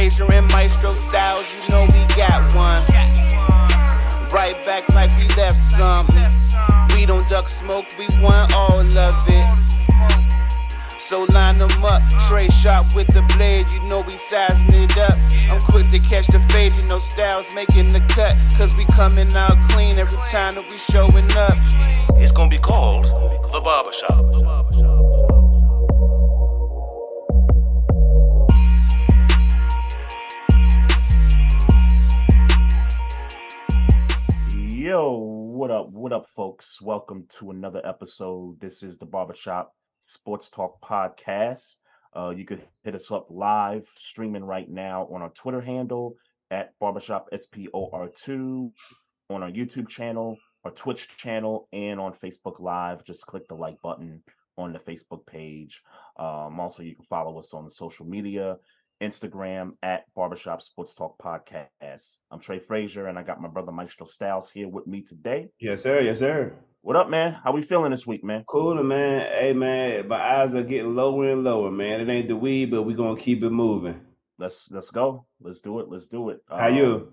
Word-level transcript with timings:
Fraser 0.00 0.32
and 0.32 0.50
Maestro 0.50 0.88
Styles, 0.88 1.54
you 1.54 1.74
know 1.74 1.82
we 1.92 2.00
got 2.16 2.54
one. 2.54 2.80
Right 4.32 4.56
back 4.64 4.88
like 4.94 5.10
we 5.18 5.28
left 5.36 5.58
something. 5.58 6.24
We 6.96 7.04
don't 7.04 7.28
duck 7.28 7.50
smoke, 7.50 7.84
we 7.98 8.06
want 8.18 8.50
all 8.54 8.80
of 8.80 9.14
it. 9.28 9.90
So 10.98 11.26
line 11.34 11.58
them 11.58 11.68
up, 11.84 12.00
Trey 12.30 12.48
shot 12.48 12.94
with 12.94 13.08
the 13.08 13.20
blade, 13.36 13.70
you 13.74 13.82
know 13.90 14.00
we 14.00 14.12
sizing 14.12 14.72
it 14.72 14.96
up. 14.96 15.18
I'm 15.52 15.60
quick 15.68 15.86
to 15.90 15.98
catch 15.98 16.28
the 16.28 16.40
fade, 16.48 16.72
you 16.72 16.82
know 16.84 16.98
Styles 16.98 17.54
making 17.54 17.88
the 17.88 18.00
cut. 18.08 18.34
Cause 18.56 18.74
we 18.78 18.86
coming 18.96 19.30
out 19.36 19.60
clean 19.68 19.98
every 19.98 20.22
time 20.30 20.54
that 20.54 20.64
we 20.70 20.78
showing 20.78 21.28
up. 21.36 22.16
It's 22.18 22.32
gonna 22.32 22.48
be 22.48 22.56
called 22.56 23.04
The 23.52 23.60
Barbershop. 23.62 24.29
Yo, 34.90 35.18
what 35.18 35.70
up? 35.70 35.88
What 35.92 36.12
up, 36.12 36.26
folks? 36.26 36.82
Welcome 36.82 37.26
to 37.38 37.52
another 37.52 37.80
episode. 37.84 38.60
This 38.60 38.82
is 38.82 38.98
the 38.98 39.06
Barbershop 39.06 39.72
Sports 40.00 40.50
Talk 40.50 40.82
Podcast. 40.82 41.76
Uh, 42.12 42.34
you 42.36 42.44
could 42.44 42.60
hit 42.82 42.96
us 42.96 43.08
up 43.12 43.28
live 43.30 43.86
streaming 43.94 44.42
right 44.42 44.68
now 44.68 45.06
on 45.12 45.22
our 45.22 45.30
Twitter 45.30 45.60
handle 45.60 46.16
at 46.50 46.76
Barbershop 46.80 47.28
SPOR2, 47.32 48.72
on 49.30 49.44
our 49.44 49.52
YouTube 49.52 49.86
channel, 49.86 50.36
our 50.64 50.72
Twitch 50.72 51.16
channel, 51.16 51.68
and 51.72 52.00
on 52.00 52.12
Facebook 52.12 52.58
Live. 52.58 53.04
Just 53.04 53.28
click 53.28 53.46
the 53.46 53.54
like 53.54 53.80
button 53.82 54.24
on 54.58 54.72
the 54.72 54.80
Facebook 54.80 55.24
page. 55.24 55.82
Um, 56.16 56.58
also, 56.58 56.82
you 56.82 56.96
can 56.96 57.04
follow 57.04 57.38
us 57.38 57.54
on 57.54 57.62
the 57.64 57.70
social 57.70 58.06
media 58.06 58.56
Instagram 59.00 59.72
at 59.82 60.04
Barbershop 60.14 60.60
Sports 60.60 60.94
Talk 60.94 61.18
Podcast. 61.18 62.18
I'm 62.30 62.38
Trey 62.38 62.58
Fraser, 62.58 63.06
and 63.06 63.18
I 63.18 63.22
got 63.22 63.40
my 63.40 63.48
brother 63.48 63.72
Maestro 63.72 64.06
Styles 64.06 64.50
here 64.50 64.68
with 64.68 64.86
me 64.86 65.00
today. 65.02 65.48
Yes, 65.58 65.82
sir. 65.82 66.00
Yes, 66.00 66.18
sir. 66.18 66.54
What 66.82 66.96
up, 66.96 67.08
man? 67.08 67.38
How 67.42 67.52
we 67.52 67.62
feeling 67.62 67.90
this 67.90 68.06
week, 68.06 68.22
man? 68.22 68.44
Cool, 68.46 68.82
man. 68.82 69.20
Hey, 69.38 69.52
man, 69.54 70.06
my 70.06 70.16
eyes 70.16 70.54
are 70.54 70.62
getting 70.62 70.94
lower 70.94 71.30
and 71.30 71.44
lower, 71.44 71.70
man. 71.70 72.02
It 72.02 72.10
ain't 72.10 72.28
the 72.28 72.36
weed, 72.36 72.70
but 72.70 72.82
we 72.82 72.94
gonna 72.94 73.20
keep 73.20 73.42
it 73.42 73.50
moving. 73.50 74.00
Let's 74.38 74.70
let's 74.70 74.90
go. 74.90 75.26
Let's 75.40 75.60
do 75.60 75.80
it. 75.80 75.88
Let's 75.88 76.06
do 76.06 76.30
it. 76.30 76.40
How 76.48 76.68
you? 76.68 76.84
Um, 76.86 77.12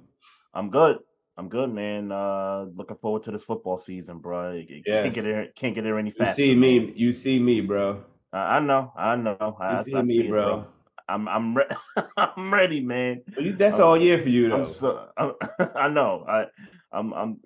I'm 0.53 0.69
good. 0.69 0.99
I'm 1.38 1.49
good, 1.49 1.73
man. 1.73 2.11
Uh 2.11 2.67
looking 2.73 2.97
forward 2.97 3.23
to 3.23 3.31
this 3.31 3.43
football 3.43 3.77
season, 3.77 4.19
bro. 4.19 4.53
Yes. 4.53 4.83
Can't 4.85 5.15
get 5.15 5.23
there. 5.23 5.47
Can't 5.55 5.75
get 5.75 5.83
there 5.83 5.99
any 5.99 6.13
You 6.17 6.25
see 6.25 6.55
me? 6.55 6.93
You 6.95 7.11
see 7.13 7.39
me, 7.39 7.61
bro. 7.61 8.03
I, 8.31 8.58
I 8.58 8.59
know. 8.59 8.93
I 8.95 9.15
know. 9.17 9.38
You 9.39 9.55
I, 9.59 9.83
see 9.83 9.95
I 9.97 10.02
me, 10.02 10.15
see 10.15 10.23
it, 10.25 10.30
bro. 10.30 10.67
I'm 11.08 11.27
I'm 11.27 11.55
re- 11.55 11.69
I'm 12.17 12.53
ready, 12.53 12.81
man. 12.81 13.23
That's 13.58 13.75
I'm- 13.80 13.83
all 13.88 13.97
year 13.97 14.17
for 14.17 14.30
you, 14.30 14.50
though. 14.50 14.58
I'm 14.58 14.66
so 14.66 15.09
I'm, 15.17 15.33
I 15.75 15.89
know. 15.89 16.25
I 16.27 16.45
I'm 16.91 17.14
I'm 17.14 17.39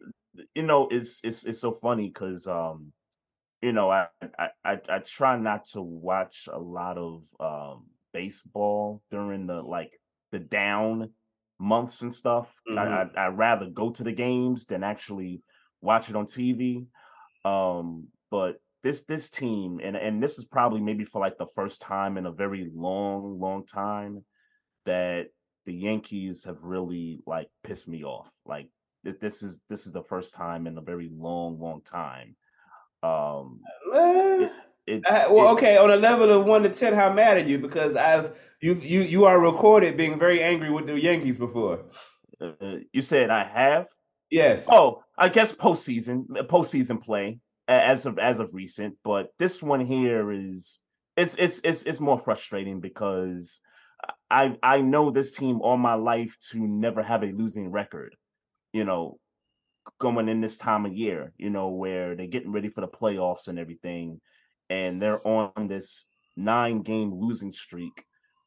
you 0.56 0.64
know 0.64 0.88
it's 0.90 1.22
it's 1.23 1.45
it's 1.45 1.59
so 1.59 1.72
funny 1.72 2.08
because 2.08 2.48
um 2.48 2.94
you 3.62 3.73
know 3.73 3.90
I, 3.90 4.08
I 4.40 4.50
I 4.64 4.80
I 4.90 5.00
try 5.00 5.38
not 5.38 5.66
to 5.73 5.81
watch 5.81 6.48
a 6.52 6.59
lot 6.59 6.98
of 6.98 7.23
um 7.40 7.86
baseball 8.14 9.02
during 9.12 9.48
the 9.48 9.62
like 9.62 9.94
the 10.31 10.40
down 10.40 11.12
months 11.59 12.02
and 12.02 12.14
stuff. 12.14 12.53
I, 12.70 12.73
I 12.73 13.06
Mhm. 13.06 13.18
I'd 13.18 13.38
rather 13.38 13.70
go 13.70 13.92
to 13.92 14.03
the 14.03 14.12
games 14.14 14.66
than 14.66 14.84
actually 14.84 15.44
watch 15.81 16.09
it 16.09 16.16
on 16.16 16.25
TV. 16.25 16.88
Um, 17.46 18.08
but 18.30 18.59
this 18.84 19.06
this 19.06 19.30
team 19.30 19.80
and 19.84 19.96
and 19.96 20.22
this 20.24 20.40
is 20.40 20.46
probably 20.46 20.82
maybe 20.82 21.04
for 21.04 21.20
like 21.22 21.38
the 21.38 21.48
first 21.56 21.82
time 21.82 22.18
in 22.18 22.26
a 22.26 22.32
very 22.32 22.70
long 22.74 23.40
long 23.40 23.66
time 23.66 24.24
that 24.86 25.28
the 25.66 25.74
Yankees 25.74 26.46
have 26.46 26.64
really 26.64 27.22
like 27.28 27.48
pissed 27.64 27.88
me 27.88 28.04
off. 28.04 28.32
Like 28.46 28.70
th- 29.06 29.20
this 29.20 29.44
is 29.44 29.62
this 29.70 29.86
is 29.86 29.91
the 29.91 30.03
first 30.03 30.34
time 30.34 30.66
in 30.68 30.78
a 30.78 30.81
very 30.81 31.09
long 31.14 31.59
long 31.59 31.81
time. 31.84 32.36
Um, 33.03 33.62
it's 34.88 35.06
I- 35.09 35.31
well, 35.31 35.50
it- 35.50 35.53
okay. 35.53 35.78
On 35.78 35.91
a 35.91 35.96
level 35.96 36.31
of 36.31 36.46
one 36.46 36.64
to 36.64 36.70
ten, 36.70 36.94
how 36.94 37.14
mad 37.14 37.38
are 37.38 37.47
you? 37.47 37.59
Because 37.59 37.96
I've 37.96 38.36
you 38.62 38.74
you 38.75 39.02
you 39.02 39.25
are 39.25 39.40
recorded 39.40 39.97
being 39.97 40.18
very 40.20 40.41
angry 40.41 40.72
with 40.72 40.88
the 40.88 41.00
Yankees 41.00 41.38
before. 41.38 41.86
uh, 42.41 42.78
you 42.91 43.02
said 43.02 43.30
I 43.30 43.44
have. 43.44 43.88
Yes. 44.30 44.68
Oh, 44.72 45.03
I 45.18 45.30
guess 45.30 45.53
postseason 45.53 46.25
postseason 46.47 47.02
play 47.03 47.40
as 47.74 48.06
of 48.06 48.18
as 48.20 48.40
of 48.40 48.54
recent, 48.54 48.98
but 49.04 49.30
this 49.40 49.62
one 49.62 49.82
here 49.82 50.32
is 50.32 50.82
it's 51.18 51.36
it's 51.36 51.62
it's 51.64 51.84
it's 51.84 52.00
more 52.00 52.18
frustrating 52.18 52.80
because 52.80 53.62
I 54.30 54.58
I 54.64 54.82
know 54.82 55.12
this 55.12 55.36
team 55.36 55.62
all 55.62 55.78
my 55.78 55.96
life 55.96 56.38
to 56.52 56.59
never 56.59 57.04
have 57.04 57.24
a 57.24 57.32
losing 57.32 57.72
record. 57.72 58.16
You 58.74 58.86
know, 58.86 59.18
going 60.00 60.30
in 60.30 60.42
this 60.42 60.58
time 60.58 60.86
of 60.86 60.94
year, 60.94 61.34
you 61.38 61.50
know, 61.50 61.70
where 61.70 62.16
they're 62.16 62.28
getting 62.28 62.52
ready 62.52 62.70
for 62.70 62.82
the 62.82 62.88
playoffs 62.88 63.48
and 63.48 63.59
everything, 63.59 64.22
and 64.70 65.02
they're 65.02 65.26
on 65.28 65.68
this 65.68 66.09
nine 66.38 66.82
game 66.82 67.14
losing 67.14 67.52
streak 67.52 68.03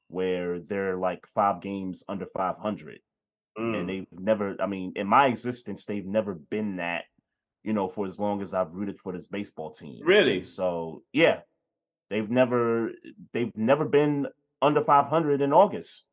where 0.09 0.61
they're 0.61 0.97
like 0.97 1.27
five 1.35 1.61
games 1.61 2.03
under 2.09 2.27
500 2.27 2.99
Mm. 3.57 3.79
and 3.79 3.89
they've 3.89 4.07
never 4.11 4.57
i 4.59 4.67
mean 4.67 4.93
in 4.97 5.07
my 5.07 5.27
existence 5.29 5.85
they've 5.85 6.05
never 6.05 6.35
been 6.35 6.77
that 6.77 7.05
you 7.65 7.73
know 7.73 7.89
for 7.89 8.07
as 8.07 8.19
long 8.19 8.41
as 8.43 8.55
i've 8.55 8.73
rooted 8.75 8.99
for 8.99 9.13
this 9.13 9.27
baseball 9.27 9.71
team 9.71 10.01
Really? 10.05 10.43
so 10.43 11.03
yeah 11.13 11.41
they've 12.11 12.31
never 12.31 12.93
they've 13.33 13.57
never 13.57 13.85
been 13.85 14.29
under 14.63 14.81
500 14.81 15.41
in 15.41 15.53
august 15.53 16.07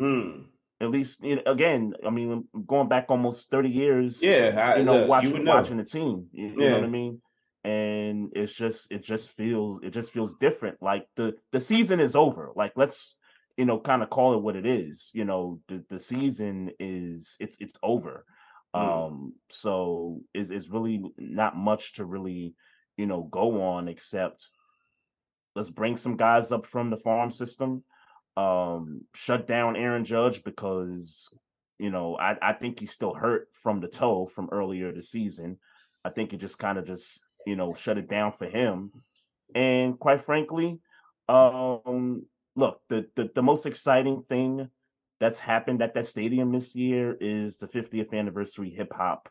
Mm. 0.00 0.46
at 0.80 0.88
least 0.88 1.22
you 1.22 1.36
know, 1.36 1.42
again 1.46 1.92
i 2.06 2.10
mean 2.10 2.48
going 2.66 2.88
back 2.88 3.06
almost 3.10 3.50
30 3.50 3.68
years 3.68 4.22
Yeah. 4.22 4.72
I, 4.74 4.78
you 4.78 4.84
know 4.84 5.00
look, 5.00 5.08
watching 5.08 5.32
would 5.32 5.42
know. 5.44 5.56
watching 5.56 5.76
the 5.76 5.84
team 5.84 6.28
you, 6.32 6.46
you 6.48 6.56
know 6.56 6.76
what 6.76 6.84
i 6.84 6.88
mean 6.88 7.20
and 7.64 8.30
it's 8.34 8.54
just 8.54 8.90
it 8.90 9.02
just 9.02 9.36
feels 9.36 9.80
it 9.82 9.90
just 9.90 10.10
feels 10.12 10.36
different 10.36 10.78
like 10.80 11.06
the 11.16 11.36
the 11.52 11.60
season 11.60 12.00
is 12.00 12.16
over 12.16 12.50
like 12.56 12.72
let's 12.76 13.18
you 13.58 13.66
know 13.66 13.78
kind 13.78 14.02
of 14.02 14.08
call 14.08 14.32
it 14.32 14.40
what 14.42 14.56
it 14.56 14.64
is 14.64 15.10
you 15.12 15.26
know 15.26 15.60
the, 15.68 15.84
the 15.90 15.98
season 15.98 16.70
is 16.78 17.36
it's 17.40 17.60
it's 17.60 17.78
over 17.82 18.24
Mm. 18.74 19.06
um 19.06 19.32
so 19.48 20.20
is 20.32 20.52
is 20.52 20.70
really 20.70 21.02
not 21.18 21.56
much 21.56 21.94
to 21.94 22.04
really 22.04 22.54
you 22.96 23.06
know 23.06 23.22
go 23.24 23.62
on 23.62 23.88
except 23.88 24.48
let's 25.56 25.70
bring 25.70 25.96
some 25.96 26.16
guys 26.16 26.52
up 26.52 26.64
from 26.64 26.90
the 26.90 26.96
farm 26.96 27.30
system 27.30 27.82
um 28.36 29.02
shut 29.12 29.48
down 29.48 29.74
aaron 29.74 30.04
judge 30.04 30.44
because 30.44 31.34
you 31.80 31.90
know 31.90 32.16
i 32.18 32.36
i 32.42 32.52
think 32.52 32.78
he's 32.78 32.92
still 32.92 33.14
hurt 33.14 33.48
from 33.52 33.80
the 33.80 33.88
toe 33.88 34.26
from 34.26 34.48
earlier 34.52 34.92
this 34.92 35.10
season 35.10 35.58
i 36.04 36.10
think 36.10 36.32
it 36.32 36.36
just 36.36 36.60
kind 36.60 36.78
of 36.78 36.86
just 36.86 37.20
you 37.46 37.56
know 37.56 37.74
shut 37.74 37.98
it 37.98 38.08
down 38.08 38.30
for 38.30 38.46
him 38.46 38.92
and 39.52 39.98
quite 39.98 40.20
frankly 40.20 40.78
um 41.28 42.24
look 42.54 42.80
the, 42.88 43.06
the 43.16 43.28
the 43.34 43.42
most 43.42 43.66
exciting 43.66 44.22
thing 44.22 44.68
that's 45.20 45.38
happened 45.38 45.82
at 45.82 45.94
that 45.94 46.06
stadium 46.06 46.50
this 46.52 46.74
year 46.74 47.16
is 47.20 47.58
the 47.58 47.66
50th 47.66 48.12
anniversary 48.14 48.70
hip 48.70 48.92
hop 48.92 49.28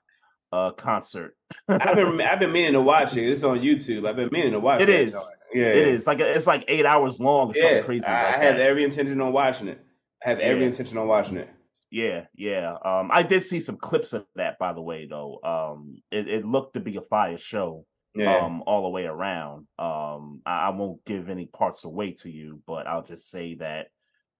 uh 0.51 0.71
concert 0.71 1.35
I've 1.67 1.95
been 1.95 2.19
I've 2.21 2.39
been 2.39 2.51
meaning 2.51 2.73
to 2.73 2.81
watch 2.81 3.15
it. 3.15 3.21
It's 3.27 3.43
on 3.43 3.59
YouTube. 3.59 4.07
I've 4.07 4.15
been 4.15 4.29
meaning 4.31 4.51
to 4.53 4.59
watch 4.59 4.81
It 4.81 4.87
that 4.87 5.01
is. 5.01 5.35
Yeah. 5.53 5.65
it 5.65 5.87
is 5.89 6.07
like 6.07 6.19
it's 6.19 6.47
like 6.47 6.65
eight 6.67 6.85
hours 6.85 7.19
long 7.19 7.49
or 7.51 7.53
something 7.53 7.75
Yeah. 7.77 7.81
crazy 7.83 8.07
I, 8.07 8.23
like 8.23 8.35
I 8.35 8.43
have 8.45 8.57
every 8.57 8.83
intention 8.83 9.19
on 9.21 9.31
watching 9.33 9.67
it. 9.67 9.79
I 10.25 10.29
have 10.29 10.39
every 10.39 10.61
Yeah. 10.61 10.67
intention 10.67 10.97
on 10.97 11.07
watching 11.07 11.37
it. 11.37 11.49
Yeah, 11.91 12.25
yeah. 12.35 12.75
Um, 12.85 13.09
I 13.11 13.23
did 13.23 13.41
see 13.41 13.59
some 13.59 13.77
clips 13.77 14.13
of 14.13 14.25
that, 14.35 14.59
by 14.59 14.73
the 14.73 14.81
way, 14.81 15.07
though. 15.07 15.39
Um, 15.43 16.01
it, 16.11 16.27
it 16.27 16.45
looked 16.45 16.75
to 16.75 16.79
be 16.79 16.97
a 16.97 17.01
fire 17.01 17.37
show, 17.37 17.85
Yeah. 18.13 18.37
um, 18.37 18.61
all 18.67 18.83
the 18.83 18.89
way 18.89 19.05
around. 19.07 19.65
Um, 19.79 20.41
I, 20.45 20.67
I 20.67 20.69
won't 20.69 21.03
give 21.05 21.29
any 21.29 21.47
parts 21.47 21.85
away 21.85 22.11
to 22.19 22.29
you, 22.29 22.61
but 22.67 22.85
I'll 22.85 23.01
just 23.03 23.31
say 23.31 23.55
that 23.55 23.87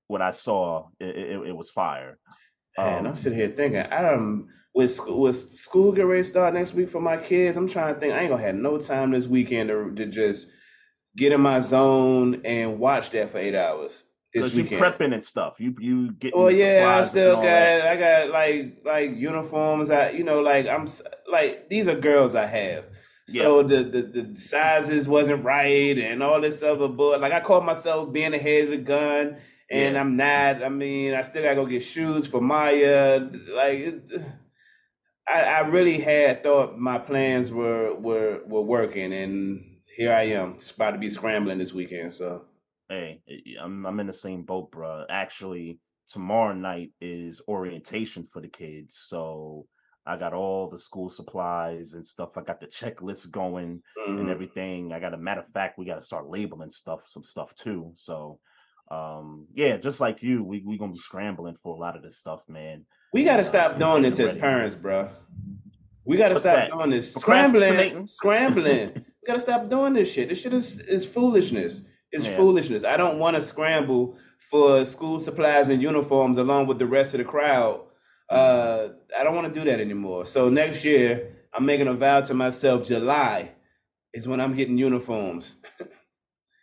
what 0.10 0.22
I 0.22 0.32
saw, 0.32 0.90
it, 1.00 1.16
it, 1.16 1.48
it 1.48 1.56
was 1.56 1.72
fire. 1.72 2.18
Um, 2.78 3.08
I'm 3.08 3.18
sitting 3.18 3.38
here 3.38 3.50
thinking, 3.50 3.82
I 3.82 4.02
don't 4.02 4.48
with 4.74 4.92
school 4.92 5.22
with 5.22 5.36
school 5.36 5.92
get 5.92 6.04
ready 6.04 6.22
to 6.22 6.30
start 6.30 6.54
next 6.54 6.74
week 6.74 6.90
for 6.90 7.02
my 7.02 7.18
kids. 7.18 7.58
I'm 7.58 7.68
trying 7.68 7.94
to 7.94 8.00
think. 8.00 8.14
I 8.14 8.20
ain't 8.20 8.30
gonna 8.30 8.44
have 8.44 8.56
no 8.56 8.78
time 8.78 9.12
this 9.12 9.28
weekend 9.28 9.70
to, 9.70 9.94
to 9.96 10.06
just 10.06 10.50
get 11.16 11.32
in 11.32 11.42
my 11.42 11.60
zone 11.60 12.42
and 12.46 12.80
watch 12.80 13.10
that 13.12 13.30
for 13.30 13.38
eight 13.38 13.56
hours 13.56 14.10
this 14.34 14.56
Because 14.56 14.72
you 14.72 14.78
prepping 14.78 15.14
and 15.14 15.24
stuff. 15.24 15.60
You 15.60 15.76
you 15.80 16.12
get. 16.12 16.36
Well, 16.36 16.52
yeah, 16.52 16.98
I 17.00 17.04
still 17.04 17.36
got 17.38 17.46
I 17.46 17.96
got 17.98 18.30
like 18.30 18.78
like 18.86 19.16
uniforms. 19.16 19.90
I 19.90 20.12
you 20.12 20.24
know 20.24 20.42
like 20.42 20.68
I'm 20.68 20.88
like 21.32 21.70
these 21.70 21.88
are 21.88 22.00
girls 22.00 22.36
I 22.36 22.46
have. 22.46 22.86
So 23.28 23.62
the, 23.62 23.84
the 23.84 24.02
the 24.02 24.42
sizes 24.42 25.08
wasn't 25.08 25.44
right 25.44 25.96
and 26.00 26.24
all 26.24 26.42
this 26.42 26.64
other 26.64 26.88
but 26.88 27.22
like 27.22 27.32
I 27.32 27.40
caught 27.42 27.64
myself 27.64 28.12
being 28.12 28.34
ahead 28.34 28.64
of 28.66 28.70
the 28.72 28.78
gun 28.78 29.38
and 29.72 29.96
Yeah. 29.96 30.02
I'm 30.02 30.16
not. 30.16 30.64
I 30.64 30.70
mean, 30.70 31.14
I 31.14 31.22
still 31.22 31.44
gotta 31.44 31.56
go 31.56 31.66
get 31.66 31.84
shoes 31.84 32.28
for 32.28 32.42
Maya. 32.42 33.20
Like 33.54 33.80
it, 33.80 34.12
I 35.28 35.42
I 35.42 35.60
really 35.62 36.00
had 36.00 36.44
thought 36.44 36.78
my 36.78 36.98
plans 36.98 37.52
were 37.52 37.94
were 37.96 38.42
were 38.46 38.62
working 38.62 39.14
and 39.14 39.66
here 39.96 40.14
I 40.14 40.24
am. 40.24 40.58
About 40.76 40.92
to 40.92 40.98
be 40.98 41.10
scrambling 41.10 41.58
this 41.58 41.74
weekend. 41.74 42.14
So 42.14 42.46
Hey, 42.90 43.22
I'm 43.62 43.86
I'm 43.86 44.00
in 44.00 44.08
the 44.08 44.14
same 44.14 44.44
boat, 44.44 44.72
bro. 44.72 45.06
Actually, 45.10 45.80
tomorrow 46.08 46.54
night 46.54 46.92
is 47.00 47.42
orientation 47.48 48.24
for 48.24 48.42
the 48.42 48.48
kids. 48.48 48.98
So 48.98 49.68
I 50.08 50.18
got 50.18 50.34
all 50.34 50.68
the 50.68 50.80
school 50.80 51.10
supplies 51.10 51.94
and 51.94 52.06
stuff. 52.06 52.36
I 52.36 52.42
got 52.42 52.60
the 52.60 52.66
checklist 52.66 53.30
going 53.30 53.84
mm-hmm. 53.96 54.18
and 54.18 54.30
everything. 54.30 54.92
I 54.92 55.00
got 55.00 55.14
a 55.14 55.18
matter 55.18 55.42
of 55.42 55.48
fact, 55.50 55.78
we 55.78 55.86
got 55.86 55.96
to 55.96 56.02
start 56.02 56.28
labeling 56.28 56.72
stuff, 56.72 57.04
some 57.06 57.24
stuff 57.24 57.54
too. 57.54 57.92
So 57.94 58.40
um 58.92 59.48
yeah, 59.54 59.78
just 59.78 60.00
like 60.02 60.24
you, 60.24 60.44
we 60.44 60.64
we 60.66 60.78
gonna 60.78 60.92
be 60.92 60.98
scrambling 60.98 61.56
for 61.56 61.76
a 61.76 61.80
lot 61.80 61.96
of 61.96 62.04
this 62.04 62.18
stuff, 62.18 62.44
man. 62.48 62.86
We 63.14 63.24
gotta 63.24 63.42
uh, 63.42 63.46
stop 63.46 63.78
doing 63.78 64.04
this 64.04 64.20
as 64.20 64.34
parents, 64.34 64.76
bro. 64.76 65.10
We 66.06 66.18
gotta 66.18 66.34
What's 66.34 66.44
stop 66.44 66.56
that? 66.56 66.72
doing 66.72 66.90
this. 66.90 67.14
Scrambling, 67.14 68.08
scrambling. 68.08 68.92
we 68.96 69.28
gotta 69.28 69.40
stop 69.40 69.70
doing 69.70 69.94
this 69.94 70.12
shit. 70.12 70.30
This 70.30 70.42
shit 70.42 70.54
is, 70.54 70.80
is 70.80 71.08
foolishness. 71.08 71.86
It's 72.12 72.26
yeah. 72.26 72.36
foolishness. 72.36 72.84
I 72.84 72.98
don't 72.98 73.20
want 73.20 73.36
to 73.36 73.42
scramble 73.42 74.18
for 74.50 74.84
school 74.86 75.20
supplies 75.20 75.70
and 75.70 75.82
uniforms 75.82 76.38
along 76.40 76.66
with 76.66 76.80
the 76.80 76.88
rest 76.88 77.14
of 77.14 77.20
the 77.20 77.26
crowd. 77.26 77.82
Uh, 78.30 78.90
I 79.18 79.24
don't 79.24 79.36
want 79.36 79.54
to 79.54 79.60
do 79.60 79.66
that 79.70 79.80
anymore. 79.80 80.26
So 80.26 80.50
next 80.50 80.84
year, 80.84 81.36
I'm 81.54 81.66
making 81.66 81.88
a 81.88 81.94
vow 81.94 82.22
to 82.22 82.34
myself. 82.34 82.88
July 82.88 83.52
is 84.14 84.28
when 84.28 84.42
I'm 84.42 84.56
getting 84.56 84.78
uniforms. 84.78 85.62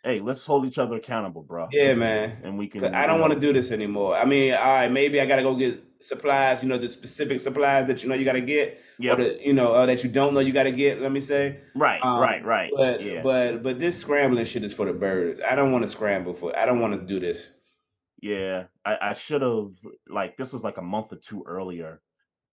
hey, 0.07 0.21
let's 0.21 0.45
hold 0.45 0.65
each 0.65 0.77
other 0.77 0.95
accountable, 0.95 1.43
bro. 1.43 1.67
Yeah, 1.71 1.93
man. 1.93 2.37
And 2.43 2.57
we 2.57 2.67
can. 2.67 2.95
I 2.95 3.05
don't 3.05 3.19
want 3.19 3.33
to 3.33 3.39
do 3.39 3.51
this 3.51 3.71
anymore. 3.71 4.15
I 4.15 4.25
mean, 4.25 4.53
all 4.53 4.59
right, 4.59 4.91
maybe 4.91 5.19
I 5.19 5.25
gotta 5.25 5.43
go 5.43 5.55
get 5.55 5.83
supplies. 5.99 6.63
You 6.63 6.69
know, 6.69 6.77
the 6.77 6.87
specific 6.87 7.39
supplies 7.41 7.87
that 7.87 8.01
you 8.01 8.09
know 8.09 8.15
you 8.15 8.25
gotta 8.25 8.41
get, 8.41 8.79
yeah. 8.97 9.13
Or 9.13 9.15
the, 9.17 9.39
you 9.43 9.53
know 9.53 9.73
uh, 9.73 9.85
that 9.85 10.03
you 10.03 10.09
don't 10.09 10.33
know 10.33 10.39
you 10.39 10.53
gotta 10.53 10.71
get. 10.71 11.01
Let 11.01 11.11
me 11.11 11.19
say. 11.19 11.59
Right, 11.75 12.03
um, 12.03 12.19
right, 12.19 12.43
right. 12.43 12.71
But 12.73 13.03
yeah. 13.03 13.21
but 13.21 13.61
but 13.61 13.79
this 13.79 13.99
scrambling 13.99 14.45
shit 14.45 14.63
is 14.63 14.73
for 14.73 14.85
the 14.85 14.93
birds. 14.93 15.41
I 15.41 15.55
don't 15.55 15.71
want 15.71 15.83
to 15.83 15.89
scramble 15.89 16.33
for. 16.33 16.57
I 16.57 16.65
don't 16.65 16.79
want 16.79 16.99
to 16.99 17.05
do 17.05 17.19
this. 17.19 17.53
Yeah, 18.21 18.65
I, 18.85 18.97
I 19.01 19.13
should 19.13 19.41
have 19.41 19.71
like 20.07 20.37
this 20.37 20.53
was 20.53 20.63
like 20.63 20.77
a 20.77 20.81
month 20.81 21.11
or 21.11 21.17
two 21.17 21.43
earlier. 21.45 22.01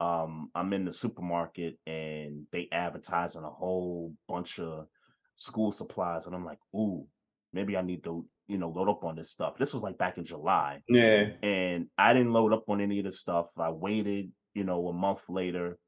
Um, 0.00 0.50
I'm 0.54 0.72
in 0.72 0.84
the 0.84 0.92
supermarket 0.92 1.78
and 1.86 2.46
they 2.50 2.68
advertise 2.72 3.36
on 3.36 3.44
a 3.44 3.50
whole 3.50 4.12
bunch 4.28 4.58
of 4.58 4.88
school 5.36 5.72
supplies, 5.72 6.26
and 6.26 6.34
I'm 6.34 6.44
like, 6.44 6.58
ooh, 6.74 7.06
maybe 7.54 7.76
I 7.76 7.82
need 7.82 8.04
to, 8.04 8.26
you 8.48 8.58
know, 8.58 8.68
load 8.68 8.90
up 8.90 9.04
on 9.04 9.16
this 9.16 9.30
stuff. 9.30 9.56
This 9.56 9.72
was 9.72 9.82
like 9.82 9.96
back 9.96 10.18
in 10.18 10.24
July. 10.24 10.80
Yeah. 10.88 11.30
And 11.42 11.86
I 11.96 12.12
didn't 12.12 12.32
load 12.32 12.52
up 12.52 12.64
on 12.68 12.80
any 12.80 12.98
of 12.98 13.04
the 13.04 13.12
stuff. 13.12 13.48
I 13.58 13.70
waited, 13.70 14.30
you 14.54 14.64
know, 14.64 14.88
a 14.88 14.92
month 14.92 15.28
later, 15.28 15.78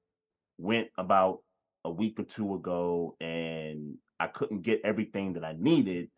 went 0.56 0.88
about 0.96 1.40
a 1.84 1.90
week 1.90 2.18
or 2.18 2.24
two 2.24 2.54
ago, 2.54 3.16
and 3.20 3.96
I 4.18 4.28
couldn't 4.28 4.62
get 4.62 4.80
everything 4.84 5.34
that 5.34 5.44
I 5.44 5.54
needed, 5.58 6.08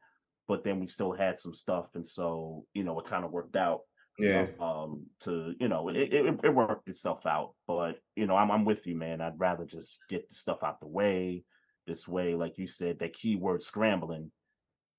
but 0.47 0.63
then 0.63 0.79
we 0.81 0.87
still 0.87 1.13
had 1.13 1.39
some 1.39 1.55
stuff. 1.55 1.91
And 1.95 2.07
so, 2.07 2.65
you 2.75 2.85
know, 2.85 2.99
it 3.01 3.07
kind 3.07 3.25
of 3.25 3.33
worked 3.33 3.57
out. 3.57 3.81
Yeah. 4.19 4.49
Um, 4.59 5.07
to 5.21 5.55
you 5.61 5.69
know, 5.69 5.89
it, 5.89 5.97
it, 5.97 6.41
it 6.43 6.55
worked 6.55 6.89
itself 6.89 7.25
out. 7.25 7.55
But 7.69 7.99
you 8.17 8.27
know, 8.27 8.37
I'm 8.37 8.51
I'm 8.51 8.65
with 8.65 8.85
you, 8.87 8.97
man. 8.97 9.21
I'd 9.21 9.39
rather 9.39 9.65
just 9.65 10.01
get 10.09 10.29
the 10.29 10.35
stuff 10.35 10.65
out 10.65 10.81
the 10.81 10.89
way. 10.89 11.45
This 11.87 12.09
way, 12.09 12.35
like 12.35 12.59
you 12.59 12.67
said, 12.67 12.99
that 12.99 13.13
keyword 13.13 13.63
scrambling 13.63 14.33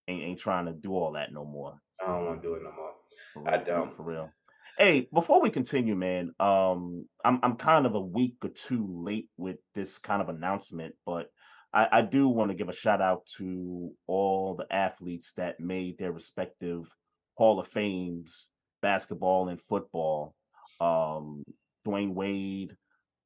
ain't, 0.10 0.24
ain't 0.24 0.40
trying 0.40 0.66
to 0.66 0.74
do 0.74 0.92
all 0.92 1.14
that 1.14 1.32
no 1.32 1.46
more. 1.46 1.76
I 2.02 2.08
don't 2.08 2.26
want 2.26 2.42
to 2.42 2.48
do 2.48 2.56
it 2.56 2.64
no 2.64 2.72
more. 2.72 2.94
Real, 3.36 3.54
I 3.54 3.58
don't 3.58 3.94
for 3.94 4.04
real. 4.04 4.30
Hey, 4.78 5.10
before 5.14 5.42
we 5.42 5.50
continue, 5.50 5.96
man, 5.96 6.32
um, 6.40 7.06
I'm 7.24 7.40
I'm 7.44 7.56
kind 7.56 7.86
of 7.86 7.96
a 7.96 8.02
week 8.02 8.38
or 8.44 8.50
two 8.50 8.88
late 9.06 9.30
with 9.38 9.58
this 9.76 10.00
kind 10.00 10.22
of 10.22 10.30
announcement, 10.30 10.96
but 11.06 11.28
I, 11.74 11.88
I 11.92 12.02
do 12.02 12.28
want 12.28 12.50
to 12.52 12.56
give 12.56 12.70
a 12.70 12.74
shout 12.74 13.02
out 13.02 13.26
to 13.38 13.92
all 14.08 14.56
the 14.56 14.74
athletes 14.74 15.34
that 15.34 15.60
made 15.60 15.98
their 15.98 16.12
respective 16.12 16.86
Hall 17.36 17.60
of 17.60 17.68
Fames, 17.68 18.52
basketball 18.82 19.50
and 19.50 19.60
football. 19.60 20.36
Um, 20.80 21.44
Dwyane 21.86 22.14
Wade, 22.14 22.74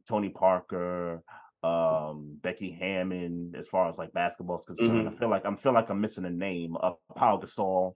Tony 0.07 0.29
Parker, 0.29 1.23
um 1.63 2.37
Becky 2.41 2.71
Hammon 2.71 3.53
as 3.57 3.67
far 3.67 3.87
as 3.87 3.97
like 3.97 4.11
basketball 4.13 4.57
is 4.57 4.65
concerned. 4.65 5.07
Mm-hmm. 5.07 5.15
I 5.15 5.17
feel 5.17 5.29
like 5.29 5.45
I'm 5.45 5.55
feel 5.55 5.73
like 5.73 5.89
I'm 5.89 6.01
missing 6.01 6.25
a 6.25 6.29
name. 6.29 6.75
Uh 6.79 6.93
Paul 7.15 7.39
Gasol 7.41 7.95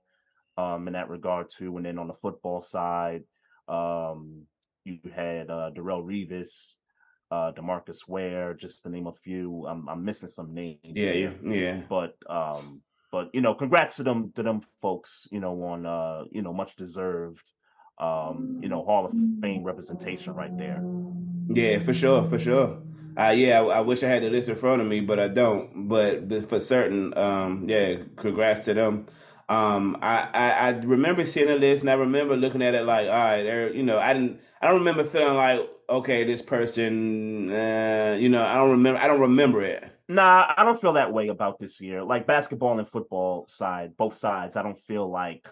um 0.58 0.88
in 0.88 0.94
that 0.94 1.10
regard 1.10 1.48
too. 1.50 1.76
And 1.78 1.86
then 1.86 2.00
on 2.00 2.08
the 2.08 2.14
football 2.14 2.62
side, 2.62 3.24
um 3.68 4.44
you 4.86 5.00
had 5.14 5.50
uh 5.50 5.72
Darrelle 5.76 6.04
Revis, 6.04 6.78
uh 7.30 7.52
DeMarcus 7.52 8.08
Ware, 8.08 8.54
just 8.54 8.84
to 8.84 8.90
name 8.90 9.08
a 9.08 9.14
few. 9.14 9.66
I'm 9.68 9.90
I'm 9.90 10.06
missing 10.06 10.30
some 10.30 10.54
names. 10.54 10.80
Yeah, 10.84 11.12
yeah, 11.12 11.32
yeah. 11.44 11.82
But 11.90 12.16
um 12.30 12.82
but 13.12 13.30
you 13.34 13.42
know, 13.42 13.54
congrats 13.54 13.98
to 13.98 14.04
them 14.04 14.32
to 14.36 14.44
them 14.44 14.62
folks, 14.62 15.28
you 15.32 15.40
know, 15.40 15.62
on 15.64 15.86
uh, 15.86 16.26
you 16.32 16.42
know, 16.42 16.54
much 16.54 16.76
deserved 16.76 17.52
um, 18.00 18.60
you 18.62 18.70
know, 18.70 18.84
Hall 18.84 19.06
of 19.06 19.14
Fame 19.42 19.64
representation 19.64 20.34
right 20.34 20.56
there. 20.58 20.84
Yeah, 21.50 21.80
for 21.80 21.94
sure, 21.94 22.24
for 22.24 22.38
sure. 22.38 22.82
Uh, 23.18 23.34
yeah, 23.36 23.62
I, 23.62 23.78
I, 23.78 23.80
wish 23.80 24.04
I 24.04 24.08
had 24.08 24.22
the 24.22 24.30
list 24.30 24.48
in 24.48 24.56
front 24.56 24.80
of 24.80 24.88
me, 24.88 25.00
but 25.02 25.20
I 25.20 25.28
don't. 25.28 25.88
But, 25.88 26.32
for 26.48 26.60
certain, 26.60 27.18
um, 27.18 27.64
yeah, 27.68 27.96
congrats 28.16 28.66
to 28.66 28.76
them. 28.76 29.08
Um, 29.50 29.98
I, 30.02 30.30
I, 30.34 30.50
I 30.50 30.70
remember 30.84 31.26
seeing 31.26 31.48
the 31.48 31.56
list 31.56 31.82
and 31.82 31.90
I 31.90 31.94
remember 31.94 32.36
looking 32.36 32.62
at 32.62 32.76
it 32.76 32.86
like, 32.86 33.08
all 33.08 33.14
right, 33.14 33.74
you 33.74 33.82
know, 33.82 33.98
I 33.98 34.14
didn't, 34.14 34.42
I 34.62 34.68
don't 34.68 34.80
remember 34.80 35.04
feeling 35.04 35.36
like, 35.36 35.68
okay, 35.90 36.26
this 36.26 36.42
person, 36.42 37.52
uh, 37.52 38.18
you 38.20 38.30
know, 38.30 38.46
I 38.46 38.56
don't 38.56 38.72
remember, 38.72 39.00
I 39.00 39.08
don't 39.08 39.22
remember 39.22 39.64
it. 39.64 39.84
Nah, 40.10 40.54
I 40.56 40.64
don't 40.64 40.80
feel 40.80 40.94
that 40.94 41.14
way 41.14 41.30
about 41.30 41.60
this 41.60 41.82
year. 41.82 42.04
Like 42.04 42.28
basketball 42.28 42.78
and 42.78 42.88
football 42.88 43.48
side, 43.48 43.98
both 43.98 44.16
sides, 44.16 44.58
I 44.58 44.64
don't 44.64 44.78
feel 44.78 45.10
like 45.10 45.48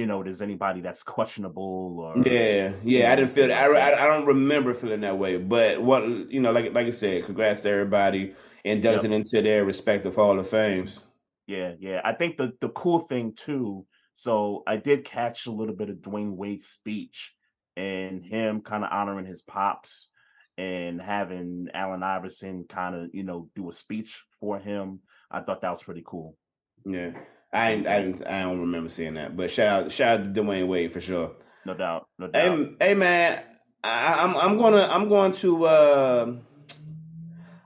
you 0.00 0.06
know, 0.06 0.22
there's 0.22 0.40
anybody 0.40 0.80
that's 0.80 1.02
questionable 1.02 2.00
or 2.00 2.22
yeah, 2.26 2.72
yeah. 2.82 3.12
I 3.12 3.16
didn't 3.16 3.32
feel 3.32 3.48
that. 3.48 3.70
I, 3.70 3.90
I, 3.90 4.04
I 4.04 4.06
don't 4.06 4.24
remember 4.24 4.72
feeling 4.72 5.02
that 5.02 5.18
way. 5.18 5.36
But 5.36 5.82
what 5.82 6.08
you 6.08 6.40
know, 6.40 6.52
like 6.52 6.72
like 6.72 6.86
I 6.86 6.90
said, 6.90 7.26
congrats 7.26 7.60
to 7.62 7.70
everybody 7.70 8.32
inducted 8.64 9.10
yep. 9.10 9.18
into 9.18 9.42
their 9.42 9.66
respective 9.66 10.14
Hall 10.14 10.38
of 10.38 10.48
Fames. 10.48 11.06
Yeah, 11.46 11.74
yeah. 11.78 12.00
I 12.02 12.14
think 12.14 12.38
the 12.38 12.54
the 12.62 12.70
cool 12.70 13.00
thing 13.00 13.34
too. 13.36 13.84
So 14.14 14.62
I 14.66 14.78
did 14.78 15.04
catch 15.04 15.46
a 15.46 15.52
little 15.52 15.76
bit 15.76 15.90
of 15.90 15.96
Dwyane 15.96 16.34
Wade's 16.34 16.66
speech 16.66 17.34
and 17.76 18.24
him 18.24 18.62
kind 18.62 18.82
of 18.84 18.90
honoring 18.90 19.26
his 19.26 19.42
pops 19.42 20.12
and 20.56 21.00
having 21.00 21.68
Allen 21.74 22.02
Iverson 22.02 22.64
kind 22.70 22.94
of 22.94 23.10
you 23.12 23.24
know 23.24 23.50
do 23.54 23.68
a 23.68 23.72
speech 23.72 24.24
for 24.40 24.58
him. 24.58 25.00
I 25.30 25.40
thought 25.40 25.60
that 25.60 25.70
was 25.70 25.84
pretty 25.84 26.02
cool. 26.06 26.38
Yeah. 26.86 27.12
I 27.52 27.72
I 27.72 27.76
didn't, 27.76 28.26
I 28.26 28.42
don't 28.42 28.60
remember 28.60 28.88
seeing 28.88 29.14
that, 29.14 29.36
but 29.36 29.50
shout 29.50 29.84
out 29.84 29.92
shout 29.92 30.20
out 30.20 30.34
to 30.34 30.40
Dwyane 30.42 30.68
Wade 30.68 30.92
for 30.92 31.00
sure. 31.00 31.32
No 31.66 31.74
doubt, 31.74 32.06
no 32.18 32.28
doubt. 32.28 32.58
Hey, 32.58 32.88
hey 32.88 32.94
man, 32.94 33.42
I, 33.82 34.22
am 34.22 34.30
I'm, 34.30 34.36
I'm 34.36 34.58
gonna 34.58 34.88
I'm 34.90 35.08
going 35.08 35.32
to 35.32 35.64
uh, 35.64 36.34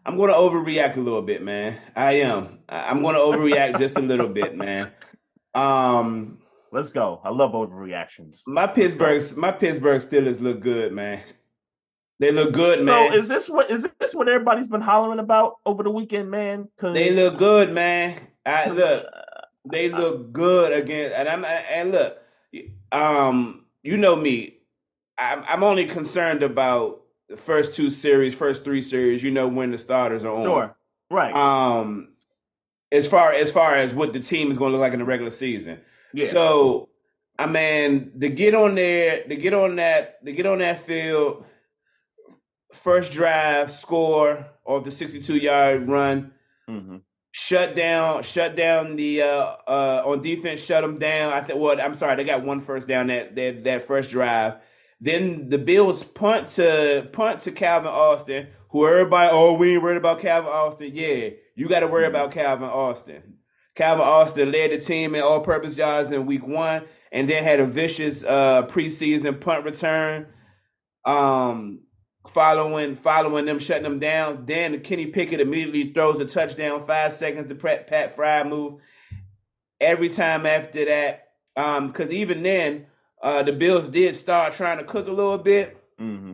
I'm 0.06 0.16
gonna 0.16 0.34
overreact 0.34 0.96
a 0.96 1.00
little 1.00 1.22
bit, 1.22 1.42
man. 1.42 1.76
I 1.94 2.14
am. 2.14 2.58
I'm 2.68 3.02
gonna 3.02 3.18
overreact 3.18 3.78
just 3.78 3.96
a 3.96 4.02
little 4.02 4.28
bit, 4.28 4.56
man. 4.56 4.90
Um, 5.54 6.38
let's 6.72 6.90
go. 6.92 7.20
I 7.24 7.30
love 7.30 7.52
overreactions. 7.52 8.42
My 8.46 8.66
Pittsburghs, 8.66 9.36
my 9.36 9.52
Pittsburgh 9.52 10.00
Steelers 10.00 10.40
look 10.40 10.60
good, 10.60 10.92
man. 10.92 11.20
They 12.20 12.32
look 12.32 12.52
good, 12.52 12.84
man. 12.84 13.10
So 13.10 13.18
is 13.18 13.28
this 13.28 13.48
what 13.48 13.70
is 13.70 13.88
this 13.98 14.14
what 14.14 14.28
everybody's 14.28 14.68
been 14.68 14.80
hollering 14.80 15.18
about 15.18 15.56
over 15.66 15.82
the 15.82 15.90
weekend, 15.90 16.30
man? 16.30 16.68
Cause 16.78 16.94
they 16.94 17.12
look 17.12 17.38
good, 17.38 17.72
man. 17.72 18.18
I 18.46 18.70
look. 18.70 19.06
They 19.70 19.88
look 19.88 20.32
good 20.32 20.72
again, 20.72 21.12
and 21.14 21.28
I'm 21.28 21.44
and 21.44 21.90
look, 21.92 22.18
um, 22.92 23.64
you 23.82 23.96
know 23.96 24.14
me, 24.14 24.58
I'm 25.16 25.42
I'm 25.48 25.64
only 25.64 25.86
concerned 25.86 26.42
about 26.42 27.02
the 27.28 27.36
first 27.36 27.74
two 27.74 27.88
series, 27.88 28.34
first 28.34 28.64
three 28.64 28.82
series. 28.82 29.22
You 29.22 29.30
know 29.30 29.48
when 29.48 29.70
the 29.70 29.78
starters 29.78 30.24
are 30.24 30.34
on. 30.34 30.44
Sure, 30.44 30.76
right. 31.10 31.34
Um, 31.34 32.08
as 32.92 33.08
far 33.08 33.32
as 33.32 33.52
far 33.52 33.74
as 33.74 33.94
what 33.94 34.12
the 34.12 34.20
team 34.20 34.50
is 34.50 34.58
going 34.58 34.72
to 34.72 34.76
look 34.76 34.82
like 34.82 34.92
in 34.92 34.98
the 34.98 35.04
regular 35.06 35.30
season. 35.30 35.80
Yeah. 36.12 36.26
So, 36.26 36.90
I 37.38 37.46
mean, 37.46 38.20
to 38.20 38.28
get 38.28 38.54
on 38.54 38.74
there, 38.74 39.24
to 39.24 39.36
get 39.36 39.54
on 39.54 39.76
that, 39.76 40.24
to 40.26 40.32
get 40.32 40.44
on 40.44 40.58
that 40.58 40.78
field, 40.78 41.44
first 42.70 43.12
drive 43.12 43.70
score 43.70 44.46
off 44.66 44.84
the 44.84 44.90
62 44.90 45.38
yard 45.38 45.88
run. 45.88 46.32
Mm-hmm 46.68 46.96
shut 47.36 47.74
down, 47.74 48.22
shut 48.22 48.54
down 48.54 48.94
the 48.94 49.20
uh, 49.20 49.56
uh, 49.66 50.02
on 50.06 50.22
defense, 50.22 50.64
shut 50.64 50.82
them 50.82 50.98
down. 50.98 51.32
I 51.32 51.40
think. 51.40 51.58
Well, 51.58 51.80
I'm 51.80 51.94
sorry, 51.94 52.14
they 52.14 52.24
got 52.24 52.44
one 52.44 52.60
first 52.60 52.86
down 52.86 53.08
that 53.08 53.34
that 53.34 53.64
that 53.64 53.82
first 53.82 54.12
drive. 54.12 54.54
Then 55.00 55.50
the 55.50 55.58
Bills 55.58 56.04
punt 56.04 56.48
to 56.50 57.08
punt 57.12 57.40
to 57.40 57.50
Calvin 57.50 57.90
Austin, 57.90 58.46
who 58.70 58.86
everybody, 58.86 59.30
oh, 59.32 59.54
we 59.54 59.74
ain't 59.74 59.82
worried 59.82 59.96
about 59.96 60.20
Calvin 60.20 60.50
Austin. 60.50 60.92
Yeah, 60.94 61.30
you 61.56 61.68
got 61.68 61.80
to 61.80 61.88
worry 61.88 62.06
about 62.06 62.30
Calvin 62.30 62.68
Austin. 62.68 63.38
Calvin 63.74 64.06
Austin 64.06 64.52
led 64.52 64.70
the 64.70 64.78
team 64.78 65.16
in 65.16 65.22
all-purpose 65.22 65.76
yards 65.76 66.12
in 66.12 66.26
Week 66.26 66.46
One, 66.46 66.84
and 67.10 67.28
then 67.28 67.42
had 67.42 67.58
a 67.58 67.66
vicious 67.66 68.24
uh, 68.24 68.62
preseason 68.68 69.40
punt 69.40 69.64
return. 69.64 70.28
Um, 71.04 71.80
following 72.26 72.94
following 72.94 73.44
them 73.44 73.58
shutting 73.58 73.82
them 73.84 73.98
down. 73.98 74.46
Then 74.46 74.80
Kenny 74.80 75.06
Pickett 75.06 75.40
immediately 75.40 75.92
throws 75.92 76.20
a 76.20 76.26
touchdown, 76.26 76.84
five 76.84 77.12
seconds 77.12 77.48
to 77.48 77.54
Pat, 77.54 77.86
Pat 77.86 78.14
Freiermuth. 78.14 78.78
Every 79.80 80.08
time 80.08 80.46
after 80.46 80.84
that, 80.84 81.28
um, 81.56 81.88
because 81.88 82.10
even 82.10 82.42
then, 82.42 82.86
uh, 83.22 83.42
the 83.42 83.52
Bills 83.52 83.90
did 83.90 84.16
start 84.16 84.54
trying 84.54 84.78
to 84.78 84.84
cook 84.84 85.06
a 85.06 85.12
little 85.12 85.38
bit, 85.38 85.76
hmm 85.98 86.32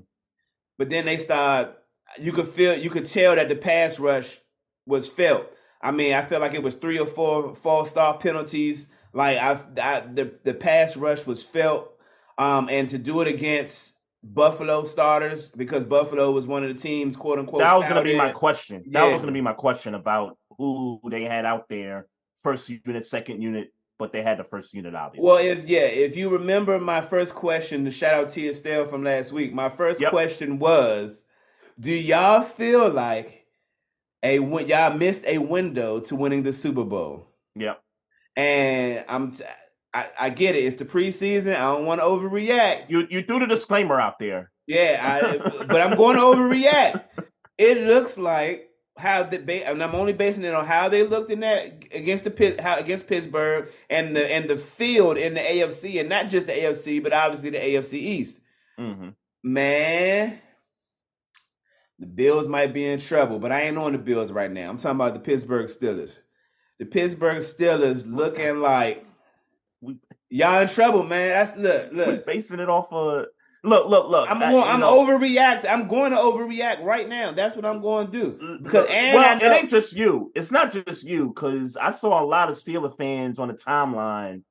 but 0.79 0.89
then 0.89 1.05
they 1.05 1.19
start. 1.19 1.77
You 2.19 2.33
could 2.33 2.49
feel, 2.49 2.75
you 2.77 2.91
could 2.91 3.07
tell 3.07 3.37
that 3.37 3.49
the 3.49 3.55
pass 3.55 4.01
rush 4.01 4.39
was 4.87 5.09
felt. 5.09 5.47
I 5.83 5.93
mean, 5.93 6.15
I 6.15 6.23
felt 6.23 6.41
like 6.41 6.55
it 6.55 6.63
was 6.63 6.75
three 6.75 6.99
or 6.99 7.07
four 7.07 7.55
false 7.55 7.91
start 7.91 8.21
penalties. 8.21 8.91
Like 9.13 9.39
I, 9.39 9.53
I 9.53 10.01
the 10.01 10.33
the 10.43 10.55
pass 10.55 10.97
rush 10.97 11.27
was 11.27 11.45
felt, 11.45 11.93
um, 12.39 12.69
and 12.71 12.89
to 12.89 12.99
do 12.99 13.21
it 13.21 13.29
against 13.29 14.00
Buffalo 14.23 14.85
starters 14.85 15.49
because 15.49 15.85
Buffalo 15.85 16.31
was 16.31 16.47
one 16.47 16.63
of 16.63 16.69
the 16.69 16.81
teams, 16.81 17.17
quote 17.17 17.39
unquote. 17.39 17.61
That 17.63 17.75
was 17.77 17.87
going 17.89 18.05
to 18.05 18.11
be 18.11 18.17
my 18.17 18.33
question. 18.33 18.83
That 18.91 19.07
Yeah. 19.07 19.13
was 19.13 19.21
going 19.23 19.33
to 19.33 19.37
be 19.39 19.41
my 19.41 19.55
question 19.55 19.95
about 19.95 20.37
who 20.59 21.01
they 21.11 21.23
had 21.25 21.45
out 21.47 21.69
there, 21.69 22.07
first 22.43 22.69
unit, 22.69 23.05
second 23.05 23.41
unit, 23.41 23.73
but 23.99 24.13
they 24.13 24.23
had 24.23 24.39
the 24.39 24.45
first 24.45 24.75
unit, 24.75 24.95
obviously. 24.95 25.27
Well, 25.27 25.39
if 25.39 25.67
yeah, 25.69 25.81
if 25.87 26.17
you 26.17 26.29
remember 26.31 26.79
my 26.79 27.01
first 27.01 27.35
question, 27.35 27.85
the 27.85 27.91
shout 27.91 28.15
out 28.15 28.29
to 28.31 28.47
Estelle 28.49 28.85
from 28.85 29.03
last 29.05 29.33
week. 29.33 29.55
My 29.55 29.71
first 29.71 30.01
Yep. 30.01 30.11
question 30.11 30.59
was, 30.59 31.25
do 31.79 31.93
y'all 31.93 32.43
feel 32.43 32.91
like 32.91 33.47
a 34.23 34.39
win- 34.41 34.69
y'all 34.69 34.93
missed 34.95 35.25
a 35.27 35.39
window 35.39 35.99
to 36.01 36.15
winning 36.15 36.43
the 36.43 36.53
Super 36.53 36.85
Bowl? 36.85 37.27
yep. 37.55 37.83
And 38.37 39.05
I'm 39.09 39.33
t- 39.33 39.45
I, 39.93 40.09
I 40.19 40.31
get 40.31 40.55
it. 40.55 40.65
It's 40.65 40.77
the 40.77 40.85
preseason. 40.85 41.57
I 41.57 41.73
don't 41.73 41.87
want 41.87 42.01
to 42.01 42.07
overreact. 42.07 42.85
You 42.89 43.07
you 43.11 43.23
threw 43.23 43.41
the 43.41 43.47
disclaimer 43.47 44.01
out 44.01 44.19
there. 44.19 44.53
Yeah, 44.67 45.01
I, 45.03 45.65
but 45.65 45.81
I'm 45.81 45.97
going 45.97 46.17
to 46.17 46.23
overreact. 46.23 47.05
It 47.59 47.87
looks 47.87 48.17
like 48.17 48.71
how 48.97 49.25
the 49.25 49.67
and 49.67 49.83
I'm 49.83 49.95
only 49.95 50.13
basing 50.13 50.45
it 50.45 50.55
on 50.55 50.67
how 50.67 50.89
they 50.89 51.03
looked 51.03 51.31
in 51.31 51.41
that 51.41 51.85
against 51.93 52.25
the 52.25 52.63
how 52.63 52.77
against 52.79 53.09
Pittsburgh 53.09 53.69
and 53.89 54.15
the 54.15 54.33
and 54.33 54.49
the 54.49 54.57
field 54.57 55.17
in 55.17 55.35
the 55.35 55.41
AFC 55.41 55.99
and 55.99 56.09
not 56.09 56.29
just 56.29 56.47
the 56.47 56.53
AFC, 56.53 57.03
but 57.03 57.13
obviously 57.13 57.51
the 57.51 57.59
AFC 57.59 57.95
East. 57.95 58.43
hmm 58.79 59.11
Man, 59.43 60.39
the 61.99 62.07
Bills 62.07 62.47
might 62.47 62.75
be 62.75 62.85
in 62.85 62.99
trouble, 62.99 63.39
but 63.39 63.51
I 63.51 63.63
ain't 63.63 63.79
on 63.79 63.93
the 63.93 63.99
Bills 63.99 64.31
right 64.31 64.51
now. 64.51 64.69
I'm 64.69 64.77
talking 64.77 64.97
about 64.97 65.15
the 65.15 65.21
Pittsburgh 65.21 65.67
Steelers. 65.67 66.21
The 66.79 66.85
Pittsburgh 66.85 67.39
Steelers 67.39 68.05
looking 68.07 68.61
like 68.61 69.07
y'all 70.31 70.63
in 70.63 70.69
trouble, 70.69 71.03
man. 71.03 71.29
That's 71.29 71.57
look, 71.57 71.93
look. 71.93 72.27
basing 72.27 72.61
it 72.61 72.69
off 72.71 72.93
of 72.93 73.27
look 73.63 73.89
look 73.89 74.09
look. 74.09 74.31
I'm 74.31 74.43
I- 74.43 74.51
going, 74.51 74.69
I'm 74.69 74.81
know, 74.81 75.05
overreact. 75.05 75.67
I'm 75.69 75.89
going 75.89 76.13
to 76.13 76.17
overreact 76.17 76.83
right 76.83 77.09
now. 77.09 77.33
That's 77.33 77.57
what 77.57 77.67
I'm 77.67 77.83
going 77.83 78.07
to 78.07 78.13
do 78.13 78.59
because 78.63 78.87
and 78.91 79.15
well, 79.15 79.37
it 79.37 79.43
ain't 79.43 79.71
just 79.71 79.95
you. 79.95 80.33
It's 80.35 80.51
not 80.51 80.73
just 80.73 81.05
you 81.07 81.29
because 81.29 81.77
I 81.77 81.91
saw 81.91 82.23
a 82.23 82.25
lot 82.25 82.49
of 82.49 82.55
Steeler 82.55 82.97
fans 82.97 83.39
on 83.39 83.49
the 83.49 83.55
timeline 83.55 84.43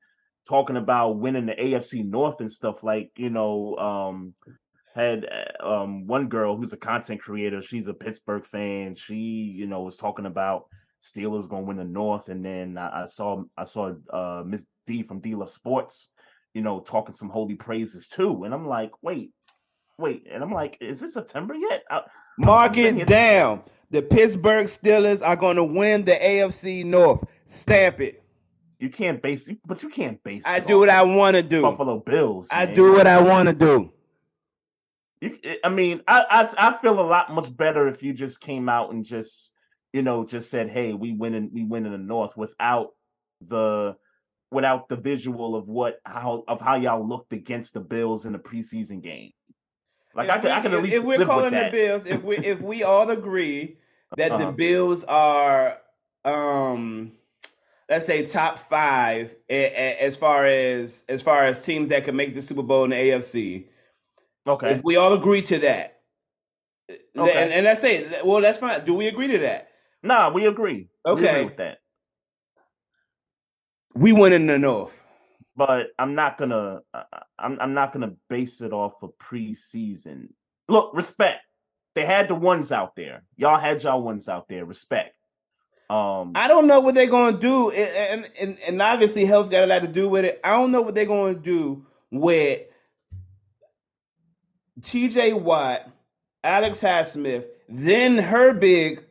talking 0.48 0.78
about 0.78 1.20
winning 1.20 1.46
the 1.46 1.56
AFC 1.56 2.06
North 2.06 2.40
and 2.40 2.52
stuff. 2.52 2.84
Like 2.84 3.12
you 3.16 3.30
know, 3.30 3.76
um, 3.78 4.34
had 4.96 5.28
um 5.62 6.08
one 6.08 6.28
girl 6.28 6.58
who's 6.58 6.74
a 6.74 6.78
content 6.78 7.22
creator. 7.22 7.62
She's 7.62 7.88
a 7.88 7.94
Pittsburgh 7.94 8.46
fan. 8.46 8.96
She 8.96 9.16
you 9.16 9.68
know 9.68 9.82
was 9.82 9.98
talking 9.98 10.26
about 10.26 10.66
Steelers 11.02 11.50
going 11.50 11.64
to 11.64 11.68
win 11.68 11.78
the 11.78 11.86
North, 11.86 12.30
and 12.30 12.44
then 12.46 12.78
I, 12.78 13.04
I 13.04 13.06
saw 13.06 13.44
I 13.58 13.64
saw 13.64 13.94
uh 14.12 14.44
Miss 14.46 14.68
D 14.86 15.04
from 15.04 15.20
D 15.20 15.36
Love 15.36 15.50
Sports, 15.50 16.14
you 16.54 16.62
know, 16.62 16.80
talking 16.82 17.14
some 17.14 17.30
holy 17.30 17.56
praises 17.56 18.08
too. 18.08 18.44
And 18.44 18.54
I'm 18.54 18.68
like, 18.68 18.92
wait. 19.02 19.32
Wait, 19.98 20.26
and 20.32 20.42
I'm 20.42 20.54
like, 20.54 20.78
is 20.80 21.04
it 21.04 21.10
September 21.10 21.54
yet? 21.54 21.84
I, 21.92 22.04
mark 22.38 22.78
it 22.78 23.06
down. 23.06 23.64
The 23.92 24.02
Pittsburgh 24.02 24.68
Steelers 24.68 25.26
are 25.26 25.36
going 25.36 25.58
to 25.58 25.64
win 25.64 26.06
the 26.06 26.14
AFC 26.14 26.86
North. 26.86 27.26
Stamp 27.46 28.00
it. 28.00 28.24
You 28.80 28.90
can't 28.90 29.22
base, 29.22 29.52
but 29.66 29.84
you 29.84 29.90
can't 29.90 30.24
base. 30.24 30.48
I 30.48 30.60
do 30.62 30.80
what 30.80 30.90
I 30.90 31.04
want 31.04 31.36
to 31.36 31.44
do. 31.44 31.64
Buffalo 31.64 32.00
Bills. 32.00 32.48
I 32.52 32.66
do 32.66 32.94
what 32.94 33.08
I 33.08 33.22
want 33.22 33.50
to 33.50 33.54
do. 33.54 33.92
You, 35.20 35.38
I 35.66 35.70
mean, 35.70 36.02
I, 36.08 36.24
I 36.58 36.70
I 36.70 36.78
feel 36.78 36.98
a 36.98 37.04
lot 37.04 37.34
much 37.34 37.56
better 37.58 37.90
if 37.90 38.02
you 38.04 38.14
just 38.14 38.40
came 38.40 38.70
out 38.70 38.94
and 38.94 39.04
just 39.04 39.54
you 39.94 40.02
know 40.04 40.26
just 40.26 40.50
said, 40.52 40.70
"Hey, 40.70 40.94
we 40.94 41.14
win 41.14 41.34
in 41.34 41.50
we 41.54 41.64
win 41.64 41.86
in 41.86 41.92
the 41.92 41.98
North," 41.98 42.38
without 42.38 42.92
the 43.42 43.98
without 44.52 44.90
the 44.90 44.96
visual 44.96 45.56
of 45.56 45.70
what 45.70 46.00
how 46.06 46.44
of 46.48 46.60
how 46.62 46.76
y'all 46.76 47.08
looked 47.08 47.34
against 47.34 47.74
the 47.74 47.82
Bills 47.82 48.26
in 48.26 48.34
the 48.34 48.40
preseason 48.40 49.02
game. 49.02 49.32
Like 50.16 50.30
I 50.30 50.40
can 50.40 50.52
I 50.52 50.62
can 50.62 50.72
at 50.74 50.78
if- 50.80 50.84
least 50.84 50.98
if 50.98 51.04
we're 51.06 51.26
calling 51.26 51.46
with 51.46 51.54
that. 51.54 51.72
the 51.72 51.78
Bills, 51.78 52.06
if 52.06 52.24
we 52.24 52.38
if 52.38 52.62
we 52.62 52.84
all 52.84 53.10
agree 53.10 53.78
that 54.18 54.30
the 54.30 54.36
Uh-huh. 54.36 54.52
Bills 54.52 55.04
are 55.06 55.78
um 56.26 57.14
let's 57.90 58.06
say 58.06 58.26
top 58.26 58.60
five 58.60 59.36
as 59.50 60.18
far 60.18 60.46
as 60.46 61.04
as 61.10 61.22
far 61.24 61.46
as 61.46 61.64
teams 61.66 61.88
that 61.90 62.04
can 62.04 62.16
make 62.16 62.34
the 62.36 62.42
Super 62.42 62.64
Bowl 62.64 62.84
in 62.86 62.90
the 62.92 62.96
AFC. 62.96 63.68
okay, 64.48 64.72
If 64.72 64.84
we 64.84 64.96
all 64.96 65.14
agree 65.14 65.42
to 65.44 65.60
that, 65.60 66.02
Okay. 67.16 67.44
and, 67.44 67.54
and 67.54 67.66
let's 67.66 67.82
say, 67.82 68.08
well, 68.24 68.42
that's 68.42 68.60
fine. 68.60 68.84
Do 68.84 68.96
we 68.96 69.08
agree 69.08 69.28
to 69.28 69.38
that? 69.40 69.69
Nah, 70.04 70.30
we 70.32 70.46
agree. 70.46 70.90
We 71.06 71.12
agree 71.12 71.28
Okay. 71.28 71.46
with 71.46 71.58
that. 71.58 71.80
We 73.96 74.12
went 74.14 74.34
in 74.34 74.48
the 74.48 74.58
North. 74.60 75.06
but 75.56 75.88
I'm 76.00 76.16
not 76.16 76.38
gonna 76.38 76.82
I'm 77.38 77.60
I'm 77.60 77.74
not 77.74 77.92
gonna 77.92 78.14
base 78.30 78.62
it 78.62 78.72
off 78.72 79.04
of 79.04 79.12
preseason. 79.18 80.30
Look, 80.70 80.94
respect. 80.96 81.42
They 81.96 82.06
had 82.06 82.30
the 82.30 82.36
ones 82.36 82.72
out 82.72 82.96
there. 82.96 83.24
Y'all 83.36 83.60
had 83.60 83.84
y'all 83.84 84.02
ones 84.02 84.30
out 84.30 84.48
there. 84.48 84.64
Respect. 84.64 85.16
Um 85.90 86.32
I 86.36 86.48
don't 86.48 86.68
know 86.68 86.80
what 86.80 86.94
they're 86.96 87.08
going 87.08 87.34
to 87.34 87.40
do, 87.40 87.72
and, 87.72 88.24
and 88.24 88.32
and 88.40 88.60
and 88.60 88.82
obviously 88.82 89.26
health 89.26 89.50
got 89.50 89.64
a 89.64 89.68
lot 89.68 89.82
to 89.82 89.88
do 89.88 90.08
with 90.08 90.24
it. 90.24 90.40
I 90.44 90.52
don't 90.52 90.72
know 90.72 90.82
what 90.82 90.94
they're 90.96 91.06
going 91.06 91.36
to 91.36 91.42
do 91.42 91.86
with 92.12 92.62
T.J. 94.82 95.34
Watt, 95.34 95.90
Alex 96.44 96.82
Highsmith, 96.82 97.46
then 97.68 98.18
Herbig, 98.18 99.04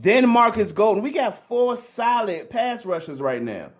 then 0.00 0.28
Marcus 0.28 0.70
Golden. 0.72 1.02
We 1.02 1.10
got 1.10 1.34
four 1.34 1.76
solid 1.76 2.48
pass 2.50 2.86
rushers 2.86 3.20
right 3.20 3.42
now. 3.42 3.70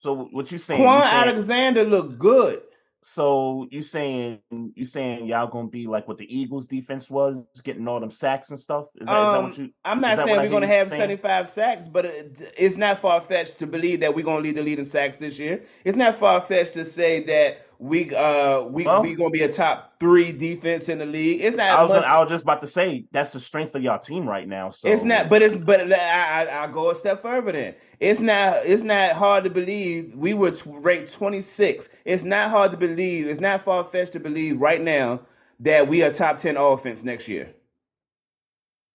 so 0.00 0.28
what 0.30 0.52
you 0.52 0.58
saying? 0.58 0.80
Kwon 0.82 1.00
saying 1.00 1.14
Alexander 1.28 1.84
looked 1.84 2.18
good. 2.18 2.60
so 3.02 3.66
you 3.70 3.80
saying 3.80 4.40
you 4.50 4.84
saying 4.84 5.26
y'all 5.26 5.46
gonna 5.46 5.68
be 5.68 5.86
like 5.86 6.06
what 6.06 6.18
the 6.18 6.26
Eagles 6.40 6.68
defense 6.68 7.10
was, 7.10 7.44
getting 7.64 7.88
all 7.88 7.98
them 7.98 8.10
sacks 8.10 8.50
and 8.50 8.60
stuff? 8.60 8.86
Is 8.96 9.08
that 9.08 9.16
Um, 9.16 9.44
what 9.44 9.58
you 9.58 9.70
I'm 9.84 10.00
not 10.02 10.18
saying 10.18 10.36
we're 10.36 10.50
to 10.62 10.68
have 10.68 10.90
saying? 10.90 11.00
75 11.00 11.48
sacks, 11.48 11.88
but 11.88 12.04
it, 12.04 12.52
it's 12.58 12.76
not 12.76 12.98
far 12.98 13.20
fetched 13.22 13.58
to 13.60 13.66
believe 13.66 14.00
that 14.00 14.14
we're 14.14 14.24
to 14.42 14.48
lead 14.48 14.56
the 14.56 14.62
lead 14.62 14.78
in 14.78 14.84
sacks 14.84 15.16
this 15.16 15.38
year. 15.38 15.62
It's 15.82 15.96
not 15.96 16.14
far 16.14 16.40
fetched 16.42 16.74
to 16.74 16.84
say 16.84 17.22
that 17.24 17.66
we 17.82 18.14
uh 18.14 18.60
we 18.62 18.84
Well- 18.84 19.02
we 19.02 19.16
going 19.16 19.32
to 19.32 19.38
be 19.38 19.42
a 19.42 19.52
top 19.52 19.94
three 19.98 20.30
defense 20.30 20.88
in 20.88 20.98
the 20.98 21.06
league. 21.06 21.40
It's 21.40 21.56
not. 21.56 21.70
I 21.70 21.82
was 21.82 21.92
much, 21.92 22.04
I 22.04 22.20
was 22.20 22.30
just 22.30 22.44
about 22.44 22.60
to 22.60 22.66
say 22.68 23.06
that's 23.10 23.32
the 23.32 23.40
strength 23.40 23.74
of 23.74 23.82
y'all 23.82 23.98
team 23.98 24.28
right 24.28 24.46
now. 24.46 24.70
So 24.70 24.88
it's 24.88 25.02
not, 25.02 25.28
but 25.28 25.42
it's 25.42 25.56
but 25.56 25.92
I, 25.92 26.46
I 26.46 26.62
I 26.64 26.66
go 26.68 26.90
a 26.90 26.94
step 26.94 27.20
further. 27.20 27.50
Then 27.52 27.74
it's 27.98 28.20
not 28.20 28.58
it's 28.64 28.84
not 28.84 29.12
hard 29.14 29.42
to 29.44 29.50
believe 29.50 30.14
we 30.14 30.32
were 30.32 30.52
t- 30.52 30.70
ranked 30.72 31.12
26. 31.12 31.96
It's 32.04 32.22
not 32.22 32.50
hard 32.50 32.70
to 32.70 32.76
believe. 32.76 33.26
It's 33.26 33.40
not 33.40 33.60
far 33.62 33.82
fetched 33.82 34.12
to 34.12 34.20
believe 34.20 34.60
right 34.60 34.80
now 34.80 35.20
that 35.58 35.88
we 35.88 36.02
are 36.04 36.12
top 36.12 36.38
10 36.38 36.56
offense 36.56 37.02
next 37.04 37.28
year. 37.28 37.54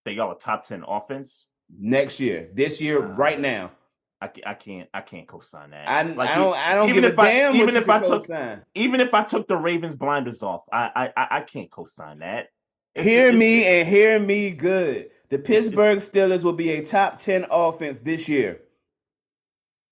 that 0.04 0.14
y'all 0.14 0.32
a 0.32 0.38
top 0.38 0.62
ten 0.62 0.82
offense. 0.88 1.50
Next 1.78 2.18
year, 2.20 2.48
this 2.54 2.80
year, 2.80 3.04
Uh, 3.04 3.16
right 3.16 3.38
now. 3.38 3.72
I, 4.20 4.30
I 4.46 4.54
can't 4.54 4.88
I 4.92 5.00
can't 5.00 5.28
co-sign 5.28 5.70
that. 5.70 5.88
I, 5.88 6.02
Like, 6.02 6.30
I 6.30 6.34
don't 6.34 6.56
I 6.56 6.74
don't 6.74 6.88
even 6.88 7.04
if 7.04 7.18
I- 7.18 7.52
even 7.52 7.76
if 7.76 7.88
I 7.88 7.98
took- 8.00 8.22
co-sign. 8.26 8.62
even 8.74 9.00
if 9.00 9.14
I 9.14 9.22
took 9.22 9.46
the 9.46 9.56
Ravens 9.56 9.94
blinders 9.96 10.42
off, 10.42 10.64
I 10.72 10.90
I 11.16 11.26
I, 11.36 11.40
can't 11.42 11.70
co-sign 11.70 12.18
that. 12.18 12.48
It's- 12.94 13.06
Hear 13.06 13.26
it's- 13.26 13.38
me 13.38 13.64
and 13.64 13.88
hear 13.88 14.18
me 14.18 14.50
good. 14.50 15.10
The 15.28 15.38
Pittsburgh 15.38 15.98
Steelers 15.98 16.42
will 16.42 16.54
be 16.54 16.70
a 16.70 16.84
top 16.84 17.16
10 17.18 17.46
offense 17.50 18.00
this 18.00 18.28
year. 18.28 18.62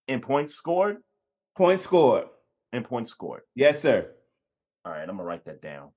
in 0.09 0.21
points 0.21 0.55
scored 0.55 0.99
Points 1.57 1.83
scored. 1.83 2.27
and 2.73 2.85
points 2.85 3.11
scored. 3.11 3.43
Yes, 3.55 3.81
sir. 3.81 4.11
All 4.85 4.93
right, 4.93 5.03
I'm 5.03 5.09
gonna 5.17 5.23
write 5.25 5.45
that 5.47 5.63
down. 5.63 5.91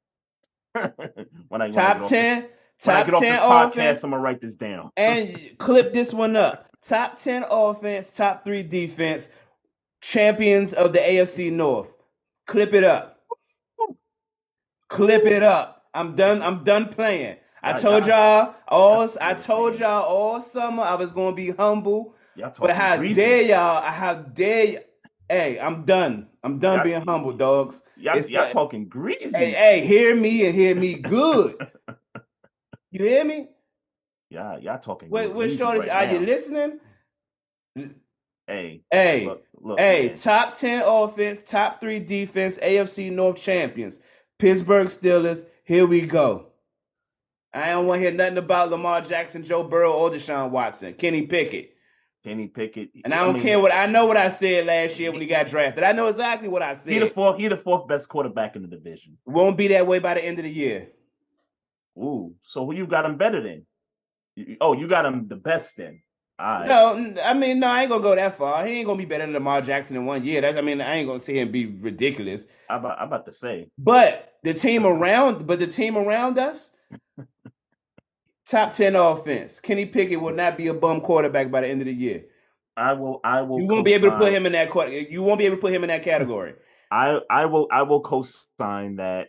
when 1.48 1.62
I 1.62 1.70
Top 1.72 2.02
10, 2.08 2.42
this, 2.44 2.86
when 2.86 2.96
I 2.96 3.04
top 3.04 3.06
get 3.06 3.14
off 3.16 3.22
10 3.22 3.40
podcast, 3.40 3.68
offense. 3.72 4.04
I'm 4.04 4.10
gonna 4.12 4.22
write 4.24 4.40
this 4.42 4.56
down. 4.56 4.92
And 4.96 5.36
clip 5.58 5.94
this 5.94 6.14
one 6.14 6.36
up. 6.36 6.69
Top 6.84 7.18
10 7.20 7.46
offense, 7.50 8.16
top 8.16 8.44
3 8.46 8.64
defense, 8.64 9.30
champions 10.02 10.74
of 10.74 10.94
the 10.94 11.00
AFC 11.00 11.52
North. 11.52 11.96
Clip 12.48 12.74
it 12.74 12.84
up. 12.84 13.20
Clip 14.90 15.26
it 15.26 15.44
up. 15.44 15.86
I'm 15.94 16.16
done. 16.16 16.42
I'm 16.42 16.64
done 16.64 16.90
playing. 16.90 17.38
I 17.64 17.74
told 17.74 18.06
y'all 18.08 18.56
all 18.68 19.08
I 19.22 19.34
told 19.36 19.80
y'all 19.80 20.04
all 20.04 20.42
summer 20.42 20.84
I 20.84 20.96
was 20.96 21.12
gonna 21.12 21.36
be 21.36 21.52
humble. 21.52 22.16
But 22.60 22.72
how 22.72 22.98
dare 22.98 23.42
y'all? 23.44 23.84
I 23.84 23.92
how 23.92 24.14
dare 24.16 24.68
y- 24.68 24.84
Hey, 25.30 25.60
I'm 25.60 25.86
done. 25.86 26.28
I'm 26.44 26.60
done 26.60 26.78
Y'all- 26.78 26.84
being 26.86 27.02
humble, 27.02 27.34
dogs. 27.34 27.84
Y'all, 27.98 28.18
It's 28.18 28.30
y'all 28.30 28.44
like- 28.44 28.52
talking 28.54 28.88
greasy. 28.90 29.38
Hey, 29.38 29.52
hey, 29.52 29.82
hear 29.86 30.16
me 30.16 30.46
and 30.48 30.56
hear 30.56 30.76
me 30.76 30.96
good. 30.96 31.56
you 32.92 33.06
hear 33.06 33.26
me? 33.26 33.50
Yeah, 34.30 34.58
y'all 34.58 34.80
talking 34.80 35.10
Wait, 35.10 35.34
wait, 35.34 35.52
Shorty, 35.52 35.80
right 35.80 35.90
are 35.90 36.06
now. 36.06 36.12
you 36.14 36.20
listening? 36.20 36.80
Hey, 38.48 38.82
Hey, 38.92 39.26
look, 39.26 39.44
look, 39.62 39.80
hey, 39.80 40.08
man. 40.08 40.18
top 40.18 40.54
10 40.56 40.84
offense, 40.86 41.44
top 41.44 41.80
three 41.82 42.00
defense, 42.00 42.60
AFC 42.60 43.12
North 43.12 43.38
champions, 43.42 44.02
Pittsburgh 44.38 44.88
Steelers. 44.88 45.44
Here 45.66 45.86
we 45.86 46.06
go. 46.06 46.48
I 47.54 47.70
don't 47.72 47.88
want 47.88 48.00
to 48.02 48.08
hear 48.08 48.16
nothing 48.16 48.38
about 48.38 48.70
Lamar 48.70 49.02
Jackson, 49.02 49.44
Joe 49.44 49.64
Burrow, 49.64 49.94
or 49.94 50.10
Deshaun 50.12 50.52
Watson, 50.52 50.94
Kenny 50.94 51.26
Pickett. 51.26 51.74
Kenny 52.24 52.48
Pickett, 52.48 52.90
And 53.06 53.14
I 53.14 53.24
don't 53.24 53.36
mean, 53.36 53.44
care 53.44 53.60
what 53.60 53.74
I 53.74 53.86
know 53.86 54.06
what 54.06 54.18
I 54.18 54.28
said 54.28 54.66
last 54.66 55.00
year 55.00 55.10
when 55.12 55.22
he 55.22 55.28
got 55.28 55.48
drafted. 55.48 55.84
I 55.84 55.94
know 55.94 56.08
exactly 56.08 56.50
what 56.50 56.62
I 56.62 56.74
said. 56.74 56.92
He 56.94 57.00
the 57.00 57.08
fourth. 57.08 57.40
He 57.40 57.48
the 57.48 57.56
fourth 57.56 57.88
best 57.88 58.10
quarterback 58.10 58.56
in 58.58 58.62
the 58.62 58.68
division. 58.68 59.18
Won't 59.26 59.58
be 59.58 59.70
that 59.70 59.88
way 59.88 60.00
by 60.00 60.16
the 60.16 60.24
end 60.26 60.38
of 60.38 60.44
the 60.44 60.52
year. 60.52 60.90
Ooh, 61.98 62.36
so 62.42 62.66
who 62.66 62.74
you 62.76 62.88
got 62.88 63.06
him 63.06 63.18
better 63.18 63.42
than? 63.42 63.66
Oh, 64.62 64.74
you 64.74 64.88
got 64.88 65.06
him 65.06 65.28
the 65.28 65.38
best 65.38 65.78
then. 65.78 66.02
Right. 66.40 66.68
No, 66.68 67.14
I 67.22 67.34
mean, 67.34 67.60
no, 67.60 67.68
I 67.68 67.82
ain't 67.82 67.90
gonna 67.90 68.02
go 68.02 68.16
that 68.16 68.36
far. 68.36 68.66
He 68.66 68.78
ain't 68.78 68.88
gonna 68.88 68.98
be 68.98 69.06
better 69.06 69.26
than 69.26 69.34
Lamar 69.34 69.62
Jackson 69.62 69.98
in 69.98 70.06
one 70.06 70.24
year. 70.24 70.40
That, 70.40 70.58
I 70.58 70.62
mean, 70.62 70.80
I 70.80 70.96
ain't 70.96 71.08
gonna 71.08 71.20
see 71.20 71.38
him 71.38 71.52
be 71.52 71.66
ridiculous. 71.66 72.48
I'm 72.70 72.80
about, 72.80 73.00
I'm 73.00 73.08
about 73.08 73.26
to 73.26 73.34
say. 73.34 73.70
But 73.78 74.36
the 74.44 74.54
team 74.54 74.86
around, 74.86 75.46
but 75.46 75.60
the 75.60 75.68
team 75.68 75.98
around 75.98 76.40
us, 76.40 76.72
top 78.50 78.72
ten 78.72 78.96
offense. 78.96 79.60
Kenny 79.60 79.86
Pickett 79.86 80.22
will 80.22 80.34
not 80.34 80.56
be 80.56 80.68
a 80.68 80.74
bum 80.74 81.02
quarterback 81.02 81.52
by 81.52 81.60
the 81.62 81.68
end 81.68 81.82
of 81.82 81.88
the 81.88 81.94
year. 81.94 82.24
I 82.78 82.94
will. 82.94 83.20
I 83.22 83.42
will. 83.42 83.60
You 83.60 83.68
won't 83.68 83.84
be 83.84 83.94
able 83.94 84.12
to 84.12 84.18
put 84.18 84.32
him 84.32 84.46
in 84.46 84.54
that. 84.54 84.74
You 85.12 85.22
won't 85.22 85.40
be 85.40 85.46
able 85.46 85.58
to 85.58 85.62
put 85.62 85.74
him 85.74 85.84
in 85.84 85.90
that 85.90 86.04
category. 86.04 86.54
I 86.90 87.20
I 87.30 87.48
will. 87.48 87.68
I 87.70 87.82
will 87.82 88.00
co-sign 88.00 88.96
that 88.96 89.28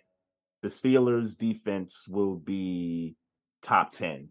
the 0.63 0.69
Steelers' 0.69 1.37
defense 1.37 2.07
will 2.07 2.37
be 2.37 3.17
top 3.63 3.91
ten 3.91 4.29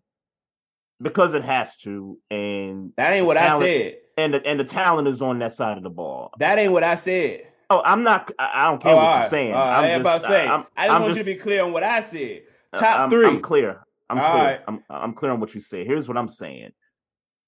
because 1.02 1.34
it 1.34 1.44
has 1.44 1.78
to, 1.80 2.18
and 2.30 2.92
That 2.98 3.14
ain't 3.14 3.26
what 3.26 3.36
talent- 3.36 3.64
I 3.64 3.66
said. 3.68 3.96
And 4.18 4.34
the 4.34 4.46
and 4.46 4.60
the 4.60 4.66
talent 4.66 5.08
is 5.08 5.22
on 5.22 5.40
that 5.40 5.54
side 5.54 5.78
of 5.78 5.84
the 5.84 5.90
ball. 5.90 6.32
That 6.40 6.58
ain't 6.60 6.74
what 6.74 6.84
I 6.84 6.96
said. 6.96 7.48
Oh, 7.70 7.82
I'm 7.86 8.04
not. 8.04 8.30
I 8.38 8.64
don't 8.66 8.82
care 8.82 8.92
Oh, 8.92 8.98
what 8.98 9.12
all 9.12 9.20
you're 9.20 9.30
saying. 9.30 9.54
right, 9.54 9.78
I'm 9.78 9.84
I 9.86 9.88
just. 9.90 10.02
about 10.02 10.22
to 10.22 10.28
say. 10.28 10.48
I'm, 10.48 10.66
I 10.76 10.88
just 10.88 10.96
I'm 10.96 11.02
want 11.02 11.14
just, 11.14 11.18
you 11.28 11.34
to 11.34 11.38
be 11.38 11.44
clear 11.44 11.64
on 11.64 11.72
what 11.72 11.84
I 11.84 12.02
said. 12.02 12.42
Top 12.74 13.00
I'm, 13.00 13.10
three. 13.10 13.26
I'm 13.28 13.42
clear. 13.42 13.82
I'm 14.10 14.20
All 14.20 14.32
clear. 14.32 14.44
right. 14.44 14.60
I'm 14.68 14.84
I'm 14.90 15.14
clear 15.14 15.32
on 15.32 15.40
what 15.40 15.54
you 15.56 15.62
say. 15.62 15.86
Here's 15.86 16.08
what 16.10 16.18
I'm 16.18 16.28
saying. 16.28 16.72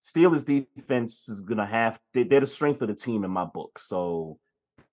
Steelers 0.01 0.45
defense 0.45 1.27
is 1.29 1.41
gonna 1.41 1.65
have 1.65 1.99
they, 2.13 2.23
they're 2.23 2.39
the 2.39 2.47
strength 2.47 2.81
of 2.81 2.87
the 2.87 2.95
team 2.95 3.23
in 3.23 3.31
my 3.31 3.45
book, 3.45 3.77
so 3.77 4.39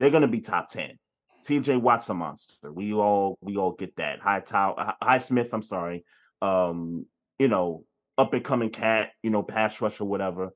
they're 0.01 0.11
gonna 0.11 0.29
be 0.29 0.41
top 0.41 0.69
ten. 0.69 0.99
TJ 1.47 1.81
Watt's 1.81 2.09
a 2.11 2.15
monster. 2.15 2.73
We 2.73 2.93
all 2.93 3.39
we 3.41 3.57
all 3.57 3.73
get 3.73 3.97
that. 3.97 4.21
High 4.21 4.41
Tow 4.41 4.75
High 5.01 5.19
Smith, 5.19 5.55
I'm 5.55 5.63
sorry. 5.63 6.05
Um, 6.43 7.07
you 7.39 7.49
know, 7.49 7.85
up 8.19 8.35
and 8.35 8.45
coming 8.45 8.71
cat, 8.71 9.11
you 9.23 9.31
know, 9.31 9.43
pass 9.43 9.81
rush 9.81 10.01
or 10.01 10.05
whatever. 10.09 10.51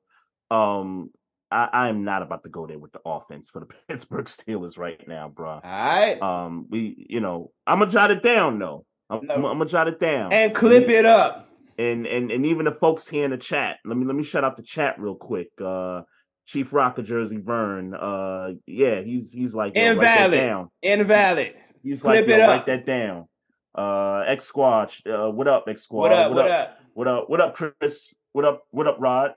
Um, 0.50 1.10
I, 1.50 1.68
I 1.72 1.88
am 1.88 2.04
not 2.04 2.22
about 2.22 2.42
to 2.44 2.50
go 2.50 2.66
there 2.66 2.78
with 2.78 2.92
the 2.92 3.00
offense 3.06 3.48
for 3.48 3.60
the 3.60 3.66
Pittsburgh 3.88 4.26
Steelers 4.26 4.78
right 4.78 5.06
now, 5.06 5.28
bro. 5.28 5.48
All 5.50 5.60
right. 5.64 6.20
Um, 6.20 6.66
we, 6.68 7.06
you 7.08 7.20
know, 7.20 7.52
I'm 7.66 7.78
gonna 7.78 7.90
jot 7.90 8.10
it 8.10 8.22
down 8.22 8.58
though. 8.58 8.84
I'm, 9.08 9.26
No. 9.26 9.34
I'm, 9.34 9.44
I'm 9.46 9.58
gonna 9.58 9.66
jot 9.66 9.88
it 9.88 10.00
down 10.00 10.32
and 10.32 10.54
clip 10.54 10.88
it 10.88 11.04
up. 11.06 11.48
and 11.78 12.06
and 12.06 12.30
and 12.30 12.44
even 12.46 12.64
the 12.64 12.72
folks 12.72 13.08
here 13.08 13.24
in 13.24 13.30
the 13.30 13.38
chat. 13.38 13.78
Let 13.84 13.96
me 13.96 14.04
let 14.06 14.16
me 14.16 14.22
shut 14.24 14.44
out 14.44 14.56
the 14.56 14.62
chat 14.62 14.98
real 14.98 15.14
quick. 15.14 15.48
Uh, 15.62 16.02
Chief 16.46 16.72
Rocker 16.72 17.02
Jersey 17.02 17.38
Vern. 17.38 17.94
Uh, 17.94 18.52
yeah, 18.66 19.00
he's 19.02 19.32
he's 19.32 19.54
like 19.54 19.76
yo, 19.76 19.92
Invalid. 19.92 20.32
down. 20.32 20.68
Invalid. 20.82 21.54
He's 21.82 22.02
Clip 22.02 22.22
like 22.22 22.28
yo, 22.28 22.34
it 22.34 22.40
up. 22.40 22.48
write 22.48 22.66
that 22.66 22.86
down. 22.86 23.28
Uh, 23.74 24.24
X 24.26 24.44
Squad. 24.44 24.92
Uh, 25.06 25.30
what 25.30 25.48
up, 25.48 25.64
X 25.68 25.82
Squad? 25.82 26.00
What 26.02 26.12
up? 26.12 26.32
What 26.32 26.50
up? 26.50 26.78
What 26.94 27.08
up? 27.08 27.30
What 27.30 27.40
up, 27.40 27.54
Chris? 27.54 28.14
What 28.32 28.44
up? 28.44 28.64
What 28.70 28.86
up, 28.86 28.98
Rod? 29.00 29.32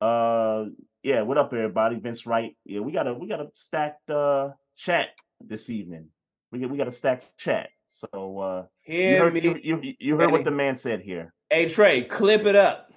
Uh, 0.00 0.64
yeah. 1.04 1.22
What 1.22 1.38
up, 1.38 1.52
everybody? 1.52 2.00
Vince 2.00 2.26
Wright. 2.26 2.56
Yeah, 2.64 2.80
we 2.80 2.90
got 2.90 3.06
a 3.06 3.14
we 3.14 3.28
got 3.28 3.38
a 3.40 3.46
stacked 3.54 4.10
uh 4.10 4.50
chat 4.76 5.10
this 5.40 5.70
evening. 5.70 6.08
We 6.50 6.58
got 6.58 6.70
we 6.70 6.76
got 6.76 6.88
a 6.88 6.92
stacked 6.92 7.38
chat. 7.38 7.68
So 7.86 8.08
uh, 8.40 8.64
you 8.86 8.94
Hear 8.96 9.18
heard 9.20 9.34
me. 9.34 9.40
you, 9.40 9.60
you, 9.62 9.94
you 10.00 10.16
heard 10.16 10.32
what 10.32 10.42
the 10.42 10.50
man 10.50 10.74
said 10.74 11.00
here. 11.00 11.32
Hey 11.48 11.68
Trey, 11.68 12.02
clip 12.02 12.44
it 12.44 12.56
up. 12.56 12.90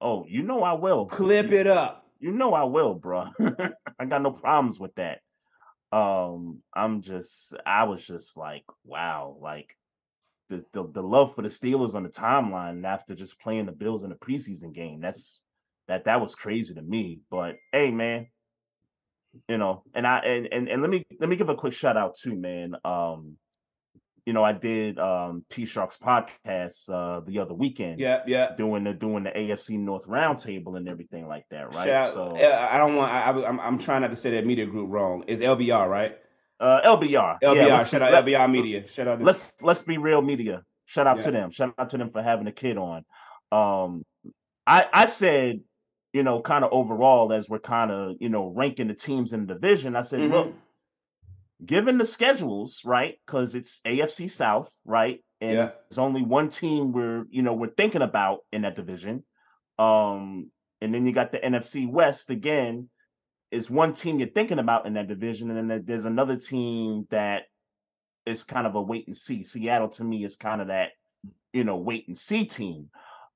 Oh, 0.00 0.24
you 0.26 0.42
know 0.42 0.62
I 0.62 0.72
will. 0.72 1.04
Clip 1.04 1.52
it 1.52 1.66
up. 1.66 2.06
You 2.18 2.32
know 2.32 2.54
I 2.54 2.64
will, 2.64 2.94
bro. 2.94 3.26
I 3.98 4.04
got 4.06 4.22
no 4.22 4.30
problems 4.30 4.80
with 4.80 4.94
that. 4.94 5.20
Um, 5.92 6.62
I'm 6.72 7.02
just, 7.02 7.54
I 7.66 7.84
was 7.84 8.06
just 8.06 8.36
like, 8.36 8.64
wow, 8.84 9.36
like 9.40 9.74
the, 10.50 10.64
the 10.72 10.90
the 10.92 11.02
love 11.02 11.34
for 11.34 11.42
the 11.42 11.48
Steelers 11.48 11.94
on 11.94 12.02
the 12.02 12.10
timeline 12.10 12.84
after 12.84 13.14
just 13.14 13.40
playing 13.40 13.64
the 13.66 13.72
Bills 13.72 14.02
in 14.02 14.10
the 14.10 14.16
preseason 14.16 14.74
game. 14.74 15.00
That's 15.00 15.44
that 15.88 16.04
that 16.04 16.20
was 16.20 16.34
crazy 16.34 16.74
to 16.74 16.82
me. 16.82 17.20
But 17.30 17.56
hey, 17.72 17.90
man, 17.90 18.26
you 19.48 19.56
know, 19.56 19.84
and 19.94 20.06
I 20.06 20.18
and 20.18 20.48
and, 20.52 20.68
and 20.68 20.82
let 20.82 20.90
me 20.90 21.04
let 21.18 21.30
me 21.30 21.36
give 21.36 21.48
a 21.48 21.54
quick 21.54 21.72
shout 21.72 21.96
out 21.96 22.16
too, 22.16 22.34
man. 22.34 22.74
Um, 22.84 23.36
you 24.26 24.32
know, 24.32 24.44
I 24.44 24.52
did 24.52 24.98
um 24.98 25.44
P 25.48 25.64
Shark's 25.64 25.96
podcast 25.96 26.90
uh 26.92 27.20
the 27.20 27.38
other 27.38 27.54
weekend 27.54 28.00
Yeah, 28.00 28.22
yeah. 28.26 28.54
doing 28.56 28.84
the 28.84 28.92
doing 28.92 29.22
the 29.22 29.30
AFC 29.30 29.78
North 29.78 30.06
roundtable 30.06 30.76
and 30.76 30.88
everything 30.88 31.28
like 31.28 31.44
that, 31.50 31.74
right? 31.74 31.86
Shout 31.86 32.14
so 32.14 32.24
uh, 32.36 32.68
I 32.70 32.76
don't 32.76 32.96
want. 32.96 33.12
I, 33.12 33.30
I, 33.30 33.48
I'm, 33.48 33.60
I'm 33.60 33.78
trying 33.78 34.02
not 34.02 34.10
to 34.10 34.16
say 34.16 34.32
that 34.32 34.46
media 34.46 34.66
group 34.66 34.90
wrong. 34.90 35.24
It's 35.26 35.40
LBR, 35.40 35.88
right? 35.88 36.16
Uh 36.60 36.80
LBR. 36.84 37.40
LBR. 37.42 37.54
Yeah, 37.56 37.84
shout 37.84 38.02
out 38.02 38.24
LBR 38.24 38.50
Media. 38.50 38.86
Shout 38.86 39.08
out. 39.08 39.18
To, 39.18 39.24
Let's 39.24 39.60
let's 39.62 39.82
be 39.82 39.98
real 39.98 40.22
media. 40.22 40.62
Shout 40.84 41.06
out 41.06 41.22
to 41.22 41.30
them. 41.30 41.50
Shout 41.50 41.74
out 41.78 41.90
to 41.90 41.98
them 41.98 42.08
for 42.10 42.22
having 42.22 42.46
a 42.46 42.52
kid 42.52 42.76
on. 42.76 43.04
Um 43.50 44.04
I 44.66 44.86
I 44.92 45.06
said, 45.06 45.60
you 46.12 46.22
know, 46.22 46.40
kind 46.42 46.64
of 46.64 46.70
overall 46.72 47.32
as 47.32 47.48
we're 47.48 47.60
kind 47.60 47.90
of, 47.90 48.16
you 48.20 48.28
know, 48.28 48.48
ranking 48.54 48.88
the 48.88 48.94
teams 48.94 49.32
in 49.32 49.46
the 49.46 49.54
division, 49.54 49.96
I 49.96 50.02
said, 50.02 50.20
Mhm. 50.20 50.30
look, 50.30 50.54
given 51.64 51.98
the 51.98 52.04
schedules, 52.04 52.82
right? 52.84 53.14
Because 53.26 53.54
it's 53.54 53.80
AFC 53.84 54.28
South, 54.28 54.78
right? 54.84 55.24
And 55.40 55.56
Yeah. 55.56 55.70
there's 55.88 55.98
only 55.98 56.22
one 56.22 56.48
team 56.48 56.92
we're, 56.92 57.24
you 57.30 57.42
know, 57.42 57.54
we're 57.54 57.74
thinking 57.74 58.02
about 58.02 58.40
in 58.52 58.62
that 58.62 58.76
division. 58.76 59.24
Um, 59.78 60.50
and 60.82 60.92
then 60.94 61.06
you 61.06 61.12
got 61.12 61.32
the 61.32 61.38
NFC 61.44 61.86
West 61.86 62.30
again, 62.30 62.90
is 63.50 63.70
one 63.70 63.92
team 63.92 64.18
you're 64.18 64.28
thinking 64.28 64.58
about 64.58 64.86
in 64.86 64.94
that 64.94 65.08
division, 65.08 65.50
and 65.50 65.70
then 65.70 65.84
there's 65.84 66.04
another 66.04 66.36
team 66.36 67.06
that 67.10 67.44
is 68.26 68.44
kind 68.44 68.66
of 68.66 68.74
a 68.74 68.82
wait 68.82 69.06
and 69.06 69.16
see. 69.16 69.42
Seattle 69.42 69.88
to 69.88 70.04
me 70.04 70.24
is 70.24 70.36
kind 70.36 70.60
of 70.60 70.68
that, 70.68 70.90
you 71.52 71.64
know, 71.64 71.76
wait 71.76 72.06
and 72.06 72.16
see 72.16 72.44
team. 72.44 72.90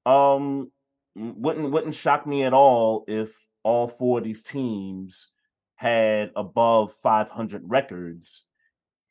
Um, 0.07 0.71
wouldn't 1.17 1.71
wouldn't 1.71 1.95
shock 1.95 2.27
me 2.27 2.45
at 2.45 2.53
all 2.53 3.05
if 3.09 3.35
all 3.63 3.87
four 3.87 4.19
of 4.19 4.25
these 4.25 4.43
teams 4.43 5.29
had 5.77 6.31
above 6.37 6.93
500 6.93 7.63
records, 7.67 8.47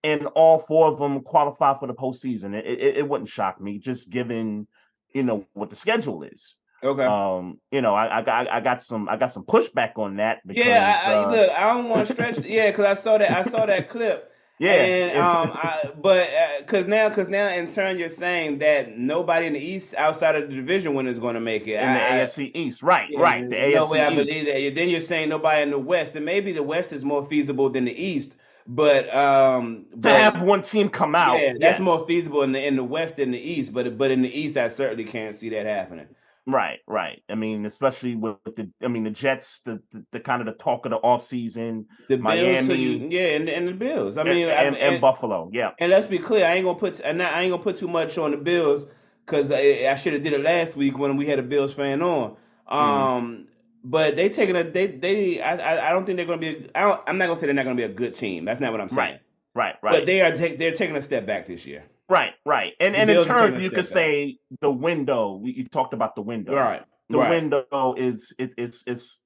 and 0.04 0.28
all 0.28 0.60
four 0.60 0.88
of 0.88 1.00
them 1.00 1.22
qualify 1.22 1.74
for 1.78 1.88
the 1.88 1.94
postseason. 1.94 2.54
It, 2.54 2.66
it, 2.66 2.98
it 2.98 3.10
wouldn't 3.10 3.30
shock 3.30 3.60
me, 3.60 3.80
just 3.80 4.10
given 4.10 4.68
you 5.13 5.24
know 5.24 5.46
what 5.54 5.70
the 5.70 5.76
schedule 5.76 6.24
is. 6.24 6.58
Okay. 6.84 7.04
Um, 7.06 7.60
you 7.72 7.82
know, 7.82 7.96
I, 7.96 8.19
I 8.19 8.22
got 8.22 8.50
I 8.50 8.60
got 8.62 8.82
some 8.82 9.08
I 9.10 9.17
got 9.17 9.32
some 9.32 9.43
pushback 9.46 9.98
on 9.98 10.17
that 10.17 10.39
because 10.46 10.65
yeah, 10.65 11.02
I, 11.06 11.12
I, 11.12 11.15
uh, 11.24 11.32
look, 11.32 11.50
I 11.52 11.74
don't 11.74 11.89
want 11.89 12.08
to 12.08 12.13
stretch. 12.13 12.39
yeah, 12.46 12.72
because 12.72 12.86
I 12.86 12.93
saw 12.93 13.17
that. 13.17 13.32
I 13.32 13.41
saw 13.43 13.65
that 13.65 13.89
clip. 13.93 14.32
yeah, 14.60 14.72
and 14.72 15.17
um, 15.17 15.52
I, 15.54 15.91
but 16.00 16.30
because 16.60 16.88
now, 16.88 17.10
because 17.10 17.28
now, 17.28 17.48
in 17.50 17.72
turn, 17.72 17.98
you're 17.98 18.10
saying 18.10 18.60
that 18.60 18.98
nobody 18.98 19.48
in 19.48 19.54
the 19.54 19.60
East 19.60 19.96
outside 19.96 20.36
of 20.36 20.50
the 20.50 20.56
division 20.56 20.93
winner 20.93 21.10
is 21.10 21.19
going 21.19 21.36
to 21.36 21.41
make 21.41 21.67
it. 21.67 21.74
in 21.74 21.93
the 21.93 22.02
I- 22.02 22.19
I- 22.19 22.24
AFC 22.24 22.52
East, 22.54 22.84
right, 22.84 23.10
Yeah, 23.10 23.19
right, 23.19 23.50
the 23.50 23.56
AFC 23.56 23.74
no 23.74 23.91
way 23.91 24.02
I 24.02 24.10
East. 24.12 24.17
believe 24.17 24.46
that. 24.46 24.76
Then 24.76 24.89
you're 24.89 25.00
saying 25.02 25.30
nobody 25.30 25.63
in 25.63 25.72
the 25.72 25.80
West, 25.80 26.15
and 26.15 26.26
maybe 26.26 26.52
the 26.52 26.63
West 26.63 26.93
is 26.93 27.04
more 27.04 27.26
feasible 27.26 27.69
than 27.69 27.86
the 27.86 28.04
East. 28.04 28.38
But 28.65 29.13
um, 29.13 29.88
to 29.91 29.98
but, 29.98 30.22
have 30.22 30.41
one 30.41 30.62
team 30.62 30.88
come 30.88 31.15
out. 31.15 31.38
yeah, 31.38 31.54
that's 31.60 31.80
yes. 31.80 31.82
more 31.82 32.06
feasible 32.08 32.43
in 32.43 32.54
the 32.54 32.65
in 32.65 32.78
the 32.78 32.84
West 32.84 33.17
than 33.17 33.32
the 33.32 33.38
East. 33.39 33.74
But 33.74 33.98
but 33.98 34.10
in 34.12 34.22
the 34.22 34.30
East, 34.39 34.56
I 34.56 34.69
certainly 34.69 35.04
can't 35.04 35.36
see 35.36 35.50
that 35.50 35.65
happening. 35.65 36.08
Right, 36.45 36.79
right. 36.88 37.21
I 37.29 37.36
mean, 37.36 37.65
especially 37.65 38.15
with 38.15 38.36
the, 38.43 38.69
I 38.84 38.89
mean, 38.89 39.06
the 39.06 39.12
Jets, 39.12 39.62
the 39.62 39.82
the, 39.91 40.06
the 40.12 40.19
kind 40.19 40.41
of 40.41 40.45
the 40.47 40.53
talk 40.53 40.86
of 40.86 40.91
the 40.91 40.99
offseason, 40.99 41.86
The 42.10 42.17
Bills, 42.17 42.19
so 42.19 42.23
Miami, 42.23 42.75
you- 42.75 43.08
yeah, 43.10 43.36
and, 43.36 43.47
and 43.47 43.67
the 43.69 43.73
Bills. 43.73 44.17
I 44.17 44.23
mean, 44.23 44.47
I- 44.49 44.51
and, 44.63 44.75
and 44.75 44.99
Buffalo. 45.01 45.49
Yeah, 45.53 45.71
And 45.79 45.89
let's 45.91 46.08
be 46.08 46.17
clear, 46.19 46.45
I 46.45 46.56
ain't 46.56 46.65
gonna 46.65 46.77
put 46.77 46.99
and 46.99 47.21
I 47.23 47.41
ain't 47.43 47.51
gonna 47.51 47.63
put 47.63 47.77
too 47.77 47.88
much 47.88 48.17
on 48.17 48.32
the 48.32 48.38
Bills 48.38 48.88
because 49.25 49.51
I, 49.51 49.88
I 49.89 49.95
should 49.95 50.13
have 50.13 50.21
did 50.21 50.34
it 50.34 50.41
last 50.41 50.75
week 50.75 50.97
when 50.97 51.15
we 51.15 51.27
had 51.27 51.39
a 51.39 51.43
Bills 51.43 51.73
fan 51.73 52.01
on. 52.01 52.32
Mm-hmm. 52.69 52.75
Um, 52.75 53.47
but 53.86 54.15
they 54.17 54.27
taking 54.29 54.56
a 54.58 54.63
they 54.63 54.88
they 54.88 55.41
I, 55.41 55.56
I 55.56 55.89
I 55.89 55.91
don't 55.91 56.06
think 56.06 56.17
they're 56.17 56.25
gonna 56.25 56.39
be. 56.39 56.69
I 56.75 56.82
don't, 56.82 57.01
I'm 57.08 57.17
not 57.17 57.27
gonna 57.27 57.38
say 57.38 57.45
they're 57.47 57.56
not 57.56 57.63
gonna 57.63 57.75
be 57.75 57.84
a 57.84 57.89
good 57.89 58.15
team. 58.15 58.45
That's 58.45 58.60
not 58.60 58.71
what 58.71 58.82
I'm 58.82 58.89
saying. 58.89 59.19
right, 59.53 59.75
right, 59.82 59.93
But 59.93 60.06
they 60.06 60.21
are 60.21 60.36
ta- 60.36 60.56
they're 60.58 60.71
taking 60.73 60.95
a 60.95 61.01
step 61.01 61.25
back 61.25 61.45
this 61.45 61.65
year. 61.65 61.84
Right, 62.13 62.34
right. 62.45 62.73
And 62.80 62.95
and 62.95 63.10
in 63.10 63.21
turn, 63.21 63.60
you 63.62 63.69
could 63.69 63.86
say 63.86 64.38
the 64.62 64.71
window. 64.71 65.36
We, 65.36 65.52
you 65.54 65.65
talked 65.65 65.93
about 65.93 66.15
the 66.15 66.21
window. 66.21 66.56
Right. 66.56 66.84
The 67.10 67.17
right. 67.19 67.30
window 67.30 67.95
is 67.97 68.34
it, 68.39 68.54
it's 68.58 68.84
it's 68.88 69.26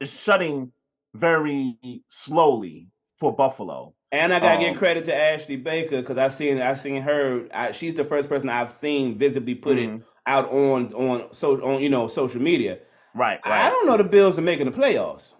it's 0.00 0.22
shutting 0.24 0.72
very 1.14 1.76
slowly 2.08 2.88
for 3.18 3.34
Buffalo. 3.34 3.94
And 4.10 4.34
I 4.34 4.40
gotta 4.40 4.56
Um, 4.56 4.60
give 4.60 4.76
credit 4.76 5.04
to 5.06 5.16
Ashley 5.16 5.56
Baker 5.56 6.00
because 6.02 6.18
I 6.18 6.28
seen 6.28 6.60
I 6.60 6.74
seen 6.74 7.02
her. 7.02 7.48
I, 7.54 7.72
she's 7.72 7.94
the 7.94 8.04
first 8.04 8.28
person 8.28 8.48
I've 8.48 8.68
seen 8.70 9.16
visibly 9.18 9.54
put 9.54 9.78
Mhm. 9.78 10.00
it 10.00 10.04
out 10.26 10.50
on 10.50 10.92
on 10.92 11.32
so 11.32 11.62
on 11.62 11.82
you 11.82 11.88
know 11.88 12.08
social 12.08 12.42
media. 12.42 12.78
Right, 13.14 13.40
right. 13.44 13.66
I 13.66 13.70
don't 13.70 13.86
know 13.86 13.96
the 13.96 14.04
Bills 14.04 14.38
are 14.38 14.42
making 14.42 14.66
the 14.66 14.72
playoffs. 14.72 15.34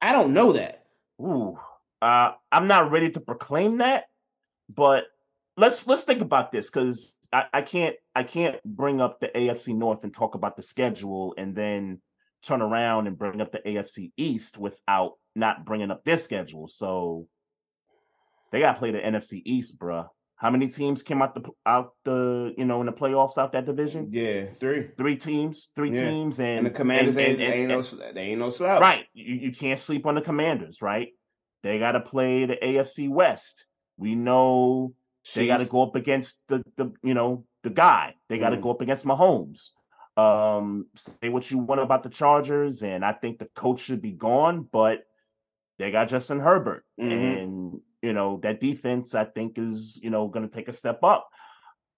I 0.00 0.12
don't 0.12 0.32
know 0.32 0.52
that. 0.52 0.84
Ooh, 1.20 1.58
uh, 2.02 2.32
I'm 2.52 2.66
not 2.66 2.90
ready 2.90 3.10
to 3.10 3.20
proclaim 3.20 3.78
that, 3.78 4.04
but 4.68 5.04
let's 5.56 5.86
let's 5.86 6.04
think 6.04 6.20
about 6.20 6.52
this 6.52 6.70
because 6.70 7.16
I, 7.32 7.44
I 7.52 7.62
can't 7.62 7.96
I 8.14 8.22
can't 8.22 8.56
bring 8.64 9.00
up 9.00 9.20
the 9.20 9.28
AFC 9.28 9.74
North 9.76 10.04
and 10.04 10.12
talk 10.12 10.34
about 10.34 10.56
the 10.56 10.62
schedule 10.62 11.34
and 11.36 11.54
then 11.54 12.00
turn 12.42 12.62
around 12.62 13.06
and 13.06 13.18
bring 13.18 13.40
up 13.40 13.52
the 13.52 13.60
AFC 13.60 14.12
East 14.16 14.58
without 14.58 15.12
not 15.34 15.64
bringing 15.64 15.90
up 15.90 16.04
their 16.04 16.16
schedule. 16.16 16.68
So 16.68 17.26
they 18.52 18.60
got 18.60 18.74
to 18.74 18.78
play 18.78 18.90
the 18.92 19.00
NFC 19.00 19.42
East, 19.44 19.78
bruh. 19.80 20.08
How 20.36 20.50
many 20.50 20.68
teams 20.68 21.02
came 21.02 21.22
out 21.22 21.34
the 21.34 21.48
out 21.64 21.92
the 22.04 22.54
you 22.58 22.64
know 22.64 22.80
in 22.80 22.86
the 22.86 22.92
playoffs 22.92 23.38
out 23.38 23.52
that 23.52 23.66
division? 23.66 24.08
Yeah, 24.10 24.44
three, 24.46 24.88
three 24.96 25.16
teams, 25.16 25.70
three 25.74 25.90
yeah. 25.90 26.10
teams, 26.10 26.38
and, 26.40 26.58
and 26.58 26.66
the 26.66 26.70
Commanders 26.70 27.16
and, 27.16 27.26
and, 27.26 27.40
ain't, 27.40 27.52
ain't 27.52 27.68
no 27.68 27.82
they 28.12 28.20
ain't 28.20 28.40
no 28.40 28.50
slouch. 28.50 28.80
Right, 28.80 29.06
you, 29.14 29.36
you 29.36 29.52
can't 29.52 29.78
sleep 29.78 30.06
on 30.06 30.16
the 30.16 30.20
Commanders, 30.20 30.82
right? 30.82 31.08
They 31.62 31.78
got 31.78 31.92
to 31.92 32.00
play 32.00 32.44
the 32.44 32.56
AFC 32.56 33.08
West. 33.08 33.66
We 33.96 34.14
know. 34.14 34.92
They 35.34 35.46
got 35.46 35.58
to 35.58 35.66
go 35.66 35.82
up 35.82 35.94
against 35.94 36.42
the 36.48 36.62
the 36.76 36.92
you 37.02 37.14
know 37.14 37.44
the 37.62 37.70
guy. 37.70 38.14
They 38.28 38.38
got 38.38 38.50
to 38.50 38.56
mm. 38.56 38.62
go 38.62 38.70
up 38.70 38.80
against 38.80 39.06
Mahomes. 39.06 39.70
Um, 40.16 40.86
say 40.94 41.28
what 41.28 41.50
you 41.50 41.58
want 41.58 41.80
about 41.80 42.02
the 42.02 42.10
Chargers, 42.10 42.82
and 42.82 43.04
I 43.04 43.12
think 43.12 43.38
the 43.38 43.48
coach 43.54 43.80
should 43.80 44.02
be 44.02 44.12
gone, 44.12 44.68
but 44.70 45.04
they 45.78 45.90
got 45.90 46.08
Justin 46.08 46.40
Herbert, 46.40 46.84
mm-hmm. 47.00 47.12
and 47.12 47.80
you 48.02 48.12
know 48.12 48.38
that 48.42 48.60
defense 48.60 49.14
I 49.14 49.24
think 49.24 49.58
is 49.58 49.98
you 50.02 50.10
know 50.10 50.28
going 50.28 50.48
to 50.48 50.54
take 50.54 50.68
a 50.68 50.72
step 50.72 51.02
up. 51.02 51.28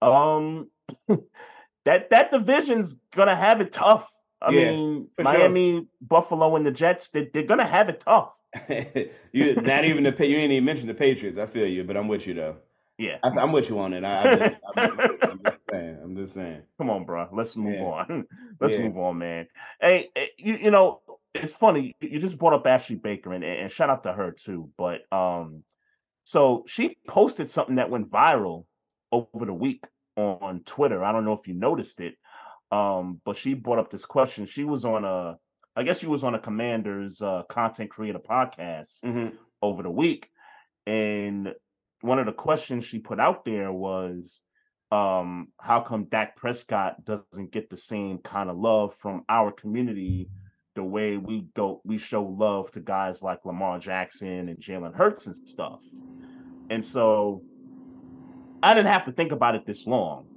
Um, 0.01 0.69
that 1.85 2.09
that 2.09 2.31
division's 2.31 3.01
going 3.13 3.27
to 3.27 3.35
have 3.35 3.61
it 3.61 3.71
tough. 3.71 4.09
I 4.41 4.51
yeah, 4.51 4.71
mean, 4.71 5.07
Miami, 5.19 5.71
sure. 5.71 5.83
Buffalo, 5.99 6.55
and 6.55 6.65
the 6.65 6.71
Jets, 6.71 7.09
they, 7.09 7.27
they're 7.33 7.41
gonna 7.41 7.65
have 7.65 7.89
it 7.89 7.99
tough. 7.99 8.39
you 9.31 9.55
not 9.55 9.83
even 9.83 10.03
the 10.03 10.27
you 10.27 10.37
ain't 10.37 10.51
even 10.51 10.63
mentioned 10.63 10.89
the 10.89 10.93
Patriots. 10.93 11.39
I 11.39 11.47
feel 11.47 11.65
you, 11.65 11.83
but 11.83 11.97
I'm 11.97 12.07
with 12.07 12.27
you 12.27 12.35
though. 12.35 12.57
Yeah, 12.97 13.17
I, 13.23 13.29
am 13.29 13.51
with 13.51 13.69
you 13.69 13.79
on 13.79 13.93
it. 13.93 14.03
I, 14.03 14.21
I 14.21 14.35
just, 14.35 14.55
just 15.45 15.61
saying. 15.71 15.99
I'm 16.03 16.15
just 16.15 16.33
saying. 16.33 16.63
Come 16.79 16.89
on, 16.89 17.05
bro. 17.05 17.27
Let's 17.31 17.55
move 17.55 17.75
yeah. 17.75 17.83
on. 17.83 18.25
Let's 18.59 18.73
yeah. 18.73 18.87
move 18.87 18.97
on, 18.97 19.19
man. 19.19 19.47
Hey, 19.79 20.09
you, 20.37 20.57
you 20.57 20.71
know, 20.71 21.01
it's 21.35 21.55
funny. 21.55 21.95
You 22.01 22.19
just 22.19 22.39
brought 22.39 22.53
up 22.53 22.65
Ashley 22.65 22.95
Baker, 22.95 23.33
and, 23.33 23.43
and 23.43 23.71
shout 23.71 23.91
out 23.91 24.03
to 24.03 24.13
her 24.13 24.31
too. 24.31 24.71
But 24.77 25.01
um, 25.11 25.63
so 26.23 26.63
she 26.67 26.97
posted 27.07 27.47
something 27.49 27.75
that 27.75 27.91
went 27.91 28.09
viral 28.09 28.65
over 29.11 29.45
the 29.45 29.53
week 29.53 29.85
on 30.15 30.61
Twitter. 30.65 31.03
I 31.03 31.11
don't 31.11 31.25
know 31.25 31.33
if 31.33 31.47
you 31.47 31.53
noticed 31.53 32.01
it, 32.01 32.15
um, 32.71 33.21
but 33.23 33.35
she 33.35 33.53
brought 33.53 33.79
up 33.79 33.91
this 33.91 34.05
question. 34.05 34.47
She 34.47 34.63
was 34.63 34.85
on 34.85 35.05
a, 35.05 35.37
I 35.75 35.83
guess 35.83 35.99
she 35.99 36.07
was 36.07 36.23
on 36.23 36.33
a 36.33 36.39
Commanders 36.39 37.21
uh, 37.21 37.43
content 37.43 37.91
creator 37.91 38.19
podcast 38.19 39.03
mm-hmm. 39.03 39.35
over 39.61 39.83
the 39.83 39.91
week, 39.91 40.29
and 40.87 41.53
one 42.07 42.19
of 42.19 42.25
the 42.25 42.33
questions 42.33 42.85
she 42.85 42.99
put 42.99 43.19
out 43.19 43.45
there 43.45 43.71
was 43.71 44.41
um 44.91 45.49
how 45.59 45.81
come 45.81 46.05
Dak 46.05 46.35
Prescott 46.35 47.03
doesn't 47.03 47.51
get 47.51 47.69
the 47.69 47.77
same 47.77 48.19
kind 48.19 48.49
of 48.49 48.57
love 48.57 48.95
from 48.95 49.23
our 49.27 49.51
community 49.51 50.29
the 50.75 50.83
way 50.83 51.17
we 51.17 51.47
go 51.55 51.81
we 51.83 51.97
show 51.97 52.23
love 52.23 52.71
to 52.71 52.79
guys 52.79 53.21
like 53.21 53.43
Lamar 53.45 53.79
Jackson 53.79 54.47
and 54.47 54.59
Jalen 54.59 54.95
Hurts 54.95 55.27
and 55.27 55.35
stuff. 55.35 55.83
And 56.69 56.83
so 56.85 57.41
I 58.61 58.73
didn't 58.73 58.91
have 58.91 59.05
to 59.05 59.11
think 59.11 59.31
about 59.31 59.55
it 59.55 59.65
this 59.65 59.87
long. 59.87 60.27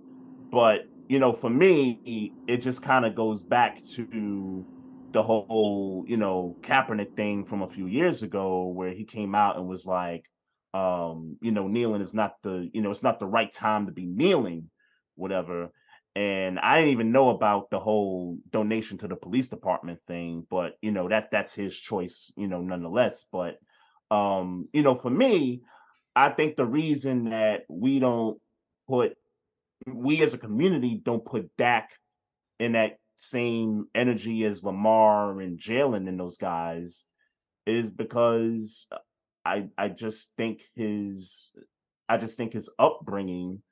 But, 0.51 0.87
you 1.09 1.19
know, 1.19 1.33
for 1.33 1.51
me, 1.51 2.33
it 2.47 2.63
just 2.63 2.83
kind 2.83 3.05
of 3.05 3.15
goes 3.15 3.45
back 3.45 3.83
to 3.95 4.67
the 5.13 5.23
whole, 5.23 6.05
you 6.07 6.17
know, 6.17 6.57
Kaepernick 6.61 7.17
thing 7.17 7.45
from 7.45 7.63
a 7.63 7.69
few 7.69 7.87
years 7.87 8.23
ago 8.23 8.67
where 8.69 8.93
he 8.93 9.05
came 9.05 9.35
out 9.35 9.57
and 9.57 9.67
was 9.67 9.87
like, 9.87 10.27
um, 10.73 11.37
you 11.41 11.53
know, 11.53 11.69
kneeling 11.69 12.03
is 12.03 12.15
not 12.15 12.35
the, 12.43 12.71
you 12.73 12.83
know, 12.83 12.91
it's 12.91 13.03
not 13.03 13.21
the 13.21 13.27
right 13.27 13.51
time 13.51 13.87
to 13.87 13.93
be 13.93 14.07
kneeling, 14.07 14.71
whatever. 15.17 15.71
And 16.17 16.59
I 16.59 16.77
didn't 16.77 16.93
even 16.93 17.13
know 17.13 17.31
about 17.31 17.71
the 17.71 17.79
whole 17.79 18.39
donation 18.51 18.99
to 18.99 19.09
the 19.09 19.17
police 19.17 19.49
department 19.49 20.03
thing, 20.03 20.47
but 20.51 20.75
you 20.83 20.91
know, 20.91 21.09
that's 21.09 21.29
that's 21.31 21.55
his 21.55 21.79
choice, 21.79 22.33
you 22.37 22.49
know, 22.49 22.61
nonetheless. 22.61 23.27
But 23.31 23.59
um, 24.11 24.69
you 24.73 24.83
know, 24.83 24.95
for 24.95 25.11
me, 25.11 25.63
I 26.17 26.31
think 26.31 26.57
the 26.57 26.67
reason 26.67 27.31
that 27.31 27.63
we 27.69 28.01
don't 28.01 28.41
put 28.89 29.15
we 29.87 30.23
as 30.23 30.35
a 30.35 30.39
community 30.39 31.01
don't 31.03 31.25
put 31.25 31.57
Dak 31.57 31.91
in 32.59 32.73
that 32.73 32.99
same 33.17 33.87
energy 33.95 34.45
as 34.45 34.65
Lamar 34.65 35.41
and 35.41 35.59
Jalen 35.59 36.09
and 36.09 36.19
those 36.19 36.37
guys 36.37 37.05
is 37.67 37.91
because 37.91 38.89
I 39.45 39.69
I 39.77 39.89
just 39.89 40.35
think 40.37 40.63
his 40.75 41.53
I 42.09 42.17
just 42.17 42.37
think 42.37 42.53
his 42.53 42.71
upbringing 42.79 43.63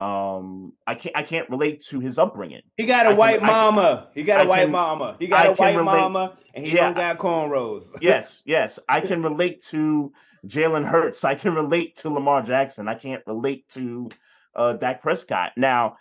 um 0.00 0.72
I 0.86 0.94
can't 0.94 1.16
I 1.16 1.22
can't 1.22 1.50
relate 1.50 1.80
to 1.90 2.00
his 2.00 2.18
upbringing. 2.18 2.62
He 2.76 2.86
got 2.86 3.06
a 3.06 3.10
I 3.10 3.12
white 3.12 3.38
can, 3.38 3.46
mama. 3.46 4.08
Can, 4.12 4.20
he 4.22 4.26
got 4.26 4.40
a 4.40 4.44
I 4.44 4.46
white 4.46 4.62
can, 4.62 4.72
mama. 4.72 5.16
He 5.18 5.26
got 5.26 5.46
I 5.46 5.50
a 5.50 5.54
white 5.54 5.76
relate, 5.76 6.00
mama 6.00 6.32
and 6.54 6.64
he 6.64 6.74
yeah, 6.74 6.92
don't 6.92 6.94
got 6.94 7.18
cornrows. 7.18 7.90
yes, 8.00 8.42
yes. 8.46 8.78
I 8.88 9.00
can 9.02 9.22
relate 9.22 9.62
to 9.68 10.12
Jalen 10.46 10.86
Hurts. 10.86 11.22
I 11.24 11.34
can 11.34 11.54
relate 11.54 11.96
to 11.96 12.08
Lamar 12.08 12.42
Jackson. 12.42 12.88
I 12.88 12.94
can't 12.94 13.22
relate 13.26 13.68
to 13.70 14.08
uh 14.54 14.72
Dak 14.74 15.02
Prescott. 15.02 15.52
Now, 15.56 15.96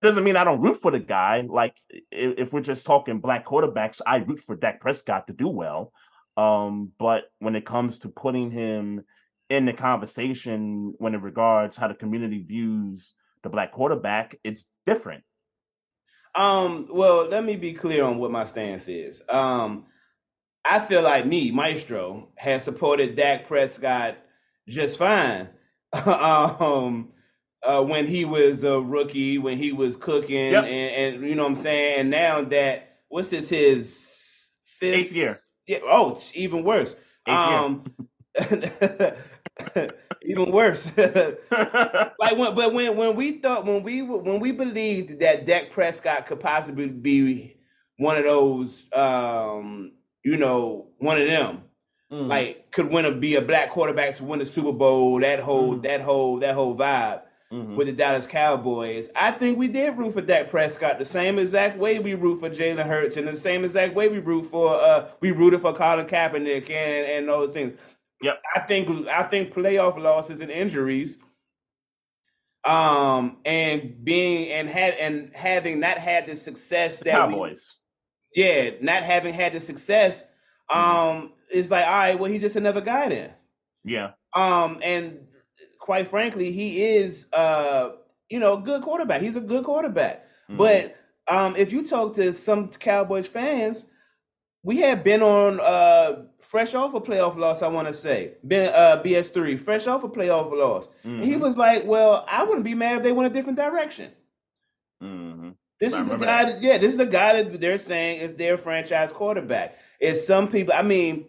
doesn't 0.00 0.24
mean 0.24 0.36
I 0.36 0.44
don't 0.44 0.60
root 0.60 0.80
for 0.80 0.90
the 0.90 1.00
guy. 1.00 1.42
Like 1.42 1.76
if, 2.10 2.38
if 2.38 2.52
we're 2.52 2.62
just 2.62 2.86
talking 2.86 3.20
black 3.20 3.44
quarterbacks, 3.44 4.00
I 4.06 4.18
root 4.18 4.40
for 4.40 4.56
Dak 4.56 4.80
Prescott 4.80 5.26
to 5.26 5.32
do 5.32 5.48
well. 5.48 5.92
Um, 6.36 6.92
but 6.98 7.24
when 7.38 7.56
it 7.56 7.66
comes 7.66 8.00
to 8.00 8.08
putting 8.08 8.50
him 8.50 9.04
in 9.50 9.66
the 9.66 9.72
conversation 9.72 10.94
when 10.98 11.14
it 11.14 11.20
regards 11.20 11.76
how 11.76 11.88
the 11.88 11.94
community 11.94 12.42
views 12.42 13.14
the 13.42 13.50
black 13.50 13.72
quarterback, 13.72 14.36
it's 14.44 14.70
different. 14.86 15.24
Um, 16.34 16.88
well, 16.90 17.28
let 17.28 17.44
me 17.44 17.56
be 17.56 17.74
clear 17.74 18.04
on 18.04 18.18
what 18.18 18.30
my 18.30 18.44
stance 18.44 18.88
is. 18.88 19.22
Um, 19.28 19.86
I 20.64 20.78
feel 20.78 21.02
like 21.02 21.26
me, 21.26 21.50
Maestro, 21.50 22.30
has 22.36 22.62
supported 22.62 23.14
Dak 23.16 23.46
Prescott 23.46 24.16
just 24.68 24.98
fine. 24.98 25.48
um, 26.06 27.12
uh, 27.62 27.82
when 27.82 28.06
he 28.06 28.24
was 28.24 28.64
a 28.64 28.80
rookie, 28.80 29.38
when 29.38 29.58
he 29.58 29.72
was 29.72 29.96
cooking, 29.96 30.52
yep. 30.52 30.64
and, 30.64 31.16
and, 31.16 31.28
you 31.28 31.34
know 31.34 31.42
what 31.42 31.50
I'm 31.50 31.54
saying. 31.56 32.00
And 32.00 32.10
now 32.10 32.42
that 32.42 33.00
what's 33.08 33.28
this 33.28 33.50
his 33.50 34.48
fifth 34.64 34.94
eighth 34.94 35.16
year? 35.16 35.36
Yeah, 35.66 35.78
oh, 35.84 36.12
it's 36.12 36.36
even 36.36 36.64
worse. 36.64 36.96
Um, 37.26 37.84
even 40.22 40.50
worse. 40.50 40.96
like 40.96 42.38
when, 42.38 42.54
but 42.54 42.72
when 42.72 42.96
when 42.96 43.16
we 43.16 43.38
thought 43.38 43.66
when 43.66 43.82
we 43.82 44.02
when 44.02 44.40
we 44.40 44.52
believed 44.52 45.20
that 45.20 45.46
Dak 45.46 45.70
Prescott 45.70 46.26
could 46.26 46.40
possibly 46.40 46.88
be 46.88 47.56
one 47.96 48.16
of 48.16 48.24
those, 48.24 48.92
um, 48.92 49.92
you 50.24 50.36
know, 50.36 50.88
one 50.98 51.20
of 51.20 51.28
them, 51.28 51.62
mm. 52.10 52.26
like 52.26 52.70
could 52.72 52.90
win 52.90 53.04
a 53.04 53.14
be 53.14 53.36
a 53.36 53.42
black 53.42 53.70
quarterback 53.70 54.16
to 54.16 54.24
win 54.24 54.40
the 54.40 54.46
Super 54.46 54.72
Bowl. 54.72 55.20
That 55.20 55.40
whole 55.40 55.76
mm. 55.76 55.82
that 55.82 56.00
whole 56.00 56.38
that 56.40 56.54
whole 56.54 56.76
vibe. 56.76 57.22
Mm-hmm. 57.52 57.76
With 57.76 57.86
the 57.86 57.92
Dallas 57.92 58.26
Cowboys, 58.26 59.10
I 59.14 59.30
think 59.32 59.58
we 59.58 59.68
did 59.68 59.98
root 59.98 60.14
for 60.14 60.22
Dak 60.22 60.48
Prescott 60.48 60.98
the 60.98 61.04
same 61.04 61.38
exact 61.38 61.76
way 61.76 61.98
we 61.98 62.14
root 62.14 62.40
for 62.40 62.48
Jalen 62.48 62.86
Hurts, 62.86 63.18
and 63.18 63.28
the 63.28 63.36
same 63.36 63.62
exact 63.62 63.94
way 63.94 64.08
we 64.08 64.20
root 64.20 64.44
for 64.44 64.74
uh 64.74 65.06
we 65.20 65.32
rooted 65.32 65.60
for 65.60 65.74
Colin 65.74 66.06
Kaepernick 66.06 66.70
and 66.70 67.06
and 67.06 67.30
all 67.30 67.46
the 67.46 67.52
things. 67.52 67.74
Yep. 68.22 68.40
I 68.56 68.60
think 68.60 69.06
I 69.06 69.22
think 69.24 69.52
playoff 69.52 69.98
losses 69.98 70.40
and 70.40 70.50
injuries, 70.50 71.20
um, 72.64 73.38
and 73.44 74.02
being 74.04 74.50
and 74.50 74.68
had 74.68 74.94
and 74.94 75.34
having 75.34 75.80
not 75.80 75.98
had 75.98 76.26
the 76.26 76.36
success 76.36 77.00
that 77.00 77.16
Cowboys. 77.16 77.80
We, 78.36 78.44
yeah, 78.44 78.70
not 78.80 79.02
having 79.02 79.34
had 79.34 79.52
the 79.52 79.60
success, 79.60 80.24
um, 80.70 80.78
mm-hmm. 80.78 81.26
is 81.50 81.70
like 81.70 81.84
all 81.84 81.92
right. 81.92 82.18
Well, 82.18 82.30
he's 82.30 82.40
just 82.42 82.56
another 82.56 82.80
guy 82.80 83.08
then. 83.08 83.34
Yeah. 83.84 84.12
Um, 84.34 84.78
and 84.82 85.26
quite 85.82 86.06
frankly, 86.06 86.52
he 86.52 86.84
is 86.84 87.28
uh, 87.32 87.90
you 88.30 88.38
know, 88.38 88.54
a 88.54 88.60
good 88.60 88.82
quarterback. 88.82 89.20
He's 89.20 89.36
a 89.36 89.40
good 89.40 89.64
quarterback. 89.64 90.24
Mm-hmm. 90.48 90.56
But 90.56 90.96
um, 91.28 91.56
if 91.56 91.72
you 91.72 91.84
talk 91.84 92.14
to 92.14 92.32
some 92.32 92.68
Cowboys 92.68 93.26
fans, 93.26 93.90
we 94.62 94.78
had 94.78 95.02
been 95.02 95.22
on 95.22 95.58
uh 95.58 96.26
fresh 96.38 96.74
off 96.76 96.94
a 96.94 97.00
playoff 97.00 97.36
loss, 97.36 97.62
I 97.62 97.68
want 97.68 97.88
to 97.88 97.94
say. 97.94 98.34
Been 98.46 98.72
uh 98.72 99.02
BS3, 99.04 99.58
fresh 99.58 99.88
off 99.88 100.04
a 100.04 100.08
playoff 100.08 100.52
loss. 100.56 100.86
Mm-hmm. 101.04 101.22
he 101.22 101.36
was 101.36 101.58
like, 101.58 101.84
Well, 101.84 102.24
I 102.28 102.44
wouldn't 102.44 102.64
be 102.64 102.76
mad 102.76 102.98
if 102.98 103.02
they 103.02 103.10
went 103.10 103.32
a 103.32 103.34
different 103.34 103.58
direction. 103.58 104.12
Mm-hmm. 105.02 105.50
This 105.80 105.96
is 105.96 106.06
the 106.06 106.16
guy 106.16 106.44
that, 106.44 106.62
yeah, 106.62 106.78
this 106.78 106.92
is 106.92 106.98
the 106.98 107.06
guy 107.06 107.42
that 107.42 107.60
they're 107.60 107.76
saying 107.76 108.20
is 108.20 108.36
their 108.36 108.56
franchise 108.56 109.10
quarterback. 109.10 109.74
It's 109.98 110.24
some 110.24 110.46
people, 110.46 110.74
I 110.74 110.82
mean, 110.82 111.26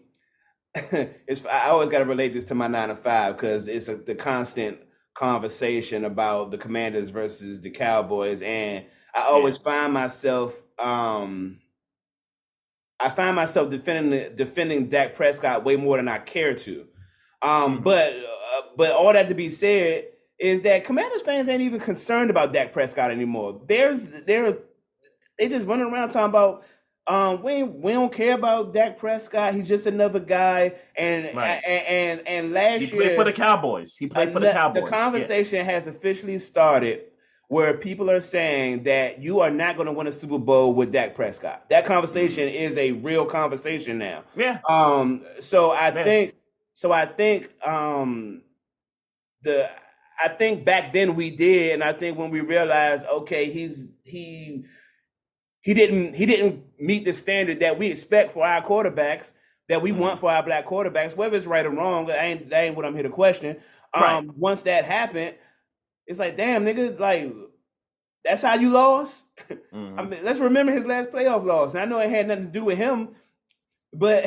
it's 1.28 1.46
I 1.46 1.70
always 1.70 1.90
gotta 1.90 2.06
relate 2.06 2.34
this 2.34 2.46
to 2.46 2.56
my 2.56 2.68
nine 2.68 2.90
to 2.90 2.96
five 2.96 3.36
because 3.36 3.68
it's 3.68 3.88
a, 3.88 3.96
the 3.96 4.16
constant 4.16 4.80
conversation 5.16 6.04
about 6.04 6.50
the 6.52 6.58
commanders 6.58 7.10
versus 7.12 7.62
the 7.62 7.70
cowboys 7.70 8.42
and 8.42 8.86
I 9.14 9.22
always 9.28 9.58
yeah. 9.60 9.64
find 9.64 9.94
myself 9.94 10.64
um 10.80 11.60
I 13.00 13.10
find 13.10 13.36
myself 13.36 13.70
defending 13.70 14.36
defending 14.36 14.90
Dak 14.90 15.14
Prescott 15.14 15.64
way 15.64 15.76
more 15.76 15.98
than 15.98 16.08
I 16.08 16.20
care 16.20 16.56
to. 16.56 16.88
Um, 17.42 17.80
Mhm. 17.80 17.84
but 17.84 18.14
uh, 18.14 18.62
but 18.78 18.92
all 18.92 19.14
that 19.14 19.28
to 19.28 19.36
be 19.36 19.50
said 19.50 20.06
is 20.40 20.62
that 20.64 20.86
Commanders 20.86 21.22
fans 21.22 21.50
ain't 21.50 21.62
even 21.62 21.80
concerned 21.80 22.30
about 22.30 22.54
Dak 22.54 22.72
Prescott 22.74 23.12
anymore. 23.12 23.62
There's 23.68 24.24
they're 24.24 24.58
they 25.38 25.50
just 25.50 25.68
running 25.68 25.88
around 25.92 26.10
talking 26.10 26.30
about 26.30 26.64
um 27.08 27.44
we 27.44 27.64
we 27.64 27.92
don't 27.92 28.12
care 28.14 28.36
about 28.36 28.74
Dak 28.74 28.98
Prescott. 28.98 29.54
He's 29.54 29.68
just 29.68 29.86
another 29.88 30.20
guy. 30.20 30.74
And 30.96 31.36
Right. 31.36 31.62
and, 31.66 31.88
and 31.88 32.28
and 32.28 32.54
last 32.54 32.84
He 32.84 32.96
year 32.96 33.06
played 33.08 33.16
for 33.18 33.24
the 33.26 33.34
Cowboys. 33.34 33.98
He 33.98 34.08
played 34.08 34.30
for 34.32 34.40
the 34.40 34.52
Cowboys. 34.52 34.84
The 34.84 34.90
yeah. 34.90 35.04
conversation 35.04 35.66
has 35.66 35.88
officially 35.88 36.38
started 36.38 37.02
where 37.50 37.78
people 37.78 38.10
are 38.10 38.20
saying 38.22 38.84
that 38.84 39.22
you 39.22 39.42
are 39.42 39.52
not 39.52 39.76
going 39.76 39.86
to 39.86 39.92
win 39.92 40.08
a 40.08 40.12
Super 40.12 40.40
Bowl 40.40 40.74
with 40.74 40.92
Dak 40.92 41.14
Prescott. 41.14 41.70
That 41.70 41.86
conversation 41.86 42.48
is 42.48 42.78
a 42.78 42.94
real 42.94 43.26
conversation 43.26 44.00
now. 44.00 44.24
Yeah. 44.36 44.60
Um, 44.68 45.24
so 45.40 45.72
I 45.72 45.92
Man. 45.92 46.04
think, 46.04 46.36
so 46.72 46.92
I 46.92 47.06
think, 47.06 47.52
um, 47.64 48.42
the, 49.44 49.70
I 50.24 50.30
think 50.30 50.66
back 50.66 50.94
then 50.94 51.16
we 51.16 51.30
did, 51.36 51.74
and 51.74 51.84
I 51.84 51.94
think 51.94 52.18
when 52.18 52.32
we 52.32 52.40
realized, 52.40 53.06
okay, 53.08 53.52
he's 53.52 53.94
he, 54.04 54.64
he 55.64 55.74
didn't 55.74 56.14
he 56.14 56.26
didn't 56.26 56.64
meet 56.80 57.06
the 57.06 57.14
standard 57.14 57.60
that 57.62 57.80
we 57.80 57.88
expect 57.88 58.32
for 58.32 58.46
our 58.46 58.62
quarterbacks 58.62 59.34
that 59.70 59.82
we 59.82 59.92
want 59.92 60.20
for 60.20 60.30
our 60.30 60.44
black 60.44 60.66
quarterbacks, 60.68 61.16
whether 61.18 61.36
it's 61.38 61.46
right 61.48 61.66
or 61.66 61.72
wrong. 61.72 62.06
That 62.08 62.24
ain't 62.24 62.50
that 62.52 62.64
ain't 62.66 62.76
what 62.76 62.86
I'm 62.86 62.94
here 62.94 63.04
to 63.04 63.10
question. 63.10 63.58
Um, 63.94 64.02
Right. 64.04 64.28
once 64.38 64.62
that 64.64 64.86
happened, 64.86 65.36
it's 66.06 66.20
like, 66.20 66.36
damn, 66.38 66.66
nigga, 66.66 67.00
like 67.00 67.34
that's 68.26 68.42
how 68.42 68.56
you 68.56 68.70
lost. 68.70 69.26
Mhm. 69.74 69.94
I 70.00 70.04
mean, 70.04 70.20
let's 70.24 70.40
remember 70.40 70.72
his 70.72 70.86
last 70.86 71.10
playoff 71.12 71.46
loss. 71.46 71.74
And 71.74 71.82
I 71.84 71.86
know 71.86 72.00
it 72.00 72.10
had 72.10 72.28
nothing 72.28 72.46
to 72.48 72.52
do 72.52 72.64
with 72.66 72.78
him, 72.78 73.10
but 73.94 74.26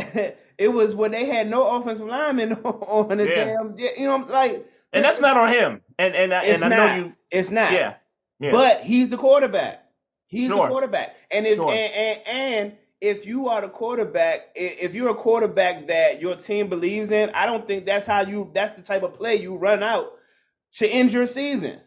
it 0.58 0.72
was 0.72 0.94
when 0.94 1.10
they 1.10 1.26
had 1.26 1.48
no 1.48 1.76
offensive 1.76 2.06
lineman 2.06 2.52
on 2.64 3.16
the 3.18 3.24
Yeah. 3.28 3.44
damn. 3.44 3.74
You 3.78 4.06
know, 4.06 4.26
like, 4.30 4.66
and 4.92 5.04
that's 5.04 5.20
not 5.20 5.36
on 5.36 5.52
him. 5.52 5.82
And 5.98 6.14
and 6.14 6.32
I- 6.32 6.44
and 6.44 6.64
I 6.64 6.68
not. 6.68 6.76
know 6.96 7.04
you. 7.04 7.16
It's 7.30 7.50
not. 7.50 7.72
Yeah. 7.72 7.94
Yeah. 8.38 8.52
But 8.52 8.82
he's 8.82 9.10
the 9.10 9.16
quarterback. 9.18 9.82
He's 10.28 10.48
the 10.48 10.56
quarterback. 10.56 11.16
And 11.30 11.46
if 11.46 11.56
Sure. 11.56 11.70
and, 11.70 11.92
and 11.94 12.20
and 12.26 12.72
if 13.00 13.26
you 13.26 13.48
are 13.48 13.60
the 13.60 13.68
quarterback, 13.68 14.48
if 14.54 14.94
you're 14.94 15.10
a 15.10 15.14
quarterback 15.14 15.86
that 15.86 16.20
your 16.20 16.34
team 16.36 16.68
believes 16.68 17.10
in, 17.10 17.30
I 17.30 17.46
don't 17.46 17.66
think 17.66 17.84
that's 17.86 18.06
how 18.06 18.22
you. 18.22 18.50
That's 18.54 18.72
the 18.72 18.82
type 18.82 19.02
of 19.02 19.14
play 19.14 19.36
you 19.36 19.56
run 19.58 19.82
out 19.82 20.10
to 20.78 20.88
end 20.88 21.12
your 21.12 21.26
season. 21.26 21.80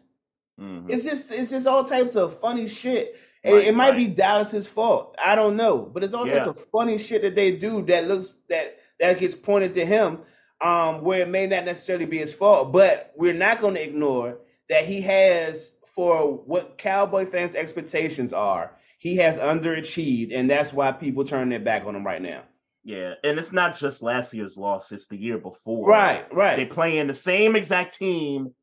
Mhm. 0.58 0.90
It's 0.90 1.04
just 1.04 1.32
it's 1.32 1.50
just 1.50 1.66
all 1.66 1.84
types 1.84 2.16
of 2.16 2.38
funny 2.40 2.68
shit. 2.68 3.14
It- 3.42 3.52
Right, 3.52 3.66
it 3.68 3.74
might 3.74 3.90
right. 3.90 3.96
be 3.96 4.06
Dallas's 4.08 4.68
fault. 4.68 5.16
I 5.22 5.34
don't 5.34 5.56
know, 5.56 5.78
but 5.78 6.04
it's 6.04 6.12
all 6.14 6.26
types 6.26 6.46
of 6.46 6.58
funny 6.70 6.98
shit 6.98 7.22
that 7.22 7.34
they 7.34 7.56
do 7.56 7.82
that 7.86 8.06
looks 8.06 8.42
that 8.48 8.76
that 9.00 9.18
gets 9.18 9.34
pointed 9.34 9.72
to 9.74 9.84
him, 9.86 10.20
um, 10.60 11.02
where 11.02 11.22
it 11.22 11.28
may 11.28 11.46
not 11.46 11.64
necessarily 11.64 12.04
be 12.06 12.18
his 12.18 12.34
fault. 12.34 12.70
But 12.72 13.12
we're 13.16 13.32
not 13.32 13.60
going 13.62 13.74
to 13.74 13.82
ignore 13.82 14.38
that 14.68 14.84
he 14.84 15.00
has 15.00 15.78
for 16.00 16.32
what 16.46 16.78
Cowboy 16.78 17.26
fans' 17.26 17.54
expectations 17.54 18.32
are. 18.32 18.72
He 18.98 19.16
has 19.16 19.38
underachieved, 19.38 20.30
and 20.34 20.48
that's 20.48 20.72
why 20.72 20.92
people 20.92 21.24
turn 21.24 21.50
their 21.50 21.60
back 21.60 21.84
on 21.84 21.94
him 21.94 22.06
right 22.06 22.22
now. 22.22 22.44
Yeah. 22.84 23.14
And 23.22 23.38
it's 23.38 23.52
not 23.52 23.76
just 23.78 24.02
last 24.02 24.32
year's 24.32 24.56
loss, 24.56 24.92
it's 24.92 25.08
the 25.08 25.18
year 25.18 25.36
before. 25.36 25.86
Right, 25.86 26.24
right, 26.32 26.56
They 26.56 26.64
play 26.64 26.96
in 26.96 27.06
the 27.06 27.12
same 27.14 27.54
exact 27.54 27.98
team 27.98 28.54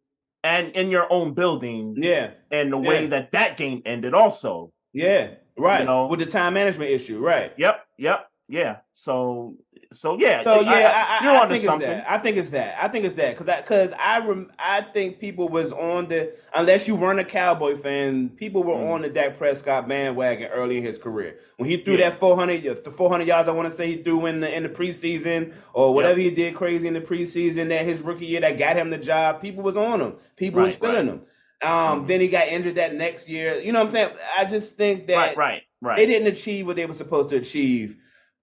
and 0.44 0.70
in 0.72 0.90
your 0.90 1.06
own 1.12 1.36
building. 1.36 1.94
yeah, 1.98 2.32
And 2.50 2.74
the 2.74 2.80
way 2.80 3.04
Yeah. 3.04 3.10
that 3.10 3.32
that 3.34 3.56
game 3.58 3.84
ended 3.86 4.16
also. 4.16 4.72
yeah, 4.94 5.36
right. 5.60 5.82
You 5.82 5.86
know? 5.86 6.08
with 6.08 6.20
the 6.20 6.26
time 6.26 6.56
management 6.56 6.90
issue, 6.90 7.20
right? 7.20 7.54
Yep. 7.56 7.86
Yep. 8.00 8.28
Yeah. 8.48 8.78
So 8.94 9.58
so 9.94 10.18
yeah. 10.20 10.44
So 10.44 10.62
yeah, 10.62 10.70
I- 10.72 10.74
I, 10.76 11.18
I, 11.20 11.24
you're 11.24 11.32
I 11.34 11.42
onto 11.44 11.56
think 11.56 11.66
it's 11.66 11.86
that. 11.86 12.06
I 12.12 12.18
think 12.18 12.38
it's 12.38 12.50
that. 12.50 12.78
I 12.84 12.88
think 12.88 13.06
it's 13.06 13.16
that 13.16 13.34
because 13.38 13.48
I 13.50 13.62
because 13.62 13.94
I 13.94 14.20
rem, 14.20 14.52
I 14.60 14.82
think 14.82 15.20
people 15.20 15.50
was 15.50 15.72
on 15.72 16.08
the 16.08 16.34
unless 16.56 16.88
you 16.88 16.96
weren't 16.96 17.20
a 17.20 17.24
Cowboy 17.26 17.76
fan, 17.76 18.30
people 18.30 18.64
were 18.64 18.74
Mm. 18.76 18.94
on 18.94 19.02
the 19.04 19.10
Dak 19.10 19.38
Prescott 19.38 19.88
bandwagon 19.88 20.48
early 20.52 20.78
in 20.78 20.84
his 20.84 20.98
career 20.98 21.38
when 21.58 21.70
he 21.70 21.78
threw 21.78 21.96
Yeah. 21.96 22.10
that 22.10 22.20
400 22.20 22.64
the 22.64 22.92
400 22.92 23.28
yards. 23.28 23.48
I 23.50 23.52
want 23.54 23.70
to 23.70 23.76
say 23.76 23.88
he 23.88 24.04
threw 24.04 24.26
in 24.26 24.42
the 24.42 24.56
in 24.56 24.64
the 24.64 24.70
preseason 24.70 25.56
or 25.74 25.94
whatever 25.94 26.20
he 26.20 26.32
did 26.32 26.56
crazy 26.56 26.88
in 26.88 26.94
the 26.94 27.02
preseason 27.02 27.70
that 27.70 27.86
his 27.86 28.02
rookie 28.02 28.26
year 28.26 28.42
that 28.42 28.58
got 28.58 28.76
him 28.76 28.90
the 28.90 28.98
job. 28.98 29.42
People 29.42 29.64
was 29.64 29.78
on 29.78 30.02
him. 30.02 30.16
People 30.36 30.62
was 30.62 30.80
Right, 30.82 30.92
feeling 30.92 31.08
right. 31.08 31.16
him. 31.16 31.22
Um, 31.64 32.04
Mhm. 32.04 32.08
then 32.08 32.22
he 32.22 32.28
got 32.28 32.50
injured 32.50 32.76
that 32.76 32.94
next 32.94 33.28
year. 33.30 33.56
You 33.60 33.72
know 33.72 33.80
what 33.80 33.86
I'm 33.86 33.92
saying? 33.92 34.10
I 34.38 34.46
just 34.46 34.78
think 34.78 35.08
that 35.08 35.16
right, 35.16 35.38
right, 35.38 35.62
right. 35.82 35.96
they 35.98 36.06
didn't 36.06 36.28
achieve 36.28 36.68
what 36.68 36.76
they 36.76 36.86
were 36.86 36.94
supposed 36.94 37.30
to 37.30 37.38
achieve, 37.38 37.96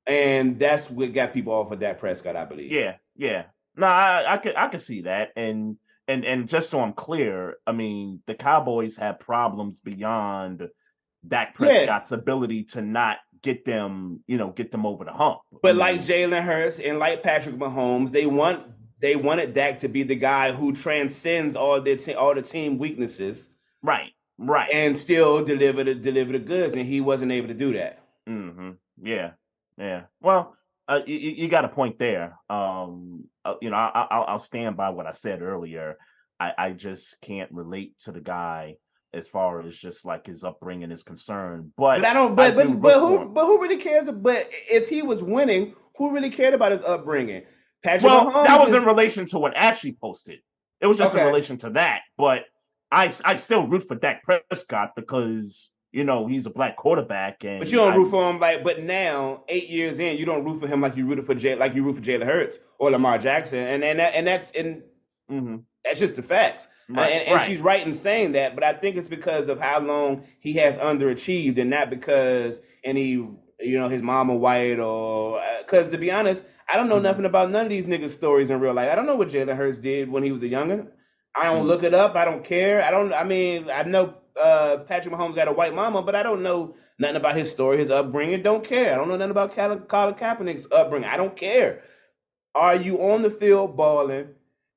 and 0.07 0.59
that's 0.59 0.91
what 0.91 1.13
got 1.13 1.33
people 1.33 1.53
off 1.53 1.71
of 1.71 1.79
Dak 1.79 1.99
Prescott, 1.99 2.37
I 2.37 2.45
believe. 2.45 2.71
Yeah, 2.71 2.97
yeah. 3.17 3.45
No, 3.77 3.87
I, 3.87 4.35
I 4.35 4.37
could 4.39 4.57
I 4.57 4.69
could 4.69 4.81
see 4.81 5.03
that. 5.03 5.33
And 5.37 5.77
and 6.07 6.25
and 6.25 6.49
just 6.49 6.71
so 6.71 6.81
I'm 6.81 6.93
clear, 6.93 7.57
I 7.67 7.73
mean 7.73 8.21
the 8.27 8.35
Cowboys 8.35 8.99
have 8.99 9.19
problems 9.21 9.81
beyond 9.81 10.69
Dak 11.27 11.49
Yeah. 11.49 11.53
Prescott's 11.55 12.13
ability 12.13 12.65
to 12.65 12.83
not 12.83 13.19
get 13.43 13.65
them, 13.65 14.23
you 14.27 14.39
know, 14.39 14.51
get 14.51 14.71
them 14.73 14.87
over 14.87 15.05
the 15.05 15.13
hump. 15.13 15.39
I 15.53 15.57
But 15.63 15.77
like 15.77 15.95
mean, 15.97 16.03
Jalen 16.03 16.43
Hurts 16.45 16.79
and 16.79 16.99
like 16.99 17.23
Patrick 17.23 17.57
Mahomes, 17.57 18.11
they 18.11 18.27
want 18.27 18.63
they 19.01 19.17
wanted 19.17 19.53
Dak 19.55 19.81
to 19.81 19.89
be 19.89 20.03
the 20.03 20.15
guy 20.15 20.53
who 20.53 20.73
transcends 20.73 21.57
all 21.57 21.81
their 21.81 21.97
te- 21.97 22.15
all 22.15 22.35
the 22.35 22.41
team 22.43 22.79
weaknesses 22.79 23.51
right, 23.83 24.13
right. 24.39 24.71
and 24.73 24.99
still 24.99 25.45
deliver 25.45 25.85
the 25.85 25.95
deliver 25.95 26.33
the 26.33 26.39
goods, 26.39 26.75
and 26.75 26.87
he 26.87 27.01
wasn't 27.03 27.33
able 27.33 27.49
to 27.49 27.55
do 27.55 27.73
that. 27.75 28.03
Mm-hmm. 28.27 28.71
Yeah, 29.03 29.33
yeah. 29.79 30.03
Well, 30.21 30.57
uh, 30.89 31.01
you, 31.07 31.17
you 31.17 31.49
got 31.49 31.65
a 31.65 31.69
point 31.69 31.99
there. 31.99 32.37
Um, 32.51 33.25
uh, 33.45 33.55
you 33.61 33.71
know, 33.71 33.77
I, 33.77 33.91
I, 33.95 34.07
I'll 34.11 34.25
I'll 34.29 34.39
stand 34.39 34.77
by 34.77 34.91
what 34.91 35.07
I 35.07 35.11
said 35.13 35.43
earlier. 35.43 35.97
I, 36.41 36.53
I 36.59 36.71
just 36.73 37.21
can't 37.23 37.51
relate 37.53 37.99
to 38.01 38.13
the 38.13 38.21
guy 38.21 38.77
as 39.13 39.29
far 39.29 39.61
as 39.61 39.79
just 39.79 40.05
like 40.05 40.27
his 40.27 40.43
upbringing 40.45 40.91
is 40.91 41.03
concerned. 41.05 41.71
But, 41.77 42.01
But 42.01 42.05
I 42.07 42.13
don't. 42.15 42.35
But 42.35 42.53
I 42.53 42.55
but 42.55 42.67
do 42.67 42.75
but 42.77 42.95
for 42.95 43.01
who 43.01 43.29
but 43.31 43.47
who 43.47 43.61
really 43.63 43.77
cares? 43.79 44.11
But 44.11 44.49
if 44.71 44.89
he 44.89 45.03
was 45.03 45.23
winning, 45.23 45.75
who 45.97 46.13
really 46.15 46.31
cared 46.31 46.55
about 46.55 46.73
his 46.73 46.83
upbringing? 46.83 47.43
Patrick 47.83 48.05
Well, 48.05 48.31
Mahomes 48.31 48.47
that 48.47 48.61
was 48.61 48.71
is- 48.71 48.75
in 48.77 48.85
relation 48.85 49.27
to 49.27 49.39
what 49.39 49.57
Ashley 49.57 49.97
posted. 50.01 50.41
It 50.81 50.87
was 50.87 50.99
just 50.99 51.15
Okay. 51.15 51.23
in 51.23 51.29
relation 51.29 51.57
to 51.59 51.71
that. 51.71 52.03
But 52.19 52.45
I 52.91 53.07
I 53.25 53.37
still 53.37 53.67
root 53.67 53.85
for 53.85 53.95
Dak 53.97 54.23
Prescott 54.23 54.91
because 54.97 55.73
you 55.95 56.03
know 56.05 56.27
he's 56.27 56.45
a 56.47 56.51
black 56.51 56.77
quarterback, 56.77 57.45
and 57.45 57.61
But 57.61 57.71
you 57.71 57.79
don't 57.79 57.93
I- 57.93 57.97
root 57.97 58.11
for 58.11 58.29
him 58.31 58.41
like. 58.41 58.65
But 58.65 58.83
now, 58.83 59.45
eight 59.49 59.69
years 59.69 59.99
in, 59.99 60.19
you 60.19 60.27
don't 60.27 60.45
root 60.45 60.61
for 60.61 60.67
him 60.67 60.81
like 60.81 60.97
you 60.97 61.07
rooted 61.07 61.25
for 61.25 61.35
Jay, 61.35 61.55
like 61.55 61.75
you 61.75 61.85
root 61.85 61.97
for 61.97 62.03
Jalen 62.03 62.25
Hurts 62.27 62.59
or 62.79 62.91
Lamar 62.91 63.19
Jackson, 63.19 63.61
and 63.67 63.85
and 63.85 63.99
that, 64.01 64.15
and 64.15 64.27
that's 64.27 64.51
and 64.51 64.83
Mhm. 65.31 65.63
that's 65.85 66.01
just 66.01 66.17
the 66.17 66.23
facts. 66.23 66.69
Right, 66.89 67.13
and 67.13 67.23
and 67.29 67.35
right. 67.37 67.43
she's 67.47 67.61
right 67.61 67.87
in 67.87 67.93
saying 67.95 68.33
that. 68.33 68.55
But 68.55 68.65
I 68.65 68.73
think 68.75 68.97
it's 68.97 69.09
because 69.09 69.49
of 69.49 69.61
how 69.61 69.81
long 69.81 70.25
he 70.41 70.55
has 70.55 70.77
underachieved, 70.79 71.59
and 71.59 71.71
not 71.71 71.89
because 71.91 72.61
any 72.83 73.05
you 73.61 73.79
know 73.79 73.89
his 73.89 74.03
mama 74.03 74.37
white 74.37 74.79
or 74.81 75.41
because 75.61 75.89
to 75.91 75.97
be 75.99 76.11
honest, 76.11 76.45
I 76.69 76.77
don't 76.77 76.89
know 76.89 76.97
Mm-hmm. 76.97 77.05
nothing 77.05 77.25
about 77.25 77.51
none 77.51 77.67
of 77.67 77.71
these 77.71 77.87
niggas' 77.87 78.11
stories 78.11 78.51
in 78.51 78.59
real 78.61 78.75
life. 78.75 78.91
I 78.91 78.97
don't 78.97 79.07
know 79.07 79.17
what 79.17 79.29
Jalen 79.29 79.57
Hurts 79.57 79.79
did 79.79 80.11
when 80.11 80.23
he 80.25 80.33
was 80.33 80.43
a 80.43 80.49
youngin. 80.49 80.89
I 81.37 81.45
don't 81.45 81.65
Mhm. 81.65 81.69
look 81.69 81.83
it 81.85 81.95
up. 81.95 82.15
I 82.17 82.25
don't 82.25 82.45
care. 82.45 82.83
I 82.83 82.91
don't. 82.91 83.13
I 83.13 83.25
mean, 83.25 83.71
I 83.71 83.83
know 83.85 84.15
uh, 84.41 84.79
Patrick 84.87 85.15
Mahomes 85.15 85.35
got 85.35 85.49
a 85.49 85.53
white 85.53 85.75
mama, 85.75 86.03
but 86.03 86.15
I 86.15 86.23
don't 86.23 86.43
know 86.43 86.75
nothing 86.99 87.17
about 87.17 87.37
his 87.37 87.51
story, 87.51 87.79
his 87.79 87.91
upbringing. 87.91 88.43
Don't 88.43 88.65
care. 88.65 88.93
I 88.93 88.97
don't 88.97 89.09
know 89.09 89.17
nothing 89.17 89.31
about 89.31 89.55
Colin, 89.55 90.15
Kaepernick's 90.15 90.71
upbringing. 90.73 91.09
I 91.09 91.17
don't 91.17 91.37
care. 91.37 91.81
Are 92.55 92.77
you 92.77 92.99
on 92.99 93.23
the 93.23 93.31
field 93.31 93.77
balling? 93.77 94.35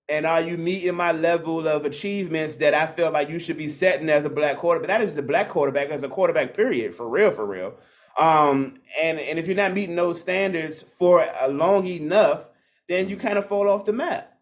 And 0.10 0.26
are 0.26 0.40
you 0.40 0.58
meeting 0.58 0.96
my 0.96 1.12
level 1.12 1.68
of 1.68 1.84
achievements 1.84 2.56
that 2.58 2.74
I 2.74 2.88
feel 2.88 3.12
like 3.12 3.30
you 3.30 3.40
should 3.40 3.58
be 3.58 3.68
setting 3.68 4.10
as 4.10 4.24
a 4.24 4.30
black 4.30 4.58
quarterback? 4.58 4.88
But 4.88 5.00
that 5.00 5.02
is 5.02 5.18
a 5.18 5.22
black 5.22 5.50
quarterback 5.50 5.90
as 5.90 6.02
a 6.02 6.08
quarterback, 6.08 6.56
period, 6.56 6.94
for 6.94 7.10
real, 7.10 7.30
for 7.30 7.46
real. 7.46 7.74
Um, 8.18 8.80
and 9.00 9.20
and 9.20 9.38
if 9.38 9.48
you're 9.48 9.58
not 9.58 9.74
meeting 9.74 9.98
those 9.98 10.22
standards 10.22 10.82
for 10.82 11.28
a 11.42 11.50
long 11.50 11.86
enough, 11.88 12.48
then 12.88 13.10
you 13.10 13.18
kind 13.18 13.38
of 13.38 13.46
fall 13.46 13.70
off 13.70 13.86
the 13.86 13.94
map. 13.94 14.37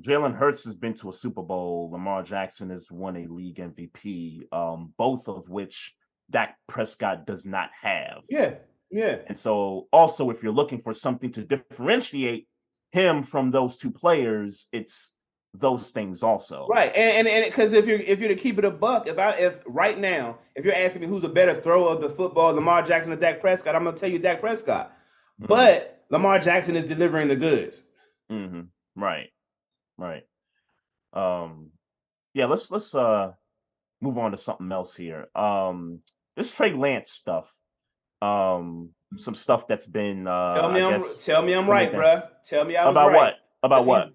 Jalen 0.00 0.34
Hurts 0.36 0.64
has 0.64 0.76
been 0.76 0.94
to 0.94 1.08
a 1.08 1.12
Super 1.12 1.42
Bowl. 1.42 1.90
Lamar 1.90 2.22
Jackson 2.22 2.70
has 2.70 2.90
won 2.90 3.16
a 3.16 3.26
league 3.26 3.56
MVP, 3.56 4.42
um, 4.52 4.92
both 4.96 5.28
of 5.28 5.48
which 5.48 5.94
Dak 6.30 6.56
Prescott 6.66 7.26
does 7.26 7.44
not 7.46 7.70
have. 7.82 8.22
Yeah, 8.28 8.54
yeah. 8.90 9.16
And 9.26 9.36
so, 9.36 9.88
also, 9.92 10.30
if 10.30 10.42
you're 10.42 10.52
looking 10.52 10.78
for 10.78 10.94
something 10.94 11.32
to 11.32 11.44
differentiate 11.44 12.46
him 12.92 13.22
from 13.22 13.50
those 13.50 13.76
two 13.76 13.90
players, 13.90 14.68
it's 14.72 15.16
those 15.54 15.90
things 15.90 16.22
also. 16.22 16.66
Right, 16.68 16.94
and 16.94 17.26
and 17.26 17.44
because 17.46 17.72
if 17.72 17.86
you're 17.86 17.98
if 17.98 18.20
you're 18.20 18.28
to 18.28 18.36
keep 18.36 18.58
it 18.58 18.64
a 18.64 18.70
buck, 18.70 19.08
if 19.08 19.18
I 19.18 19.30
if 19.32 19.62
right 19.66 19.98
now 19.98 20.38
if 20.54 20.64
you're 20.64 20.74
asking 20.74 21.00
me 21.02 21.08
who's 21.08 21.24
a 21.24 21.28
better 21.28 21.54
thrower 21.60 21.90
of 21.90 22.00
the 22.00 22.10
football, 22.10 22.52
Lamar 22.52 22.82
Jackson 22.82 23.12
or 23.12 23.16
Dak 23.16 23.40
Prescott, 23.40 23.74
I'm 23.74 23.84
gonna 23.84 23.96
tell 23.96 24.10
you 24.10 24.18
Dak 24.18 24.40
Prescott. 24.40 24.92
Mhm. 25.40 25.48
But 25.48 26.04
Lamar 26.10 26.38
Jackson 26.38 26.76
is 26.76 26.84
delivering 26.84 27.28
the 27.28 27.36
goods. 27.36 27.84
hmm 28.28 28.60
Right. 28.94 29.30
Right. 29.98 30.22
Um. 31.12 31.72
Yeah. 32.32 32.46
Let's 32.46 32.70
let's 32.70 32.94
uh 32.94 33.32
move 34.00 34.16
on 34.18 34.30
to 34.30 34.36
something 34.36 34.70
else 34.72 34.94
here. 34.94 35.26
Um. 35.34 36.00
This 36.36 36.56
Trey 36.56 36.72
Lance 36.72 37.10
stuff. 37.10 37.54
Um. 38.22 38.90
some 39.16 39.34
stuff 39.34 39.66
that's 39.66 39.86
been 39.86 40.26
uh 40.26 40.54
tell 40.54 40.70
me 40.72 40.80
I 40.80 40.86
I'm 40.86 40.92
guess, 40.92 41.24
tell 41.24 41.42
me 41.42 41.54
I'm 41.54 41.66
what 41.66 41.78
do 41.78 41.96
you 41.96 42.02
right, 42.02 42.22
bruh. 42.22 42.28
Tell 42.48 42.64
me 42.64 42.76
I 42.76 42.84
was 42.84 42.92
about 42.92 43.08
right. 43.08 43.16
what? 43.16 43.34
About 43.62 43.86
what? 43.86 44.12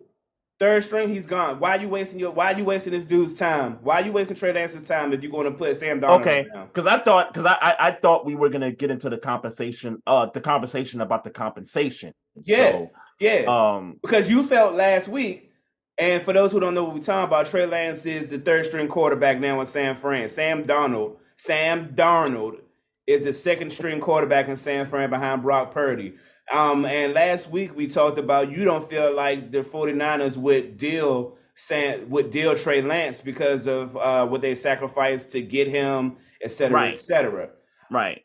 Third 0.59 0.83
string, 0.83 1.09
he's 1.09 1.25
gone. 1.27 1.59
Why 1.59 1.71
are 1.75 1.81
you 1.81 1.89
wasting 1.89 2.19
your? 2.19 2.31
Why 2.31 2.53
are 2.53 2.57
you 2.57 2.63
wasting 2.63 2.93
this 2.93 3.05
dude's 3.05 3.33
time? 3.33 3.79
Why 3.81 3.95
are 4.01 4.05
you 4.05 4.11
wasting 4.13 4.37
Trey 4.37 4.53
Lance's 4.53 4.87
time 4.87 5.11
if 5.11 5.23
you're 5.23 5.31
going 5.31 5.51
to 5.51 5.57
put 5.57 5.75
Sam 5.75 5.99
Darnold 5.99 6.21
Okay, 6.21 6.45
because 6.67 6.85
I 6.85 6.99
thought 6.99 7.33
because 7.33 7.45
I, 7.45 7.57
I 7.59 7.75
I 7.79 7.91
thought 7.91 8.25
we 8.25 8.35
were 8.35 8.49
gonna 8.49 8.71
get 8.71 8.91
into 8.91 9.09
the 9.09 9.17
compensation, 9.17 10.01
uh, 10.05 10.27
the 10.33 10.39
conversation 10.39 11.01
about 11.01 11.23
the 11.23 11.31
compensation. 11.31 12.13
Yeah. 12.45 12.71
So, 12.71 12.91
Yeah, 13.19 13.43
um, 13.47 13.97
because 14.01 14.29
you 14.29 14.43
felt 14.43 14.75
last 14.75 15.07
week. 15.07 15.49
And 15.97 16.23
for 16.23 16.33
those 16.33 16.51
who 16.51 16.59
don't 16.59 16.73
know 16.73 16.83
what 16.85 16.95
we're 16.95 17.03
talking 17.03 17.27
about, 17.27 17.45
Trey 17.45 17.65
Lance 17.65 18.05
is 18.05 18.29
the 18.29 18.39
third 18.39 18.65
string 18.65 18.87
quarterback 18.87 19.39
now 19.39 19.59
in 19.59 19.65
San 19.67 19.95
Fran. 19.95 20.27
Sam 20.29 20.63
Donald, 20.63 21.17
Sam 21.35 21.89
Darnold 21.93 22.61
is 23.05 23.23
the 23.25 23.33
second 23.33 23.71
string 23.71 23.99
quarterback 23.99 24.47
in 24.47 24.55
San 24.55 24.85
Fran 24.87 25.09
behind 25.09 25.43
Brock 25.43 25.71
Purdy. 25.71 26.15
Um, 26.51 26.85
and 26.85 27.13
last 27.13 27.51
week 27.51 27.75
we 27.75 27.87
talked 27.87 28.17
about 28.17 28.51
you 28.51 28.63
don't 28.65 28.87
feel 28.87 29.15
like 29.15 29.51
the 29.51 29.59
49ers 29.59 30.37
would 30.37 30.77
deal 30.77 31.37
Sam 31.55 32.09
would 32.09 32.31
deal 32.31 32.55
Trey 32.55 32.81
Lance 32.81 33.21
because 33.21 33.67
of 33.67 33.95
uh, 33.95 34.25
what 34.25 34.41
they 34.41 34.55
sacrificed 34.55 35.31
to 35.33 35.41
get 35.41 35.67
him, 35.67 36.17
et 36.41 36.49
cetera, 36.51 36.75
Right. 36.75 36.93
et 36.93 36.97
cetera. 36.97 37.49
right. 37.91 38.23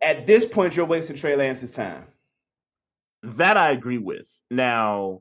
At 0.00 0.26
this 0.26 0.46
point, 0.46 0.74
you're 0.76 0.86
wasting 0.86 1.16
Trey 1.16 1.36
Lance's 1.36 1.72
time. 1.72 2.06
That 3.22 3.56
I 3.58 3.70
agree 3.72 3.98
with. 3.98 4.42
Now, 4.50 5.20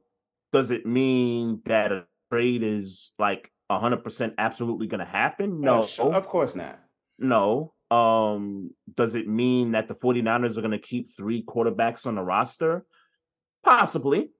does 0.51 0.71
it 0.71 0.85
mean 0.85 1.61
that 1.65 1.91
a 1.91 2.05
trade 2.31 2.63
is 2.63 3.11
like 3.19 3.49
hundred 3.69 4.03
percent 4.03 4.33
absolutely 4.37 4.87
gonna 4.87 5.05
happen? 5.05 5.61
No. 5.61 5.85
Of 5.99 6.27
course 6.27 6.55
not. 6.55 6.79
No. 7.17 7.73
Um, 7.89 8.71
does 8.95 9.15
it 9.15 9.27
mean 9.27 9.71
that 9.71 9.87
the 9.89 9.95
49ers 9.95 10.57
are 10.57 10.61
going 10.61 10.71
to 10.71 10.79
keep 10.79 11.07
three 11.09 11.43
quarterbacks 11.43 12.05
on 12.07 12.15
the 12.15 12.21
roster? 12.21 12.85
Possibly. 13.63 14.31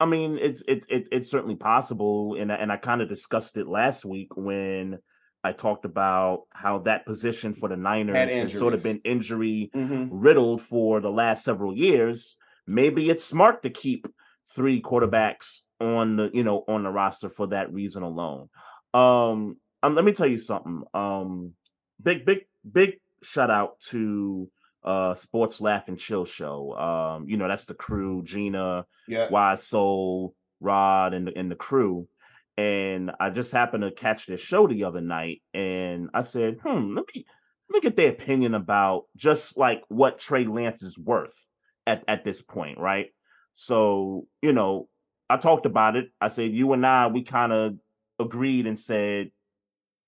I 0.00 0.06
mean, 0.06 0.38
it's 0.40 0.62
it's 0.66 0.86
it, 0.88 1.08
it's 1.12 1.30
certainly 1.30 1.56
possible, 1.56 2.34
and 2.38 2.52
I- 2.52 2.56
and 2.56 2.72
I 2.72 2.76
kind 2.76 3.02
of 3.02 3.08
discussed 3.08 3.56
it 3.56 3.66
last 3.68 4.04
week 4.04 4.36
when 4.36 4.98
I 5.44 5.52
talked 5.52 5.84
about 5.84 6.42
how 6.50 6.78
that 6.80 7.04
position 7.06 7.52
for 7.54 7.68
the 7.68 7.76
Niners 7.76 8.16
has 8.32 8.56
sort 8.58 8.74
of 8.74 8.82
been 8.82 9.00
injury 9.04 9.70
hmm 9.72 10.06
riddled 10.10 10.60
for 10.62 11.00
the 11.00 11.10
last 11.10 11.44
several 11.44 11.76
years. 11.76 12.36
Maybe 12.66 13.10
it's 13.10 13.24
smart 13.24 13.62
to 13.62 13.70
keep 13.70 14.06
three 14.48 14.80
quarterbacks 14.82 15.60
on 15.80 16.16
the 16.16 16.30
you 16.32 16.44
know 16.44 16.64
on 16.68 16.82
the 16.82 16.90
roster 16.90 17.28
for 17.28 17.48
that 17.48 17.72
reason 17.72 18.02
alone. 18.02 18.48
Um, 18.94 19.56
um 19.82 19.94
let 19.94 20.04
me 20.04 20.12
tell 20.12 20.26
you 20.26 20.38
something. 20.38 20.82
Um, 20.94 21.52
big 22.02 22.24
big 22.24 22.40
big 22.70 22.94
shout 23.22 23.50
out 23.50 23.80
to 23.88 24.50
uh 24.84 25.14
Sports 25.14 25.60
Laugh 25.60 25.88
and 25.88 25.98
Chill 25.98 26.24
Show. 26.24 26.72
Um, 26.76 27.28
you 27.28 27.36
know 27.36 27.48
that's 27.48 27.64
the 27.64 27.74
crew, 27.74 28.22
Gina, 28.22 28.86
Yeah. 29.08 29.28
Wise 29.30 29.64
Soul, 29.66 30.34
Rod, 30.60 31.14
and 31.14 31.28
the, 31.28 31.38
and 31.38 31.50
the 31.50 31.56
crew. 31.56 32.08
And 32.58 33.12
I 33.18 33.30
just 33.30 33.50
happened 33.52 33.82
to 33.82 33.90
catch 33.90 34.26
their 34.26 34.36
show 34.36 34.66
the 34.66 34.84
other 34.84 35.00
night, 35.00 35.42
and 35.54 36.10
I 36.12 36.20
said, 36.20 36.58
"Hmm, 36.62 36.94
let 36.94 37.06
me 37.14 37.24
let 37.70 37.74
me 37.74 37.80
get 37.80 37.96
their 37.96 38.10
opinion 38.10 38.54
about 38.54 39.04
just 39.16 39.56
like 39.56 39.82
what 39.88 40.18
Trey 40.18 40.44
Lance 40.44 40.82
is 40.82 40.98
worth 40.98 41.46
at 41.86 42.04
at 42.06 42.24
this 42.24 42.42
point, 42.42 42.78
right?" 42.78 43.06
So 43.54 44.26
you 44.42 44.52
know, 44.52 44.88
I 45.28 45.36
talked 45.36 45.66
about 45.66 45.96
it. 45.96 46.10
I 46.20 46.28
said, 46.28 46.52
"You 46.52 46.72
and 46.72 46.86
I, 46.86 47.06
we 47.08 47.22
kind 47.22 47.52
of 47.52 47.74
agreed 48.18 48.66
and 48.66 48.78
said." 48.78 49.30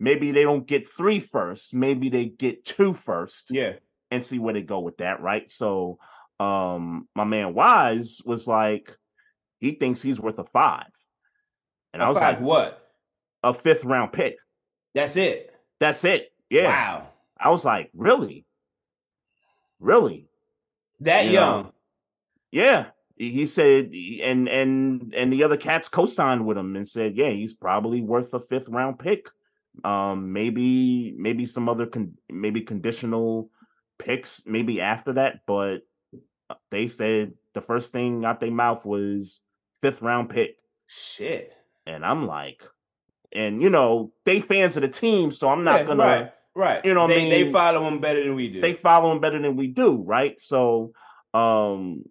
Maybe 0.00 0.32
they 0.32 0.42
don't 0.42 0.66
get 0.66 0.88
three 0.88 1.20
first. 1.20 1.72
Maybe 1.72 2.08
they 2.08 2.26
get 2.26 2.64
two 2.64 2.92
first 2.92 3.52
Yeah. 3.52 3.74
and 4.10 4.22
see 4.22 4.40
where 4.40 4.52
they 4.52 4.62
go 4.64 4.80
with 4.80 4.96
that, 4.98 5.20
right? 5.20 5.48
So 5.48 5.98
um 6.40 7.08
my 7.14 7.22
man 7.22 7.54
Wise 7.54 8.20
was 8.26 8.48
like, 8.48 8.90
he 9.60 9.70
thinks 9.76 10.02
he's 10.02 10.20
worth 10.20 10.40
a 10.40 10.44
five. 10.44 10.90
And 11.92 12.02
I 12.02 12.08
was 12.08 12.18
Five 12.18 12.38
like, 12.40 12.44
what? 12.44 12.90
a 13.44 13.54
fifth 13.54 13.84
round 13.84 14.12
pick. 14.12 14.36
That's 14.94 15.16
it. 15.16 15.54
That's 15.78 16.04
it. 16.04 16.32
Yeah. 16.50 16.66
Wow. 16.66 17.08
I 17.38 17.50
was 17.50 17.64
like, 17.64 17.90
really? 17.94 18.44
Really? 19.78 20.28
That 21.00 21.26
You 21.26 21.32
young. 21.32 21.62
know, 21.62 21.72
Yeah. 22.50 22.86
He 23.16 23.46
said 23.46 23.92
and 24.22 24.48
and 24.48 25.14
and 25.16 25.32
the 25.32 25.44
other 25.44 25.56
cats 25.56 25.88
co-signed 25.88 26.44
with 26.46 26.58
him 26.58 26.74
and 26.74 26.86
said, 26.86 27.16
yeah, 27.16 27.30
he's 27.30 27.54
probably 27.54 28.00
worth 28.00 28.34
a 28.34 28.40
fifth 28.40 28.68
round 28.68 28.98
pick. 28.98 29.28
Um 29.84 30.32
maybe 30.32 31.14
maybe 31.16 31.46
some 31.46 31.68
other 31.68 31.86
con- 31.86 32.14
maybe 32.28 32.60
conditional 32.62 33.50
picks 33.98 34.42
maybe 34.46 34.80
after 34.80 35.12
that, 35.14 35.40
but 35.46 35.82
they 36.70 36.88
said 36.88 37.34
the 37.52 37.60
first 37.60 37.92
thing 37.92 38.24
out 38.24 38.40
their 38.40 38.50
mouth 38.50 38.84
was 38.84 39.42
fifth 39.80 40.02
round 40.02 40.28
pick. 40.30 40.58
Shit. 40.86 41.52
And 41.86 42.04
I'm 42.04 42.26
like, 42.26 42.62
and 43.32 43.62
you 43.62 43.70
know, 43.70 44.12
they 44.24 44.40
fans 44.40 44.76
of 44.76 44.82
the 44.82 44.88
team, 44.88 45.30
so 45.30 45.48
I'm 45.50 45.62
not 45.64 45.80
Yeah, 45.80 45.86
gonna 45.86 46.04
right. 46.04 46.32
Right. 46.56 46.84
you 46.84 46.94
know 46.94 47.02
what 47.02 47.10
I 47.12 47.14
they, 47.14 47.44
they 47.44 47.52
follow 47.52 47.82
them 47.84 48.00
better 48.00 48.22
than 48.24 48.34
we 48.34 48.48
do. 48.48 48.60
they 48.60 48.72
follow 48.74 49.10
them 49.10 49.20
better 49.20 49.40
than 49.40 49.56
we 49.56 49.66
do, 49.68 50.02
right? 50.02 50.40
So, 50.40 50.92
um, 51.32 52.04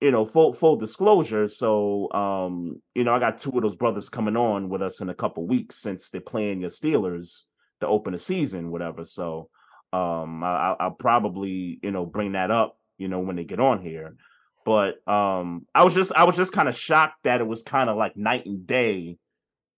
you 0.00 0.10
know, 0.10 0.24
full 0.24 0.52
full 0.52 0.76
disclosure. 0.76 1.48
So, 1.48 2.10
um, 2.12 2.82
you 2.94 3.04
know, 3.04 3.12
I 3.14 3.18
got 3.18 3.38
two 3.38 3.50
of 3.50 3.62
those 3.62 3.76
brothers 3.76 4.08
coming 4.08 4.36
on 4.36 4.68
with 4.68 4.82
us 4.82 5.00
in 5.00 5.08
a 5.08 5.14
couple 5.14 5.46
weeks 5.46 5.76
since 5.76 6.10
they're 6.10 6.20
playing 6.20 6.60
your 6.60 6.70
Steelers 6.70 7.42
to 7.80 7.86
open 7.86 8.12
the 8.12 8.18
season, 8.18 8.70
whatever. 8.70 9.04
So, 9.04 9.48
um, 9.92 10.42
I, 10.44 10.48
I- 10.72 10.76
I'll 10.80 10.90
probably 10.92 11.78
you 11.82 11.90
know 11.90 12.04
bring 12.06 12.32
that 12.32 12.50
up, 12.50 12.78
you 12.98 13.08
know, 13.08 13.20
when 13.20 13.36
they 13.36 13.44
get 13.44 13.60
on 13.60 13.80
here. 13.80 14.16
But 14.64 14.96
um, 15.08 15.64
I 15.74 15.84
was 15.84 15.94
just 15.94 16.12
I 16.14 16.24
was 16.24 16.36
just 16.36 16.52
kind 16.52 16.68
of 16.68 16.76
shocked 16.76 17.22
that 17.24 17.40
it 17.40 17.46
was 17.46 17.62
kind 17.62 17.88
of 17.88 17.96
like 17.96 18.16
night 18.16 18.46
and 18.46 18.66
day, 18.66 19.16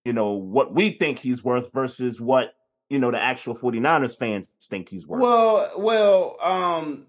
you 0.05 0.13
know, 0.15 0.33
what 0.33 0.75
we 0.75 0.91
think 0.91 1.19
he's 1.19 1.45
worth 1.45 1.73
versus 1.73 2.21
what 2.21 2.55
you 2.89 2.99
know 2.99 3.11
the 3.11 3.21
actual 3.21 3.55
49ers 3.55 4.17
fans 4.19 4.55
think 4.71 4.89
he's 4.89 5.07
worth. 5.07 5.21
well, 5.21 5.71
well, 5.77 6.37
um, 6.43 7.07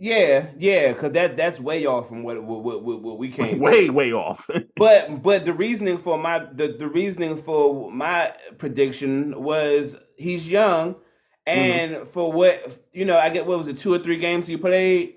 yeah, 0.00 0.46
yeah, 0.58 0.92
because 0.92 1.12
that 1.12 1.36
that's 1.36 1.58
way 1.60 1.84
off 1.86 2.08
from 2.08 2.22
what 2.22 2.42
what, 2.42 2.62
what, 2.62 3.02
what- 3.02 3.18
we 3.18 3.28
came. 3.40 3.58
way 3.58 3.90
way 3.90 4.12
off 4.12 4.48
But 4.76 5.22
but 5.22 5.44
the 5.44 5.52
reasoning 5.52 5.98
for 5.98 6.16
my 6.18 6.38
the, 6.52 6.68
the 6.68 6.86
reasoning 6.88 7.36
for 7.36 7.90
my 7.90 8.32
prediction 8.58 9.42
was 9.42 9.96
he's 10.16 10.50
young, 10.50 10.96
and 11.46 11.92
Mm-hmm. 11.92 12.04
for 12.04 12.30
what 12.32 12.80
you 12.92 13.04
know, 13.04 13.18
I 13.18 13.30
get 13.30 13.46
what 13.46 13.58
was 13.58 13.68
it 13.68 13.78
two 13.78 13.92
or 13.92 13.98
three 13.98 14.18
games 14.18 14.46
he 14.46 14.56
played. 14.56 15.14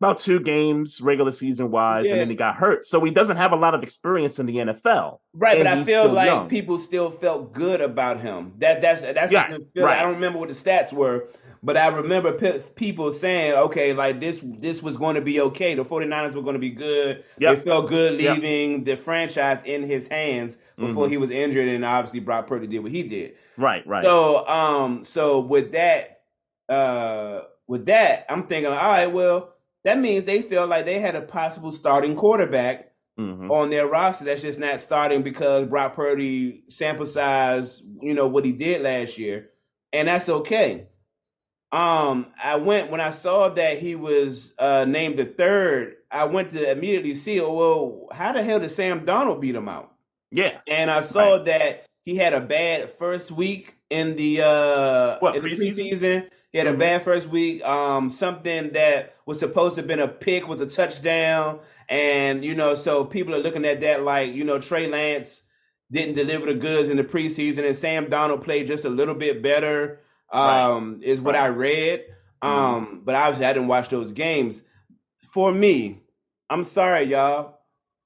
about 0.00 0.18
two 0.18 0.38
games 0.40 1.00
regular 1.02 1.30
season 1.32 1.70
wise 1.70 2.10
and 2.10 2.20
then 2.20 2.28
he 2.28 2.34
got 2.34 2.54
hurt 2.56 2.84
so 2.84 3.02
he 3.04 3.10
doesn't 3.10 3.36
have 3.38 3.52
a 3.52 3.56
lot 3.56 3.72
of 3.74 3.82
experience 3.84 4.38
in 4.40 4.46
the 4.46 4.56
nfl 4.56 5.18
Right, 5.32 5.58
but 5.58 5.66
I 5.66 5.82
feel 5.84 6.08
like 6.12 6.26
young. 6.26 6.48
people 6.48 6.78
still 6.78 7.10
felt 7.10 7.52
good 7.52 7.80
about 7.80 8.20
him. 8.20 8.52
That 8.58 8.82
that's 8.82 9.00
that's 9.02 9.32
Yeah, 9.32 9.56
right. 9.76 9.98
I 9.98 10.02
don't 10.02 10.14
remember 10.14 10.38
what 10.40 10.48
the 10.48 10.54
stats 10.54 10.92
were, 10.92 11.28
but 11.62 11.76
I 11.76 11.88
remember 11.88 12.32
pe- 12.32 12.60
people 12.74 13.12
saying, 13.12 13.54
"Okay, 13.54 13.92
like 13.92 14.20
this 14.20 14.40
this 14.44 14.82
was 14.82 14.96
going 14.96 15.14
to 15.16 15.20
be 15.22 15.40
okay. 15.40 15.74
The 15.74 15.84
49ers 15.84 16.34
were 16.34 16.42
going 16.42 16.54
to 16.54 16.58
be 16.60 16.70
good. 16.70 17.22
Yep. 17.38 17.56
They 17.56 17.62
felt 17.62 17.88
good 17.88 18.20
Yep. 18.20 18.36
leaving 18.38 18.84
the 18.84 18.96
franchise 18.96 19.62
in 19.64 19.82
his 19.82 20.08
hands 20.08 20.58
before 20.76 21.04
Mm-hmm. 21.04 21.10
he 21.12 21.16
was 21.18 21.30
injured, 21.30 21.68
and 21.68 21.84
obviously 21.84 22.20
Brock 22.20 22.46
Purdy 22.46 22.66
did 22.66 22.80
what 22.80 22.92
he 22.92 23.02
did. 23.02 23.34
right 23.56 23.86
right 23.86 24.02
So, 24.04 24.46
um, 24.48 25.04
so 25.04 25.40
with 25.40 25.72
that, 25.72 26.22
uh, 26.68 27.42
with 27.66 27.86
that, 27.86 28.26
I'm 28.28 28.44
thinking, 28.44 28.72
all 28.72 28.76
right, 28.78 29.06
well, 29.12 29.54
that 29.84 29.98
means 29.98 30.24
they 30.24 30.42
feel 30.42 30.66
like 30.66 30.84
they 30.84 30.98
had 31.00 31.14
a 31.14 31.20
possible 31.22 31.72
starting 31.72 32.16
quarterback 32.16 32.88
Mhm. 33.20 33.50
on 33.50 33.68
their 33.70 33.86
roster 33.86 34.24
that's 34.24 34.42
just 34.42 34.58
not 34.58 34.80
starting 34.80 35.22
because 35.22 35.66
Brock 35.68 35.94
Purdy 35.94 36.62
sample 36.68 37.04
size, 37.06 37.82
you 38.00 38.14
know, 38.14 38.26
what 38.26 38.44
he 38.44 38.52
did 38.52 38.80
last 38.82 39.18
year. 39.18 39.50
And 39.92 40.08
that's 40.08 40.28
okay. 40.30 40.86
Um, 41.72 42.26
I 42.42 42.56
went 42.56 42.90
when 42.90 43.00
I 43.00 43.10
saw 43.10 43.48
that 43.50 43.78
he 43.78 43.94
was 43.96 44.54
uh 44.58 44.84
named 44.86 45.18
the 45.18 45.24
third, 45.24 45.96
I 46.10 46.24
went 46.26 46.50
to 46.50 46.70
immediately 46.70 47.14
see, 47.14 47.40
oh, 47.40 47.52
well, 47.54 48.08
how 48.12 48.32
the 48.32 48.42
hell 48.42 48.60
did 48.60 48.70
Sam 48.70 49.04
Donald 49.04 49.40
beat 49.40 49.54
him 49.54 49.68
out? 49.68 49.92
yeah 50.30 50.58
And 50.68 50.90
I 50.90 51.00
saw 51.00 51.36
Right. 51.36 51.44
that 51.46 51.86
he 52.04 52.16
had 52.16 52.34
a 52.34 52.40
bad 52.40 52.90
first 52.90 53.30
week 53.30 53.74
in 53.90 54.16
the 54.16 54.42
uh 54.42 55.18
What, 55.20 55.36
in 55.36 55.42
the 55.42 55.48
preseason? 55.50 55.90
preseason. 55.90 56.28
He 56.52 56.58
had 56.58 56.66
a 56.66 56.76
bad 56.76 57.02
first 57.02 57.30
week. 57.30 57.64
Um, 57.64 58.10
something 58.10 58.70
that 58.72 59.14
was 59.26 59.40
supposed 59.40 59.76
to 59.76 59.80
have 59.82 59.88
been 59.88 60.00
a 60.00 60.08
pick 60.08 60.48
was 60.48 60.60
a 60.60 60.66
touchdown, 60.68 61.60
and 61.88 62.44
you 62.44 62.54
know, 62.54 62.74
so 62.74 63.04
people 63.06 63.34
are 63.34 63.38
looking 63.40 63.64
at 63.64 63.80
that 63.80 64.02
like 64.02 64.34
you 64.34 64.44
know 64.44 64.58
Trey 64.60 64.86
Lance 64.86 65.44
didn't 65.90 66.14
deliver 66.14 66.46
the 66.46 66.54
goods 66.58 66.90
in 66.90 66.98
the 66.98 67.04
preseason, 67.04 67.64
and 67.66 67.76
Sam 67.76 68.06
Donald 68.10 68.42
played 68.42 68.66
just 68.66 68.84
a 68.84 68.90
little 68.90 69.14
bit 69.14 69.42
better. 69.42 70.00
Um, 70.32 71.00
is 71.02 71.20
what 71.20 71.36
I 71.36 71.46
read. 71.46 72.04
Um, 72.40 73.02
but 73.04 73.14
obviously 73.14 73.46
I 73.46 73.52
didn't 73.52 73.68
watch 73.68 73.88
those 73.88 74.12
games. 74.12 74.64
For 75.32 75.52
me, 75.52 76.00
I'm 76.50 76.64
sorry, 76.64 77.02
y'all. 77.04 77.58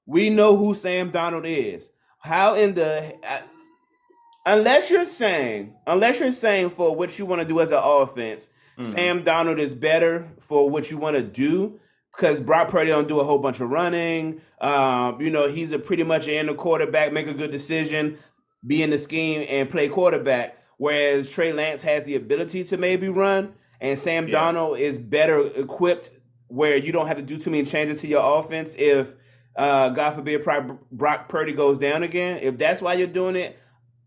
We 0.05 0.29
know 0.29 0.55
who 0.55 0.73
Sam 0.73 1.09
Donald 1.11 1.45
is. 1.45 1.91
How 2.19 2.53
in 2.55 2.73
the 2.75 3.15
I- 3.27 3.43
unless 4.45 4.89
you're 4.91 5.05
saying 5.05 5.75
unless 5.85 6.19
you're 6.19 6.31
saying 6.31 6.69
for 6.71 6.95
what 6.95 7.17
you 7.19 7.25
want 7.25 7.41
to 7.41 7.47
do 7.47 7.59
as 7.59 7.71
an 7.71 7.81
offense, 7.83 8.49
Mm-hmm. 8.77 8.91
Sam 8.91 9.23
Donald 9.23 9.57
is 9.57 9.73
better 9.73 10.31
for 10.39 10.69
what 10.69 10.91
you 10.91 10.99
want 10.99 11.15
to 11.15 11.23
do 11.23 11.79
because 12.15 12.39
Brock 12.39 12.67
Purdy 12.67 12.91
don't 12.91 13.07
do 13.07 13.19
a 13.19 13.23
whole 13.23 13.39
bunch 13.39 13.59
of 13.59 13.71
running. 13.71 14.39
Um, 14.61 15.19
you 15.19 15.31
know, 15.31 15.47
he's 15.49 15.71
a 15.71 15.79
pretty 15.79 16.03
much 16.03 16.27
in 16.27 16.45
the 16.45 16.53
quarterback, 16.53 17.11
make 17.11 17.25
a 17.25 17.33
good 17.33 17.49
decision, 17.49 18.19
be 18.63 18.83
in 18.83 18.91
the 18.91 18.99
scheme, 18.99 19.47
and 19.49 19.67
play 19.67 19.89
quarterback. 19.89 20.56
Whereas 20.77 21.31
Trey 21.31 21.53
Lance 21.53 21.81
has 21.81 22.03
the 22.03 22.15
ability 22.15 22.63
to 22.65 22.77
maybe 22.77 23.09
run, 23.09 23.53
and 23.81 23.97
Sam 23.97 24.27
yeah. 24.27 24.35
Darnold 24.35 24.79
is 24.79 24.97
better 24.97 25.47
equipped 25.47 26.11
where 26.47 26.77
you 26.77 26.91
don't 26.91 27.07
have 27.07 27.17
to 27.17 27.23
do 27.23 27.37
too 27.37 27.51
many 27.51 27.65
changes 27.65 28.01
to 28.01 28.07
your 28.07 28.39
offense 28.39 28.75
if 28.77 29.15
uh, 29.55 29.89
God 29.89 30.11
forbid 30.11 30.45
Brock 30.91 31.29
Purdy 31.29 31.53
goes 31.53 31.77
down 31.77 32.03
again. 32.03 32.39
If 32.41 32.57
that's 32.57 32.81
why 32.81 32.93
you're 32.93 33.07
doing 33.07 33.35
it, 33.35 33.57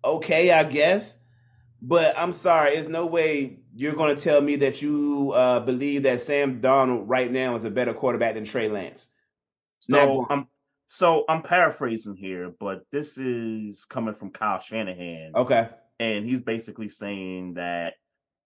okay, 0.05 0.51
I 0.53 0.65
guess. 0.65 1.19
But 1.83 2.17
I'm 2.17 2.33
sorry, 2.33 2.75
there's 2.75 2.89
no 2.89 3.07
way 3.07 3.59
you're 3.75 3.95
going 3.95 4.15
to 4.15 4.23
tell 4.23 4.41
me 4.41 4.57
that 4.57 4.83
you 4.83 5.33
uh, 5.35 5.61
believe 5.61 6.03
that 6.05 6.21
Sam 6.21 6.61
Donald 6.61 7.09
right 7.09 7.31
now 7.31 7.55
is 7.55 7.65
a 7.65 7.71
better 7.71 7.95
quarterback 7.95 8.35
than 8.35 8.45
Trey 8.45 8.69
Lance. 8.69 9.13
So 9.79 10.27
I'm 10.29 10.47
so 10.89 11.25
I'm 11.29 11.43
paraphrasing 11.43 12.17
here, 12.17 12.53
but 12.61 12.85
this 12.93 13.17
is 13.17 13.85
coming 13.87 14.13
from 14.13 14.31
Kyle 14.31 14.59
Shanahan. 14.59 15.33
Okay. 15.35 15.69
And 16.01 16.25
he's 16.25 16.43
basically 16.43 16.89
saying 16.89 17.55
that 17.55 17.95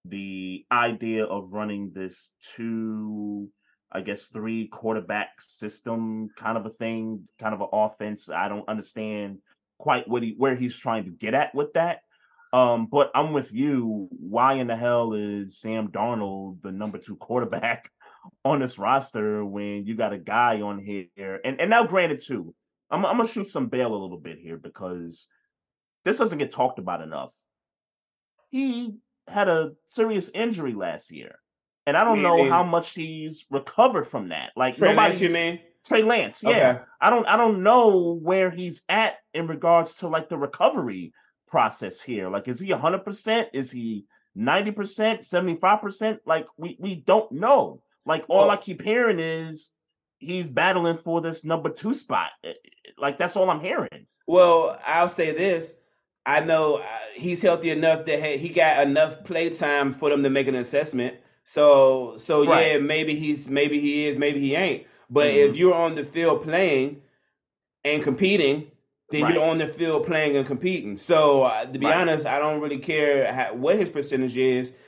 the 0.04 0.66
idea 0.70 1.24
of 1.24 1.52
running 1.52 1.92
this 1.94 2.32
two 2.42 3.48
I 3.94 4.00
guess 4.00 4.28
three 4.28 4.66
quarterback 4.66 5.40
system 5.40 6.28
kind 6.36 6.58
of 6.58 6.66
a 6.66 6.70
thing, 6.70 7.26
kind 7.38 7.54
of 7.54 7.60
an 7.60 7.68
offense. 7.72 8.28
I 8.28 8.48
don't 8.48 8.68
understand 8.68 9.38
quite 9.78 10.08
what 10.08 10.24
he 10.24 10.34
where 10.36 10.56
he's 10.56 10.76
trying 10.76 11.04
to 11.04 11.10
get 11.10 11.32
at 11.32 11.54
with 11.54 11.72
that. 11.74 12.00
Um, 12.52 12.86
but 12.90 13.10
I'm 13.14 13.32
with 13.32 13.52
you. 13.54 14.08
Why 14.10 14.54
in 14.54 14.66
the 14.66 14.76
hell 14.76 15.12
is 15.12 15.58
Sam 15.58 15.88
Darnold 15.88 16.60
the 16.62 16.72
number 16.72 16.98
two 16.98 17.16
quarterback 17.16 17.88
on 18.44 18.60
this 18.60 18.78
roster 18.78 19.44
when 19.44 19.86
you 19.86 19.94
got 19.94 20.12
a 20.12 20.18
guy 20.18 20.60
on 20.60 20.80
here? 20.80 21.40
And 21.44 21.60
and 21.60 21.70
now, 21.70 21.84
granted, 21.84 22.20
too, 22.20 22.52
I'm, 22.90 23.06
I'm 23.06 23.16
gonna 23.16 23.28
shoot 23.28 23.46
some 23.46 23.68
bail 23.68 23.94
a 23.94 23.96
little 23.96 24.20
bit 24.20 24.38
here 24.38 24.56
because 24.56 25.28
this 26.04 26.18
doesn't 26.18 26.38
get 26.38 26.52
talked 26.52 26.78
about 26.78 27.02
enough. 27.02 27.34
He 28.50 28.98
had 29.28 29.48
a 29.48 29.72
serious 29.86 30.30
injury 30.30 30.74
last 30.74 31.10
year. 31.10 31.36
And 31.86 31.96
I 31.96 32.04
don't 32.04 32.22
know 32.22 32.48
how 32.48 32.62
much 32.62 32.94
he's 32.94 33.44
recovered 33.50 34.06
from 34.06 34.30
that. 34.30 34.52
Like 34.56 34.76
Trey 34.76 34.94
Lance, 34.94 35.20
you 35.20 35.32
mean? 35.32 35.60
Trey 35.84 36.02
Lance, 36.02 36.42
yeah. 36.42 36.50
Okay. 36.50 36.80
I 37.00 37.10
don't 37.10 37.26
I 37.26 37.36
don't 37.36 37.62
know 37.62 38.14
where 38.22 38.50
he's 38.50 38.82
at 38.88 39.16
in 39.34 39.46
regards 39.46 39.96
to 39.98 40.08
like 40.08 40.30
the 40.30 40.38
recovery 40.38 41.12
process 41.46 42.00
here. 42.00 42.30
Like 42.30 42.48
is 42.48 42.60
he 42.60 42.70
100%? 42.70 43.46
Is 43.52 43.70
he 43.70 44.06
90%, 44.36 44.74
75%? 44.74 46.18
Like 46.24 46.46
we 46.56 46.78
we 46.80 46.94
don't 46.94 47.30
know. 47.32 47.82
Like 48.06 48.24
all 48.28 48.50
I 48.50 48.56
keep 48.56 48.80
hearing 48.80 49.18
is 49.18 49.72
he's 50.18 50.48
battling 50.48 50.96
for 50.96 51.20
this 51.20 51.44
number 51.44 51.68
2 51.68 51.92
spot. 51.92 52.30
Eh, 52.42 52.48
eh, 52.48 52.90
like 52.96 53.18
that's 53.18 53.36
all 53.36 53.50
I'm 53.50 53.60
hearing. 53.60 54.06
Well, 54.26 54.78
I'll 54.86 55.10
say 55.10 55.32
this. 55.32 55.82
I 56.26 56.40
know 56.40 56.76
uh, 56.76 56.86
he's 57.14 57.42
healthy 57.42 57.70
enough 57.70 58.06
that 58.06 58.38
he 58.40 58.48
got 58.48 58.86
enough 58.86 59.24
play 59.24 59.50
time 59.50 59.92
for 59.92 60.10
them 60.10 60.22
to 60.22 60.30
make 60.30 60.46
an 60.46 60.54
assessment. 60.54 61.16
So 61.44 62.16
so 62.16 62.46
right. 62.46 62.72
yeah, 62.72 62.78
maybe 62.78 63.14
he's 63.14 63.48
maybe 63.48 63.80
he 63.80 64.06
is, 64.06 64.16
maybe 64.16 64.40
he 64.40 64.54
ain't. 64.54 64.86
But 65.10 65.28
mm-hmm. 65.28 65.50
if 65.50 65.56
you're 65.56 65.74
on 65.74 65.94
the 65.94 66.04
field 66.04 66.42
playing 66.42 67.02
and 67.84 68.02
competing, 68.02 68.70
then 69.10 69.24
right. 69.24 69.34
you're 69.34 69.44
on 69.44 69.58
the 69.58 69.66
field 69.66 70.06
playing 70.06 70.36
and 70.36 70.46
competing. 70.46 70.96
So 70.96 71.42
uh, 71.42 71.66
to 71.66 71.78
be 71.78 71.86
right. 71.86 71.98
honest, 71.98 72.26
I 72.26 72.38
don't 72.38 72.60
really 72.60 72.78
care 72.78 73.32
how, 73.32 73.54
what 73.54 73.76
his 73.76 73.90
percentage 73.90 74.36
is. 74.36 74.78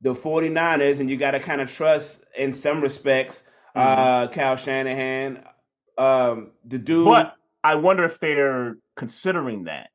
The 0.00 0.14
49ers, 0.14 0.98
and 0.98 1.08
you 1.08 1.16
got 1.16 1.30
to 1.30 1.38
kind 1.38 1.60
of 1.60 1.70
trust 1.70 2.24
in 2.36 2.54
some 2.54 2.80
respects, 2.80 3.48
uh, 3.76 3.86
mm-hmm. 3.86 4.00
uh, 4.00 4.26
Kyle 4.34 4.56
Shanahan. 4.56 5.44
Um, 5.96 6.50
the 6.64 6.80
dude. 6.80 7.04
But 7.04 7.36
I 7.62 7.76
wonder 7.76 8.02
if 8.02 8.18
they're 8.18 8.78
considering 8.96 9.64
that. 9.64 9.91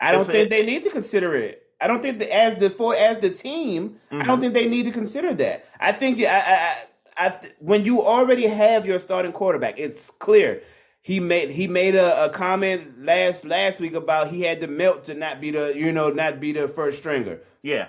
I 0.00 0.12
don't 0.12 0.20
it's 0.20 0.30
think 0.30 0.46
a, 0.46 0.50
they 0.50 0.64
need 0.64 0.82
to 0.84 0.90
consider 0.90 1.34
it. 1.34 1.66
I 1.80 1.86
don't 1.86 2.02
think 2.02 2.18
that 2.18 2.34
as 2.34 2.56
the 2.56 2.70
for 2.70 2.94
as 2.94 3.18
the 3.18 3.30
team, 3.30 3.90
mm-hmm. 3.90 4.16
I 4.16 4.24
don't 4.24 4.36
mm-hmm. 4.36 4.42
think 4.42 4.54
they 4.54 4.68
need 4.68 4.84
to 4.86 4.92
consider 4.92 5.34
that. 5.34 5.64
I 5.78 5.92
think 5.92 6.20
I, 6.20 6.38
I, 6.38 6.76
I, 7.16 7.40
when 7.58 7.84
you 7.84 8.02
already 8.02 8.46
have 8.46 8.86
your 8.86 8.98
starting 8.98 9.32
quarterback, 9.32 9.78
it's 9.78 10.10
clear. 10.10 10.62
He 11.02 11.18
made 11.18 11.50
he 11.50 11.66
made 11.66 11.94
a, 11.94 12.26
a, 12.26 12.28
comment 12.28 13.02
last 13.02 13.46
last 13.46 13.80
week 13.80 13.94
about 13.94 14.28
he 14.28 14.42
had 14.42 14.60
to 14.60 14.66
melt 14.66 15.04
to 15.04 15.14
not 15.14 15.40
be 15.40 15.50
the 15.50 15.72
you 15.74 15.92
know 15.92 16.10
not 16.10 16.40
be 16.40 16.52
the 16.52 16.68
first 16.68 16.98
stringer. 16.98 17.40
Yeah. 17.62 17.88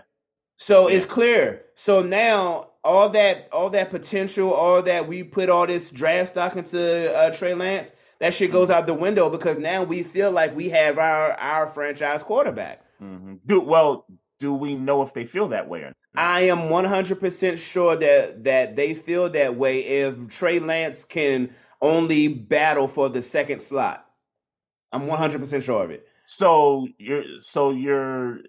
So 0.57 0.87
yeah. 0.87 0.95
it's 0.95 1.05
clear. 1.05 1.63
So 1.75 2.01
now 2.01 2.69
all 2.83 3.09
that 3.09 3.49
all 3.51 3.69
that 3.71 3.89
potential, 3.89 4.53
all 4.53 4.81
that 4.83 5.07
we 5.07 5.23
put 5.23 5.49
all 5.49 5.67
this 5.67 5.91
draft 5.91 6.31
stock 6.31 6.55
into 6.55 7.13
uh, 7.13 7.33
Trey 7.33 7.53
Lance, 7.53 7.95
that 8.21 8.33
shit 8.33 8.51
goes 8.51 8.69
out 8.69 8.87
the 8.87 8.93
window 8.93 9.29
because 9.29 9.57
now 9.57 9.83
we 9.83 10.03
feel 10.03 10.31
like 10.31 10.55
we 10.55 10.69
have 10.69 10.97
our 10.97 11.33
our 11.33 11.67
franchise 11.67 12.23
quarterback. 12.23 12.81
Mm-hmm. 13.01 13.35
Do 13.45 13.59
well. 13.59 14.05
Do 14.39 14.53
we 14.53 14.73
know 14.73 15.01
if 15.03 15.13
they 15.13 15.25
feel 15.25 15.49
that 15.49 15.67
way? 15.67 15.81
Or 15.81 15.85
not? 15.87 15.95
I 16.15 16.41
am 16.41 16.69
one 16.69 16.85
hundred 16.85 17.19
percent 17.19 17.59
sure 17.59 17.95
that 17.95 18.43
that 18.45 18.75
they 18.75 18.93
feel 18.93 19.29
that 19.29 19.55
way. 19.55 19.81
If 19.81 20.29
Trey 20.29 20.59
Lance 20.59 21.03
can 21.03 21.49
only 21.81 22.27
battle 22.29 22.87
for 22.87 23.09
the 23.09 23.21
second 23.21 23.61
slot, 23.61 24.05
I'm 24.91 25.07
one 25.07 25.19
hundred 25.19 25.39
percent 25.41 25.63
sure 25.63 25.83
of 25.83 25.91
it. 25.91 26.07
So 26.25 26.87
you're 26.97 27.23
so 27.39 27.71
you're. 27.71 28.39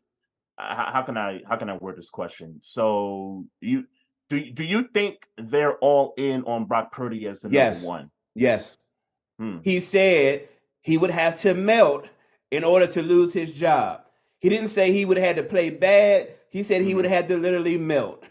How 0.59 1.03
can 1.03 1.17
I 1.17 1.41
how 1.49 1.57
can 1.57 1.69
I 1.71 1.77
word 1.77 1.97
this 1.97 2.11
question? 2.11 2.61
So 2.63 3.47
you 3.61 3.87
do 4.29 4.51
do 4.53 4.65
you 4.65 4.89
think 4.95 5.27
they're 5.37 5.77
all 5.79 6.15
in 6.17 6.45
on 6.45 6.67
Brock 6.67 6.93
Purdy 6.93 7.27
as 7.27 7.41
the 7.41 7.51
yes. 7.51 7.83
number 7.83 7.99
one? 7.99 8.11
Yes. 8.35 8.79
Hmm. 9.39 9.59
He 9.63 9.81
said 9.81 10.49
he 10.81 10.99
would 10.99 11.11
have 11.11 11.37
to 11.37 11.55
melt 11.55 12.07
in 12.51 12.65
order 12.65 12.87
to 12.87 13.03
lose 13.03 13.33
his 13.33 13.59
job. 13.59 14.03
He 14.41 14.49
didn't 14.49 14.69
say 14.69 14.93
he 14.93 15.05
would 15.05 15.17
have 15.17 15.27
had 15.27 15.37
to 15.37 15.43
play 15.45 15.71
bad. 15.71 16.29
He 16.51 16.63
said 16.63 16.83
he 16.83 16.95
would 16.95 17.05
have 17.05 17.13
had 17.13 17.29
to 17.29 17.37
literally 17.37 17.79
melt. 17.79 18.25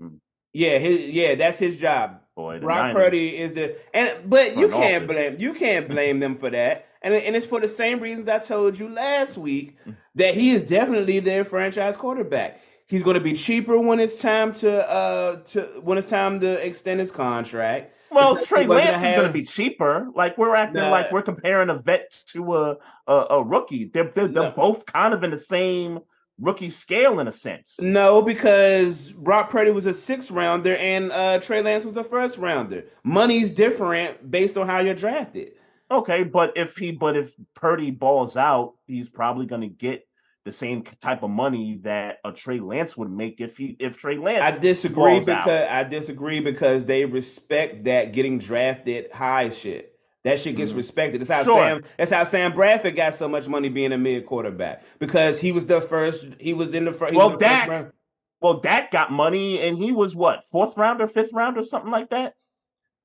Mm. 0.00 0.18
Yeah, 0.52 0.78
his 0.78 0.98
yeah, 1.10 1.34
that's 1.34 1.58
his 1.58 1.78
job. 1.80 2.20
Boy, 2.34 2.60
Brock 2.60 2.92
Purdy 2.92 3.28
is 3.28 3.52
the 3.52 3.76
and 3.94 4.28
but 4.28 4.56
you 4.56 4.68
can't 4.70 5.04
office. 5.04 5.16
blame 5.16 5.36
you 5.38 5.54
can't 5.54 5.88
blame 5.88 6.20
them 6.20 6.34
for 6.36 6.50
that. 6.50 6.86
And 7.02 7.12
and 7.12 7.36
it's 7.36 7.46
for 7.46 7.60
the 7.60 7.68
same 7.68 8.00
reasons 8.00 8.28
I 8.28 8.38
told 8.38 8.78
you 8.78 8.88
last 8.88 9.36
week 9.36 9.76
that 10.14 10.34
he 10.34 10.50
is 10.50 10.62
definitely 10.62 11.20
their 11.20 11.44
franchise 11.44 11.96
quarterback. 11.96 12.60
He's 12.86 13.02
going 13.02 13.14
to 13.14 13.20
be 13.20 13.34
cheaper 13.34 13.78
when 13.78 14.00
it's 14.00 14.20
time 14.20 14.52
to 14.54 14.90
uh 14.90 15.36
to 15.52 15.60
when 15.82 15.98
it's 15.98 16.10
time 16.10 16.40
to 16.40 16.66
extend 16.66 17.00
his 17.00 17.12
contract. 17.12 17.94
Well, 18.12 18.36
Trey 18.44 18.66
Lance 18.66 19.02
is 19.02 19.12
going 19.12 19.26
to 19.26 19.32
be 19.32 19.42
cheaper. 19.42 20.08
Like 20.14 20.38
we're 20.38 20.54
acting 20.54 20.82
nah. 20.82 20.90
like 20.90 21.10
we're 21.10 21.22
comparing 21.22 21.70
a 21.70 21.74
vet 21.74 22.22
to 22.28 22.54
a 22.54 22.76
a, 23.06 23.26
a 23.30 23.44
rookie. 23.44 23.86
They're 23.86 24.10
they're, 24.14 24.28
they're 24.28 24.50
both 24.50 24.86
kind 24.86 25.14
of 25.14 25.22
in 25.24 25.30
the 25.30 25.36
same 25.36 26.00
rookie 26.38 26.68
scale 26.68 27.20
in 27.20 27.28
a 27.28 27.32
sense. 27.32 27.80
No, 27.80 28.20
because 28.22 29.10
Brock 29.10 29.50
Purdy 29.50 29.70
was 29.70 29.86
a 29.86 29.94
sixth 29.94 30.30
rounder 30.30 30.76
and 30.76 31.12
uh, 31.12 31.38
Trey 31.38 31.62
Lance 31.62 31.84
was 31.84 31.96
a 31.96 32.04
first 32.04 32.38
rounder. 32.38 32.84
Money's 33.04 33.50
different 33.52 34.30
based 34.30 34.56
on 34.56 34.66
how 34.66 34.80
you're 34.80 34.94
drafted. 34.94 35.52
Okay, 35.90 36.24
but 36.24 36.56
if 36.56 36.76
he 36.76 36.92
but 36.92 37.16
if 37.16 37.34
Purdy 37.54 37.90
balls 37.90 38.36
out, 38.36 38.74
he's 38.86 39.08
probably 39.08 39.46
going 39.46 39.60
to 39.60 39.68
get 39.68 40.06
the 40.44 40.52
same 40.52 40.82
type 40.82 41.22
of 41.22 41.30
money 41.30 41.78
that 41.82 42.18
a 42.24 42.32
Trey 42.32 42.60
Lance 42.60 42.96
would 42.96 43.10
make 43.10 43.40
if 43.40 43.56
he 43.56 43.76
if 43.78 43.98
Trey 43.98 44.18
Lance. 44.18 44.58
I 44.58 44.60
disagree 44.60 45.20
because 45.20 45.28
out. 45.28 45.48
I 45.48 45.84
disagree 45.84 46.40
because 46.40 46.86
they 46.86 47.04
respect 47.04 47.84
that 47.84 48.12
getting 48.12 48.38
drafted 48.38 49.12
high 49.12 49.50
shit. 49.50 49.92
That 50.24 50.38
shit 50.38 50.56
gets 50.56 50.72
mm 50.72 50.76
respected. 50.76 51.20
That's 51.20 51.30
how 51.30 51.42
sure. 51.42 51.56
Sam. 51.56 51.84
That's 51.98 52.12
how 52.12 52.24
Sam 52.24 52.52
Bradford 52.52 52.94
got 52.94 53.14
so 53.14 53.28
much 53.28 53.48
money 53.48 53.68
being 53.68 53.92
a 53.92 53.98
mid 53.98 54.24
quarterback 54.26 54.84
because 54.98 55.40
he 55.40 55.52
was 55.52 55.66
the 55.66 55.80
first. 55.80 56.40
He 56.40 56.54
was 56.54 56.74
in 56.74 56.84
the 56.84 56.92
first. 56.92 57.14
Well, 57.14 57.36
Dak. 57.36 57.92
Well, 58.40 58.58
Dak 58.58 58.90
got 58.90 59.12
money, 59.12 59.60
and 59.60 59.78
he 59.78 59.92
was 59.92 60.16
what 60.16 60.42
fourth 60.44 60.76
round 60.76 61.00
or 61.00 61.06
fifth 61.06 61.32
round 61.32 61.56
or 61.56 61.62
something 61.62 61.90
like 61.90 62.10
that. 62.10 62.34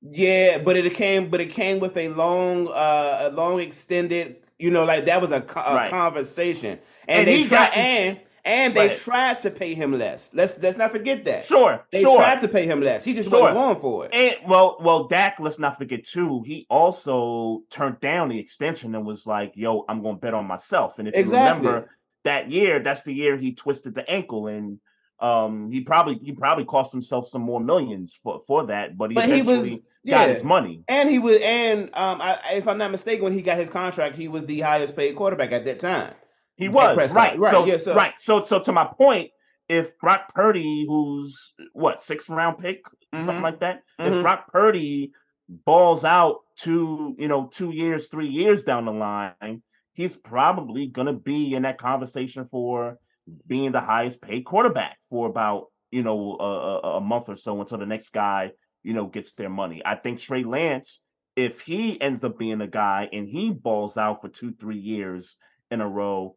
Yeah, 0.00 0.58
but 0.58 0.76
it 0.76 0.94
came, 0.94 1.28
but 1.28 1.40
it 1.40 1.50
came 1.50 1.80
with 1.80 1.96
a 1.96 2.08
long, 2.08 2.68
uh, 2.68 3.18
a 3.22 3.30
long 3.30 3.60
extended 3.60 4.36
you 4.58 4.70
know, 4.70 4.84
like 4.84 5.06
that 5.06 5.20
was 5.20 5.30
a, 5.30 5.44
a 5.56 5.74
right. 5.74 5.90
conversation, 5.90 6.78
and, 7.06 7.20
and 7.20 7.28
they 7.28 7.44
tried, 7.44 7.72
and 7.74 8.20
and 8.44 8.74
they 8.74 8.88
right. 8.88 8.96
tried 8.96 9.38
to 9.40 9.50
pay 9.50 9.74
him 9.74 9.92
less. 9.92 10.32
Let's 10.34 10.60
let's 10.62 10.78
not 10.78 10.90
forget 10.90 11.24
that. 11.26 11.44
Sure, 11.44 11.84
they 11.90 12.02
sure. 12.02 12.16
tried 12.16 12.40
to 12.40 12.48
pay 12.48 12.66
him 12.66 12.80
less. 12.80 13.04
He 13.04 13.14
just 13.14 13.30
sure. 13.30 13.40
wasn't 13.40 13.56
going 13.56 13.76
for 13.76 14.06
it. 14.06 14.14
And 14.14 14.50
well, 14.50 14.78
well, 14.80 15.04
Dak. 15.06 15.38
Let's 15.38 15.58
not 15.58 15.78
forget 15.78 16.04
too. 16.04 16.42
He 16.42 16.66
also 16.68 17.62
turned 17.70 18.00
down 18.00 18.30
the 18.30 18.38
extension 18.38 18.94
and 18.94 19.06
was 19.06 19.26
like, 19.26 19.52
"Yo, 19.54 19.84
I'm 19.88 20.02
going 20.02 20.16
to 20.16 20.20
bet 20.20 20.34
on 20.34 20.46
myself." 20.46 20.98
And 20.98 21.08
if 21.08 21.14
exactly. 21.14 21.62
you 21.62 21.68
remember 21.68 21.90
that 22.24 22.50
year, 22.50 22.80
that's 22.80 23.04
the 23.04 23.14
year 23.14 23.36
he 23.36 23.54
twisted 23.54 23.94
the 23.94 24.08
ankle 24.10 24.46
and 24.46 24.80
um 25.20 25.70
he 25.70 25.80
probably 25.80 26.16
he 26.18 26.32
probably 26.32 26.64
cost 26.64 26.92
himself 26.92 27.26
some 27.26 27.42
more 27.42 27.60
millions 27.60 28.14
for 28.22 28.38
for 28.46 28.66
that 28.66 28.96
but 28.96 29.10
he 29.10 29.14
but 29.14 29.24
eventually 29.24 29.68
he 29.68 29.74
was, 29.74 29.82
yeah. 30.04 30.18
got 30.18 30.28
his 30.28 30.44
money 30.44 30.82
and 30.86 31.10
he 31.10 31.18
was 31.18 31.38
and 31.42 31.84
um 31.94 32.20
I, 32.20 32.38
if 32.52 32.68
i'm 32.68 32.78
not 32.78 32.90
mistaken 32.92 33.24
when 33.24 33.32
he 33.32 33.42
got 33.42 33.58
his 33.58 33.68
contract 33.68 34.14
he 34.14 34.28
was 34.28 34.46
the 34.46 34.60
highest 34.60 34.96
paid 34.96 35.16
quarterback 35.16 35.50
at 35.52 35.64
that 35.64 35.80
time 35.80 36.14
he 36.56 36.68
was 36.68 36.96
right 36.96 37.38
right 37.38 37.42
so, 37.42 37.64
yeah, 37.66 37.78
so 37.78 37.94
right 37.94 38.14
so 38.18 38.42
so 38.42 38.60
to 38.60 38.72
my 38.72 38.84
point 38.84 39.30
if 39.68 39.98
Brock 39.98 40.32
Purdy, 40.34 40.86
who's 40.88 41.52
what 41.72 42.00
sixth 42.00 42.30
round 42.30 42.58
pick, 42.58 42.84
Mhm. 43.14 43.20
something 43.20 43.42
like 43.42 43.60
that, 43.60 43.82
Mhm. 44.00 44.06
if 44.18 44.22
Brock 44.22 44.50
Purdy 44.50 45.12
balls 45.48 46.04
out 46.04 46.40
two, 46.56 47.14
you 47.18 47.28
know, 47.28 47.48
two 47.52 47.70
years, 47.70 48.08
three 48.08 48.28
years 48.28 48.64
down 48.64 48.86
the 48.86 48.92
line, 48.92 49.62
he's 49.92 50.16
probably 50.16 50.86
gonna 50.86 51.12
be 51.12 51.54
in 51.54 51.62
that 51.62 51.78
conversation 51.78 52.44
for 52.44 52.98
being 53.46 53.72
the 53.72 53.80
highest 53.80 54.22
paid 54.22 54.44
quarterback 54.44 54.98
for 55.08 55.26
about 55.26 55.66
you 55.90 56.02
know 56.02 56.36
a, 56.38 56.88
a, 56.96 57.00
month 57.00 57.28
or 57.28 57.34
so 57.34 57.60
until 57.60 57.78
the 57.78 57.86
next 57.86 58.10
guy 58.10 58.52
you 58.82 58.94
know 58.94 59.06
gets 59.06 59.32
their 59.34 59.48
money. 59.48 59.82
I 59.84 59.94
think 59.94 60.18
Trey 60.18 60.44
Lance, 60.44 61.04
if 61.36 61.62
he 61.62 62.00
ends 62.00 62.24
up 62.24 62.38
being 62.38 62.60
a 62.60 62.66
guy 62.66 63.08
and 63.12 63.26
he 63.28 63.50
balls 63.50 63.96
out 63.96 64.20
for 64.20 64.28
two, 64.28 64.52
three 64.52 64.78
years 64.78 65.36
in 65.70 65.80
a 65.80 65.88
row, 65.88 66.36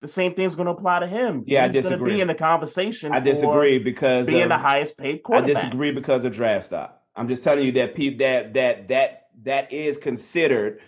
the 0.00 0.08
same 0.08 0.34
thing's 0.34 0.54
going 0.54 0.66
to 0.66 0.72
apply 0.72 1.00
to 1.00 1.06
him. 1.06 1.44
Yeah, 1.46 1.64
I 1.64 1.66
He's 1.68 1.76
gonna 1.76 1.82
disagree. 1.82 2.14
be 2.14 2.20
in 2.20 2.28
the 2.28 2.34
conversation. 2.34 3.12
I 3.12 3.20
disagree 3.20 3.78
because 3.78 4.26
Being 4.26 4.42
of- 4.42 4.48
the 4.50 4.58
highest 4.58 4.98
paid 4.98 5.22
quarterback. 5.22 5.56
I 5.56 5.60
disagree 5.62 5.92
because 5.92 6.24
of 6.24 6.32
draft 6.32 6.66
stock. 6.66 7.00
I'm 7.16 7.28
just 7.28 7.44
telling 7.44 7.64
you 7.64 7.72
that 7.72 7.94
people 7.94 8.18
that 8.18 8.52
that 8.54 8.88
that 8.88 9.28
that 9.44 9.72
is 9.72 9.98
considered 9.98 10.80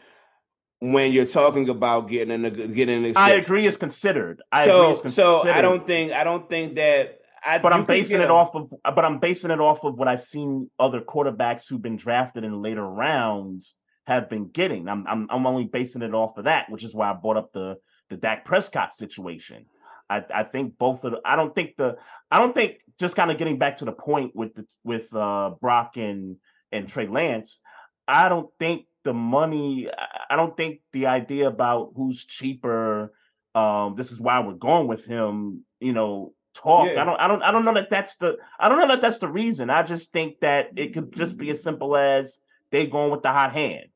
when 0.79 1.13
you're 1.13 1.27
talking 1.27 1.69
about 1.69 2.09
getting 2.09 2.33
in 2.33 2.45
a 2.45 2.51
getting 2.51 3.05
an 3.05 3.13
I 3.17 3.33
agree. 3.33 3.67
It's 3.67 3.77
considered. 3.77 4.43
I 4.53 4.67
so 4.67 4.81
agree. 4.81 4.91
It's 4.91 5.01
considered. 5.03 5.39
so 5.39 5.51
I 5.51 5.61
don't 5.63 5.87
think 5.87 6.13
I 6.13 6.25
don't 6.25 6.49
think 6.49 6.77
that 6.77 7.19
I 7.45 7.59
But 7.59 7.73
I'm 7.73 7.85
basing 7.85 8.21
it 8.21 8.31
off 8.31 8.55
of. 8.55 8.73
But 8.83 9.05
I'm 9.05 9.19
basing 9.19 9.51
it 9.51 9.61
off 9.61 9.85
of 9.85 9.99
what 9.99 10.09
I've 10.09 10.23
seen 10.23 10.71
other 10.79 11.01
quarterbacks 11.01 11.69
who've 11.69 11.83
been 11.83 11.97
drafted 11.97 12.45
in 12.45 12.61
later 12.61 12.87
rounds 12.87 13.77
have 14.07 14.29
been 14.29 14.49
getting. 14.49 14.89
I'm 14.89 15.07
I'm 15.07 15.27
I'm 15.31 15.47
only 15.47 15.65
basing 15.65 16.03
it 16.03 16.15
off 16.15 16.37
of 16.37 16.45
that, 16.45 16.71
which 16.71 16.85
is 16.85 16.95
why 16.95 17.11
I 17.11 17.15
brought 17.15 17.37
up 17.37 17.53
the 17.53 17.79
the 18.11 18.17
Dak 18.17 18.45
Prescott 18.45 18.93
situation. 18.93 19.67
I, 20.09 20.25
I 20.33 20.43
think 20.45 20.79
both 20.79 21.03
of 21.03 21.13
the, 21.13 21.21
I 21.25 21.35
don't 21.35 21.55
think 21.55 21.77
the 21.77 21.97
I 22.31 22.39
don't 22.39 22.55
think 22.55 22.79
just 22.99 23.17
kind 23.17 23.31
of 23.31 23.39
getting 23.39 23.59
back 23.59 23.77
to 23.79 23.85
the 23.85 23.93
point 23.93 24.33
with 24.35 24.55
the, 24.55 24.67
with 24.85 25.15
uh 25.15 25.55
Brock 25.61 25.97
and 25.97 26.37
and 26.71 26.89
Trey 26.89 27.07
Lance, 27.07 27.63
I 28.07 28.29
don't 28.29 28.51
think 28.59 28.86
the 29.07 29.15
money 29.15 29.89
I- 30.29 30.37
don't 30.37 30.57
think 30.57 30.81
the 30.93 31.07
idea 31.07 31.47
about 31.47 31.93
who's 31.95 32.25
cheaper 32.25 33.13
um 33.55 33.95
this 33.95 34.11
is 34.13 34.21
why 34.21 34.41
we're 34.41 34.55
going 34.55 34.89
with 34.89 35.07
him, 35.07 35.65
you 35.81 35.93
know, 35.93 36.35
talk. 36.55 36.89
Yeah. 36.91 37.01
I 37.01 37.05
don't 37.05 37.21
I 37.21 37.29
don't 37.29 37.43
I 37.43 37.51
don't 37.53 37.65
know 37.65 37.75
that 37.75 37.89
that's 37.89 38.17
the 38.17 38.37
I 38.59 38.69
don't 38.69 38.79
know 38.79 38.89
that 38.89 39.01
that's 39.01 39.19
the 39.19 39.29
reason. 39.29 39.71
I 39.71 39.83
just 39.85 40.13
think 40.13 40.41
that 40.41 40.71
it 40.77 40.93
could 40.93 41.15
just 41.15 41.39
be 41.39 41.51
as 41.51 41.61
mm. 41.61 41.65
simple 41.65 41.97
as 41.97 42.41
they 42.73 42.87
going 42.89 43.13
with 43.13 43.23
the 43.23 43.31
hot 43.33 43.53
hand. 43.53 43.87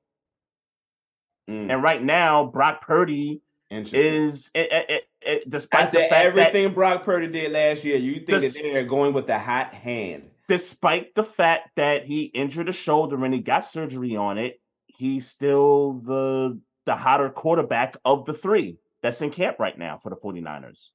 Mm, 1.50 1.72
And 1.72 1.82
right 1.82 2.02
now, 2.02 2.46
Brock 2.46 2.80
Purdy 2.80 3.42
is 3.70 4.50
it, 4.54 4.72
it, 4.72 4.90
it, 4.90 5.04
it- 5.22 5.50
despite 5.50 5.86
After 5.86 5.98
the 5.98 6.04
fact 6.04 6.11
that 6.11 6.26
everything 6.26 6.72
Brock 6.72 7.02
Purdy 7.02 7.26
did 7.26 7.50
last 7.52 7.84
year, 7.84 7.96
you 7.96 8.14
think 8.14 8.28
This- 8.28 8.54
that 8.54 8.62
they're 8.62 8.84
going 8.84 9.12
with 9.12 9.26
the 9.26 9.38
hot 9.38 9.74
hand? 9.74 10.30
despite 10.50 11.14
the 11.14 11.22
fact 11.22 11.68
that 11.76 12.04
he 12.04 12.22
injured 12.24 12.68
a 12.68 12.72
shoulder 12.72 13.24
and 13.24 13.32
he 13.32 13.38
got 13.40 13.64
surgery 13.64 14.16
on 14.16 14.36
it, 14.36 14.59
he's 15.01 15.26
still 15.26 15.94
the 15.94 16.61
the 16.84 16.94
hotter 16.94 17.30
quarterback 17.30 17.96
of 18.05 18.26
the 18.26 18.34
three 18.34 18.78
that's 19.03 19.22
in 19.22 19.30
camp 19.30 19.59
right 19.59 19.78
now 19.78 19.96
for 19.96 20.11
the 20.11 20.16
49ers. 20.16 20.90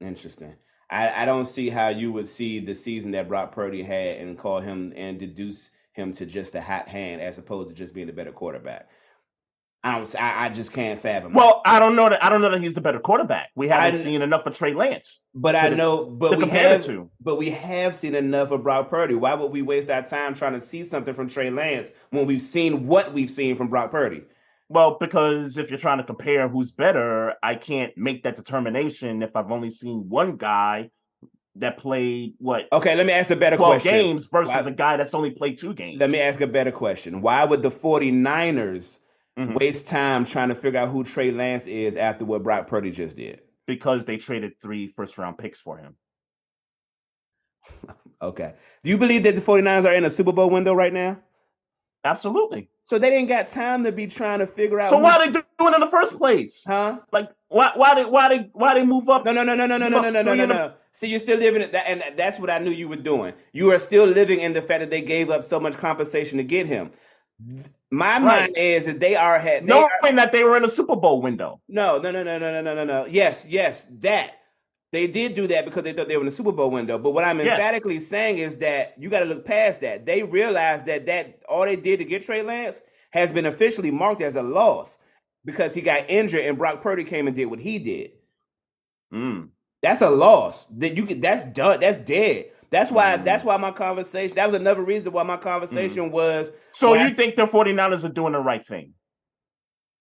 Interesting. 0.00 0.56
I, 0.90 1.22
I 1.22 1.24
don't 1.24 1.46
see 1.46 1.70
how 1.70 1.88
you 1.88 2.12
would 2.12 2.28
see 2.28 2.58
the 2.58 2.74
season 2.74 3.12
that 3.12 3.28
Brock 3.28 3.52
Purdy 3.52 3.82
had 3.82 4.18
and 4.18 4.38
call 4.38 4.60
him 4.60 4.92
and 4.94 5.18
deduce 5.18 5.70
him 5.92 6.12
to 6.12 6.26
just 6.26 6.54
a 6.54 6.60
hot 6.60 6.88
hand 6.88 7.22
as 7.22 7.38
opposed 7.38 7.70
to 7.70 7.74
just 7.74 7.94
being 7.94 8.10
a 8.10 8.12
better 8.12 8.32
quarterback. 8.32 8.90
I 9.82 9.96
don't. 9.96 10.14
I, 10.20 10.44
I 10.44 10.48
just 10.50 10.74
can't 10.74 11.00
fathom. 11.00 11.32
Well, 11.32 11.62
I 11.64 11.78
don't 11.78 11.96
know 11.96 12.08
that 12.10 12.22
I 12.22 12.28
don't 12.28 12.42
know 12.42 12.50
that 12.50 12.60
he's 12.60 12.74
the 12.74 12.82
better 12.82 13.00
quarterback. 13.00 13.48
We 13.54 13.68
haven't 13.68 13.94
I- 13.94 13.96
seen 13.96 14.20
enough 14.20 14.46
of 14.46 14.54
Trey 14.56 14.74
Lance 14.74 15.24
but 15.34 15.56
I 15.56 15.70
know. 15.70 16.04
But 16.04 16.32
to 16.32 16.36
we 16.36 16.48
have. 16.48 16.82
two. 16.84 17.10
But 17.20 17.36
we 17.38 17.50
have 17.50 17.94
seen 17.94 18.14
enough 18.14 18.50
of 18.50 18.62
Brock 18.62 18.90
Purdy. 18.90 19.14
Why 19.14 19.34
would 19.34 19.50
we 19.52 19.62
waste 19.62 19.88
our 19.90 20.02
time 20.02 20.34
trying 20.34 20.52
to 20.52 20.60
see 20.60 20.82
something 20.84 21.14
from 21.14 21.28
Trey 21.28 21.48
Lance 21.50 21.90
when 22.10 22.26
we've 22.26 22.42
seen 22.42 22.86
what 22.86 23.12
we've 23.14 23.30
seen 23.30 23.56
from 23.56 23.68
Brock 23.68 23.90
Purdy? 23.90 24.24
Well, 24.68 24.98
because 25.00 25.56
if 25.58 25.70
you're 25.70 25.78
trying 25.80 25.98
to 25.98 26.04
compare 26.04 26.46
who's 26.48 26.70
better, 26.72 27.34
I 27.42 27.54
can't 27.56 27.96
make 27.96 28.22
that 28.24 28.36
determination 28.36 29.22
if 29.22 29.34
I've 29.34 29.50
only 29.50 29.70
seen 29.70 30.08
one 30.08 30.36
guy 30.36 30.90
that 31.56 31.76
played 31.78 32.34
what 32.38 32.68
Okay, 32.72 32.94
let 32.94 33.04
me 33.06 33.12
ask 33.12 33.30
a 33.30 33.36
better 33.36 33.56
12 33.56 33.72
question. 33.72 33.92
games 33.92 34.26
versus 34.30 34.54
Why- 34.66 34.70
a 34.70 34.74
guy 34.74 34.96
that's 34.98 35.14
only 35.14 35.30
played 35.30 35.58
two 35.58 35.74
games. 35.74 35.98
Let 35.98 36.10
me 36.10 36.20
ask 36.20 36.40
a 36.40 36.46
better 36.46 36.70
question. 36.70 37.20
Why 37.22 37.44
would 37.44 37.62
the 37.62 37.70
49ers 37.70 39.00
Mhm. 39.40 39.58
waste 39.58 39.88
time 39.88 40.24
trying 40.24 40.48
to 40.50 40.54
figure 40.54 40.78
out 40.80 40.90
who 40.90 41.02
Trey 41.04 41.30
Lance 41.30 41.66
is 41.66 41.96
after 41.96 42.24
what 42.24 42.42
Brock 42.42 42.66
Purdy 42.66 42.90
just 42.90 43.16
did? 43.16 43.40
because 43.66 44.04
they 44.04 44.16
traded 44.16 44.52
three 44.60 44.88
first 44.88 45.16
round 45.16 45.38
picks 45.38 45.60
for 45.60 45.78
him. 45.78 45.94
Okay. 48.22 48.52
Do 48.84 48.90
you 48.90 48.98
believe 48.98 49.22
that 49.22 49.34
the 49.34 49.40
49ers 49.40 49.86
are 49.86 49.94
in 49.94 50.04
a 50.04 50.10
Super 50.10 50.32
Bowl 50.32 50.50
window 50.50 50.74
right 50.74 50.92
now? 50.92 51.20
Absolutely. 52.04 52.68
So 52.82 52.98
they 52.98 53.08
didn't 53.08 53.28
got 53.28 53.46
time 53.46 53.82
to 53.84 53.92
be 53.92 54.08
trying 54.08 54.40
to 54.40 54.46
figure 54.46 54.78
out 54.78 54.88
So 54.88 54.98
who- 54.98 55.04
why 55.04 55.18
they 55.18 55.32
doing 55.32 55.44
it 55.72 55.74
in 55.74 55.80
the 55.80 55.86
first 55.86 56.18
place? 56.18 56.64
Huh? 56.68 56.98
Like 57.12 57.30
why 57.48 57.70
why 57.76 57.94
they 57.94 58.04
why 58.04 58.28
they 58.28 58.50
why 58.52 58.74
they 58.74 58.84
move 58.84 59.08
up? 59.08 59.24
No, 59.24 59.32
no, 59.32 59.42
no, 59.42 59.54
no, 59.54 59.64
no, 59.66 59.78
no, 59.78 59.88
no, 59.88 60.00
no, 60.00 60.10
no, 60.10 60.22
no, 60.22 60.34
no, 60.34 60.46
the- 60.46 60.74
See, 60.92 61.06
you're 61.06 61.18
still 61.20 61.38
living 61.38 61.62
it, 61.62 61.72
that, 61.72 61.84
and 61.88 62.02
that's 62.18 62.38
what 62.40 62.50
I 62.50 62.58
knew 62.58 62.70
you 62.72 62.88
were 62.88 62.96
doing. 62.96 63.32
You 63.52 63.70
are 63.72 63.78
still 63.78 64.04
living 64.06 64.40
in 64.40 64.52
the 64.54 64.60
fact 64.60 64.80
that 64.80 64.90
they 64.90 65.00
gave 65.02 65.30
up 65.30 65.42
so 65.44 65.58
much 65.60 65.78
compensation 65.78 66.36
to 66.38 66.44
get 66.44 66.66
him. 66.66 66.90
My 67.90 68.14
Right. 68.18 68.22
mind 68.22 68.56
is 68.56 68.86
that 68.86 69.00
they 69.00 69.16
are 69.16 69.38
had 69.38 69.64
Knowing 69.66 69.88
are, 70.02 70.12
that 70.16 70.32
they 70.32 70.44
were 70.44 70.56
in 70.56 70.64
a 70.64 70.68
Super 70.68 70.96
Bowl 70.96 71.20
window. 71.22 71.60
no, 71.68 71.98
no, 71.98 72.10
no, 72.10 72.22
no, 72.22 72.38
no, 72.38 72.50
no, 72.50 72.62
no, 72.62 72.74
no, 72.74 72.84
no. 72.84 73.06
Yes, 73.06 73.46
yes, 73.48 73.86
that 74.00 74.32
they 74.92 75.06
did 75.06 75.34
do 75.34 75.46
that 75.46 75.64
because 75.64 75.84
they 75.84 75.92
thought 75.92 76.08
they 76.08 76.16
were 76.16 76.22
in 76.22 76.26
the 76.28 76.32
Super 76.34 76.52
Bowl 76.52 76.70
window. 76.70 76.98
But 76.98 77.12
what 77.12 77.24
I'm 77.24 77.38
Yes. 77.38 77.58
emphatically 77.58 78.00
saying 78.00 78.38
is 78.38 78.58
that 78.58 78.94
you 78.98 79.08
got 79.08 79.20
to 79.20 79.24
look 79.26 79.44
past 79.44 79.80
that. 79.82 80.04
They 80.06 80.22
realized 80.22 80.86
that 80.86 81.06
that 81.06 81.40
all 81.48 81.64
they 81.64 81.76
did 81.76 81.98
to 82.00 82.04
get 82.04 82.22
Trey 82.22 82.42
Lance 82.42 82.82
has 83.12 83.32
been 83.32 83.46
officially 83.46 83.90
marked 83.90 84.20
as 84.20 84.36
a 84.36 84.42
loss 84.42 84.98
because 85.44 85.74
he 85.74 85.80
got 85.80 86.08
injured 86.10 86.44
and 86.44 86.58
Brock 86.58 86.80
Purdy 86.80 87.04
came 87.04 87.26
and 87.26 87.34
did 87.36 87.46
what 87.46 87.60
he 87.60 87.78
did. 87.78 88.12
Mm. 89.12 89.48
That's 89.82 90.02
a 90.02 90.10
loss. 90.10 90.66
That 90.66 90.96
you 90.96 91.06
could, 91.06 91.22
that's 91.22 91.44
done. 91.52 91.80
That's 91.80 91.98
dead. 91.98 92.50
That's 92.70 92.90
why. 92.92 93.16
Mm. 93.16 93.24
That's 93.24 93.44
why 93.44 93.56
my 93.56 93.72
conversation. 93.72 94.36
That 94.36 94.46
was 94.46 94.54
another 94.54 94.82
reason 94.82 95.12
why 95.12 95.22
my 95.24 95.36
conversation 95.36 96.10
was 96.10 96.52
So 96.72 96.94
you 96.94 97.00
I- 97.06 97.10
think 97.10 97.36
the 97.36 97.42
49ers 97.46 98.04
are 98.04 98.12
doing 98.12 98.32
the 98.32 98.40
right 98.40 98.64
thing? 98.64 98.94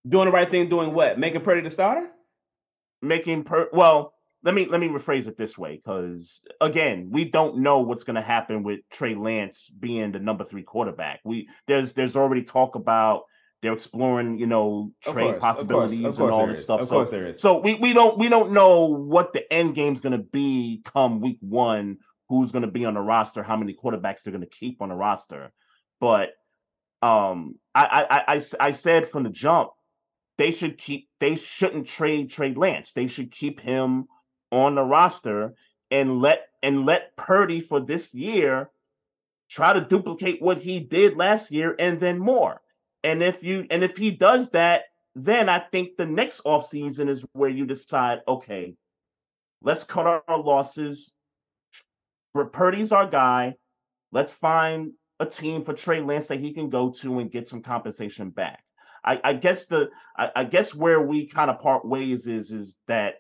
doing 0.08 0.26
the 0.26 0.32
right 0.32 0.50
thing. 0.50 0.70
Doing 0.70 0.94
what? 0.94 1.20
Making 1.20 1.42
Purdy 1.42 1.62
the 1.62 1.70
starter. 1.70 2.10
Making 3.02 3.44
per 3.44 3.70
well, 3.74 4.14
let 4.44 4.54
me 4.56 4.66
let 4.66 4.80
me 4.80 4.88
rephrase 4.88 5.28
it 5.28 5.38
this 5.38 5.58
way 5.58 5.76
because 5.76 6.44
again, 6.62 7.10
we 7.12 7.26
don't 7.26 7.58
know 7.58 7.82
what's 7.82 8.04
going 8.04 8.16
to 8.16 8.22
happen 8.22 8.64
with 8.64 8.80
Trey 8.90 9.16
Lance 9.16 9.70
being 9.70 10.12
the 10.12 10.20
number 10.20 10.44
3 10.44 10.64
quarterback. 10.64 11.20
We 11.26 11.50
there's 11.68 11.94
there's 11.94 12.16
already 12.16 12.44
talk 12.44 12.76
about 12.76 13.24
they're 13.62 13.74
exploring, 13.74 14.40
you 14.40 14.48
know, 14.48 14.92
trade 15.02 15.14
course, 15.14 15.28
of 15.28 15.40
course, 15.42 15.42
possibilities 15.42 16.06
of 16.06 16.16
course 16.16 16.20
and 16.20 16.32
all 16.32 16.48
this 16.48 16.60
is. 16.60 16.64
stuff. 16.64 16.82
Of 16.82 16.88
so 16.88 16.96
course 16.96 17.10
there 17.10 17.26
is. 17.28 17.42
So 17.42 17.60
we, 17.60 17.74
we 17.76 17.94
don't 17.94 18.18
we 18.18 18.30
don't 18.30 18.54
know 18.54 18.86
what 18.86 19.34
the 19.34 19.52
end 19.52 19.76
game's 19.76 20.00
going 20.02 20.18
to 20.18 20.24
be 20.24 20.82
come 20.86 21.20
week 21.20 21.38
one. 21.42 21.98
Who's 22.30 22.52
going 22.52 22.64
to 22.64 22.72
be 22.72 22.86
on 22.86 22.94
the 22.94 23.02
roster? 23.02 23.44
How 23.44 23.58
many 23.58 23.74
quarterbacks 23.74 24.24
they're 24.24 24.32
going 24.32 24.44
to 24.44 24.50
keep 24.50 24.82
on 24.82 24.90
the 24.90 24.96
roster? 24.96 25.52
But 26.00 26.32
um, 27.02 27.56
I, 27.74 28.06
I 28.10 28.36
I 28.36 28.42
I 28.60 28.72
said 28.72 29.06
from 29.06 29.24
the 29.24 29.30
jump 29.30 29.72
they 30.40 30.52
should 30.52 30.78
keep 30.78 31.10
they 31.20 31.36
shouldn't 31.36 31.86
trade 31.86 32.30
trade 32.30 32.58
Lance. 32.58 32.94
They 32.94 33.08
should 33.08 33.30
keep 33.30 33.60
him 33.60 34.06
on 34.52 34.76
the 34.76 34.84
roster 34.84 35.54
and 35.92 36.20
let 36.20 36.48
and 36.64 36.86
let 36.86 37.16
Purdy 37.18 37.60
for 37.60 37.80
this 37.82 38.16
year 38.16 38.70
try 39.50 39.74
to 39.74 39.82
duplicate 39.82 40.42
what 40.42 40.60
he 40.60 40.80
did 40.80 41.18
last 41.18 41.52
year 41.52 41.76
and 41.78 42.00
then 42.00 42.20
more. 42.20 42.62
And 43.04 43.22
if 43.22 43.44
you 43.44 43.68
and 43.70 43.84
if 43.84 43.98
he 43.98 44.12
does 44.12 44.52
that, 44.52 44.84
then 45.14 45.50
I 45.50 45.60
think 45.60 45.98
the 45.98 46.06
next 46.06 46.42
offseason 46.46 47.10
is 47.10 47.26
where 47.34 47.50
you 47.50 47.66
decide, 47.66 48.20
okay, 48.26 48.76
let's 49.62 49.84
cut 49.84 50.24
our 50.28 50.40
losses. 50.40 51.16
Purdy's 52.34 52.92
our 52.92 53.08
guy. 53.08 53.56
Let's 54.12 54.34
find 54.34 54.94
a 55.20 55.26
team 55.26 55.62
for 55.62 55.74
Trey 55.74 56.02
Lance 56.02 56.28
that 56.28 56.40
he 56.40 56.54
can 56.54 56.70
go 56.70 56.92
to 57.02 57.20
and 57.20 57.32
get 57.32 57.48
some 57.48 57.62
compensation 57.62 58.30
back. 58.30 58.64
I, 59.04 59.20
I 59.24 59.34
guess 59.34 59.66
the 59.66 59.90
I, 60.18 60.32
I 60.36 60.44
guess 60.44 60.76
where 60.76 61.02
we 61.02 61.28
kind 61.28 61.50
of 61.50 61.60
part 61.60 61.86
ways 61.86 62.28
is 62.28 62.52
is 62.52 62.80
that 62.88 63.16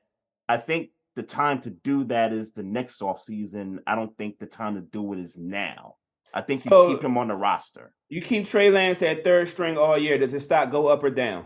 I 0.48 0.58
think 0.58 0.90
the 1.16 1.24
time 1.24 1.62
to 1.62 1.70
do 1.70 2.04
that 2.06 2.34
is 2.34 2.54
the 2.54 2.64
next 2.64 3.02
offseason. 3.02 3.80
I 3.88 3.96
don't 3.96 4.18
think 4.18 4.40
the 4.40 4.46
time 4.46 4.76
to 4.76 4.82
do 4.82 5.14
it 5.14 5.20
is 5.20 5.38
now. 5.38 5.96
I 6.34 6.42
think 6.42 6.66
you 6.66 6.70
So- 6.70 6.88
keep 6.90 7.04
him 7.04 7.18
on 7.18 7.28
the 7.30 7.36
roster. 7.36 7.94
You 8.08 8.22
keep 8.22 8.46
Trey 8.46 8.72
Lance 8.72 9.02
at 9.04 9.24
third 9.24 9.48
string 9.50 9.78
all 9.78 9.98
year. 9.98 10.18
Does 10.18 10.32
his 10.32 10.44
stock 10.44 10.72
go 10.72 10.88
up 10.88 11.04
or 11.04 11.12
down? 11.12 11.46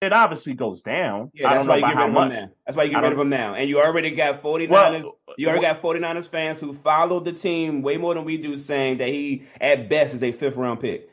It 0.00 0.12
obviously 0.12 0.54
goes 0.54 0.82
down. 0.82 1.30
Yeah, 1.34 1.48
I 1.50 1.54
that's 1.54 1.66
don't 1.66 1.80
why 1.80 1.88
you 1.88 1.94
get 1.94 1.96
rid 1.96 2.02
of 2.02 2.08
him 2.08 2.14
much. 2.14 2.32
now. 2.32 2.50
That's 2.64 2.76
why 2.76 2.82
you 2.84 2.90
get 2.90 3.02
rid 3.02 3.12
of 3.12 3.18
him 3.18 3.28
now. 3.30 3.54
And 3.54 3.68
you 3.68 3.80
already 3.80 4.12
got 4.12 4.40
49ers. 4.40 5.02
Well, 5.02 5.18
you 5.36 5.48
already 5.48 5.62
got 5.62 5.80
49ers 5.82 6.28
fans 6.28 6.60
who 6.60 6.72
follow 6.72 7.18
the 7.18 7.32
team 7.32 7.82
way 7.82 7.96
more 7.96 8.14
than 8.14 8.24
we 8.24 8.38
do, 8.38 8.56
saying 8.56 8.98
that 8.98 9.08
he 9.08 9.42
at 9.60 9.88
best 9.88 10.14
is 10.14 10.22
a 10.22 10.30
fifth 10.30 10.56
round 10.56 10.78
pick 10.80 11.08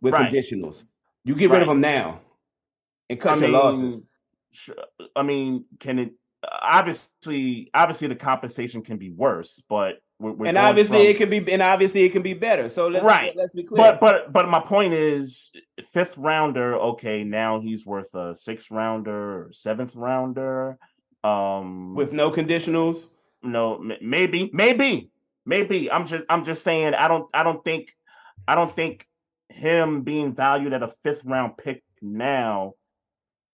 with 0.00 0.12
Right. 0.14 0.32
conditionals. 0.32 0.84
You 1.24 1.34
get 1.34 1.50
rid 1.50 1.62
of 1.62 1.68
Right. 1.68 1.74
him 1.74 1.80
now 1.80 2.20
and 3.08 3.18
I 3.18 3.22
cut 3.22 3.40
mean, 3.40 3.50
your 3.50 3.62
losses. 3.62 4.06
I 5.16 5.22
mean, 5.24 5.64
can 5.80 5.98
it 5.98 6.12
obviously, 6.62 7.68
obviously 7.74 8.08
the 8.08 8.16
compensation 8.16 8.82
can 8.82 8.96
be 8.96 9.10
worse, 9.10 9.60
but 9.68 10.00
we're, 10.20 10.32
we're 10.32 10.46
and 10.46 10.58
obviously 10.58 10.98
from- 10.98 11.06
it 11.06 11.16
can 11.16 11.30
be 11.30 11.52
and 11.52 11.62
obviously 11.62 12.02
it 12.02 12.12
can 12.12 12.22
be 12.22 12.34
better. 12.34 12.68
So 12.68 12.88
let's 12.88 13.04
Right. 13.04 13.34
let's 13.34 13.54
be 13.54 13.64
clear. 13.64 13.78
But 13.78 14.00
but 14.00 14.32
but 14.32 14.48
my 14.48 14.60
point 14.60 14.92
is, 14.92 15.50
fifth 15.92 16.18
rounder. 16.18 16.76
Okay, 16.76 17.24
now 17.24 17.60
he's 17.60 17.86
worth 17.86 18.14
a 18.14 18.34
sixth 18.34 18.70
rounder, 18.70 19.46
or 19.46 19.52
seventh 19.52 19.96
rounder. 19.96 20.78
Um, 21.24 21.94
with 21.94 22.12
no 22.12 22.30
conditionals, 22.30 23.08
no, 23.42 23.78
maybe, 24.00 24.50
maybe, 24.52 25.10
maybe. 25.44 25.90
I'm 25.90 26.06
just 26.06 26.24
I'm 26.28 26.44
just 26.44 26.62
saying. 26.62 26.94
I 26.94 27.08
don't 27.08 27.28
I 27.34 27.42
don't 27.42 27.64
think 27.64 27.90
I 28.46 28.54
don't 28.54 28.70
think 28.70 29.06
him 29.48 30.02
being 30.02 30.34
valued 30.34 30.72
at 30.72 30.82
a 30.82 30.88
fifth 30.88 31.24
round 31.24 31.56
pick 31.58 31.82
now, 32.02 32.74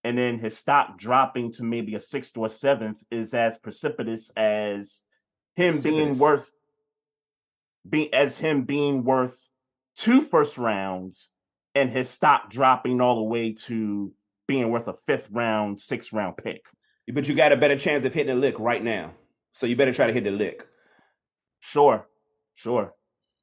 and 0.04 0.18
then 0.18 0.38
his 0.38 0.56
stock 0.58 0.98
dropping 0.98 1.52
to 1.52 1.64
maybe 1.64 1.94
a 1.94 2.00
sixth 2.00 2.36
or 2.36 2.46
a 2.46 2.50
seventh 2.50 3.02
is 3.10 3.34
as 3.34 3.58
precipitous 3.58 4.30
as 4.36 5.04
him 5.56 5.80
being 5.82 6.18
worth 6.18 6.52
being 7.88 8.12
as 8.12 8.38
him 8.38 8.62
being 8.64 9.04
worth 9.04 9.50
two 9.96 10.20
first 10.20 10.58
rounds 10.58 11.32
and 11.74 11.90
his 11.90 12.08
stock 12.08 12.50
dropping 12.50 13.00
all 13.00 13.16
the 13.16 13.22
way 13.22 13.52
to 13.52 14.12
being 14.46 14.70
worth 14.70 14.88
a 14.88 14.92
fifth 14.92 15.30
round, 15.30 15.80
sixth 15.80 16.12
round 16.12 16.36
pick. 16.36 16.66
but 17.12 17.28
you 17.28 17.34
got 17.34 17.52
a 17.52 17.56
better 17.56 17.76
chance 17.76 18.04
of 18.04 18.14
hitting 18.14 18.32
a 18.32 18.38
lick 18.38 18.58
right 18.58 18.82
now. 18.82 19.14
So 19.52 19.66
you 19.66 19.76
better 19.76 19.92
try 19.92 20.06
to 20.06 20.12
hit 20.12 20.24
the 20.24 20.30
lick. 20.30 20.66
Sure, 21.60 22.06
sure. 22.54 22.94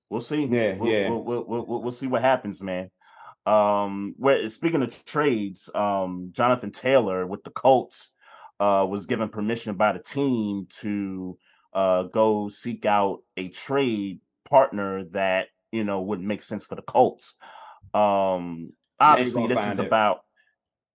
We'll 0.09 0.21
see. 0.21 0.45
Yeah, 0.45 0.77
we'll, 0.77 0.91
yeah. 0.91 1.09
We'll, 1.09 1.23
we'll, 1.23 1.45
we'll, 1.45 1.81
we'll 1.83 1.91
see 1.91 2.07
what 2.07 2.21
happens, 2.21 2.61
man. 2.61 2.89
Um, 3.45 4.13
where 4.17 4.47
speaking 4.49 4.81
of 4.81 5.05
trades, 5.05 5.69
um, 5.75 6.29
Jonathan 6.31 6.71
Taylor 6.71 7.25
with 7.25 7.43
the 7.43 7.51
Colts 7.51 8.11
uh 8.59 8.85
was 8.87 9.07
given 9.07 9.29
permission 9.29 9.75
by 9.75 9.91
the 9.91 9.99
team 9.99 10.67
to 10.69 11.37
uh 11.73 12.03
go 12.03 12.47
seek 12.47 12.85
out 12.85 13.23
a 13.35 13.49
trade 13.49 14.19
partner 14.49 15.03
that 15.11 15.47
you 15.71 15.83
know 15.83 16.01
would 16.01 16.21
make 16.21 16.41
sense 16.43 16.65
for 16.65 16.75
the 16.75 16.81
Colts. 16.81 17.35
Um, 17.93 18.73
obviously, 18.99 19.47
this 19.47 19.65
is 19.67 19.79
it. 19.79 19.85
about. 19.87 20.19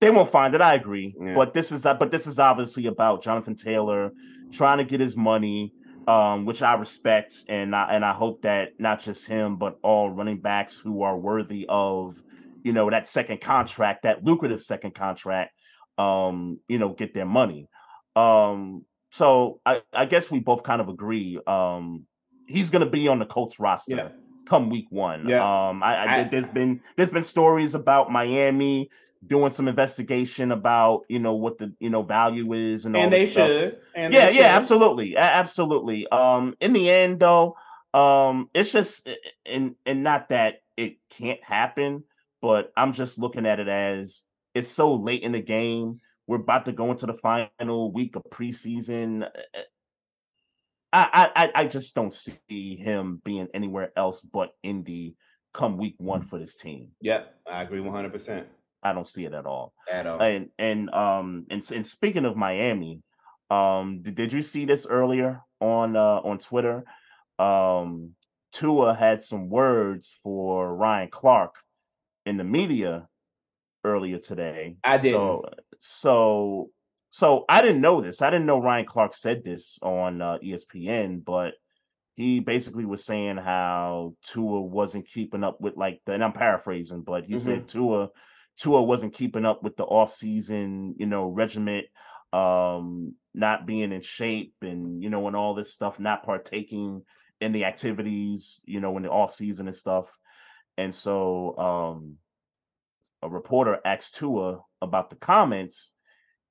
They 0.00 0.10
won't 0.10 0.28
find 0.30 0.54
it. 0.54 0.60
I 0.60 0.74
agree, 0.74 1.14
Yeah. 1.20 1.34
but 1.34 1.54
this 1.54 1.72
is 1.72 1.84
uh, 1.84 1.94
but 1.94 2.10
this 2.10 2.26
is 2.26 2.38
obviously 2.38 2.86
about 2.86 3.22
Jonathan 3.22 3.56
Taylor 3.56 4.12
trying 4.52 4.78
to 4.78 4.84
get 4.84 5.00
his 5.00 5.16
money, 5.16 5.72
um, 6.06 6.46
which 6.46 6.62
I 6.62 6.74
respect, 6.74 7.34
and 7.48 7.74
I 7.74 7.88
and 7.94 8.04
I 8.04 8.12
hope 8.12 8.42
that 8.42 8.78
not 8.78 9.00
just 9.00 9.26
him, 9.26 9.56
but 9.56 9.76
all 9.82 10.10
running 10.10 10.40
backs 10.40 10.78
who 10.78 11.02
are 11.02 11.18
worthy 11.18 11.66
of, 11.68 12.14
you 12.62 12.72
know, 12.72 12.88
that 12.90 13.08
second 13.08 13.40
contract, 13.40 14.04
that 14.04 14.24
lucrative 14.24 14.62
second 14.62 14.94
contract, 14.94 15.50
um, 15.98 16.60
you 16.68 16.78
know, 16.78 16.90
get 16.90 17.12
their 17.12 17.26
money. 17.26 17.68
Um, 18.14 18.84
so 19.10 19.60
I, 19.66 19.82
I 19.92 20.04
guess 20.06 20.30
we 20.30 20.38
both 20.38 20.62
kind 20.62 20.80
of 20.80 20.88
agree. 20.88 21.40
Um, 21.44 22.06
he's 22.48 22.70
gonna 22.70 22.90
be 22.90 23.06
on 23.08 23.18
the 23.20 23.26
Colts 23.26 23.60
roster 23.60 23.96
Yeah. 23.96 24.08
come 24.46 24.70
week 24.70 24.86
one. 24.90 25.28
Yeah. 25.28 25.68
Um, 25.68 25.82
I, 25.82 26.20
I, 26.20 26.24
there's 26.24 26.48
been 26.48 26.80
there's 26.96 27.10
been 27.12 27.22
stories 27.22 27.74
about 27.74 28.10
Miami 28.10 28.90
doing 29.26 29.50
some 29.50 29.68
investigation 29.68 30.52
about 30.52 31.02
you 31.08 31.18
know 31.18 31.34
what 31.34 31.58
the 31.58 31.72
you 31.80 31.90
know 31.90 32.02
value 32.02 32.52
is 32.52 32.84
and 32.86 32.96
all 32.96 33.02
And 33.02 33.12
they 33.12 33.20
this 33.20 33.32
stuff. 33.32 33.48
should. 33.48 33.80
And 33.94 34.14
yeah 34.14 34.26
they 34.26 34.34
yeah 34.36 34.40
should. 34.52 34.56
absolutely 34.56 35.16
absolutely 35.16 36.06
um 36.08 36.54
in 36.60 36.72
the 36.72 36.88
end 36.90 37.20
though 37.20 37.56
um 37.94 38.48
it's 38.54 38.70
just 38.72 39.08
and 39.44 39.74
and 39.86 40.02
not 40.04 40.28
that 40.28 40.60
it 40.76 40.98
can't 41.10 41.42
happen 41.42 42.04
but 42.42 42.70
i'm 42.76 42.92
just 42.92 43.18
looking 43.18 43.46
at 43.46 43.58
it 43.58 43.66
as 43.68 44.24
it's 44.54 44.68
so 44.68 44.94
late 44.94 45.22
in 45.22 45.32
the 45.32 45.42
game 45.42 45.98
we're 46.28 46.36
about 46.36 46.66
to 46.66 46.72
go 46.72 46.90
into 46.90 47.06
the 47.06 47.14
final 47.14 47.90
week 47.90 48.14
of 48.14 48.22
preseason 48.30 49.26
i 50.92 51.30
i 51.36 51.62
i 51.62 51.66
just 51.66 51.94
don't 51.94 52.14
see 52.14 52.76
him 52.76 53.20
being 53.24 53.48
anywhere 53.54 53.92
else 53.96 54.20
but 54.20 54.52
indy 54.62 55.16
come 55.52 55.76
week 55.76 55.94
one 55.98 56.22
for 56.22 56.38
this 56.38 56.56
team 56.56 56.88
Yep, 57.00 57.34
I 57.50 57.62
agree 57.62 57.80
one 57.80 57.94
hundred 57.94 58.12
percent 58.12 58.48
i 58.82 58.92
don't 58.92 59.08
see 59.08 59.24
it 59.24 59.32
at 59.34 59.44
all 59.46 59.72
at 59.90 60.06
all. 60.06 60.20
and 60.22 60.50
and 60.58 60.90
um 60.90 61.46
and, 61.50 61.62
and 61.74 61.84
speaking 61.84 62.24
of 62.24 62.36
Miami, 62.36 63.02
um 63.50 64.00
did, 64.02 64.14
did 64.14 64.32
you 64.32 64.40
see 64.40 64.64
this 64.66 64.86
earlier 64.86 65.40
on 65.60 65.96
uh 65.96 66.20
on 66.20 66.38
Twitter? 66.38 66.84
Um 67.38 68.14
Tua 68.52 68.94
had 68.94 69.20
some 69.20 69.48
words 69.48 70.16
for 70.22 70.74
Ryan 70.74 71.08
Clark 71.10 71.54
in 72.24 72.36
the 72.36 72.44
media 72.44 73.08
earlier 73.84 74.18
today. 74.18 74.76
I 74.84 74.98
didn't. 74.98 75.12
So 75.12 75.44
so 75.78 76.70
so 77.18 77.44
I 77.48 77.62
didn't 77.62 77.80
know 77.80 78.00
this. 78.00 78.22
I 78.22 78.30
didn't 78.30 78.46
know 78.46 78.62
Ryan 78.62 78.86
Clark 78.86 79.12
said 79.12 79.42
this 79.42 79.80
on 79.82 80.22
uh, 80.22 80.38
ESPN, 80.38 81.24
but 81.24 81.54
he 82.14 82.38
basically 82.38 82.84
was 82.84 83.04
saying 83.04 83.38
how 83.38 84.14
Tua 84.22 84.60
wasn't 84.60 85.08
keeping 85.08 85.42
up 85.42 85.60
with 85.60 85.76
like 85.76 86.00
the 86.06 86.12
and 86.12 86.22
I'm 86.22 86.30
paraphrasing, 86.30 87.02
but 87.02 87.24
he 87.24 87.36
said 87.36 87.66
Tua 87.66 88.10
Tua 88.56 88.84
wasn't 88.84 89.14
keeping 89.14 89.44
up 89.44 89.64
with 89.64 89.76
the 89.76 89.84
offseason, 89.84 90.92
you 90.96 91.06
know, 91.06 91.28
regiment, 91.28 91.86
um, 92.32 93.16
not 93.34 93.66
being 93.66 93.90
in 93.90 94.00
shape 94.00 94.54
and, 94.62 95.02
you 95.02 95.10
know, 95.10 95.26
and 95.26 95.34
all 95.34 95.54
this 95.54 95.72
stuff, 95.72 95.98
not 95.98 96.22
partaking 96.22 97.02
in 97.40 97.50
the 97.50 97.64
activities, 97.64 98.60
you 98.64 98.78
know, 98.78 98.96
in 98.96 99.02
the 99.02 99.08
offseason 99.08 99.62
and 99.62 99.74
stuff. 99.74 100.16
And 100.76 100.94
so 100.94 101.58
um 101.58 102.18
a 103.24 103.28
reporter 103.28 103.80
asked 103.84 104.14
Tua 104.14 104.60
about 104.80 105.10
the 105.10 105.16
comments 105.16 105.96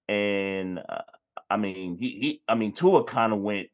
and 0.07 0.79
uh, 0.79 1.01
I 1.49 1.57
mean, 1.57 1.97
he, 1.97 2.09
he 2.09 2.41
I 2.47 2.55
mean, 2.55 2.73
Tua 2.73 3.03
kind 3.03 3.33
of 3.33 3.39
went 3.39 3.67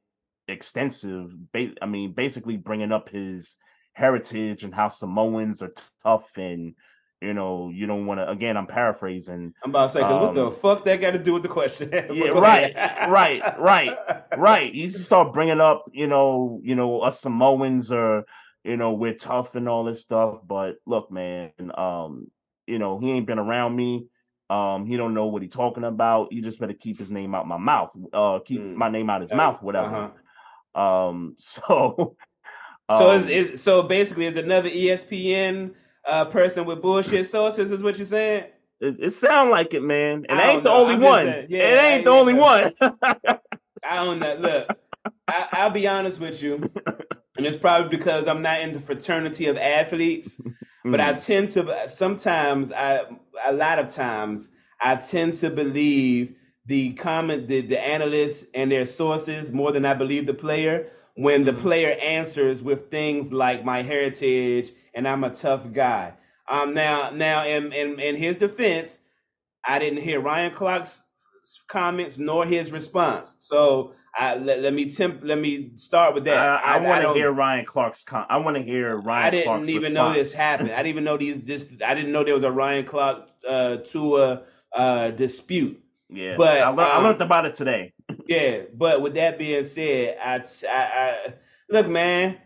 extensive. 0.47 1.31
Ba- 1.51 1.75
I 1.81 1.85
mean, 1.85 2.13
basically 2.13 2.57
bringing 2.57 2.91
up 2.91 3.09
his 3.09 3.57
heritage 3.93 4.63
and 4.63 4.73
how 4.73 4.89
Samoans 4.89 5.61
are 5.61 5.71
tough 6.01 6.37
and 6.37 6.75
you 7.21 7.33
know 7.33 7.69
you 7.69 7.87
don't 7.87 8.05
want 8.05 8.19
to. 8.19 8.29
Again, 8.29 8.57
I'm 8.57 8.67
paraphrasing. 8.67 9.53
I'm 9.63 9.69
about 9.69 9.87
to 9.87 9.89
say, 9.89 10.01
'cause 10.01 10.21
what 10.21 10.33
the 10.33 10.47
um, 10.47 10.51
fuck 10.51 10.85
that 10.85 10.99
got 10.99 11.11
to 11.11 11.19
do 11.19 11.33
with 11.33 11.43
the 11.43 11.49
question? 11.49 11.89
Yeah, 12.13 12.29
right, 12.29 12.75
right, 13.09 13.41
right, 13.59 13.97
Right, 14.37 14.73
you 14.73 14.89
start 14.89 15.33
bringing 15.33 15.61
up, 15.61 15.85
you 15.93 16.07
know, 16.07 16.59
you 16.63 16.75
know, 16.75 17.01
us 17.01 17.21
Samoans 17.21 17.91
are, 17.91 18.25
you 18.63 18.77
know, 18.77 18.93
we're 18.93 19.13
tough 19.13 19.55
and 19.55 19.69
all 19.69 19.83
this 19.83 20.01
stuff. 20.01 20.39
But 20.45 20.77
look, 20.85 21.11
man, 21.11 21.51
um, 21.75 22.27
you 22.65 22.79
know, 22.79 22.99
he 22.99 23.11
ain't 23.11 23.27
been 23.27 23.39
around 23.39 23.75
me. 23.75 24.07
Um, 24.53 24.85
he 24.85 24.97
don't 24.97 25.13
know 25.15 25.25
what 25.27 25.41
he 25.41 25.47
talking 25.47 25.83
about. 25.83 26.31
You 26.31 26.41
just 26.41 26.59
better 26.59 26.73
keep 26.73 26.99
his 26.99 27.09
name 27.09 27.33
out 27.33 27.47
my 27.47 27.57
mouth. 27.57 27.91
Uh, 28.13 28.39
keep 28.39 28.61
Mm. 28.61 28.75
my 28.75 28.89
name 28.89 29.09
out 29.09 29.21
his 29.21 29.31
Uh, 29.31 29.37
mouth, 29.37 29.63
whatever. 29.63 30.11
uh-huh. 30.75 31.07
Um, 31.09 31.35
so, 31.39 32.15
So 32.89 33.09
um, 33.09 33.19
is, 33.19 33.27
is 33.53 33.63
so 33.63 33.83
basically 33.83 34.25
is 34.25 34.37
another 34.37 34.69
ESPN 34.69 35.73
uh, 36.05 36.25
person 36.25 36.65
with 36.65 36.81
bullshit 36.81 37.25
sources 37.25 37.71
is 37.71 37.81
what 37.81 37.97
you're 37.97 38.05
saying? 38.05 38.45
It, 38.79 38.99
it 38.99 39.09
sound 39.11 39.49
like 39.49 39.73
it, 39.73 39.81
man. 39.81 40.25
And 40.29 40.39
I 40.39 40.51
ain't 40.51 40.63
the 40.63 40.69
know. 40.69 40.81
only 40.81 40.95
I'm 40.95 41.01
one. 41.01 41.25
saying, 41.25 41.45
yeah, 41.49 41.59
it 41.59 41.93
ain't 41.95 42.05
the 42.05 42.11
only 42.11 42.33
one. 42.33 42.69
I 43.83 43.97
own 43.99 44.19
that. 44.19 44.41
Look, 44.41 44.67
I, 45.27 45.47
I'll 45.53 45.69
be 45.71 45.87
honest 45.87 46.19
with 46.19 46.43
you, 46.43 46.55
and 47.37 47.45
it's 47.45 47.57
probably 47.57 47.89
because 47.95 48.27
I'm 48.27 48.41
not 48.41 48.61
in 48.61 48.73
the 48.73 48.79
fraternity 48.79 49.47
of 49.47 49.57
athletes, 49.57 50.39
but 50.83 50.99
I 50.99 51.13
Mm. 51.13 51.25
tend 51.25 51.49
to 51.51 51.89
sometimes 51.89 52.71
I 52.71 53.01
a 53.45 53.53
lot 53.53 53.79
of 53.79 53.89
times 53.89 54.53
I 54.81 54.95
tend 54.95 55.35
to 55.35 55.49
believe 55.49 56.35
the 56.65 56.93
comment 56.93 57.47
the, 57.47 57.61
the 57.61 57.79
analysts 57.79 58.47
and 58.53 58.71
their 58.71 58.85
sources 58.85 59.51
more 59.51 59.71
than 59.71 59.85
I 59.85 59.93
believe 59.93 60.25
the 60.25 60.33
player 60.33 60.87
when 61.15 61.43
the 61.45 61.53
player 61.53 61.97
answers 62.01 62.63
with 62.63 62.89
things 62.89 63.31
like 63.31 63.63
my 63.65 63.81
heritage 63.83 64.69
and 64.95 65.07
I'm 65.07 65.23
a 65.23 65.29
tough 65.29 65.71
guy. 65.71 66.13
Um 66.49 66.73
now 66.73 67.09
now 67.11 67.45
in 67.45 67.71
in, 67.73 67.99
in 67.99 68.15
his 68.15 68.37
defense, 68.37 68.99
I 69.65 69.79
didn't 69.79 70.01
hear 70.03 70.19
Ryan 70.19 70.51
Clark's 70.53 71.02
comments 71.67 72.17
nor 72.17 72.45
his 72.45 72.71
response. 72.71 73.35
So 73.39 73.93
I 74.15 74.35
let, 74.35 74.61
let 74.61 74.73
me 74.73 74.91
temp 74.91 75.21
let 75.23 75.39
me 75.39 75.71
start 75.75 76.13
with 76.13 76.25
that. 76.25 76.37
I, 76.37 76.77
I, 76.77 76.79
want 76.79 77.01
to 77.03 77.13
hear 77.13 77.31
Ryan 77.31 77.65
Clark's. 77.65 78.03
Con- 78.03 78.27
I 78.29 78.37
want 78.37 78.57
to 78.57 78.63
hear 78.63 78.95
Ryan. 78.95 79.25
I 79.25 79.29
didn't 79.31 79.45
Clark's 79.45 79.69
even 79.69 79.93
know 79.93 80.13
this 80.13 80.37
happened. 80.37 80.71
I 80.71 80.77
didn't 80.77 80.87
even 80.87 81.03
know 81.03 81.17
these 81.17 81.41
this. 81.41 81.81
I 81.85 81.95
didn't 81.95 82.11
know 82.11 82.23
there 82.23 82.33
was 82.33 82.43
a 82.43 82.51
Ryan 82.51 82.85
Clark 82.85 83.29
uh, 83.47 83.77
Tua 83.77 84.43
uh, 84.73 85.11
dispute. 85.11 85.79
Yeah, 86.09 86.35
But, 86.37 86.61
I, 86.61 86.69
lear- 86.69 86.85
I 86.85 86.97
um, 86.97 87.03
learned 87.05 87.21
about 87.21 87.45
it 87.45 87.55
today. 87.55 87.93
Yeah, 88.27 88.63
but 88.73 89.01
with 89.01 89.15
that 89.15 89.37
being 89.37 89.63
said, 89.65 90.17
I, 90.23 90.35
I, 90.35 90.41
I 90.69 91.33
look, 91.69 91.87
man. 91.89 92.37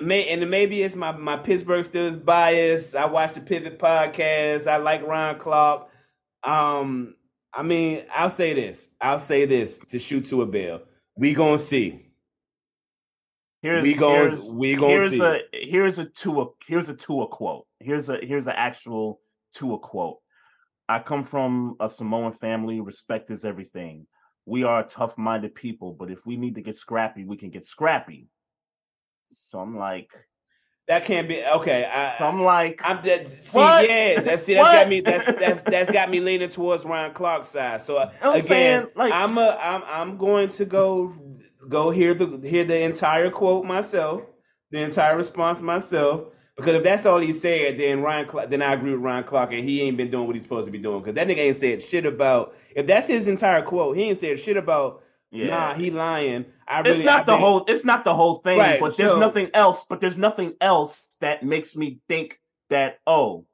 May, 0.00 0.28
and 0.28 0.48
maybe 0.48 0.82
it's 0.82 0.94
my, 0.94 1.10
my 1.10 1.36
Pittsburgh 1.36 1.84
Steelers 1.84 2.22
bias. 2.22 2.94
I 2.94 3.06
watch 3.06 3.32
the 3.34 3.40
Pivot 3.40 3.78
podcast. 3.78 4.70
I 4.70 4.76
like 4.76 5.04
Ryan 5.04 5.36
Clark. 5.38 5.88
Um, 6.44 7.16
I 7.52 7.62
mean, 7.62 8.04
I'll 8.14 8.30
say 8.30 8.54
this. 8.54 8.90
I'll 9.00 9.18
say 9.18 9.46
this 9.46 9.78
to 9.90 9.98
shoot 9.98 10.26
to 10.26 10.42
a 10.42 10.46
bell. 10.46 10.82
We 11.16 11.34
gonna 11.34 11.58
see. 11.58 12.04
Here's 13.62 13.82
we 13.82 13.96
gon- 13.96 14.12
here's, 14.14 14.52
we 14.52 14.76
gon' 14.76 14.90
here's 14.90 15.18
see. 15.18 15.24
a 15.24 15.40
here's 15.52 15.98
a 15.98 16.04
Tua 16.04 16.46
here's 16.66 16.88
a 16.88 16.94
Tua 16.96 17.26
quote. 17.26 17.66
Here's 17.80 18.08
a 18.08 18.18
here's 18.22 18.46
an 18.46 18.54
actual 18.56 19.20
Tua 19.52 19.78
quote. 19.78 20.18
I 20.88 21.00
come 21.00 21.24
from 21.24 21.76
a 21.80 21.88
Samoan 21.88 22.32
family. 22.32 22.80
Respect 22.80 23.30
is 23.30 23.44
everything. 23.44 24.06
we 24.46 24.64
are 24.64 24.82
tough-minded 24.82 25.54
people, 25.54 25.92
but 25.92 26.10
if 26.10 26.24
we 26.26 26.34
need 26.36 26.54
to 26.54 26.62
get 26.62 26.74
scrappy, 26.74 27.22
we 27.24 27.36
can 27.36 27.50
get 27.50 27.66
scrappy. 27.66 28.28
So 29.26 29.60
I'm 29.60 29.76
like, 29.76 30.10
that 30.88 31.04
can't 31.04 31.28
be 31.28 31.44
okay. 31.44 31.84
I, 31.84 32.18
so 32.18 32.24
I'm 32.26 32.42
like, 32.42 32.80
I'm 32.84 33.02
dead. 33.02 33.28
See, 33.28 33.58
What? 33.58 33.88
yeah, 33.88 34.20
that's 34.20 34.44
see, 34.44 34.54
that's 34.54 34.70
got 34.70 34.88
me. 34.88 35.00
That's 35.00 35.26
that's 35.38 35.62
that's 35.62 35.90
got 35.90 36.10
me 36.10 36.20
leaning 36.20 36.48
towards 36.48 36.84
Ryan 36.84 37.12
Clark's 37.12 37.48
side. 37.48 37.80
So 37.82 37.98
uh, 37.98 38.10
I'm 38.22 38.30
again, 38.32 38.42
saying, 38.42 38.86
like- 38.96 39.12
I'm 39.12 39.38
a 39.38 39.58
I'm 39.60 39.82
I'm 39.86 40.16
going 40.16 40.48
to 40.48 40.64
go 40.64 41.14
go 41.68 41.90
hear 41.90 42.14
the 42.14 42.46
hear 42.48 42.64
the 42.64 42.80
entire 42.82 43.30
quote 43.30 43.64
myself, 43.66 44.22
the 44.70 44.80
entire 44.80 45.16
response 45.16 45.62
myself. 45.62 46.32
Because 46.56 46.74
if 46.74 46.82
that's 46.82 47.06
all 47.06 47.20
he 47.20 47.32
said, 47.32 47.78
then 47.78 48.02
Ryan 48.02 48.26
Clark, 48.26 48.50
then 48.50 48.62
I 48.62 48.72
agree 48.72 48.90
with 48.90 49.00
Ryan 49.00 49.22
Clark, 49.22 49.52
and 49.52 49.62
he 49.62 49.80
ain't 49.82 49.96
been 49.96 50.10
doing 50.10 50.26
what 50.26 50.34
he's 50.34 50.42
supposed 50.42 50.66
to 50.66 50.72
be 50.72 50.78
doing. 50.78 50.98
Because 50.98 51.14
that 51.14 51.28
nigga 51.28 51.36
ain't 51.38 51.54
said 51.56 51.80
shit 51.80 52.04
about. 52.04 52.52
If 52.74 52.88
that's 52.88 53.06
his 53.06 53.28
entire 53.28 53.62
quote, 53.62 53.96
he 53.96 54.04
ain't 54.04 54.18
said 54.18 54.40
shit 54.40 54.56
about. 54.56 55.02
Yeah. 55.30 55.46
Nah, 55.48 55.74
he 55.74 55.90
lying. 55.92 56.46
I 56.68 56.80
really, 56.80 56.90
it's 56.90 57.02
not 57.02 57.20
I 57.20 57.24
the 57.24 57.32
think- 57.32 57.40
whole 57.40 57.64
it's 57.66 57.84
not 57.84 58.04
the 58.04 58.14
whole 58.14 58.34
thing 58.36 58.58
Right, 58.58 58.78
but 58.80 58.96
there's 58.96 59.10
so- 59.12 59.18
nothing 59.20 59.50
else 59.54 59.86
but 59.88 60.00
there's 60.00 60.18
nothing 60.18 60.54
else 60.60 61.16
that 61.20 61.42
makes 61.42 61.76
me 61.76 62.00
think 62.08 62.38
that 62.70 62.98
oh 63.06 63.46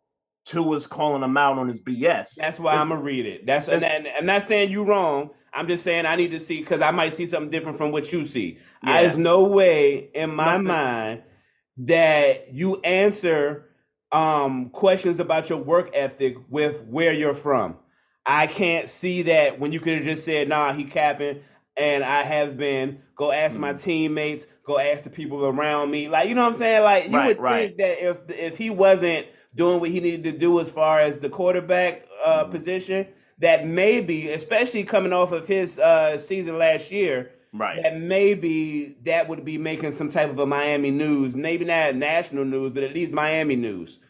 Tua's 0.44 0.86
calling 0.86 1.22
him 1.22 1.36
out 1.38 1.56
on 1.58 1.68
his 1.68 1.82
BS. 1.82 2.34
That's 2.38 2.60
why 2.60 2.74
I'm 2.74 2.88
gonna 2.90 3.00
read 3.00 3.24
it. 3.24 3.46
That's 3.46 3.68
and, 3.68 3.82
and 3.84 4.06
I'm 4.18 4.26
not 4.26 4.42
saying 4.42 4.70
you 4.70 4.84
wrong. 4.84 5.30
I'm 5.54 5.68
just 5.68 5.84
saying 5.84 6.04
I 6.04 6.16
need 6.16 6.32
to 6.32 6.40
see 6.40 6.58
because 6.60 6.82
I 6.82 6.90
might 6.90 7.12
see 7.14 7.26
something 7.26 7.50
different 7.50 7.78
from 7.78 7.92
what 7.92 8.12
you 8.12 8.24
see. 8.24 8.58
Yeah. 8.84 9.00
There's 9.02 9.16
no 9.16 9.44
way 9.44 10.10
in 10.12 10.34
my 10.34 10.52
Nothing. 10.58 10.64
mind 10.66 11.22
that 11.78 12.52
you 12.52 12.80
answer 12.82 13.70
um, 14.12 14.70
questions 14.70 15.18
about 15.18 15.48
your 15.48 15.58
work 15.58 15.90
ethic 15.94 16.36
with 16.48 16.84
where 16.86 17.12
you're 17.12 17.34
from. 17.34 17.78
I 18.26 18.46
can't 18.46 18.88
see 18.88 19.22
that 19.22 19.58
when 19.58 19.72
you 19.72 19.80
could 19.80 19.94
have 19.96 20.04
just 20.04 20.24
said, 20.24 20.48
"Nah, 20.48 20.72
he 20.72 20.84
capping," 20.84 21.40
and 21.76 22.04
I 22.04 22.22
have 22.22 22.56
been. 22.56 23.00
Go 23.16 23.30
ask 23.32 23.56
Mm. 23.56 23.60
my 23.60 23.72
teammates. 23.74 24.46
Go 24.66 24.78
ask 24.78 25.04
the 25.04 25.10
people 25.10 25.44
around 25.44 25.90
me. 25.90 26.08
Like 26.08 26.28
you 26.28 26.34
know 26.34 26.42
what 26.42 26.48
I'm 26.48 26.54
saying? 26.54 26.82
Like 26.82 27.08
you 27.10 27.16
Right, 27.16 27.26
would 27.28 27.38
right. 27.38 27.66
think 27.68 27.78
that 27.78 28.02
if 28.04 28.18
if 28.30 28.58
he 28.58 28.70
wasn't 28.70 29.26
doing 29.54 29.80
what 29.80 29.90
he 29.90 30.00
needed 30.00 30.24
to 30.24 30.32
do 30.32 30.58
as 30.60 30.70
far 30.70 31.00
as 31.00 31.18
the 31.20 31.28
quarterback 31.28 32.02
Mm. 32.02 32.28
uh, 32.28 32.44
position, 32.44 33.06
that 33.38 33.66
maybe, 33.66 34.28
especially 34.30 34.84
coming 34.84 35.12
off 35.12 35.32
of 35.32 35.46
his 35.46 35.78
uh, 35.78 36.16
season 36.18 36.58
last 36.58 36.90
year, 36.90 37.30
Right. 37.52 37.82
that 37.82 37.98
maybe 38.00 38.96
that 39.04 39.28
would 39.28 39.44
be 39.44 39.58
making 39.58 39.92
some 39.92 40.08
type 40.08 40.30
of 40.30 40.38
a 40.38 40.46
Miami 40.46 40.90
news, 40.90 41.34
maybe 41.36 41.64
not 41.64 41.94
national 41.94 42.44
news, 42.46 42.72
but 42.72 42.82
at 42.82 42.94
least 42.94 43.12
Miami 43.12 43.54
news. 43.56 44.00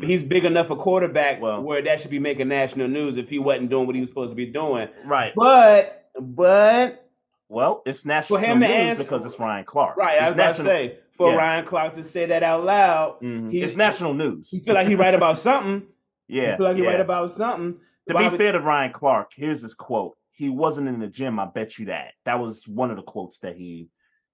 He's 0.00 0.22
big 0.22 0.44
enough 0.44 0.70
a 0.70 0.76
quarterback 0.76 1.38
Mm. 1.38 1.40
Well- 1.40 1.62
where 1.62 1.82
that 1.82 2.00
should 2.00 2.10
be 2.10 2.18
making 2.18 2.48
national 2.48 2.88
news 2.88 3.16
if 3.16 3.28
he 3.30 3.38
wasn't 3.38 3.70
doing 3.70 3.86
what 3.86 3.94
he 3.96 4.00
was 4.00 4.08
supposed 4.10 4.30
to 4.30 4.36
be 4.36 4.46
doing. 4.46 4.88
right. 5.06 5.32
But 5.34 6.04
but 6.20 7.04
Well, 7.52 7.82
it's 7.84 8.06
national 8.06 8.38
For 8.40 8.44
him 8.46 8.60
news 8.60 8.70
answer- 8.70 9.02
because 9.04 9.26
it's 9.26 9.38
Ryan 9.38 9.64
Clark. 9.64 9.96
right, 9.98 10.14
I 10.18 10.22
It's 10.22 10.24
was 10.30 10.32
about 10.34 10.56
to 10.56 10.62
say 10.62 10.98
for 11.12 11.30
yeah. 11.32 11.36
Ryan 11.36 11.64
Clark 11.66 11.92
to 11.94 12.02
say 12.02 12.24
that 12.26 12.42
out 12.42 12.64
loud, 12.64 13.20
Mhm. 13.20 13.52
he- 13.52 13.62
it's 13.62 13.76
national 13.76 14.14
news. 14.14 14.50
he 14.50 14.60
feel 14.60 14.74
like 14.74 14.86
he 14.88 14.94
right 14.94 15.14
about 15.14 15.38
something. 15.38 15.86
yeah. 16.28 16.52
he 16.52 16.56
feel 16.56 16.66
like 16.66 16.76
he 16.76 16.82
yeah. 16.82 16.88
right 16.90 17.00
about 17.00 17.30
something. 17.30 17.78
To 18.08 18.14
Why 18.14 18.28
be 18.30 18.36
fair 18.38 18.52
to 18.52 18.60
Ryan 18.60 18.92
Clark, 18.92 19.32
here's 19.36 19.60
his 19.62 19.74
quote. 19.74 20.16
He 20.32 20.48
wasn't 20.48 20.88
in 20.88 20.98
the 20.98 21.08
gym, 21.08 21.38
I 21.38 21.44
bet 21.44 21.78
you 21.78 21.84
that. 21.86 22.14
That 22.24 22.40
was 22.40 22.66
one 22.66 22.90
of 22.90 22.96
the 22.96 23.02
quotes 23.02 23.38
that 23.40 23.54
he 23.56 23.90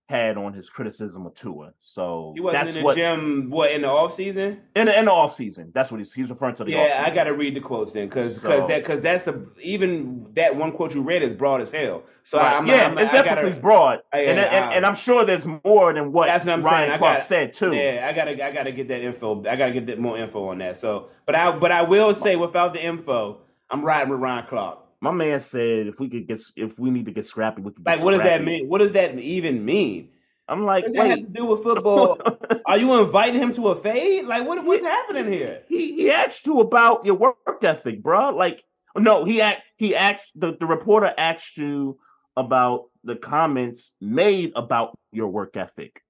had 0.09 0.39
on 0.39 0.55
his 0.55 0.71
criticism 0.71 1.27
of 1.27 1.35
Tua. 1.35 1.75
So 1.79 2.33
he 2.35 2.41
wasn't 2.41 2.65
that's 2.65 2.75
in 2.77 2.81
the 2.81 2.85
what 2.85 2.97
gym. 2.97 3.51
What 3.51 3.71
in 3.73 3.83
the 3.83 3.89
off 3.89 4.15
season? 4.15 4.63
in 4.75 4.87
the, 4.87 4.99
in 4.99 5.05
the 5.05 5.13
off 5.13 5.35
season. 5.35 5.71
That's 5.75 5.91
what 5.93 5.99
he's 6.01 6.15
he's 6.15 6.31
referring 6.31 6.55
to 6.57 6.65
the 6.65 6.73
Yeah. 6.73 7.05
I 7.07 7.15
got 7.15 7.25
to 7.25 7.35
read 7.35 7.55
the 7.55 7.61
quotes 7.61 7.93
then, 7.93 8.09
because 8.09 8.41
So- 8.41 8.67
that 8.67 8.83
because 8.83 9.01
that's 9.03 9.27
a 9.29 9.45
even 9.63 10.33
that 10.35 10.57
one 10.57 10.73
quote 10.73 10.95
you 10.95 11.03
read 11.03 11.23
is 11.23 11.35
broad 11.35 11.61
as 11.61 11.73
hell. 11.73 12.05
So 12.23 12.39
Right. 12.39 12.57
I'm, 12.57 12.67
yeah, 12.67 12.87
I'm, 12.89 12.99
it's 12.99 13.11
I 13.13 13.23
definitely 13.23 13.51
gotta, 13.51 13.61
broad, 13.63 13.99
oh, 14.13 14.19
Yeah, 14.19 14.31
and, 14.31 14.39
and 14.39 14.65
I- 14.65 14.75
and 14.77 14.87
I'm 14.87 14.95
sure 14.95 15.25
there's 15.27 15.47
more 15.47 15.93
than 15.93 16.11
what 16.13 16.27
That's 16.29 16.47
what 16.47 16.55
I'm 16.55 16.63
Ryan 16.63 16.79
saying. 16.89 16.93
I 16.93 16.99
Clark 16.99 17.15
got- 17.19 17.23
said 17.23 17.53
too. 17.53 17.75
Yeah, 17.75 18.07
I 18.11 18.13
gotta 18.15 18.47
I 18.47 18.51
gotta 18.51 18.73
get 18.73 18.89
that 18.89 19.03
info. 19.03 19.41
I 19.47 19.57
gotta 19.57 19.73
get 19.73 19.87
that 19.89 19.99
more 19.99 20.17
info 20.17 20.49
on 20.49 20.59
that. 20.59 20.79
So, 20.79 21.09
but 21.27 21.35
I 21.35 21.57
but 21.59 21.71
I 21.71 21.83
will 21.83 22.15
say 22.15 22.35
without 22.37 22.73
the 22.73 22.83
info, 22.83 23.41
I'm 23.71 23.85
riding 23.85 24.09
with 24.11 24.21
Ryan 24.21 24.47
Clark. 24.47 24.79
My 25.01 25.13
man 25.13 25.41
said 25.41 25.87
if 25.87 26.01
we 26.01 26.09
could 26.09 26.27
get 26.27 26.41
if 26.57 26.79
we 26.79 26.91
need 26.91 27.07
to 27.07 27.13
get 27.13 27.25
scrappy, 27.25 27.63
we 27.63 27.73
could. 27.73 27.87
Like, 27.87 28.03
what 28.03 28.13
does 28.13 28.23
that 28.23 28.43
mean? 28.45 28.69
What 28.69 28.79
does 28.79 28.93
that 28.93 29.17
even 29.19 29.65
mean? 29.65 30.11
I'm 30.49 30.65
like, 30.65 30.85
What 30.85 30.95
does 30.95 31.03
that 31.03 31.11
have 31.11 31.27
to 31.27 31.31
do 31.33 31.45
with 31.45 31.63
football? 31.63 32.21
Are 32.67 32.79
you 32.79 32.99
inviting 33.01 33.41
him 33.41 33.53
to 33.53 33.69
a 33.69 33.77
fade? 33.77 34.25
Like, 34.25 34.47
what 34.47 34.65
what's 34.65 34.83
happening 34.83 35.31
here? 35.31 35.63
he 35.69 35.93
he 35.95 36.11
asked 36.11 36.47
you 36.47 36.61
about 36.61 37.05
your 37.05 37.15
work 37.17 37.37
ethic, 37.63 38.03
bro. 38.03 38.31
Like, 38.31 38.63
no, 38.97 39.25
he 39.25 39.41
asked 39.41 39.63
he 39.77 39.95
asked 39.95 40.41
the, 40.41 40.57
the 40.59 40.67
reporter 40.67 41.13
asked 41.17 41.59
you 41.59 41.99
about 42.37 42.85
the 43.05 43.15
comments 43.17 43.95
made 44.01 44.53
about 44.57 44.99
your 45.13 45.29
work 45.29 45.57
ethic, 45.57 46.01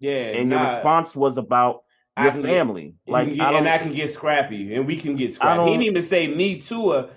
Yeah, 0.00 0.12
and 0.36 0.50
nah, 0.50 0.56
your 0.56 0.64
response 0.64 1.16
was 1.16 1.38
about 1.38 1.82
your 2.18 2.30
get- 2.32 2.42
family. 2.42 2.94
Like, 3.06 3.28
Like, 3.28 3.32
and, 3.32 3.42
I 3.42 3.58
and 3.58 3.68
I 3.68 3.78
can 3.78 3.92
get 3.94 4.10
scrappy, 4.10 4.74
and 4.74 4.86
we 4.86 4.96
can 4.96 5.14
get 5.16 5.32
scrappy. 5.34 5.62
He 5.64 5.70
didn't 5.70 5.84
even 5.84 6.02
say 6.02 6.26
me 6.34 6.60
too. 6.60 7.08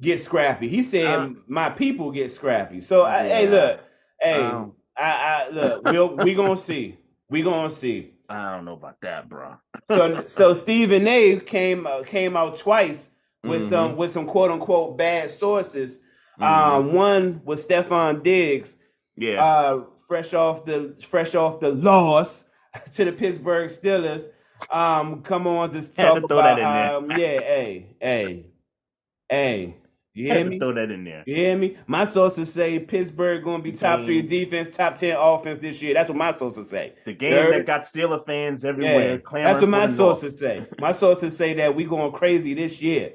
Get 0.00 0.18
scrappy. 0.20 0.68
He 0.68 0.82
said 0.82 1.06
Uh, 1.18 1.28
my 1.46 1.68
people 1.70 2.10
get 2.10 2.30
scrappy. 2.32 2.80
So 2.80 3.04
I, 3.04 3.22
hey, 3.28 3.48
look, 3.48 3.80
hey, 4.20 4.40
Um, 4.42 4.72
I, 4.96 5.10
I 5.12 5.48
look. 5.50 5.84
We'll, 5.84 6.16
we 6.16 6.34
gonna 6.34 6.56
see. 6.56 6.98
We 7.28 7.42
gonna 7.42 7.70
see. 7.70 8.12
I 8.28 8.52
don't 8.54 8.64
know 8.64 8.74
about 8.74 9.00
that, 9.02 9.28
bro. 9.28 9.56
So 9.88 10.24
so 10.26 10.54
Stephen 10.54 11.06
A. 11.08 11.38
came 11.40 11.86
uh, 11.86 12.02
came 12.04 12.36
out 12.36 12.56
twice 12.56 13.10
with 13.42 13.62
Mhm. 13.62 13.68
some 13.68 13.96
with 13.96 14.10
some 14.12 14.26
quote 14.26 14.50
unquote 14.50 14.96
bad 14.96 15.30
sources. 15.30 16.00
Mhm. 16.40 16.46
Um, 16.46 16.92
one 16.94 17.42
was 17.44 17.66
Stefon 17.66 18.22
Diggs, 18.22 18.76
yeah, 19.16 19.44
uh, 19.44 19.84
fresh 20.08 20.32
off 20.32 20.64
the 20.64 20.96
fresh 21.08 21.34
off 21.34 21.60
the 21.60 21.72
loss 21.72 22.44
to 22.94 23.04
the 23.04 23.12
Pittsburgh 23.12 23.68
Steelers. 23.68 24.26
Um, 24.70 25.22
come 25.22 25.46
on 25.46 25.72
just 25.72 25.96
talk 25.96 26.18
about 26.22 26.28
that 26.28 26.58
in 26.58 26.64
there. 26.64 26.96
um, 26.96 27.10
yeah, 27.10 27.40
hey, 27.40 27.96
hey, 28.00 28.44
hey, 29.28 29.76
you 30.12 30.32
hear 30.32 30.44
me? 30.44 30.58
throw 30.58 30.72
that 30.74 30.90
in 30.90 31.04
there. 31.04 31.22
You 31.26 31.34
hear 31.34 31.56
me? 31.56 31.76
My 31.86 32.04
sources 32.04 32.52
say 32.52 32.80
Pittsburgh 32.80 33.44
going 33.44 33.58
to 33.58 33.62
be 33.62 33.72
top 33.72 34.04
three 34.04 34.22
defense, 34.22 34.76
top 34.76 34.96
ten 34.96 35.16
offense 35.16 35.58
this 35.58 35.80
year. 35.82 35.94
That's 35.94 36.08
what 36.08 36.18
my 36.18 36.32
sources 36.32 36.68
say. 36.68 36.94
The 37.04 37.14
game 37.14 37.32
Third- 37.32 37.54
that 37.54 37.66
got 37.66 37.82
Steeler 37.82 38.24
fans 38.24 38.64
everywhere. 38.64 39.22
Yeah, 39.32 39.44
that's 39.44 39.60
what 39.60 39.70
my 39.70 39.86
sources 39.86 40.38
say. 40.38 40.66
My 40.78 40.92
sources 40.92 41.36
say 41.36 41.54
that 41.54 41.76
we 41.76 41.84
going 41.84 42.12
crazy 42.12 42.54
this 42.54 42.82
year. 42.82 43.12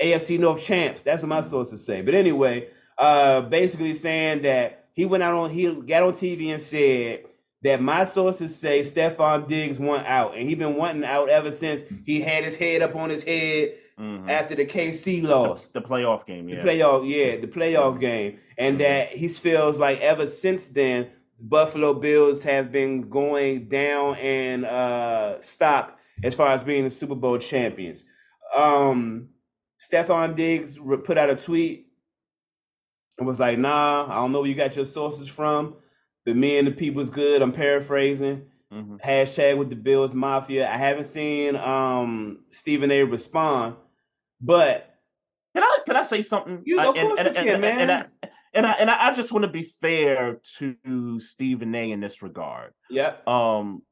AFC 0.00 0.38
North 0.38 0.64
champs. 0.64 1.02
That's 1.02 1.22
what 1.22 1.28
my 1.28 1.42
sources 1.42 1.84
say. 1.84 2.02
But 2.02 2.14
anyway, 2.14 2.68
uh, 2.98 3.42
basically 3.42 3.94
saying 3.94 4.42
that 4.42 4.86
he 4.94 5.04
went 5.06 5.22
out 5.22 5.34
on 5.34 5.50
he 5.50 5.72
got 5.82 6.02
on 6.02 6.12
TV 6.12 6.48
and 6.48 6.60
said 6.60 7.24
that 7.62 7.80
my 7.80 8.04
sources 8.04 8.58
say 8.58 8.80
Stefon 8.80 9.46
Diggs 9.46 9.78
went 9.78 10.06
out, 10.06 10.34
and 10.34 10.48
he 10.48 10.54
been 10.54 10.76
wanting 10.76 11.04
out 11.04 11.28
ever 11.28 11.52
since 11.52 11.82
he 12.04 12.20
had 12.20 12.44
his 12.44 12.56
head 12.56 12.82
up 12.82 12.96
on 12.96 13.10
his 13.10 13.24
head 13.24 13.74
Mhm. 14.02 14.28
after 14.28 14.54
the 14.56 14.64
KC 14.66 15.22
loss. 15.22 15.66
The 15.66 15.80
playoff 15.80 16.26
game, 16.26 16.46
The 16.46 16.56
yeah. 16.56 16.64
playoff, 16.64 17.08
yeah, 17.08 17.36
the 17.36 17.46
playoff 17.46 18.00
game, 18.00 18.38
and 18.58 18.78
that 18.80 19.10
he 19.14 19.28
feels 19.28 19.78
like 19.78 20.00
ever 20.00 20.26
since 20.26 20.68
then, 20.68 21.10
Buffalo 21.38 21.94
Bills 21.94 22.42
have 22.44 22.72
been 22.72 23.08
going 23.08 23.68
down 23.68 24.16
in 24.18 24.64
uh, 24.64 25.40
stock 25.40 25.98
as 26.24 26.34
far 26.34 26.52
as 26.52 26.62
being 26.64 26.84
the 26.84 26.90
Super 26.90 27.14
Bowl 27.14 27.38
champions. 27.38 28.04
Um, 28.56 29.28
Stefon 29.80 30.36
Diggs 30.36 30.78
put 31.04 31.18
out 31.18 31.30
a 31.30 31.36
tweet 31.36 31.86
and 33.18 33.26
was 33.26 33.40
like, 33.40 33.58
"Nah, 33.58 34.06
I 34.10 34.14
don't 34.16 34.32
know 34.32 34.40
where 34.40 34.48
you 34.48 34.54
got 34.54 34.76
your 34.76 34.84
sources 34.84 35.28
from, 35.28 35.76
but 36.24 36.36
me 36.36 36.58
and 36.58 36.66
the 36.68 36.72
people's 36.72 37.10
good." 37.10 37.42
I'm 37.42 37.52
paraphrasing. 37.52 38.46
Mhm. 38.72 39.00
Hashtag 39.02 39.58
with 39.58 39.68
the 39.70 39.76
Bills 39.76 40.14
Mafia. 40.14 40.68
I 40.70 40.76
haven't 40.76 41.04
seen 41.04 41.56
um, 41.56 42.44
Stephen 42.50 42.90
A. 42.90 43.02
respond, 43.04 43.74
but 44.42 44.88
Can 45.54 45.62
I 45.62 45.78
can 45.86 45.96
I 45.96 46.02
say 46.02 46.22
something? 46.22 46.62
You- 46.64 46.80
of 46.80 46.94
course 46.94 47.24
you 47.24 47.30
can, 47.32 47.48
and, 47.48 47.60
man. 47.60 47.78
And 47.80 47.90
I, 47.92 48.04
and 48.54 48.66
I 48.66 48.72
and 48.72 48.90
I, 48.90 49.06
I 49.08 49.14
just 49.14 49.32
want 49.32 49.44
to 49.44 49.50
be 49.50 49.62
fair 49.62 50.40
to 50.58 51.20
Stephen 51.20 51.74
A. 51.74 51.90
in 51.90 52.00
this 52.00 52.22
regard. 52.22 52.72
yep. 52.90 53.26
Um, 53.28 53.82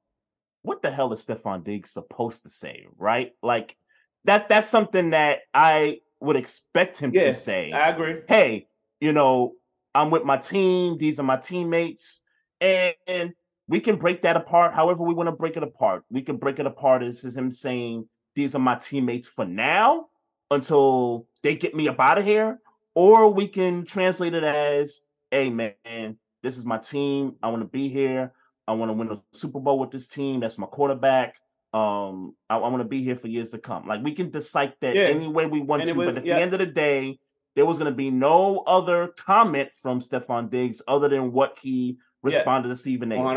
what 0.63 0.83
the 0.83 0.91
hell 0.91 1.13
is 1.13 1.25
Stefon 1.25 1.65
Diggs 1.65 1.93
supposed 1.93 2.43
to 2.43 2.51
say? 2.51 2.87
Right? 2.99 3.33
Like 3.43 3.77
that. 4.25 4.49
That's 4.49 4.67
something 4.69 5.11
that 5.11 5.39
I 5.55 6.01
would 6.21 6.37
expect 6.37 6.99
him 6.99 7.13
Yeah, 7.15 7.25
to 7.27 7.35
say. 7.35 7.73
I 7.73 7.89
agree. 7.89 8.21
hey, 8.29 8.67
you 9.01 9.13
know, 9.15 9.55
I'm 9.95 10.11
with 10.11 10.25
my 10.25 10.37
team. 10.37 10.99
These 10.99 11.19
are 11.19 11.23
my 11.23 11.37
teammates, 11.39 12.21
and, 12.61 12.95
and 13.07 13.33
we 13.69 13.81
can 13.81 13.97
break 13.97 14.23
that 14.23 14.37
apart 14.37 14.75
however 14.75 15.03
we 15.05 15.15
want 15.15 15.29
to 15.29 15.33
break 15.35 15.57
it 15.57 15.63
apart. 15.63 16.05
We 16.11 16.21
can 16.23 16.37
break 16.37 16.59
it 16.59 16.67
apart 16.67 17.03
as, 17.03 17.25
is 17.25 17.37
him 17.37 17.51
saying, 17.51 18.07
"These 18.35 18.55
are 18.55 18.59
my 18.59 18.75
teammates 18.77 19.29
for 19.29 19.47
now 19.47 20.07
until 20.51 21.27
they 21.43 21.55
get 21.55 21.75
me 21.75 21.89
up 21.89 22.01
out 22.01 22.19
of 22.19 22.25
here," 22.25 22.61
or 22.95 23.33
we 23.33 23.49
can 23.49 23.85
translate 23.85 24.35
it 24.35 24.45
as, 24.45 25.03
"Hey, 25.31 25.51
man, 25.51 26.19
this 26.43 26.59
is 26.59 26.65
my 26.65 26.79
team. 26.79 27.37
I 27.43 27.49
want 27.49 27.63
to 27.63 27.69
be 27.69 27.89
here. 27.89 28.33
I 28.67 28.73
want 28.73 28.91
to 28.91 28.93
win 28.95 29.11
a 29.11 29.23
Super 29.33 29.61
Bowl 29.61 29.79
with 29.79 29.91
this 29.91 30.09
team. 30.09 30.41
That's 30.41 30.59
my 30.59 30.67
quarterback." 30.67 31.37
Um, 31.73 32.35
I, 32.49 32.57
I 32.57 32.69
want 32.69 32.81
to 32.83 32.89
be 32.89 33.03
here 33.05 33.15
for 33.15 33.29
years 33.29 33.51
to 33.51 33.59
come. 33.59 33.87
Like 33.87 34.03
we 34.03 34.13
can 34.13 34.31
decide 34.31 34.75
that 34.81 34.97
Yeah. 34.97 35.03
any 35.05 35.29
way 35.29 35.47
we 35.47 35.61
want 35.61 35.87
to, 35.87 35.95
but 35.95 36.19
at 36.19 36.25
yeah. 36.27 36.35
the 36.37 36.43
end 36.43 36.53
of 36.53 36.59
the 36.59 36.67
day, 36.67 37.21
there 37.55 37.65
was 37.65 37.79
going 37.79 37.91
to 37.93 37.97
be 37.97 38.11
no 38.11 38.61
other 38.67 39.09
comment 39.17 39.71
from 39.81 40.01
Stefon 40.01 40.51
Diggs 40.51 40.83
other 40.89 41.09
than 41.09 41.31
what 41.33 41.59
he 41.63 41.99
responded 42.25 42.69
to 42.71 42.75
Stephen 42.77 43.13
A. 43.13 43.17
100%. 43.17 43.19
one 43.19 43.35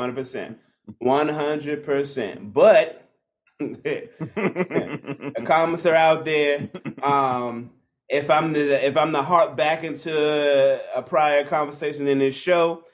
hundred 0.00 0.14
percent, 0.16 0.58
one 0.98 1.28
hundred 1.30 1.82
percent. 1.82 2.52
But 2.52 3.05
the 3.58 5.42
comments 5.46 5.86
are 5.86 5.94
out 5.94 6.24
there. 6.24 6.68
Um, 7.02 7.70
if 8.08 8.30
I'm 8.30 8.52
the 8.52 8.86
if 8.86 8.96
I'm 8.96 9.12
the 9.12 9.22
heart 9.22 9.56
back 9.56 9.82
into 9.82 10.80
a 10.94 11.02
prior 11.02 11.44
conversation 11.44 12.06
in 12.06 12.18
this 12.18 12.36
show, 12.36 12.84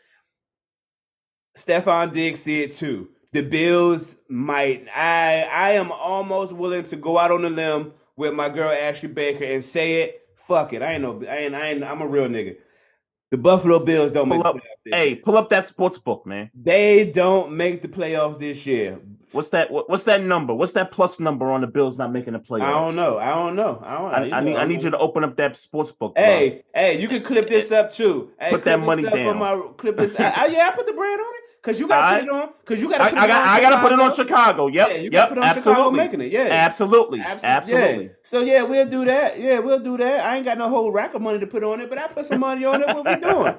Stefon 1.57 2.13
Diggs 2.13 2.41
said 2.41 2.73
too. 2.73 3.09
The 3.33 3.43
Bills 3.43 4.23
might. 4.29 4.87
I 4.95 5.43
I 5.43 5.73
am 5.73 5.91
almost 5.91 6.53
willing 6.53 6.85
to 6.85 6.97
go 6.97 7.19
out 7.19 7.33
on 7.33 7.45
a 7.45 7.51
limb 7.51 7.93
with 8.17 8.35
my 8.35 8.49
girl 8.49 8.71
Ashley 8.71 9.09
Baker 9.09 9.45
and 9.45 9.65
say 9.65 10.03
it. 10.03 10.21
Fuck 10.37 10.73
it. 10.73 10.83
I 10.83 10.93
ain't 10.93 11.03
no. 11.03 11.23
I 11.29 11.39
ain't. 11.39 11.55
I 11.55 11.69
ain't. 11.71 11.83
I'm 11.83 12.03
a 12.03 12.07
real 12.07 12.29
nigga. 12.29 12.57
The 13.33 13.39
Buffalo 13.39 13.83
Bills 13.85 14.13
don't 14.13 14.29
Pull 14.29 14.39
make 14.39 14.47
up, 14.47 14.57
the 14.57 14.61
playoffs 14.61 14.83
this 14.85 14.95
hey, 14.95 15.09
year. 15.09 15.19
pull 15.25 15.37
up 15.39 15.49
that 15.49 15.65
sports 15.65 15.99
book, 15.99 16.27
man. 16.27 16.51
They 16.55 17.11
don't 17.11 17.53
make 17.57 17.81
the 17.81 17.89
playoffs 17.89 18.39
this 18.39 18.67
year. 18.67 19.01
What's 19.35 19.49
that? 19.51 19.71
What, 19.71 19.89
what's 19.91 20.05
that 20.05 20.23
number? 20.23 20.55
What's 20.55 20.73
that 20.73 20.91
plus 20.91 21.19
number 21.21 21.51
on 21.51 21.61
the 21.61 21.67
Bills 21.67 21.99
not 21.99 22.13
making 22.13 22.33
the 22.35 22.39
playoffs? 22.39 22.63
I 22.63 22.71
don't 22.71 22.97
know. 22.97 23.19
I 23.19 23.35
don't 23.35 23.57
know. 23.57 23.83
I 23.85 23.99
don't. 23.99 24.33
I, 24.33 24.37
I 24.39 24.41
know, 24.41 24.47
need 24.47 24.57
I 24.57 24.59
I'm- 24.61 24.69
need 24.69 24.83
you 24.83 24.91
to 24.91 24.99
open 24.99 25.25
up 25.25 25.37
that 25.37 25.57
sports 25.57 25.93
book. 25.93 26.15
bro. 26.15 26.23
Hey, 26.25 26.65
hey, 26.75 27.01
you 27.01 27.09
can 27.09 27.23
clip 27.23 27.49
this 27.49 27.71
up 27.73 27.93
too. 27.93 28.31
Hey, 28.39 28.51
Put 28.51 28.65
that 28.65 28.81
money 28.81 29.03
down. 29.03 29.39
My, 29.39 29.61
clip 29.77 29.97
this. 29.97 30.19
I, 30.19 30.31
I- 30.31 30.47
yeah, 30.47 30.69
I 30.69 30.77
put 30.77 30.87
the 30.87 30.93
brand 30.93 31.21
on 31.21 31.27
it 31.35 31.42
because 31.63 31.79
you 31.79 31.87
got 31.87 32.11
to 32.11 32.19
put 32.19 32.25
it 32.29 32.31
on. 32.31 32.49
Because 32.61 32.83
you 32.83 32.91
got 32.91 32.99
to. 32.99 33.05
I, 33.05 33.23
I 33.23 33.27
got 33.29 33.47
I 33.47 33.61
got 33.61 33.77
to 33.77 33.81
put 33.83 33.93
it 33.93 34.01
on 34.01 34.13
Chicago. 34.13 34.67
Yep, 34.67 34.89
Yeah, 34.89 34.97
you 34.97 35.11
yep, 35.13 35.29
put 35.29 35.39
it 35.39 35.45
on 35.45 35.49
Chicago 35.55 35.71
absolutely, 35.71 35.97
making 35.99 36.21
it, 36.23 36.33
yeah. 36.33 36.49
absolutely, 36.51 37.21
Absol- 37.21 37.43
absolutely. 37.45 38.05
Yeah. 38.05 38.11
So 38.25 38.41
yeah, 38.41 38.63
we'll 38.63 38.89
do 38.89 39.05
that. 39.05 39.39
Yeah, 39.39 39.61
we'll 39.61 39.79
do 39.79 39.97
that. 39.99 40.21
I 40.27 40.37
ain't 40.37 40.45
got 40.45 40.59
no 40.59 40.69
whole 40.69 40.91
rack 40.91 41.15
of 41.15 41.23
money 41.23 41.39
to 41.39 41.47
put 41.47 41.63
on 41.63 41.81
it, 41.81 41.89
but 41.89 41.99
I 41.99 42.09
put 42.09 42.25
some 42.27 42.41
money 42.41 42.65
on 42.65 42.83
it. 42.83 42.89
What 42.89 43.05
we 43.07 43.17
doing? 43.25 43.55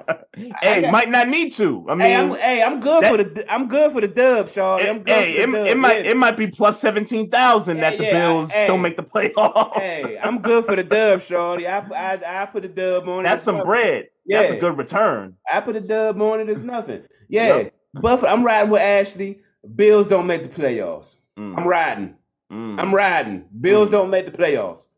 hey, 0.60 0.82
got- 0.82 0.92
might 0.92 1.08
not 1.08 1.28
need 1.28 1.52
to. 1.52 1.86
I 1.88 1.94
mean, 1.94 2.00
hey, 2.08 2.14
I'm 2.16 2.34
hey, 2.34 2.62
I'm 2.62 2.80
good 2.80 3.04
that- 3.04 3.10
for 3.10 3.16
the 3.22 3.52
I'm 3.52 3.68
good 3.68 3.92
for 3.92 4.00
the 4.02 4.08
dub, 4.08 4.48
Shaw. 4.50 4.76
I'm 4.76 4.98
good 4.98 5.08
hey, 5.08 5.32
it, 5.38 5.46
dub. 5.46 5.66
it 5.66 5.76
might 5.78 6.04
yeah. 6.04 6.10
it 6.10 6.16
might 6.18 6.36
be 6.36 6.46
plus 6.48 6.78
seventeen 6.78 7.30
thousand 7.30 7.78
that 7.78 7.92
Yeah, 7.92 7.98
the 7.98 8.04
yeah, 8.04 8.12
Bills 8.12 8.52
hey. 8.52 8.66
don't 8.66 8.82
make 8.82 8.96
the 8.98 9.02
playoffs. 9.02 9.80
Hey, 9.80 10.18
I'm 10.22 10.40
good 10.42 10.64
for 10.66 10.76
the 10.76 10.84
dub, 10.84 11.22
Shorty. 11.22 11.66
I, 11.66 11.78
I 11.78 12.42
I 12.42 12.46
put 12.46 12.62
the 12.62 12.68
dub 12.68 13.08
on 13.08 13.20
it. 13.20 13.22
That's 13.22 13.42
some 13.42 13.62
bread. 13.62 14.08
That's 14.26 14.50
a 14.50 14.58
good 14.58 14.76
return. 14.76 15.36
I 15.50 15.60
put 15.60 15.74
a 15.76 15.80
dub 15.80 16.20
on 16.20 16.40
it. 16.40 16.48
It's 16.50 16.60
nothing. 16.60 17.02
Yeah, 17.28 17.56
Yep. 17.56 17.74
Buffalo. 18.00 18.30
I'm 18.30 18.44
riding 18.44 18.70
with 18.70 18.80
Ashley. 18.82 19.40
Bills 19.74 20.08
don't 20.08 20.26
make 20.26 20.42
the 20.42 20.48
playoffs. 20.48 21.16
Mm, 21.38 21.58
I'm 21.58 21.66
riding. 21.66 22.16
mm. 22.52 22.80
I'm 22.80 22.94
riding. 22.94 23.46
Bills 23.60 23.88
Mm. 23.88 23.92
don't 23.92 24.10
make 24.10 24.26
the 24.26 24.32
playoffs. 24.32 24.88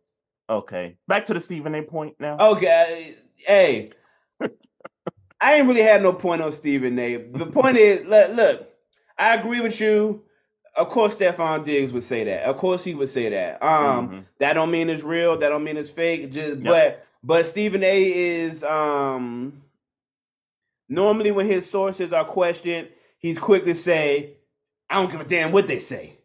Okay, 0.48 0.96
back 1.08 1.24
to 1.26 1.34
the 1.34 1.40
Stephen 1.40 1.74
A. 1.74 1.82
point 1.82 2.14
now. 2.20 2.36
Okay. 2.38 3.14
Hey, 3.36 3.90
I 5.40 5.54
ain't 5.54 5.68
really 5.68 5.82
had 5.82 6.02
no 6.02 6.12
point 6.12 6.40
on 6.42 6.50
Stephen 6.52 6.98
A. 6.98 7.16
The 7.16 7.46
point 7.46 7.76
is, 7.76 8.04
look, 8.06 8.34
look, 8.34 8.68
I 9.18 9.34
agree 9.36 9.60
with 9.60 9.80
you. 9.80 10.22
Of 10.76 10.88
course, 10.88 11.16
Stefon 11.16 11.64
Diggs 11.64 11.92
would 11.92 12.02
say 12.02 12.24
that. 12.24 12.44
Of 12.44 12.56
course, 12.58 12.84
he 12.84 12.94
would 12.94 13.08
say 13.08 13.28
that. 13.30 13.62
Um, 13.62 14.08
Mhm. 14.08 14.24
that 14.38 14.52
don't 14.54 14.70
mean 14.70 14.88
it's 14.90 15.02
real. 15.02 15.36
That 15.38 15.48
don't 15.50 15.64
mean 15.64 15.76
it's 15.76 15.90
fake. 15.90 16.30
Just 16.32 16.56
Yep. 16.58 16.64
but 16.64 17.06
but 17.22 17.46
Stephen 17.46 17.82
A. 17.82 18.02
is 18.04 18.62
um 18.62 19.62
normally 20.88 21.30
when 21.32 21.46
his 21.46 21.68
sources 21.70 22.12
are 22.12 22.24
questioned, 22.24 22.88
he's 23.18 23.38
quick 23.38 23.64
to 23.64 23.74
say, 23.74 24.36
"I 24.90 25.00
don't 25.00 25.10
give 25.10 25.20
a 25.20 25.24
damn 25.24 25.52
what 25.52 25.66
they 25.66 25.78
say." 25.78 26.18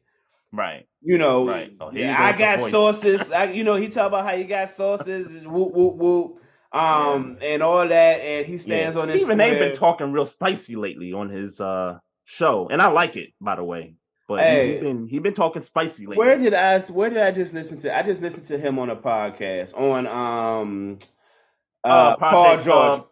Right. 0.53 0.85
You 1.01 1.17
know, 1.17 1.47
Right. 1.47 1.71
Oh, 1.79 1.91
yeah, 1.91 2.15
I 2.21 2.37
got 2.37 2.59
voice. 2.59 2.71
sources. 2.71 3.31
I, 3.31 3.45
you 3.45 3.63
know, 3.63 3.75
he 3.75 3.89
talk 3.89 4.07
about 4.07 4.23
how 4.25 4.33
you 4.33 4.43
got 4.43 4.69
sources, 4.69 5.45
whoop 5.47 5.73
whoop 5.73 5.95
whoop, 5.95 6.41
um, 6.73 7.37
and 7.41 7.63
all 7.63 7.87
that, 7.87 8.19
and 8.19 8.45
he 8.45 8.53
Yeah, 8.53 8.59
stands 8.59 8.97
on 8.97 9.07
his. 9.09 9.23
Stephen 9.23 9.41
A. 9.41 9.57
been 9.57 9.73
talking 9.73 10.11
real 10.11 10.25
spicy 10.25 10.75
lately 10.75 11.11
on 11.13 11.29
his 11.29 11.59
uh 11.59 11.99
show, 12.25 12.67
and 12.69 12.81
I 12.81 12.87
like 12.89 13.15
it 13.15 13.29
by 13.41 13.55
the 13.55 13.63
way. 13.63 13.95
But 14.27 14.41
he, 14.41 14.45
Hey. 14.45 14.73
he 14.75 14.79
been 14.79 15.07
he 15.07 15.19
been 15.19 15.33
talking 15.33 15.61
spicy 15.61 16.05
lately. 16.05 16.17
Where 16.17 16.37
did 16.37 16.53
I? 16.53 16.79
Where 16.81 17.09
did 17.09 17.19
I 17.19 17.31
just 17.31 17.53
listen 17.53 17.79
to? 17.79 17.97
I 17.97 18.03
just 18.03 18.21
listened 18.21 18.45
to 18.47 18.57
him 18.59 18.77
on 18.77 18.89
a 18.89 18.95
podcast 18.95 19.75
on 19.77 20.05
um, 20.07 20.99
uh, 21.83 21.87
Uh, 21.87 22.15
Paul 22.17 22.57
George, 22.57 22.99
uh, 22.99 23.03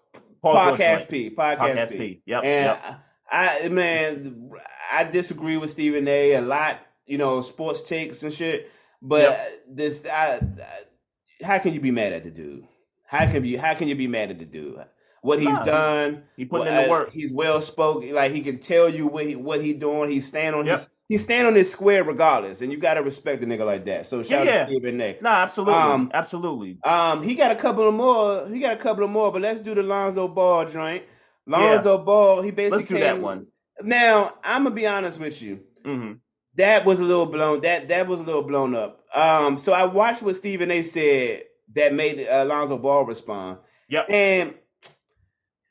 Paul 0.41 0.55
podcast. 0.55 1.09
P, 1.09 1.29
podcast, 1.29 1.57
Podcast 1.57 1.91
P. 1.91 1.97
P. 1.97 2.21
Yep. 2.25 2.43
And 2.43 2.65
yep. 2.65 2.99
I, 3.31 3.67
man, 3.69 4.51
I 4.91 5.03
disagree 5.05 5.57
with 5.57 5.69
Stephen 5.71 6.07
A. 6.07 6.33
a 6.33 6.41
lot. 6.41 6.79
You 7.05 7.17
know, 7.17 7.41
sports 7.41 7.87
takes 7.87 8.21
and 8.23 8.31
shit. 8.33 8.71
But 9.01 9.21
Yep. 9.21 9.51
this, 9.69 10.05
I, 10.05 10.35
I, 10.35 11.43
how 11.45 11.57
can 11.59 11.73
you 11.73 11.79
be 11.79 11.91
mad 11.91 12.13
at 12.13 12.23
the 12.23 12.31
dude? 12.31 12.65
How 13.07 13.25
can 13.25 13.43
you? 13.45 13.57
How 13.59 13.73
can 13.73 13.87
you 13.87 13.95
be 13.95 14.07
mad 14.07 14.29
at 14.31 14.39
the 14.39 14.45
dude? 14.45 14.77
What 15.21 15.39
he's 15.39 15.59
done, 15.59 16.23
he 16.37 16.45
putting 16.45 16.67
what- 16.73 16.75
in 16.75 16.83
the 16.83 16.89
work. 16.89 17.11
He's 17.11 17.33
well 17.33 17.61
spoken. 17.61 18.13
Like 18.13 18.31
he 18.31 18.41
can 18.41 18.59
tell 18.59 18.87
you 18.89 19.07
what 19.07 19.25
he 19.25 19.35
what 19.35 19.61
he 19.63 19.73
doing. 19.73 20.09
He 20.11 20.21
stand 20.21 20.55
on 20.55 20.65
Yep. 20.65 20.77
his 20.77 20.91
he 21.09 21.17
stand 21.17 21.47
on 21.47 21.55
his 21.55 21.69
square 21.71 22.03
regardless, 22.05 22.61
and 22.61 22.71
you 22.71 22.77
got 22.77 22.93
to 22.93 23.01
respect 23.03 23.43
a 23.43 23.45
nigga 23.45 23.65
like 23.65 23.83
that. 23.85 24.05
So 24.05 24.23
shout 24.23 24.45
Yeah, 24.45 24.51
out 24.51 24.55
yeah. 24.55 24.65
to 24.65 24.71
Stephen 24.71 25.01
A. 25.01 25.17
Nah, 25.21 25.29
absolutely, 25.41 25.73
Um, 25.73 26.11
absolutely. 26.13 26.77
Um, 26.85 27.23
he 27.23 27.35
got 27.35 27.51
a 27.51 27.55
couple 27.55 27.87
of 27.89 27.93
more. 27.95 28.47
He 28.47 28.59
got 28.61 28.73
a 28.73 28.77
couple 28.79 29.03
of 29.03 29.09
more, 29.09 29.31
but 29.33 29.41
let's 29.41 29.59
do 29.59 29.75
the 29.75 29.83
Lonzo 29.83 30.27
Ball 30.29 30.65
joint. 30.65 31.03
Lonzo 31.45 31.97
Ball, 31.97 32.43
he 32.43 32.51
basically 32.51 32.77
Let's 32.77 32.85
do 32.87 32.99
that 32.99 33.19
one. 33.21 33.47
Now, 33.81 34.35
I'm 34.43 34.63
gonna 34.63 34.75
be 34.75 34.85
honest 34.87 35.19
with 35.19 35.41
you. 35.41 35.61
hmm 35.83 36.13
That 36.55 36.85
was 36.85 36.99
a 36.99 37.03
little 37.03 37.25
blown. 37.25 37.61
That 37.61 37.87
that 37.87 38.07
was 38.07 38.19
a 38.19 38.23
little 38.23 38.43
blown 38.43 38.75
up. 38.75 39.03
Um, 39.15 39.57
so 39.57 39.73
I 39.73 39.85
watched 39.85 40.21
what 40.21 40.35
Stephen 40.35 40.69
A. 40.69 40.83
said 40.83 41.43
that 41.73 41.93
made 41.93 42.27
uh, 42.27 42.45
Lonzo 42.45 42.77
Ball 42.77 43.05
respond, 43.05 43.57
Yep. 43.89 44.05
and 44.11 44.53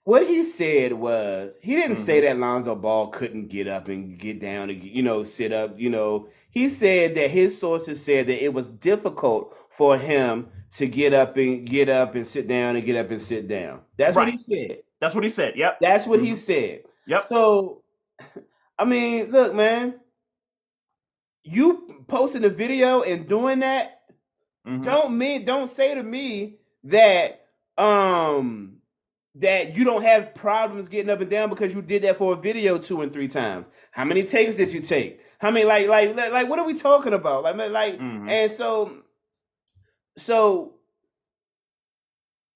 what 0.08 0.26
he 0.26 0.42
said 0.42 0.94
was 0.94 1.58
he 1.60 1.74
didn't 1.74 1.92
Mm-hmm. 1.92 2.02
say 2.02 2.20
that 2.22 2.38
Lonzo 2.38 2.74
Ball 2.74 3.08
couldn't 3.08 3.48
get 3.48 3.68
up 3.68 3.88
and 3.88 4.18
get 4.18 4.40
down 4.40 4.70
and 4.70 4.82
you 4.82 5.02
know 5.02 5.22
sit 5.22 5.52
up. 5.52 5.78
You 5.78 5.90
know, 5.90 6.28
he 6.50 6.70
said 6.70 7.14
that 7.16 7.30
his 7.30 7.60
sources 7.60 8.02
said 8.02 8.26
that 8.28 8.42
it 8.42 8.54
was 8.54 8.70
difficult 8.70 9.54
for 9.68 9.98
him 9.98 10.48
to 10.78 10.86
get 10.86 11.12
up 11.12 11.36
and 11.36 11.66
get 11.68 11.90
up 11.90 12.14
and 12.14 12.26
sit 12.26 12.48
down 12.48 12.74
and 12.76 12.86
get 12.86 12.96
up 12.96 13.10
and 13.10 13.20
sit 13.20 13.48
down. 13.48 13.80
That's 13.98 14.16
what 14.16 14.30
he 14.30 14.38
said. 14.38 14.78
That's 14.98 15.14
what 15.14 15.24
he 15.24 15.30
said. 15.30 15.56
Yep. 15.56 15.78
That's 15.80 16.06
what 16.06 16.20
he 16.20 16.32
Mhm. 16.32 16.36
said. 16.36 16.82
Yep. 17.06 17.22
So, 17.28 17.82
I 18.78 18.86
mean, 18.86 19.30
look, 19.30 19.52
man, 19.54 20.00
you 21.44 22.02
posting 22.08 22.44
a 22.44 22.48
video 22.48 23.02
and 23.02 23.28
doing 23.28 23.58
that 23.60 24.00
Mhm. 24.66 24.82
don't 24.82 25.18
mean 25.18 25.44
don't 25.44 25.68
say 25.68 25.94
to 25.94 26.02
me 26.02 26.60
that 26.84 27.44
um 27.76 28.77
that 29.38 29.76
you 29.76 29.84
don't 29.84 30.02
have 30.02 30.34
problems 30.34 30.88
getting 30.88 31.10
up 31.10 31.20
and 31.20 31.30
down 31.30 31.48
because 31.48 31.74
you 31.74 31.82
did 31.82 32.02
that 32.02 32.16
for 32.16 32.32
a 32.32 32.36
video 32.36 32.78
two 32.78 33.00
and 33.02 33.12
three 33.12 33.28
times. 33.28 33.70
How 33.92 34.04
many 34.04 34.22
takes 34.24 34.56
did 34.56 34.72
you 34.72 34.80
take? 34.80 35.20
How 35.38 35.50
many 35.50 35.64
like 35.64 35.86
like 35.88 36.14
like, 36.16 36.32
like 36.32 36.48
what 36.48 36.58
are 36.58 36.66
we 36.66 36.74
talking 36.74 37.12
about? 37.12 37.42
Like 37.44 37.56
like 37.70 37.98
Mhm. 37.98 38.28
and 38.30 38.50
so 38.50 39.02
so 40.16 40.74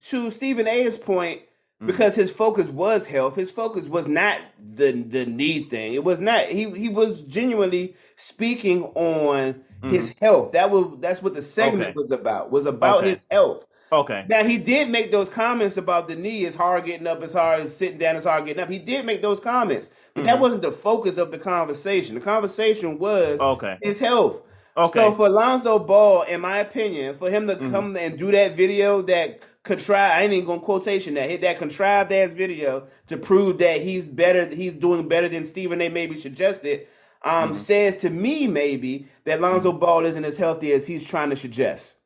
to 0.08 0.30
Stephen 0.30 0.66
A's 0.66 0.98
point, 0.98 1.42
Mhm. 1.80 1.86
because 1.86 2.14
his 2.16 2.30
focus 2.30 2.68
was 2.68 3.06
health, 3.06 3.36
his 3.36 3.50
focus 3.50 3.88
was 3.88 4.08
not 4.08 4.38
the 4.58 4.92
the 4.92 5.26
knee 5.26 5.60
thing. 5.60 5.94
It 5.94 6.04
was 6.04 6.20
not 6.20 6.46
he 6.46 6.70
he 6.70 6.88
was 6.88 7.22
genuinely 7.22 7.94
speaking 8.16 8.84
on 8.94 9.64
his 9.84 10.16
health. 10.18 10.52
That 10.52 10.70
was 10.70 10.98
that's 11.00 11.22
what 11.22 11.34
the 11.34 11.42
segment 11.42 11.80
Mm-hmm. 11.82 11.90
Okay. 11.90 11.94
was 11.96 12.10
about. 12.12 12.50
Was 12.52 12.66
about 12.66 12.98
Okay. 12.98 13.10
his 13.10 13.26
health. 13.30 13.66
Okay. 13.92 14.24
Now 14.26 14.42
he 14.42 14.56
did 14.56 14.88
make 14.88 15.12
those 15.12 15.28
comments 15.28 15.76
about 15.76 16.08
the 16.08 16.16
knee. 16.16 16.44
It's 16.44 16.56
hard 16.56 16.86
getting 16.86 17.06
up. 17.06 17.22
It's 17.22 17.34
hard 17.34 17.60
as 17.60 17.76
sitting 17.76 17.98
down. 17.98 18.16
It's 18.16 18.24
hard 18.24 18.46
getting 18.46 18.62
up. 18.62 18.70
He 18.70 18.78
did 18.78 19.04
make 19.04 19.20
those 19.20 19.38
comments, 19.38 19.90
but 20.14 20.24
that 20.24 20.38
Mhm. 20.38 20.40
wasn't 20.40 20.62
the 20.62 20.72
focus 20.72 21.18
of 21.18 21.30
the 21.30 21.38
conversation. 21.38 22.14
The 22.14 22.22
conversation 22.22 22.98
was 22.98 23.38
Okay. 23.38 23.76
his 23.82 24.00
health. 24.00 24.42
Okay. 24.74 24.98
So 25.00 25.12
for 25.12 25.28
Lonzo 25.28 25.78
Ball, 25.78 26.22
in 26.22 26.40
my 26.40 26.58
opinion, 26.60 27.14
for 27.14 27.28
him 27.28 27.46
to 27.48 27.56
Mhm. 27.56 27.70
come 27.70 27.96
and 27.96 28.18
do 28.18 28.30
that 28.30 28.56
video, 28.56 29.02
that 29.02 29.40
contrived, 29.62 30.14
I 30.14 30.22
ain't 30.22 30.32
even 30.32 30.46
gonna 30.46 30.60
quotation 30.62 31.12
that, 31.14 31.28
hit 31.28 31.42
that 31.42 31.58
contrived 31.58 32.10
ass 32.10 32.32
video 32.32 32.84
to 33.08 33.18
prove 33.18 33.58
that 33.58 33.82
he's 33.82 34.06
better, 34.06 34.46
he's 34.46 34.72
doing 34.72 35.06
better 35.06 35.28
than 35.28 35.44
Stephen 35.44 35.82
A. 35.82 35.90
maybe 35.90 36.16
suggested, 36.16 36.86
um, 37.22 37.50
Mhm. 37.52 37.56
says 37.56 37.96
to 37.98 38.08
me 38.08 38.46
maybe 38.46 39.06
that 39.26 39.42
Lonzo 39.42 39.70
Ball 39.72 40.06
isn't 40.06 40.24
as 40.24 40.38
healthy 40.38 40.72
as 40.72 40.86
he's 40.86 41.04
trying 41.06 41.28
to 41.28 41.36
suggest. 41.36 41.96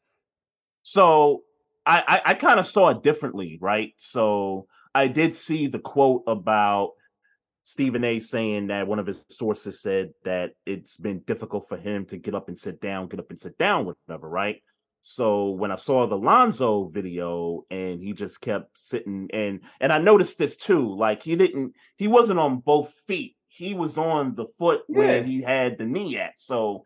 So 0.83 1.45
I 1.87 2.03
I, 2.07 2.31
I 2.31 2.35
kind 2.35 2.61
of 2.61 2.67
saw 2.67 2.89
it 2.89 3.03
differently, 3.03 3.59
right? 3.61 3.93
So 3.97 4.67
I 4.95 5.09
did 5.09 5.35
see 5.35 5.67
the 5.67 5.79
quote 5.79 6.25
about 6.27 6.91
Stephen 7.65 8.05
A. 8.05 8.19
saying 8.19 8.69
that 8.69 8.87
one 8.87 8.99
of 8.99 9.07
his 9.07 9.25
sources 9.29 9.81
said 9.81 10.11
that 10.25 10.53
it's 10.65 10.97
been 10.97 11.21
difficult 11.21 11.69
for 11.69 11.77
him 11.77 12.05
to 12.07 12.17
get 12.17 12.35
up 12.35 12.49
and 12.49 12.57
sit 12.57 12.81
down, 12.81 13.09
get 13.09 13.21
up 13.21 13.31
and 13.31 13.39
sit 13.39 13.59
down, 13.59 13.85
whatever, 13.85 14.29
right? 14.29 14.63
So 15.01 15.51
when 15.51 15.71
I 15.71 15.77
saw 15.77 16.07
the 16.07 16.19
Lonzo 16.19 16.89
video 16.89 17.65
and 17.71 18.01
he 18.01 18.13
just 18.13 18.41
kept 18.41 18.77
sitting 18.77 19.29
and 19.33 19.61
and 19.81 19.93
I 19.93 19.99
noticed 19.99 20.39
this 20.39 20.57
too, 20.57 20.97
like 20.97 21.23
he 21.23 21.37
didn't 21.37 21.75
he 21.97 22.09
wasn't 22.09 22.41
on 22.41 22.59
both 22.59 22.93
feet. 23.07 23.37
He 23.47 23.73
was 23.75 23.99
on 23.99 24.35
the 24.35 24.47
foot 24.59 24.83
where 24.89 25.23
he 25.23 25.43
had 25.43 25.79
the 25.79 25.87
knee 25.87 26.19
at. 26.19 26.39
So 26.39 26.85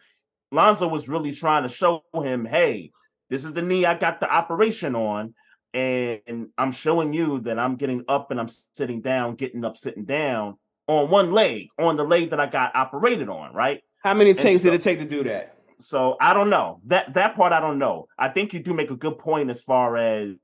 Lonzo 0.52 0.86
was 0.86 1.08
really 1.08 1.32
trying 1.32 1.62
to 1.62 1.68
show 1.68 2.04
him, 2.14 2.44
hey, 2.44 2.90
This 3.30 3.44
is 3.44 3.54
the 3.54 3.62
knee 3.62 3.86
I 3.86 3.94
got 3.96 4.20
the 4.20 4.30
operation 4.30 4.94
on, 4.96 5.34
and 5.72 6.48
I'm 6.58 6.72
showing 6.72 7.12
you 7.12 7.38
that 7.40 7.58
I'm 7.58 7.76
getting 7.76 8.04
up 8.08 8.30
and 8.30 8.40
I'm 8.40 8.48
sitting 8.48 9.00
down, 9.00 9.36
getting 9.36 9.64
up, 9.64 9.76
sitting 9.76 10.04
down 10.04 10.56
on 10.88 11.08
one 11.10 11.30
leg, 11.32 11.68
on 11.78 11.96
the 11.96 12.02
leg 12.04 12.30
that 12.30 12.40
I 12.40 12.46
got 12.46 12.74
operated 12.74 13.28
on, 13.28 13.54
right? 13.54 13.80
How 14.02 14.14
many 14.14 14.34
takes 14.34 14.62
so- 14.62 14.70
did 14.70 14.80
it 14.80 14.82
take 14.82 14.98
to 14.98 15.04
do 15.04 15.22
that? 15.24 15.56
So 15.78 16.16
I 16.20 16.34
don't 16.34 16.50
know 16.50 16.80
that 16.86 17.14
that 17.14 17.36
part. 17.36 17.54
I 17.54 17.60
don't 17.60 17.78
know. 17.78 18.06
I 18.18 18.28
think 18.28 18.52
you 18.52 18.60
do 18.60 18.74
make 18.74 18.90
a 18.90 18.96
good 18.96 19.18
point 19.18 19.48
as 19.48 19.62
far 19.62 19.96
as 19.96 20.36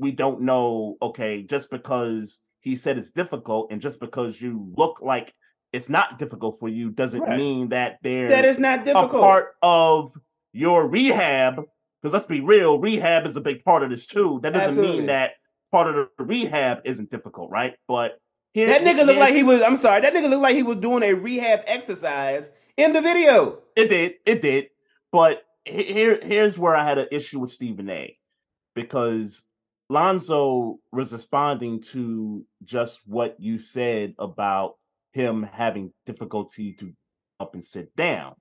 we 0.00 0.10
don't 0.10 0.40
know. 0.40 0.96
Okay, 1.00 1.44
just 1.44 1.70
because 1.70 2.44
he 2.58 2.74
said 2.74 2.98
it's 2.98 3.12
difficult, 3.12 3.70
and 3.70 3.80
just 3.80 4.00
because 4.00 4.40
you 4.42 4.72
look 4.76 5.00
like 5.00 5.32
it's 5.72 5.88
not 5.88 6.18
difficult 6.18 6.58
for 6.58 6.68
you, 6.68 6.90
doesn't 6.90 7.20
Right. 7.22 7.36
mean 7.38 7.68
that 7.68 7.98
there's 8.02 8.32
That 8.32 8.44
is 8.44 8.58
not 8.58 8.80
a 8.80 8.84
difficult. 8.86 9.22
part 9.22 9.54
of 9.62 10.10
your 10.52 10.88
rehab. 10.88 11.62
Because 12.06 12.12
let's 12.12 12.26
be 12.26 12.40
real, 12.40 12.78
rehab 12.78 13.26
is 13.26 13.36
a 13.36 13.40
big 13.40 13.64
part 13.64 13.82
of 13.82 13.90
this 13.90 14.06
too. 14.06 14.38
That 14.44 14.52
doesn't 14.52 14.68
Absolutely. 14.68 14.98
mean 14.98 15.06
that 15.06 15.32
part 15.72 15.88
of 15.88 16.08
the 16.16 16.24
rehab 16.24 16.82
isn't 16.84 17.10
difficult, 17.10 17.50
right? 17.50 17.74
But 17.88 18.20
here, 18.54 18.68
that 18.68 18.82
nigga 18.82 19.04
looked 19.04 19.18
like 19.18 19.34
he 19.34 19.42
was. 19.42 19.60
I'm 19.60 19.74
sorry. 19.74 20.02
That 20.02 20.14
nigga 20.14 20.30
looked 20.30 20.42
like 20.42 20.54
he 20.54 20.62
was 20.62 20.76
doing 20.76 21.02
a 21.02 21.14
rehab 21.14 21.62
exercise 21.66 22.52
in 22.76 22.92
the 22.92 23.00
video. 23.00 23.58
It 23.74 23.88
did. 23.88 24.12
It 24.24 24.40
did. 24.40 24.66
But 25.10 25.42
here, 25.64 26.20
here's 26.22 26.56
where 26.56 26.76
I 26.76 26.84
had 26.84 26.98
an 26.98 27.08
issue 27.10 27.40
with 27.40 27.50
Stephen 27.50 27.90
A. 27.90 28.16
Because 28.76 29.46
Lonzo 29.90 30.78
was 30.92 31.10
responding 31.10 31.82
to 31.90 32.46
just 32.62 33.02
what 33.04 33.34
you 33.40 33.58
said 33.58 34.14
about 34.20 34.76
him 35.12 35.42
having 35.42 35.92
difficulty 36.04 36.72
to 36.74 36.92
up 37.40 37.54
and 37.54 37.64
sit 37.64 37.96
down. 37.96 38.36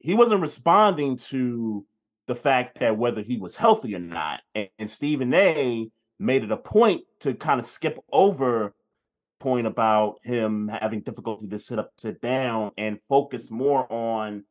He 0.00 0.14
wasn't 0.14 0.40
responding 0.40 1.16
to 1.28 1.86
the 2.26 2.34
fact 2.34 2.80
that 2.80 2.96
whether 2.96 3.22
he 3.22 3.36
was 3.36 3.56
healthy 3.56 3.94
or 3.94 4.00
not. 4.00 4.40
And, 4.54 4.68
and 4.78 4.90
Stephen 4.90 5.32
A 5.34 5.88
made 6.18 6.44
it 6.44 6.50
a 6.50 6.56
point 6.56 7.02
to 7.20 7.34
kind 7.34 7.58
of 7.58 7.66
skip 7.66 7.98
over 8.12 8.74
point 9.40 9.66
about 9.66 10.16
him 10.22 10.68
having 10.68 11.00
difficulty 11.00 11.48
to 11.48 11.58
sit 11.58 11.78
up, 11.78 11.90
sit 11.98 12.20
down, 12.20 12.70
and 12.78 13.00
focus 13.08 13.50
more 13.50 13.90
on, 13.92 14.44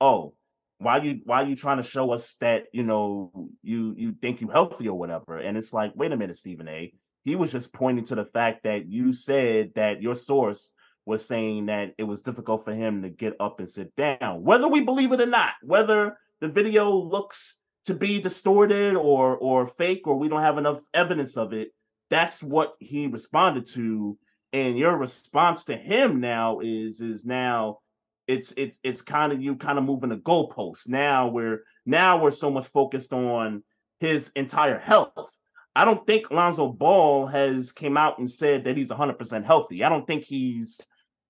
oh, 0.00 0.34
why 0.78 0.96
you 0.98 1.20
why 1.24 1.42
you 1.42 1.54
trying 1.54 1.76
to 1.76 1.82
show 1.82 2.10
us 2.10 2.34
that 2.36 2.64
you 2.72 2.82
know 2.82 3.50
you 3.62 3.94
you 3.96 4.12
think 4.12 4.40
you 4.40 4.48
healthy 4.48 4.88
or 4.88 4.98
whatever? 4.98 5.36
And 5.36 5.56
it's 5.56 5.72
like, 5.72 5.92
wait 5.94 6.12
a 6.12 6.16
minute, 6.16 6.36
Stephen 6.36 6.68
A. 6.68 6.92
He 7.22 7.36
was 7.36 7.52
just 7.52 7.74
pointing 7.74 8.04
to 8.06 8.14
the 8.14 8.24
fact 8.24 8.64
that 8.64 8.88
you 8.88 9.12
said 9.12 9.72
that 9.74 10.00
your 10.00 10.14
source 10.14 10.72
was 11.04 11.26
saying 11.26 11.66
that 11.66 11.92
it 11.98 12.04
was 12.04 12.22
difficult 12.22 12.64
for 12.64 12.74
him 12.74 13.02
to 13.02 13.10
get 13.10 13.34
up 13.38 13.60
and 13.60 13.68
sit 13.68 13.94
down, 13.94 14.42
whether 14.42 14.68
we 14.68 14.80
believe 14.80 15.12
it 15.12 15.20
or 15.20 15.26
not, 15.26 15.52
whether 15.62 16.16
the 16.40 16.48
video 16.48 16.90
looks 16.90 17.60
to 17.84 17.94
be 17.94 18.20
distorted 18.20 18.96
or 18.96 19.36
or 19.36 19.66
fake 19.66 20.06
or 20.06 20.18
we 20.18 20.28
don't 20.28 20.42
have 20.42 20.58
enough 20.58 20.80
evidence 20.92 21.36
of 21.36 21.52
it. 21.52 21.70
That's 22.10 22.42
what 22.42 22.74
he 22.80 23.06
responded 23.06 23.66
to. 23.74 24.18
And 24.52 24.76
your 24.76 24.98
response 24.98 25.64
to 25.64 25.76
him 25.76 26.20
now 26.20 26.60
is 26.60 27.00
is 27.00 27.24
now 27.24 27.78
it's 28.26 28.52
it's 28.56 28.80
it's 28.84 29.02
kind 29.02 29.32
of 29.32 29.40
you 29.40 29.56
kind 29.56 29.78
of 29.78 29.84
moving 29.84 30.10
the 30.10 30.16
goalpost 30.16 30.88
now 30.88 31.28
we're 31.28 31.64
now 31.86 32.20
we're 32.20 32.30
so 32.30 32.50
much 32.50 32.66
focused 32.66 33.12
on 33.12 33.62
his 33.98 34.32
entire 34.34 34.78
health. 34.78 35.38
I 35.76 35.84
don't 35.84 36.06
think 36.06 36.30
lonzo 36.30 36.68
ball 36.72 37.26
has 37.26 37.70
came 37.70 37.96
out 37.96 38.18
and 38.18 38.28
said 38.28 38.64
that 38.64 38.76
he's 38.76 38.90
100% 38.90 39.44
healthy. 39.44 39.84
I 39.84 39.88
don't 39.88 40.06
think 40.06 40.24
he's 40.24 40.80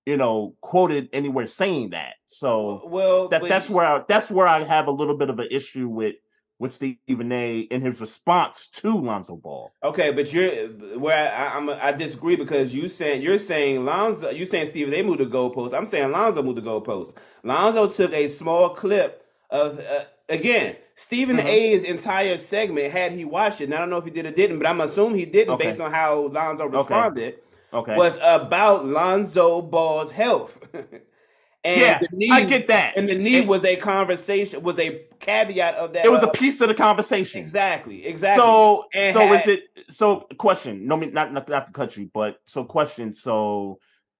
you 0.05 0.17
know 0.17 0.55
quoted 0.61 1.09
anywhere 1.13 1.45
saying 1.47 1.91
that 1.91 2.15
so 2.27 2.81
Well, 2.85 3.27
that 3.29 3.41
but- 3.41 3.49
that's 3.49 3.69
where 3.69 3.85
I, 3.85 4.03
that's 4.07 4.31
where 4.31 4.47
i 4.47 4.63
have 4.63 4.87
a 4.87 4.91
little 4.91 5.17
bit 5.17 5.29
of 5.29 5.39
an 5.39 5.47
issue 5.51 5.87
with 5.87 6.15
with 6.59 6.71
stephen 6.71 7.31
a 7.31 7.59
in 7.59 7.81
his 7.81 7.99
response 8.01 8.67
to 8.67 8.95
lonzo 8.97 9.35
ball 9.35 9.71
Okay, 9.83 10.11
but 10.11 10.31
you're 10.31 10.67
where 10.99 11.31
I, 11.35 11.57
I'm. 11.57 11.69
I 11.69 11.91
disagree 11.91 12.35
because 12.35 12.73
you 12.73 12.87
saying 12.87 13.23
you're 13.23 13.39
saying 13.39 13.83
Lonzo. 13.83 14.29
You 14.29 14.45
saying 14.45 14.67
Stephen 14.67 14.91
they 14.91 15.01
moved 15.01 15.21
the 15.21 15.25
goalpost. 15.25 15.73
I'm 15.73 15.87
saying 15.87 16.11
Lonzo 16.11 16.43
moved 16.43 16.59
the 16.59 16.61
goalpost. 16.61 17.17
Lonzo 17.43 17.87
took 17.87 18.13
a 18.13 18.27
small 18.27 18.69
clip 18.69 19.25
of 19.49 19.79
uh, 19.79 20.03
again 20.29 20.75
Stephen 20.93 21.37
Mm-hmm. 21.37 21.47
A's 21.47 21.83
entire 21.83 22.37
segment. 22.37 22.91
Had 22.91 23.13
he 23.13 23.25
watched 23.25 23.59
it, 23.61 23.63
and 23.65 23.73
I 23.73 23.79
don't 23.79 23.89
know 23.89 23.97
if 23.97 24.05
he 24.05 24.11
did 24.11 24.27
or 24.27 24.31
didn't, 24.31 24.59
but 24.59 24.67
I'm 24.67 24.81
assuming 24.81 25.17
he 25.17 25.25
didn't 25.25 25.55
Okay. 25.55 25.69
based 25.69 25.79
on 25.81 25.91
how 25.91 26.27
Lonzo 26.27 26.65
responded. 26.67 27.33
okay 27.33 27.41
Was 27.71 28.17
about 28.21 28.85
Lonzo 28.85 29.61
Ball's 29.61 30.11
health. 30.11 30.59
and 31.63 31.81
Yeah, 31.81 31.99
the 31.99 32.09
knee, 32.11 32.29
I 32.31 32.43
get 32.43 32.67
that. 32.67 32.97
And 32.97 33.07
the 33.07 33.15
knee 33.15 33.37
It- 33.37 33.47
was 33.47 33.63
a 33.65 33.75
conversation. 33.77 34.61
Was 34.63 34.79
a 34.79 35.05
caveat 35.19 35.75
of 35.75 35.93
that. 35.93 36.05
it 36.05 36.09
was 36.11 36.23
a 36.23 36.27
uh, 36.29 36.31
piece 36.31 36.61
of 36.61 36.67
the 36.67 36.73
conversation 36.75 37.39
exactly. 37.41 38.05
Exactly. 38.05 38.41
So 38.41 38.85
And 38.93 39.13
so 39.13 39.33
is 39.33 39.47
it 39.47 39.63
so 39.89 40.21
question, 40.37 40.87
no 40.87 40.97
me 40.97 41.09
not, 41.11 41.31
not 41.31 41.47
not 41.47 41.71
cut 41.73 41.95
you, 41.97 42.09
but 42.13 42.39
so 42.45 42.63
question, 42.65 43.13
so 43.13 43.79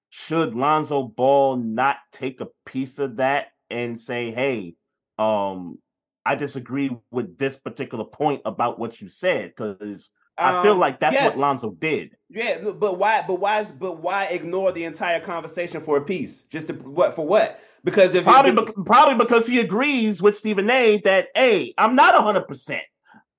should 0.10 0.56
Lonzo 0.56 1.04
Ball 1.04 1.56
not 1.58 1.98
take 2.12 2.42
a 2.42 2.48
piece 2.66 3.00
of 3.00 3.18
that 3.18 3.48
and 3.70 3.98
say, 4.00 4.32
hey, 4.32 4.76
um, 5.18 5.80
I 6.26 6.36
disagree 6.36 6.96
with 7.10 7.38
this 7.38 7.58
particular 7.58 8.04
point 8.04 8.42
about 8.46 8.78
what 8.78 9.02
you 9.02 9.08
said? 9.08 9.50
Because 9.56 10.12
I 10.42 10.64
feel 10.64 10.74
Um, 10.74 10.80
like 10.80 11.00
that's 11.00 11.14
yes. 11.14 11.36
what 11.36 11.42
Lonzo 11.42 11.72
did. 11.72 12.16
Yeah, 12.30 12.60
but 12.72 12.98
why? 12.98 13.24
But 13.28 13.40
why? 13.40 13.64
But 13.80 14.00
why 14.02 14.26
ignore 14.26 14.72
the 14.72 14.84
entire 14.86 15.20
conversation 15.20 15.82
for 15.82 15.98
a 15.98 16.02
piece? 16.02 16.42
Just 16.46 16.68
to 16.68 16.74
what? 16.74 17.14
For 17.14 17.26
what? 17.26 17.60
Because 17.84 18.14
if 18.16 18.24
Probably, 18.24 18.52
if- 18.52 18.56
bec- 18.76 18.86
probably 18.86 19.16
because 19.24 19.48
he 19.48 19.60
agrees 19.60 20.22
with 20.22 20.36
Stephen 20.36 20.70
A. 20.70 20.98
that 21.04 21.28
hey, 21.36 21.74
I'm 21.78 21.96
not 21.96 22.16
hundred 22.16 22.48
percent. 22.48 22.84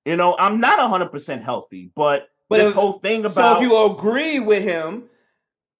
You 0.05 0.17
know, 0.17 0.35
I'm 0.37 0.59
not 0.59 0.79
hundred 0.79 1.11
percent 1.11 1.43
healthy, 1.43 1.91
but, 1.95 2.27
But 2.49 2.57
this 2.57 2.69
if- 2.69 2.75
whole 2.75 2.93
thing 2.93 3.21
about 3.21 3.33
so, 3.33 3.55
if 3.57 3.61
you 3.69 3.85
agree 3.85 4.39
with 4.39 4.63
him, 4.63 5.03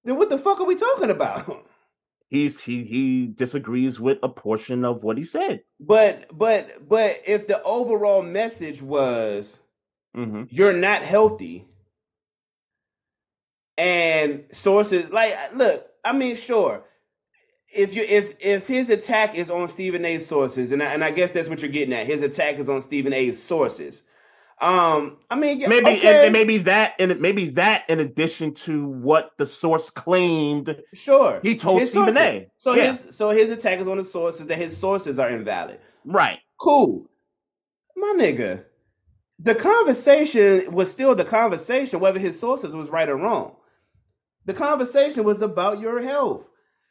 then 0.05 0.15
what 0.17 0.29
the 0.29 0.37
fuck 0.37 0.59
are 0.61 0.65
we 0.65 0.75
talking 0.75 1.09
about? 1.09 1.65
he's 2.29 2.61
he 2.63 2.83
he 2.85 3.27
disagrees 3.27 3.99
with 3.99 4.17
a 4.23 4.29
portion 4.29 4.83
of 4.85 5.03
what 5.03 5.17
he 5.17 5.23
said. 5.23 5.61
But 5.79 6.35
but 6.35 6.87
but 6.87 7.19
if 7.27 7.47
the 7.47 7.61
overall 7.63 8.21
message 8.23 8.81
was 8.81 9.61
hmm 10.13 10.43
you're 10.49 10.73
not 10.73 11.01
healthy, 11.01 11.67
and 13.77 14.43
sources 14.51 15.11
like 15.11 15.35
look, 15.55 15.85
I 16.03 16.13
mean, 16.13 16.35
sure. 16.35 16.85
If 17.75 17.95
you 17.95 18.03
if 18.03 18.35
if 18.39 18.67
his 18.67 18.89
attack 18.89 19.33
is 19.35 19.49
on 19.49 19.67
Stephen 19.67 20.05
A's 20.05 20.27
sources, 20.27 20.71
and 20.71 20.83
I, 20.83 20.93
and 20.93 21.03
I 21.03 21.11
guess 21.11 21.31
that's 21.31 21.49
what 21.49 21.61
you're 21.61 21.71
getting 21.71 21.93
at, 21.93 22.05
his 22.05 22.21
attack 22.21 22.55
is 22.59 22.69
on 22.69 22.81
Stephen 22.81 23.13
A's 23.13 23.41
sources. 23.41 24.07
Um, 24.61 25.17
I 25.29 25.35
mean, 25.35 25.59
Maybe 25.59 25.85
okay, 25.87 25.97
and, 25.97 26.25
and 26.25 26.33
maybe 26.33 26.57
that 26.59 26.93
and 26.99 27.19
maybe 27.19 27.49
that 27.51 27.83
in 27.89 27.99
addition 27.99 28.53
to 28.53 28.87
what 28.87 29.31
the 29.37 29.45
source 29.47 29.89
claimed. 29.89 30.79
sure. 30.93 31.39
he 31.41 31.55
told 31.55 31.79
His 31.79 31.89
Stephen 31.89 32.13
sources. 32.13 32.33
A. 32.33 32.51
So 32.57 32.73
Yeah. 32.75 32.87
his 32.91 33.17
so 33.17 33.31
his 33.31 33.49
attack 33.49 33.79
is 33.79 33.87
on 33.87 33.97
the 33.97 34.05
sources 34.05 34.45
that 34.47 34.57
his 34.59 34.77
sources 34.77 35.17
are 35.17 35.29
invalid. 35.29 35.79
Right. 36.05 36.39
Cool, 36.59 37.09
my 37.97 38.13
nigga. 38.17 38.65
The 39.39 39.55
conversation 39.55 40.71
was 40.71 40.91
still 40.91 41.15
the 41.15 41.25
conversation, 41.25 41.99
whether 41.99 42.19
his 42.19 42.39
sources 42.39 42.75
was 42.75 42.89
right 42.89 43.09
or 43.09 43.17
wrong. 43.17 43.55
The 44.45 44.53
conversation 44.53 45.23
was 45.23 45.41
about 45.41 45.79
your 45.79 46.01
health. 46.01 46.49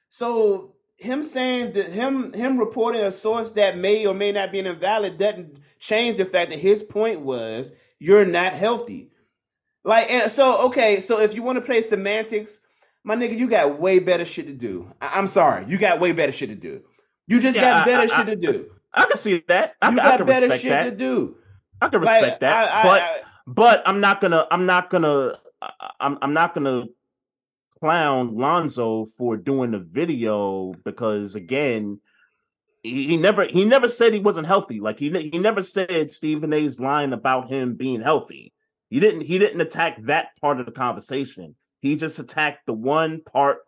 So 0.09 0.75
him 0.97 1.23
saying 1.23 1.73
that 1.73 1.87
him 1.87 2.33
him 2.33 2.59
reporting 2.59 3.01
a 3.03 3.11
source 3.11 3.51
that 3.53 3.77
may 3.79 4.07
or 4.07 4.15
may 4.15 4.33
not 4.33 4.53
be 4.53 4.59
invalid 4.61 5.19
doesn't 5.19 5.59
change 5.79 6.17
the 6.19 6.25
fact 6.25 6.51
that 6.51 6.59
his 6.59 6.83
point 6.83 7.21
was 7.21 7.73
you're 7.99 8.25
not 8.25 8.53
healthy. 8.53 9.11
Like 9.85 10.11
and 10.11 10.31
so 10.31 10.67
okay, 10.69 11.01
so 11.01 11.21
if 11.21 11.35
you 11.35 11.43
want 11.43 11.57
to 11.59 11.65
play 11.65 11.83
semantics, 11.83 12.61
my 13.05 13.17
nigga, 13.17 13.37
you 13.37 13.49
got 13.49 13.79
way 13.81 13.99
better 13.99 14.25
shit 14.25 14.47
to 14.47 14.53
do. 14.55 14.93
I- 15.01 15.19
I'm 15.19 15.27
sorry, 15.27 15.65
you 15.69 15.79
got 15.79 16.01
way 16.01 16.13
better 16.13 16.33
shit 16.33 16.51
to 16.51 16.55
do. 16.57 16.83
You 17.27 17.41
just 17.41 17.57
Yeah, 17.57 17.63
got 17.79 17.87
better 17.87 18.03
I- 18.03 18.07
shit 18.07 18.29
I- 18.29 18.35
to 18.35 18.37
do. 18.37 18.71
I 18.95 19.07
can 19.07 19.17
see 19.17 19.43
that. 19.49 19.75
I, 19.81 19.91
You 19.91 19.97
got 19.97 20.27
better 20.27 20.51
shit 20.51 20.69
that. 20.71 20.85
to 20.91 20.97
do. 20.97 21.37
I 21.83 21.89
can 21.89 22.01
Like, 22.03 22.21
respect 22.23 22.41
that. 22.41 22.71
I- 22.73 22.83
but 22.83 23.03
I- 23.03 23.21
but 23.47 23.83
I'm 23.87 24.01
not 24.01 24.21
gonna 24.21 24.47
I'm 24.51 24.67
not 24.67 24.89
gonna 24.91 25.37
I'm 26.01 26.17
I'm 26.23 26.33
not 26.33 26.55
gonna 26.55 26.87
clown 27.81 28.37
Lonzo 28.37 29.05
for 29.05 29.37
doing 29.37 29.73
the 29.73 29.81
video 29.81 30.73
because 30.85 31.35
again 31.35 32.01
he, 32.85 33.09
he 33.09 33.17
never 33.17 33.45
he 33.45 33.65
never 33.65 33.89
said 33.89 34.13
he 34.15 34.21
wasn't 34.21 34.47
healthy 34.47 34.79
like 34.81 34.99
he 35.01 35.11
he 35.31 35.39
never 35.39 35.63
said 35.63 36.11
Stephen 36.13 36.53
A's 36.53 36.79
line 36.81 37.13
about 37.13 37.49
him 37.49 37.75
being 37.75 38.01
healthy 38.01 38.53
he 38.91 39.01
didn't 39.01 39.23
he 39.23 39.39
didn't 39.39 39.61
attack 39.61 40.01
that 40.05 40.29
part 40.41 40.61
of 40.61 40.67
the 40.67 40.73
conversation 40.73 41.57
he 41.81 41.97
just 41.97 42.19
attacked 42.21 42.67
the 42.67 42.73
one 42.73 43.21
part 43.23 43.59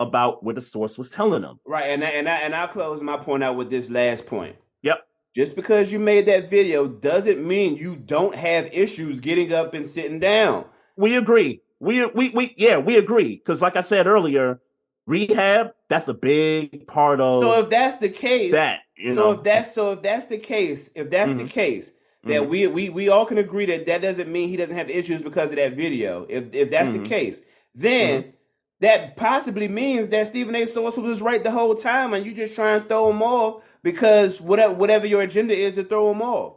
about 0.00 0.42
what 0.42 0.54
the 0.54 0.62
source 0.62 0.96
was 0.96 1.10
telling 1.10 1.42
him 1.42 1.58
Right, 1.66 1.88
and 1.90 2.02
I, 2.02 2.08
and 2.10 2.28
I, 2.28 2.36
and 2.36 2.54
I'll 2.54 2.68
close 2.68 3.02
my 3.02 3.16
point 3.18 3.42
out 3.42 3.56
with 3.56 3.68
this 3.68 3.90
last 3.90 4.26
point. 4.26 4.56
yep 4.80 5.00
Just 5.38 5.54
because 5.54 5.92
you 5.92 6.00
made 6.00 6.26
that 6.26 6.50
video 6.50 6.88
doesn't 6.88 7.46
mean 7.46 7.76
you 7.76 7.94
don't 7.94 8.34
have 8.34 8.68
issues 8.72 9.20
getting 9.20 9.52
up 9.52 9.72
and 9.72 9.86
sitting 9.86 10.18
down. 10.18 10.64
we 10.96 11.14
agree. 11.16 11.62
We 11.78 12.04
we 12.06 12.30
we 12.30 12.54
yeah, 12.56 12.78
we 12.78 12.96
agree. 12.96 13.36
Because 13.36 13.62
like 13.62 13.76
I 13.76 13.82
said 13.82 14.08
earlier, 14.08 14.60
rehab 15.06 15.74
that's 15.88 16.08
a 16.08 16.14
big 16.14 16.88
part 16.88 17.20
of 17.20 17.44
So 17.44 17.60
if 17.60 17.70
that's 17.70 17.98
the 17.98 18.08
case, 18.08 18.50
that. 18.50 18.80
You 18.96 19.14
so 19.14 19.20
know, 19.26 19.30
if 19.38 19.44
that's 19.44 19.72
so 19.72 19.92
if 19.92 20.02
that's 20.02 20.24
the 20.26 20.38
case, 20.38 20.90
if 20.96 21.08
that's 21.08 21.32
the 21.34 21.44
Mhm. 21.44 21.50
case, 21.50 21.92
that 22.24 22.42
Mhm. 22.42 22.48
we 22.48 22.66
we 22.66 22.88
we 22.90 23.08
all 23.08 23.24
can 23.24 23.38
agree 23.38 23.66
that 23.66 23.86
that 23.86 24.02
doesn't 24.02 24.32
mean 24.32 24.48
he 24.48 24.56
doesn't 24.56 24.76
have 24.76 24.90
issues 24.90 25.22
because 25.22 25.50
of 25.50 25.56
that 25.58 25.74
video. 25.74 26.26
If 26.28 26.52
if 26.52 26.68
that's 26.72 26.90
Mhm. 26.90 27.04
the 27.04 27.08
case, 27.08 27.42
then 27.76 28.32
that 28.80 29.16
possibly 29.16 29.68
means 29.68 30.08
that 30.08 30.26
Stephen 30.26 30.56
A. 30.56 30.66
Source 30.66 30.96
was 30.96 31.22
right 31.22 31.44
the 31.44 31.52
whole 31.52 31.76
time, 31.76 32.12
and 32.12 32.26
you 32.26 32.34
just 32.34 32.56
try 32.56 32.74
and 32.74 32.88
throw 32.88 33.10
him 33.10 33.22
off 33.22 33.62
because 33.82 34.40
whatever 34.40 34.74
whatever 34.74 35.06
your 35.06 35.22
agenda 35.22 35.54
is 35.54 35.76
to 35.76 35.84
throw 35.84 36.08
them 36.08 36.22
off. 36.22 36.56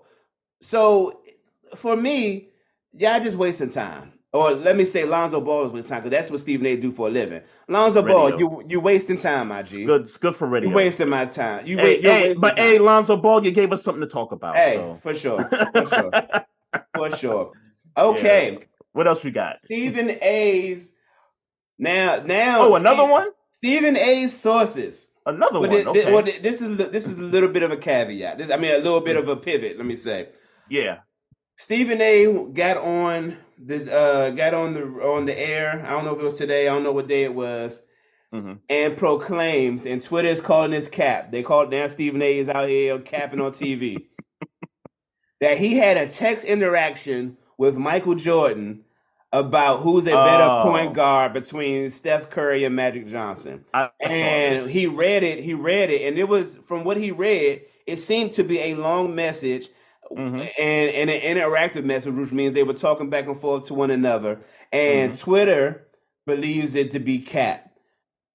So 0.61 1.21
for 1.75 1.95
me, 1.97 2.49
y'all 2.93 3.19
just 3.19 3.37
wasting 3.37 3.69
time. 3.69 4.13
Or 4.33 4.51
let 4.51 4.77
me 4.77 4.85
say, 4.85 5.03
Lonzo 5.03 5.41
Ball 5.41 5.65
is 5.65 5.73
wasting 5.73 5.89
time 5.89 5.99
because 5.99 6.11
that's 6.11 6.31
what 6.31 6.39
Stephen 6.39 6.65
A. 6.65 6.77
do 6.77 6.89
for 6.91 7.07
a 7.07 7.11
living. 7.11 7.41
Lonzo 7.67 8.01
Ball, 8.01 8.39
you 8.39 8.63
you 8.67 8.79
wasting 8.79 9.17
time, 9.17 9.49
my 9.49 9.59
It's 9.59 9.71
G. 9.71 9.83
good. 9.83 10.01
It's 10.01 10.15
good 10.15 10.35
for 10.35 10.47
radio. 10.47 10.69
You 10.69 10.75
wasting 10.75 11.09
my 11.09 11.25
time. 11.25 11.65
You 11.67 11.77
Hey, 11.77 12.01
hey, 12.01 12.35
but 12.39 12.55
time. 12.55 12.63
hey, 12.65 12.79
Lonzo 12.79 13.17
Ball, 13.17 13.43
you 13.43 13.51
gave 13.51 13.73
us 13.73 13.83
something 13.83 14.01
to 14.01 14.07
talk 14.07 14.31
about. 14.31 14.55
Hey, 14.55 14.75
so. 14.75 14.95
for 14.95 15.13
sure, 15.13 15.43
for 15.73 15.85
sure, 15.85 16.11
for 16.95 17.09
sure. 17.11 17.51
Okay, 17.97 18.59
What 18.93 19.05
else 19.05 19.25
we 19.25 19.31
got? 19.31 19.57
Stephen 19.65 20.17
A's 20.21 20.95
now 21.77 22.21
now. 22.25 22.61
Oh, 22.61 22.75
another 22.75 23.05
one. 23.05 23.31
Stephen 23.51 23.97
A's 23.97 24.39
sources. 24.39 25.10
Another 25.25 25.59
But 25.59 25.69
one. 25.69 25.69
thi- 25.69 25.83
thi- 25.83 25.89
Okay. 26.01 26.13
well, 26.13 26.23
this 26.23 26.61
is 26.61 26.77
this 26.91 27.07
is 27.07 27.17
a 27.17 27.21
little 27.21 27.49
bit 27.49 27.63
of 27.63 27.71
a 27.71 27.77
caveat. 27.77 28.37
This, 28.39 28.49
I 28.51 28.57
mean, 28.57 28.71
a 28.73 28.77
little 28.79 29.01
bit 29.01 29.17
of 29.17 29.27
a 29.27 29.35
pivot. 29.35 29.77
Let 29.77 29.85
me 29.85 29.95
say. 29.95 30.29
yeah. 30.69 30.99
Stephen 31.55 32.01
A. 32.01 32.25
got 32.53 32.77
on 32.77 33.37
the 33.63 33.93
uh, 33.95 34.29
got 34.31 34.55
on 34.55 34.73
the 34.73 34.81
on 34.83 35.25
the 35.25 35.37
air. 35.39 35.85
I 35.85 35.91
don't 35.91 36.05
know 36.05 36.15
if 36.15 36.19
it 36.21 36.25
was 36.25 36.35
today. 36.37 36.67
I 36.67 36.73
don't 36.73 36.81
know 36.83 36.91
what 36.91 37.07
day 37.07 37.23
it 37.23 37.35
was. 37.35 37.85
Mhm. 38.33 38.59
And 38.69 38.97
proclaims, 38.97 39.85
and 39.85 40.01
Twitter 40.01 40.29
is 40.29 40.41
calling 40.41 40.71
this 40.71 40.87
cap. 40.87 41.31
They 41.31 41.43
call 41.43 41.63
it 41.63 41.69
now. 41.69 41.85
Stephen 41.87 42.23
A. 42.23 42.37
is 42.39 42.49
out 42.49 42.67
here 42.69 42.97
capping 42.99 43.41
on 43.41 43.51
TV 43.51 44.07
that 45.41 45.57
he 45.59 45.77
had 45.77 45.97
a 45.97 46.07
text 46.07 46.45
interaction 46.45 47.37
with 47.59 47.77
Michael 47.77 48.15
Jordan 48.15 48.83
about 49.33 49.79
who's 49.79 50.07
a 50.07 50.11
better 50.11 50.43
Oh. 50.43 50.63
point 50.65 50.93
guard 50.93 51.33
between 51.33 51.89
Steph 51.89 52.29
Curry 52.29 52.63
and 52.65 52.75
Magic 52.75 53.07
Johnson 53.07 53.63
I, 53.73 53.89
I 54.03 54.11
and 54.11 54.69
he 54.69 54.87
read 54.87 55.23
it. 55.23 55.43
He 55.43 55.53
read 55.53 55.89
it, 55.89 56.01
and 56.01 56.17
it 56.17 56.27
was 56.27 56.57
from 56.67 56.83
what 56.83 56.97
he 56.97 57.11
read. 57.11 57.61
It 57.87 57.97
seemed 57.97 58.33
to 58.33 58.43
be 58.43 58.59
a 58.59 58.75
long 58.75 59.15
message 59.15 59.67
Mhm. 60.11 60.41
and, 60.59 60.89
and 60.95 61.09
an 61.09 61.21
interactive 61.21 61.85
message, 61.85 62.13
which 62.15 62.33
means 62.33 62.53
they 62.53 62.63
were 62.63 62.73
talking 62.73 63.09
back 63.09 63.27
and 63.27 63.39
forth 63.39 63.65
to 63.67 63.73
one 63.73 63.91
another. 63.91 64.39
And 64.73 65.13
Mm-hmm. 65.13 65.23
Twitter 65.29 65.87
believes 66.27 66.75
it 66.75 66.91
to 66.91 66.99
be 66.99 67.19
cap. 67.19 67.71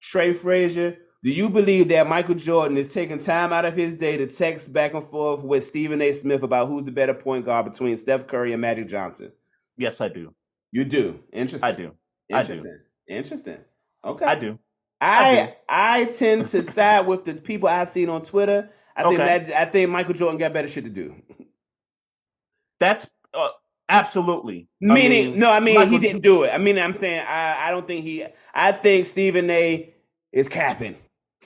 Trey 0.01 0.33
Fraser, 0.33 0.97
do 1.23 1.29
you 1.31 1.49
believe 1.49 1.87
that 1.89 2.07
Michael 2.07 2.35
Jordan 2.35 2.77
is 2.77 2.93
taking 2.93 3.17
time 3.19 3.53
out 3.53 3.65
of 3.65 3.75
his 3.75 3.95
day 3.95 4.17
to 4.17 4.27
text 4.27 4.73
back 4.73 4.93
and 4.93 5.03
forth 5.03 5.43
with 5.43 5.63
Stephen 5.63 6.01
A. 6.01 6.11
Smith 6.13 6.41
about 6.43 6.67
who's 6.67 6.83
the 6.85 6.91
better 6.91 7.13
point 7.13 7.45
guard 7.45 7.65
between 7.71 7.95
Steph 7.97 8.25
Curry 8.27 8.53
and 8.53 8.61
Magic 8.61 8.87
Johnson? 8.87 9.31
Yes, 9.77 10.01
I 10.01 10.09
do. 10.09 10.33
You 10.71 10.85
do. 10.85 11.23
Interesting. 11.31 11.67
I 11.67 11.71
do. 11.71 11.93
I 12.31 12.43
do. 12.43 12.53
Interesting. 12.53 12.79
Interesting. 13.07 13.57
Okay. 14.03 14.25
I 14.25 14.35
do. 14.35 14.59
I 14.99 15.55
I 15.69 16.05
tend 16.05 16.45
to 16.47 16.63
side 16.65 17.07
with 17.07 17.25
the 17.25 17.35
people 17.35 17.69
I've 17.69 17.89
seen 17.89 18.09
on 18.09 18.21
Twitter. 18.21 18.69
I 18.95 19.03
think 19.03 19.15
Okay. 19.19 19.25
Magic, 19.25 19.55
I 19.55 19.65
think 19.65 19.89
Michael 19.91 20.13
Jordan 20.13 20.39
got 20.39 20.53
better 20.53 20.67
shit 20.67 20.83
to 20.85 20.89
do. 20.89 21.15
That's 22.79 23.09
uh, 23.33 23.49
absolutely. 23.89 24.67
I 24.83 24.93
Meaning, 24.93 25.31
mean, 25.31 25.39
no, 25.39 25.51
I 25.51 25.59
mean 25.59 25.75
Michael 25.75 25.91
he 25.91 25.99
didn't 25.99 26.21
do 26.21 26.43
it. 26.43 26.49
I 26.49 26.57
mean, 26.57 26.77
I'm 26.79 26.93
saying 26.93 27.23
I 27.27 27.67
I 27.67 27.71
don't 27.71 27.85
think 27.87 28.03
he. 28.03 28.25
I 28.53 28.71
think 28.71 29.05
Stephen 29.05 29.49
A. 29.49 29.93
is 30.31 30.49
capping. 30.49 30.95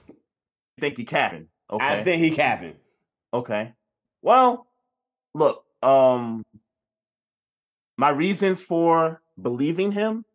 You 0.08 0.82
think 0.82 0.98
he 0.98 1.06
capping. 1.06 1.48
Okay. 1.70 1.86
I 1.86 2.04
think 2.04 2.22
he 2.24 2.32
capping. 2.32 2.76
Okay. 3.34 3.74
Well, 4.22 4.68
look, 5.34 5.64
um 5.82 6.44
my 8.02 8.10
reasons 8.10 8.62
for 8.64 9.22
believing 9.40 9.92
him 9.92 10.26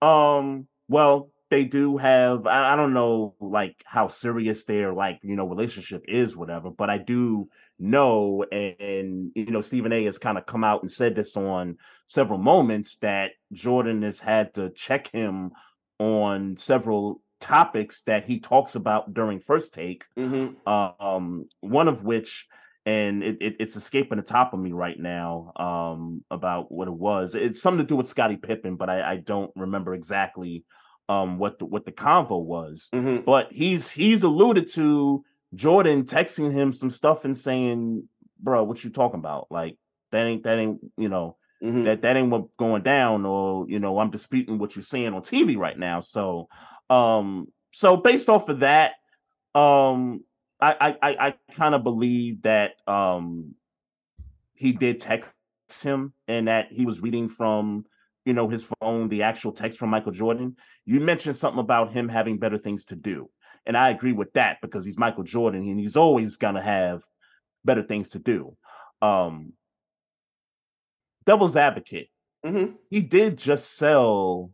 um 0.00 0.66
well, 0.88 1.30
they 1.50 1.64
do 1.64 1.96
have 1.96 2.46
I, 2.46 2.72
I 2.72 2.76
don't 2.76 2.92
know 2.92 3.34
like 3.40 3.82
how 3.86 4.08
serious 4.08 4.64
their 4.64 4.92
like, 4.92 5.20
you 5.22 5.36
know, 5.36 5.48
relationship 5.48 6.04
is 6.06 6.36
whatever, 6.36 6.70
but 6.70 6.90
I 6.90 6.98
do 6.98 7.48
know 7.78 8.44
and, 8.52 8.76
and 8.78 9.32
you 9.34 9.50
know 9.50 9.60
Stephen 9.60 9.92
A 9.92 10.04
has 10.04 10.18
kind 10.18 10.38
of 10.38 10.46
come 10.46 10.64
out 10.64 10.82
and 10.82 10.90
said 10.90 11.14
this 11.14 11.36
on 11.36 11.76
several 12.06 12.38
moments 12.38 12.96
that 12.98 13.32
Jordan 13.52 14.02
has 14.02 14.20
had 14.20 14.54
to 14.54 14.70
check 14.70 15.10
him 15.12 15.52
on 15.98 16.56
several 16.56 17.22
topics 17.40 18.02
that 18.02 18.24
he 18.26 18.38
talks 18.38 18.74
about 18.76 19.12
during 19.12 19.40
first 19.40 19.74
take 19.74 20.04
hmm 20.16 20.48
um 20.66 21.46
one 21.60 21.88
of 21.88 22.04
which 22.04 22.46
and 22.84 23.22
it, 23.22 23.36
it, 23.40 23.56
it's 23.60 23.76
escaping 23.76 24.18
the 24.18 24.24
top 24.24 24.52
of 24.52 24.60
me 24.60 24.72
right 24.72 24.98
now 24.98 25.52
um 25.56 26.24
about 26.30 26.70
what 26.72 26.88
it 26.88 26.94
was. 26.94 27.34
It's 27.34 27.60
something 27.60 27.84
to 27.84 27.88
do 27.88 27.96
with 27.96 28.06
Scottie 28.06 28.36
Pippen 28.36 28.76
but 28.76 28.90
I, 28.90 29.12
I 29.12 29.16
don't 29.16 29.50
remember 29.56 29.94
exactly 29.94 30.64
um 31.08 31.38
what 31.38 31.58
the 31.58 31.66
what 31.66 31.84
the 31.84 31.92
convo 31.92 32.42
was. 32.42 32.88
Hmm 32.92 33.20
but 33.24 33.52
he's 33.52 33.90
he's 33.90 34.22
alluded 34.22 34.68
to 34.74 35.24
Jordan 35.54 36.04
texting 36.04 36.52
him 36.52 36.72
some 36.72 36.90
stuff 36.90 37.24
and 37.24 37.36
saying 37.36 38.08
bro 38.40 38.64
what 38.64 38.82
you 38.84 38.90
talking 38.90 39.20
about? 39.20 39.46
Like 39.50 39.78
that 40.10 40.26
ain't 40.26 40.42
that 40.44 40.58
ain't 40.58 40.80
you 40.96 41.08
know 41.08 41.36
hmm 41.60 41.84
that 41.84 42.02
that 42.02 42.16
ain't 42.16 42.30
what 42.30 42.56
going 42.56 42.82
down 42.82 43.24
or 43.24 43.66
you 43.68 43.78
know 43.78 43.98
i'm 43.98 44.10
disputing 44.10 44.58
what 44.58 44.74
you're 44.74 44.82
saying 44.82 45.14
on 45.14 45.22
tv 45.22 45.56
right 45.56 45.78
now. 45.78 46.00
So 46.00 46.48
um 46.90 47.46
so 47.72 47.96
based 47.96 48.28
off 48.28 48.48
of 48.48 48.60
that 48.60 48.92
um 49.54 50.24
i 50.62 50.96
i 51.02 51.16
i, 51.26 51.34
kind 51.54 51.74
of 51.74 51.82
believe 51.82 52.42
that 52.42 52.72
um 52.86 53.54
he 54.54 54.72
did 54.72 55.00
text 55.00 55.34
him 55.82 56.12
and 56.28 56.48
that 56.48 56.68
he 56.70 56.86
was 56.86 57.02
reading 57.02 57.28
from 57.28 57.84
you 58.24 58.32
know 58.32 58.48
his 58.48 58.70
phone 58.80 59.08
the 59.08 59.22
actual 59.22 59.52
text 59.52 59.78
from 59.78 59.90
michael 59.90 60.12
jordan. 60.12 60.56
You 60.84 61.00
mentioned 61.00 61.36
something 61.36 61.60
about 61.60 61.92
him 61.92 62.08
having 62.08 62.38
better 62.38 62.58
things 62.58 62.84
to 62.86 62.96
do 62.96 63.28
and 63.66 63.76
i 63.76 63.90
agree 63.90 64.12
with 64.12 64.32
that 64.34 64.58
because 64.62 64.84
he's 64.84 64.98
michael 64.98 65.24
jordan 65.24 65.62
and 65.62 65.78
he's 65.78 65.96
always 65.96 66.36
gonna 66.36 66.62
have 66.62 67.02
better 67.64 67.82
things 67.82 68.10
to 68.10 68.18
do. 68.18 68.56
Um 69.00 69.54
devil's 71.24 71.56
advocate. 71.56 72.08
Hmm 72.44 72.72
he 72.90 73.00
did 73.00 73.38
just 73.38 73.76
sell 73.76 74.50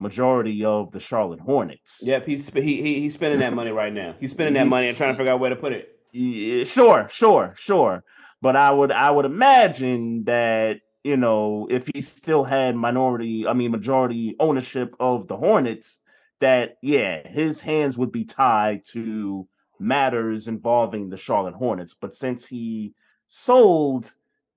majority 0.00 0.64
of 0.64 0.92
the 0.92 1.00
Charlotte 1.00 1.40
Hornets. 1.40 2.02
Yep, 2.04 2.26
he's 2.26 2.52
he, 2.52 2.82
he 2.82 3.00
he's 3.00 3.14
spending 3.14 3.40
that 3.40 3.54
money 3.54 3.70
right 3.70 3.92
now. 3.92 4.14
He's 4.18 4.32
spending 4.32 4.54
that 4.54 4.68
money 4.68 4.88
and 4.88 4.96
trying 4.96 5.12
to 5.12 5.16
figure 5.16 5.32
out 5.32 5.40
where 5.40 5.50
to 5.50 5.56
put 5.56 5.72
it. 5.72 5.98
Yeah, 6.12 6.64
sure, 6.64 7.08
sure, 7.10 7.54
sure. 7.56 8.04
But 8.40 8.56
I 8.56 8.70
would 8.70 8.92
I 8.92 9.10
would 9.10 9.24
imagine 9.24 10.24
that, 10.24 10.80
you 11.02 11.16
know, 11.16 11.66
if 11.70 11.88
he 11.92 12.00
still 12.02 12.44
had 12.44 12.76
minority, 12.76 13.46
I 13.46 13.52
mean 13.52 13.70
majority 13.70 14.36
ownership 14.38 14.94
of 15.00 15.28
the 15.28 15.36
Hornets, 15.36 16.02
that 16.40 16.76
yeah, 16.82 17.26
his 17.26 17.62
hands 17.62 17.96
would 17.96 18.12
be 18.12 18.24
tied 18.24 18.84
to 18.92 19.48
matters 19.78 20.46
involving 20.46 21.08
the 21.08 21.16
Charlotte 21.16 21.54
Hornets. 21.54 21.94
But 21.94 22.14
since 22.14 22.46
he 22.46 22.94
sold 23.26 24.12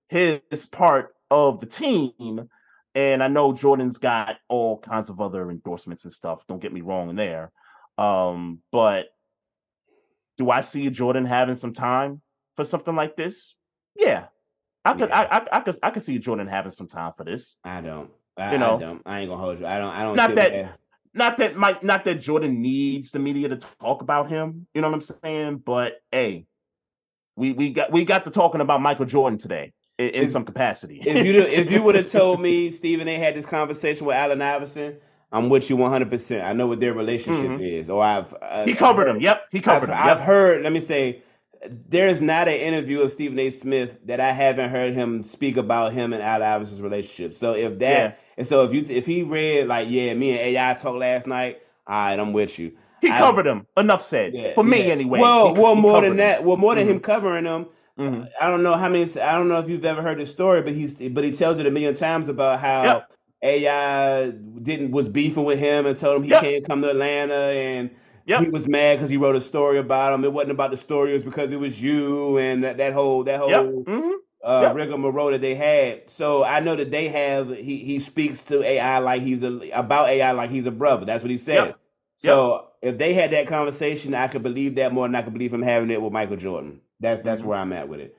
his 0.10 0.42
part 0.72 1.16
of 1.32 1.60
the 1.60 1.66
team, 1.66 2.50
and 2.98 3.22
I 3.22 3.28
know 3.28 3.54
Jordan's 3.54 4.00
got 4.00 4.38
all 4.50 4.80
kinds 4.80 5.12
of 5.12 5.22
other 5.22 5.52
endorsements 5.52 6.04
and 6.04 6.12
stuff. 6.12 6.48
Don't 6.48 6.60
get 6.60 6.74
me 6.74 6.82
wrong 6.82 7.16
there. 7.16 7.52
Um, 8.00 8.62
but 8.72 9.06
do 10.40 10.50
I 10.50 10.62
see 10.62 10.90
Jordan 10.90 11.26
having 11.26 11.54
some 11.54 11.74
time 11.74 12.24
for 12.56 12.66
something 12.66 12.96
like 12.96 13.16
this? 13.16 13.56
Yeah. 13.96 14.28
I 14.84 14.94
could 14.94 15.10
Yeah. 15.10 15.28
I, 15.32 15.38
I 15.38 15.48
I 15.52 15.60
could 15.60 15.76
I 15.84 15.92
could 15.92 16.02
see 16.02 16.18
Jordan 16.18 16.48
having 16.48 16.72
some 16.72 16.88
time 16.88 17.12
for 17.16 17.24
this. 17.24 17.58
I 17.64 17.82
don't. 17.82 18.10
I, 18.36 18.54
You 18.54 18.58
know. 18.58 18.78
I 18.78 18.80
don't. 18.80 19.02
I 19.06 19.20
ain't 19.20 19.30
gonna 19.30 19.42
hold 19.42 19.60
you. 19.60 19.68
I 19.68 19.78
don't. 19.78 19.94
I 19.94 20.02
don't. 20.02 20.16
Not 20.16 20.34
that- 20.36 20.80
Not 21.14 21.38
that 21.38 21.56
Mike 21.56 21.84
not 21.84 22.04
that 22.06 22.16
Jordan 22.16 22.62
needs 22.64 23.12
the 23.12 23.20
media 23.20 23.50
to 23.50 23.58
talk 23.58 24.02
about 24.02 24.28
him, 24.30 24.68
you 24.74 24.82
know 24.82 24.90
what 24.90 24.96
I'm 24.96 25.02
saying? 25.02 25.58
But 25.66 25.94
hey, 26.12 26.46
we 27.36 27.54
we 27.54 27.72
got 27.72 27.92
we 27.92 28.06
got 28.06 28.26
to 28.26 28.32
talking 28.32 28.62
about 28.62 28.82
Michael 28.82 29.06
Jordan 29.06 29.38
today 29.40 29.74
in, 29.98 30.10
in 30.10 30.24
If- 30.26 30.32
some 30.32 30.46
capacity. 30.46 31.00
if 31.06 31.26
you 31.26 31.42
if 31.42 31.72
you 31.72 31.84
would 31.84 31.96
have 31.96 32.10
told 32.12 32.40
me 32.42 32.72
Stephen 32.72 33.08
A 33.08 33.16
had 33.16 33.36
this 33.36 33.46
conversation 33.46 34.06
with 34.08 34.16
Allen 34.16 34.42
Iverson, 34.42 34.98
I'm 35.32 35.50
with 35.50 35.70
you 35.70 35.76
100. 35.78 36.10
percent 36.10 36.44
I 36.46 36.54
know 36.54 36.68
what 36.68 36.80
their 36.80 36.94
relationship 36.94 37.46
Mhm. 37.52 37.62
is, 37.80 37.90
or 37.90 38.04
I've 38.04 38.34
uh, 38.42 38.66
he 38.66 38.74
covered 38.74 39.08
him. 39.08 39.20
Yep, 39.22 39.48
he 39.52 39.58
I've, 39.60 39.64
covered 39.64 39.90
him. 39.90 39.98
I've 39.98 40.20
heard. 40.22 40.64
Let 40.64 40.72
me 40.74 40.80
say, 40.80 41.22
there 41.70 42.08
is 42.08 42.22
not 42.22 42.48
an 42.48 42.54
interview 42.56 43.02
of 43.02 43.12
Stephen 43.12 43.38
A. 43.40 43.50
Smith 43.50 44.00
that 44.06 44.20
I 44.20 44.32
haven't 44.32 44.70
heard 44.70 44.94
him 44.94 45.24
speak 45.24 45.58
about 45.58 45.92
him 45.94 46.14
and 46.14 46.22
Allen 46.22 46.44
Iverson's 46.48 46.82
relationship. 46.82 47.34
So 47.34 47.54
if 47.56 47.80
that, 47.80 48.12
Yeah. 48.12 48.14
and 48.38 48.48
so 48.48 48.64
if 48.64 48.74
you 48.74 48.86
if 48.96 49.06
he 49.06 49.24
read 49.24 49.68
like, 49.68 49.88
yeah, 49.90 50.14
me 50.14 50.32
and 50.32 50.40
AI 50.40 50.74
talked 50.76 50.98
last 51.00 51.28
night. 51.28 51.60
All 51.88 51.96
right, 51.96 52.20
I'm 52.20 52.34
with 52.34 52.60
you. 52.60 52.74
He 53.02 53.10
I- 53.10 53.18
covered 53.18 53.48
him. 53.48 53.66
Enough 53.78 54.02
said. 54.02 54.34
Yeah, 54.34 54.54
For 54.54 54.64
me 54.64 54.88
yeah. 54.88 54.92
anyway. 54.94 55.20
Well, 55.20 55.56
He- 55.56 55.62
well, 55.62 55.76
he 55.76 55.82
more 55.82 56.02
than 56.02 56.12
him. 56.12 56.18
that. 56.18 56.44
Well, 56.44 56.58
more 56.58 56.76
than 56.76 56.88
him 56.88 57.00
covering 57.00 57.46
him. 57.46 57.68
Mhm. 57.98 58.30
I 58.40 58.50
don't 58.50 58.64
know 58.64 58.76
how 58.76 58.90
many. 58.90 59.04
I 59.20 59.34
don't 59.38 59.48
know 59.48 59.60
if 59.60 59.70
you've 59.70 59.86
ever 59.86 60.02
heard 60.02 60.20
the 60.20 60.26
story, 60.26 60.62
but 60.62 60.74
he's 60.74 60.96
but 61.10 61.24
he 61.24 61.32
tells 61.32 61.60
it 61.60 61.66
a 61.66 61.72
million 61.72 61.96
times 61.96 62.28
about 62.28 62.60
how 62.60 62.84
Yep. 62.84 63.12
AI 63.44 64.32
didn't 64.62 64.92
was 64.92 65.08
beefing 65.10 65.46
with 65.46 65.60
him 65.60 65.86
and 65.86 65.98
told 65.98 66.18
him 66.18 66.24
he 66.24 66.30
Yep. 66.30 66.42
can't 66.42 66.66
come 66.68 66.82
to 66.82 66.90
Atlanta 66.90 67.34
and. 67.34 67.90
Yep. 68.26 68.42
He 68.42 68.50
was 68.50 68.68
mad 68.68 68.96
because 68.98 69.10
he 69.10 69.16
wrote 69.16 69.38
a 69.38 69.42
story 69.42 69.78
about 69.78 70.14
him. 70.14 70.26
It 70.26 70.34
wasn't 70.34 70.52
about 70.52 70.72
the 70.72 70.76
story; 70.78 71.12
it 71.12 71.14
was 71.14 71.24
because 71.24 71.50
it 71.50 71.60
was 71.62 71.82
you 71.82 72.38
and 72.38 72.62
that, 72.66 72.76
that 72.76 72.92
whole 72.92 73.24
that 73.24 73.40
whole 73.40 73.50
Yep. 73.50 73.62
mhm. 73.86 74.12
uh, 74.44 74.62
Yep. 74.66 74.76
rigmarole 74.76 75.32
that 75.32 75.40
they 75.40 75.56
had. 75.56 76.10
So 76.10 76.44
I 76.44 76.60
know 76.60 76.76
that 76.76 76.92
they 76.92 77.08
have. 77.08 77.56
He 77.56 77.78
he 77.78 78.00
speaks 78.00 78.44
to 78.46 78.62
AI 78.64 79.00
like 79.00 79.22
he's 79.22 79.44
a 79.44 79.70
about 79.72 80.10
AI 80.10 80.32
like 80.34 80.50
he's 80.50 80.66
a 80.66 80.72
brother. 80.72 81.06
That's 81.06 81.24
what 81.24 81.32
he 81.32 81.38
says. 81.38 81.66
Yep. 81.66 81.76
So 82.18 82.68
if 82.82 82.98
they 82.98 83.14
had 83.14 83.32
that 83.32 83.48
conversation, 83.48 84.14
I 84.14 84.28
could 84.28 84.44
believe 84.44 84.76
that 84.76 84.92
more 84.92 85.08
than 85.08 85.16
I 85.16 85.22
could 85.22 85.32
believe 85.34 85.54
him 85.54 85.62
having 85.62 85.90
it 85.90 86.02
with 86.02 86.12
Michael 86.12 86.36
Jordan. 86.36 86.82
That's 87.00 87.22
that's 87.24 87.42
Mhm. 87.42 87.46
where 87.46 87.58
I'm 87.60 87.74
at 87.74 87.88
with 87.90 88.00
it. 88.00 88.16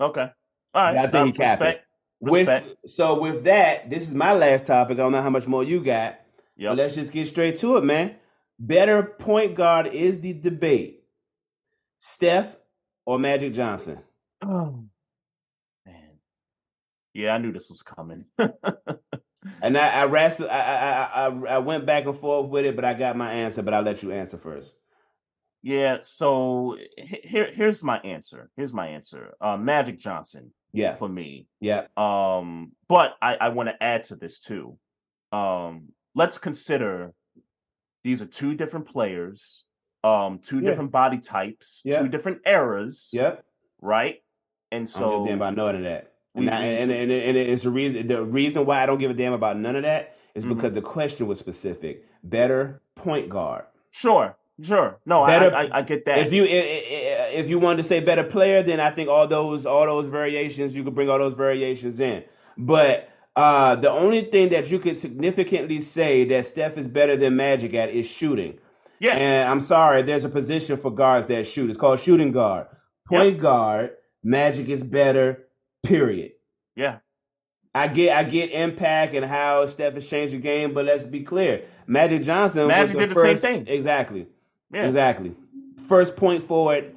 Okay. 0.00 0.30
All 0.74 0.82
right. 0.82 0.96
I 0.96 1.06
think 1.08 1.36
he 1.36 1.42
Uh, 1.42 1.46
capped 1.46 1.62
it. 1.62 1.64
respect. 1.64 1.86
Respect. 2.20 2.66
With 2.66 2.90
so 2.90 3.20
with 3.20 3.44
that, 3.44 3.90
this 3.90 4.08
is 4.08 4.14
my 4.14 4.32
last 4.32 4.66
topic. 4.66 4.98
I 4.98 5.02
don't 5.02 5.12
know 5.12 5.22
how 5.22 5.30
much 5.30 5.46
more 5.46 5.64
you 5.64 5.82
got. 5.82 6.20
Yep. 6.56 6.70
But 6.72 6.78
let's 6.78 6.94
just 6.96 7.12
get 7.12 7.28
straight 7.28 7.56
to 7.58 7.76
it, 7.76 7.84
man. 7.84 8.16
Better 8.58 9.02
point 9.04 9.54
guard 9.54 9.86
is 9.86 10.20
the 10.20 10.32
debate. 10.34 11.04
Steph 12.00 12.56
or 13.06 13.18
Magic 13.18 13.52
Johnson? 13.54 13.98
Oh 14.42 14.84
man. 15.86 16.18
Yeah, 17.14 17.34
I 17.34 17.38
knew 17.38 17.52
this 17.52 17.70
was 17.70 17.82
coming. 17.82 18.24
And 19.62 19.78
I 19.78 20.02
I, 20.02 20.04
wrestled, 20.04 20.50
I, 20.50 20.58
I, 20.60 21.26
I, 21.26 21.54
I 21.54 21.58
went 21.58 21.86
back 21.86 22.04
and 22.04 22.14
forth 22.14 22.50
with 22.50 22.66
it, 22.66 22.76
but 22.76 22.84
I 22.84 22.92
got 22.92 23.16
my 23.16 23.32
answer. 23.32 23.62
But 23.62 23.72
I'll 23.72 23.82
let 23.82 24.02
you 24.02 24.12
answer 24.12 24.36
first. 24.36 24.76
Yeah. 25.62 25.98
So 26.02 26.76
here, 26.96 27.50
here's 27.52 27.82
my 27.82 27.98
answer. 28.00 28.50
Here's 28.56 28.72
my 28.72 28.88
answer. 28.88 29.34
Uh, 29.40 29.56
Magic 29.56 29.98
Johnson 29.98 30.52
Yeah, 30.72 30.94
for 30.94 31.08
me. 31.08 31.46
yeah, 31.60 31.86
Um, 31.96 32.72
but 32.88 33.16
I, 33.22 33.34
I 33.36 33.48
want 33.50 33.68
to 33.68 33.82
add 33.82 34.04
to 34.04 34.16
this 34.16 34.38
too. 34.38 34.78
Um, 35.32 35.88
let's 36.14 36.38
consider 36.38 37.12
these 38.04 38.22
are 38.22 38.26
two 38.26 38.54
different 38.54 38.86
players, 38.86 39.64
um, 40.04 40.38
two 40.38 40.60
Yeah. 40.60 40.70
different 40.70 40.92
body 40.92 41.18
types, 41.18 41.82
Yeah. 41.84 42.00
two 42.00 42.08
different 42.08 42.40
eras, 42.46 43.10
yep. 43.12 43.44
right? 43.80 44.22
And 44.70 44.82
I 44.82 44.84
don't 44.84 44.86
so 44.86 45.10
give 45.10 45.20
a 45.20 45.28
damn 45.28 45.38
about 45.38 45.56
none 45.56 45.74
of 45.76 45.82
that. 45.82 46.12
we- 46.34 46.46
and, 46.46 46.54
I, 46.54 46.60
we- 46.60 46.66
and, 46.76 46.92
and, 46.92 47.10
and 47.10 47.36
it's 47.36 47.64
the 47.64 47.70
reason 47.70 48.06
the 48.06 48.22
reason 48.22 48.64
why 48.66 48.82
I 48.82 48.86
don't 48.86 48.98
give 48.98 49.10
a 49.10 49.14
damn 49.14 49.32
about 49.32 49.56
none 49.58 49.74
of 49.76 49.82
that 49.82 50.14
is 50.34 50.44
Mhm. 50.44 50.50
because 50.56 50.72
the 50.72 50.82
question 50.82 51.26
was 51.26 51.38
specific. 51.38 52.04
Better 52.22 52.80
point 52.94 53.28
guard. 53.28 53.64
sure, 53.90 54.36
sure, 54.62 54.98
no, 55.06 55.26
Better- 55.26 55.54
I, 55.54 55.64
I, 55.66 55.78
I 55.78 55.82
get 55.82 56.04
that. 56.06 56.18
If 56.18 56.32
you 56.32 56.44
if 56.48 57.48
you 57.48 57.58
wanted 57.58 57.78
to 57.78 57.82
say 57.84 58.00
better 58.00 58.24
player, 58.24 58.62
then 58.62 58.80
I 58.80 58.90
think 58.90 59.08
all 59.08 59.26
those 59.26 59.66
all 59.66 59.84
those 59.86 60.08
variations 60.08 60.74
you 60.76 60.84
could 60.84 60.94
bring 60.94 61.08
all 61.10 61.18
those 61.18 61.34
variations 61.34 62.00
in. 62.00 62.24
But 62.56 63.08
uh, 63.36 63.76
the 63.76 63.90
only 63.90 64.22
thing 64.22 64.48
that 64.48 64.70
you 64.70 64.78
could 64.78 64.98
significantly 64.98 65.80
say 65.80 66.24
that 66.24 66.44
Steph 66.46 66.76
is 66.76 66.88
better 66.88 67.16
than 67.16 67.36
Magic 67.36 67.72
at 67.74 67.90
is 67.90 68.10
shooting. 68.10 68.58
yeah, 68.98 69.14
And 69.14 69.48
I'm 69.48 69.60
sorry, 69.60 70.02
there's 70.02 70.24
a 70.24 70.28
position 70.28 70.76
for 70.76 70.90
guards 70.90 71.26
that 71.28 71.46
shoot. 71.46 71.70
It's 71.70 71.78
called 71.78 72.00
shooting 72.00 72.32
guard. 72.32 72.66
Point 73.06 73.38
guard, 73.38 73.92
Magic 74.24 74.68
is 74.68 74.82
better. 74.82 75.44
Period. 75.84 76.32
yeah, 76.74 76.98
I 77.74 77.86
get 77.86 78.16
I 78.16 78.24
get 78.24 78.50
impact 78.50 79.14
and 79.14 79.24
how 79.24 79.64
Steph 79.66 79.94
has 79.94 80.10
changed 80.10 80.34
the 80.34 80.38
game, 80.38 80.74
but 80.74 80.84
let's 80.84 81.06
be 81.06 81.22
clear. 81.22 81.62
Magic 81.86 82.24
Johnson 82.24 82.62
was 82.62 82.68
Magic 82.68 82.98
did 82.98 83.10
the 83.10 83.14
same 83.14 83.36
thing. 83.36 83.66
Exactly. 83.68 84.26
Yeah. 84.72 84.86
Exactly. 84.86 85.32
First 85.88 86.16
point 86.16 86.42
forward 86.42 86.94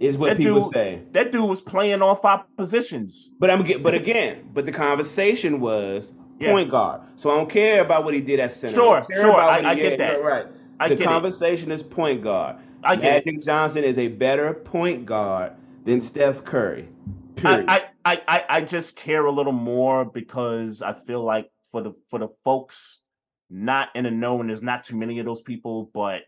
is 0.00 0.18
what 0.18 0.30
That 0.30 0.36
people 0.38 0.60
dude- 0.60 0.70
say. 0.72 1.02
That 1.12 1.30
dude 1.32 1.48
was 1.48 1.60
playing 1.60 2.00
five 2.22 2.40
positions. 2.56 3.34
But 3.38 3.50
I'm 3.50 3.62
get 3.62 3.82
but 3.82 3.94
again, 3.94 4.50
but 4.52 4.64
the 4.64 4.72
conversation 4.72 5.60
was 5.60 6.12
Yeah. 6.40 6.52
point 6.52 6.70
guard. 6.70 7.02
So 7.16 7.30
I 7.30 7.36
don't 7.36 7.48
care 7.50 7.82
about 7.82 8.04
what 8.04 8.14
he 8.14 8.20
did 8.20 8.40
at 8.40 8.50
center. 8.50 8.74
Sure, 8.74 8.96
I 9.08 9.20
sure, 9.20 9.34
I- 9.36 9.70
I 9.70 9.74
get 9.74 9.98
that. 9.98 10.22
Right. 10.22 10.46
I 10.80 10.88
the 10.88 10.96
conversation 11.04 11.70
is 11.70 11.82
point 11.84 12.22
guard. 12.22 12.56
I 12.82 12.96
get 12.96 13.04
it. 13.04 13.26
Magic 13.26 13.42
Johnson 13.44 13.84
is 13.84 13.96
a 13.98 14.08
better 14.08 14.52
point 14.54 15.06
guard 15.06 15.52
than 15.84 16.00
Steph 16.00 16.44
Curry. 16.44 16.88
I, 17.36 17.40
Period. 17.40 17.64
I, 17.68 17.84
I, 18.04 18.22
I, 18.26 18.44
I 18.48 18.60
just 18.62 18.96
care 18.96 19.24
a 19.24 19.30
little 19.30 19.52
more 19.52 20.04
because 20.04 20.82
I 20.82 20.92
feel 20.92 21.22
like 21.22 21.50
for 21.70 21.80
the 21.80 21.92
for 22.10 22.18
the 22.18 22.28
folks 22.44 23.02
not 23.48 23.90
in 23.94 24.02
the 24.04 24.10
know, 24.10 24.40
and 24.40 24.48
there's 24.48 24.62
not 24.62 24.82
too 24.82 24.96
many 24.96 25.18
of 25.20 25.26
those 25.26 25.42
people, 25.42 25.90
but 25.94 26.22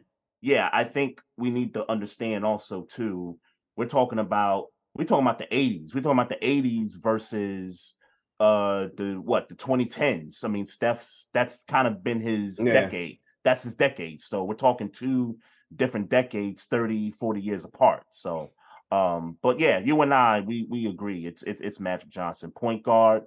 yeah, 0.44 0.68
I 0.70 0.84
think 0.84 1.22
we 1.38 1.48
need 1.48 1.72
to 1.72 1.90
understand 1.90 2.44
also 2.44 2.82
too. 2.82 3.38
We're 3.76 3.86
talking 3.86 4.18
about 4.18 4.66
we're 4.94 5.06
talking 5.06 5.24
about 5.24 5.38
the 5.38 5.46
80s. 5.46 5.94
We're 5.94 6.02
talking 6.02 6.18
about 6.18 6.28
the 6.28 6.46
80s 6.46 7.02
versus 7.02 7.96
uh 8.38 8.88
the 8.94 9.14
what 9.14 9.48
the 9.48 9.54
2010s. 9.54 10.44
I 10.44 10.48
mean, 10.48 10.66
Steph's 10.66 11.30
that's 11.32 11.64
kind 11.64 11.88
of 11.88 12.04
been 12.04 12.20
his 12.20 12.58
Yeah. 12.58 12.82
decade. 12.82 13.20
That's 13.42 13.62
his 13.62 13.76
decade. 13.76 14.20
So 14.20 14.44
we're 14.44 14.54
talking 14.54 14.90
two 14.90 15.38
different 15.74 16.10
decades, 16.10 16.66
30, 16.66 17.10
40 17.12 17.40
years 17.40 17.64
apart. 17.64 18.04
So 18.10 18.50
um, 18.90 19.38
but 19.42 19.58
yeah, 19.58 19.78
you 19.78 20.02
and 20.02 20.12
I, 20.12 20.42
we 20.42 20.66
we 20.68 20.88
agree. 20.88 21.24
It's 21.24 21.42
it's 21.42 21.62
it's 21.62 21.80
Magic 21.80 22.10
Johnson, 22.10 22.50
point 22.50 22.82
guard. 22.82 23.22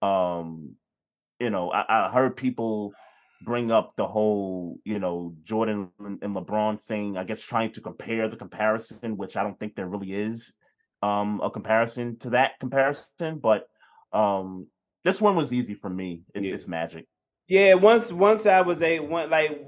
Um, 0.00 0.76
you 1.38 1.50
know, 1.50 1.70
I, 1.70 2.06
I 2.06 2.10
heard 2.10 2.34
people 2.34 2.94
bring 3.44 3.70
up 3.72 3.96
the 3.96 4.06
whole, 4.06 4.78
you 4.84 4.98
know, 4.98 5.34
Jordan 5.42 5.90
and 5.98 6.20
LeBron 6.20 6.80
thing. 6.80 7.16
I 7.16 7.24
guess 7.24 7.44
trying 7.44 7.72
to 7.72 7.80
compare 7.80 8.28
the 8.28 8.36
comparison, 8.36 9.16
which 9.16 9.36
I 9.36 9.42
don't 9.42 9.58
think 9.58 9.74
there 9.74 9.88
really 9.88 10.12
is 10.12 10.56
um 11.02 11.40
a 11.42 11.50
comparison 11.50 12.18
to 12.18 12.30
that 12.30 12.58
comparison. 12.60 13.38
But 13.38 13.68
um, 14.12 14.68
this 15.04 15.20
one 15.20 15.36
was 15.36 15.52
easy 15.52 15.74
for 15.74 15.90
me. 15.90 16.22
It's 16.34 16.48
Yeah. 16.48 16.54
it's 16.54 16.68
Magic. 16.68 17.06
Yeah, 17.48 17.74
once 17.74 18.12
once 18.12 18.46
I 18.46 18.60
was 18.62 18.82
a 18.82 19.00
one 19.00 19.30
like 19.30 19.64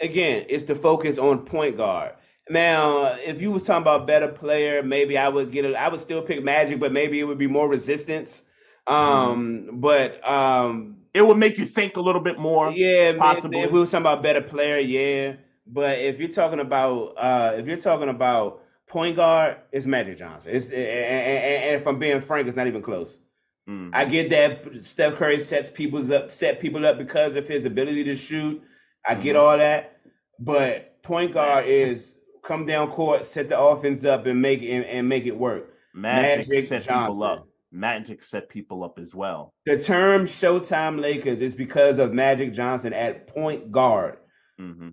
again, 0.00 0.46
it's 0.48 0.64
the 0.64 0.74
focus 0.74 1.18
on 1.18 1.44
point 1.44 1.76
guard. 1.76 2.12
Now, 2.48 3.16
if 3.16 3.42
you 3.42 3.50
was 3.50 3.64
talking 3.64 3.82
about 3.82 4.06
better 4.06 4.28
player, 4.28 4.82
maybe 4.82 5.18
I 5.18 5.28
would 5.28 5.50
get 5.50 5.64
it. 5.64 5.74
I 5.74 5.88
would 5.88 6.00
still 6.00 6.22
pick 6.22 6.44
Magic, 6.44 6.78
but 6.78 6.92
maybe 6.92 7.18
it 7.18 7.24
would 7.24 7.38
be 7.38 7.48
more 7.48 7.68
resistance. 7.68 8.44
Um, 8.86 9.80
but 9.80 10.26
um, 10.28 10.98
It 11.16 11.26
would 11.26 11.38
make 11.38 11.56
you 11.58 11.64
think 11.64 11.96
a 11.96 12.00
little 12.00 12.20
bit 12.20 12.38
more. 12.38 12.70
yeah, 12.70 13.16
possibly. 13.18 13.60
if 13.60 13.70
we 13.72 13.80
were 13.80 13.86
talking 13.86 14.00
about 14.00 14.22
better 14.22 14.42
player, 14.42 14.78
yeah. 14.78 15.36
But 15.66 15.98
if 15.98 16.20
you're 16.20 16.28
talking 16.28 16.60
about 16.60 17.14
uh, 17.16 17.54
if 17.58 17.66
you're 17.66 17.76
talking 17.78 18.08
about 18.08 18.62
point 18.86 19.16
guard, 19.16 19.56
it's 19.72 19.86
Magic 19.86 20.18
Johnson. 20.18 20.52
It's 20.54 20.68
and, 20.70 20.78
and, 20.78 21.44
and 21.64 21.74
if 21.76 21.86
I'm 21.86 21.98
being 21.98 22.20
frank, 22.20 22.46
it's 22.46 22.56
not 22.56 22.66
even 22.66 22.82
close. 22.82 23.22
Mhm. 23.68 23.90
I 23.92 24.04
get 24.04 24.30
that 24.30 24.84
Steph 24.84 25.14
Curry 25.14 25.40
sets 25.40 25.70
people's 25.70 26.10
up, 26.10 26.30
set 26.30 26.60
people 26.60 26.86
up 26.86 26.98
because 26.98 27.34
of 27.34 27.48
his 27.48 27.64
ability 27.64 28.04
to 28.04 28.14
shoot. 28.14 28.62
I 29.04 29.14
get 29.16 29.34
Mhm. 29.34 29.40
all 29.40 29.58
that, 29.58 29.98
but 30.38 31.02
point 31.02 31.32
guard 31.32 31.64
is 31.80 32.16
come 32.44 32.64
down 32.66 32.88
court, 32.90 33.24
set 33.24 33.48
the 33.48 33.58
offense 33.58 34.04
up, 34.04 34.26
and 34.26 34.40
make 34.40 34.62
and, 34.62 34.84
and 34.84 35.08
make 35.08 35.24
it 35.26 35.36
work. 35.36 35.72
Magic, 35.94 36.48
Magic 36.48 36.64
set 36.64 36.82
people 36.82 37.22
up. 37.24 37.45
Magic 37.72 38.22
set 38.22 38.48
people 38.48 38.84
up 38.84 38.98
as 38.98 39.14
well. 39.14 39.52
The 39.66 39.78
term 39.78 40.22
"Showtime 40.24 41.00
Lakers" 41.00 41.40
is 41.40 41.54
because 41.54 41.98
of 41.98 42.12
Magic 42.14 42.52
Johnson 42.52 42.92
at 42.92 43.26
point 43.26 43.70
guard. 43.72 44.18
hmm 44.58 44.90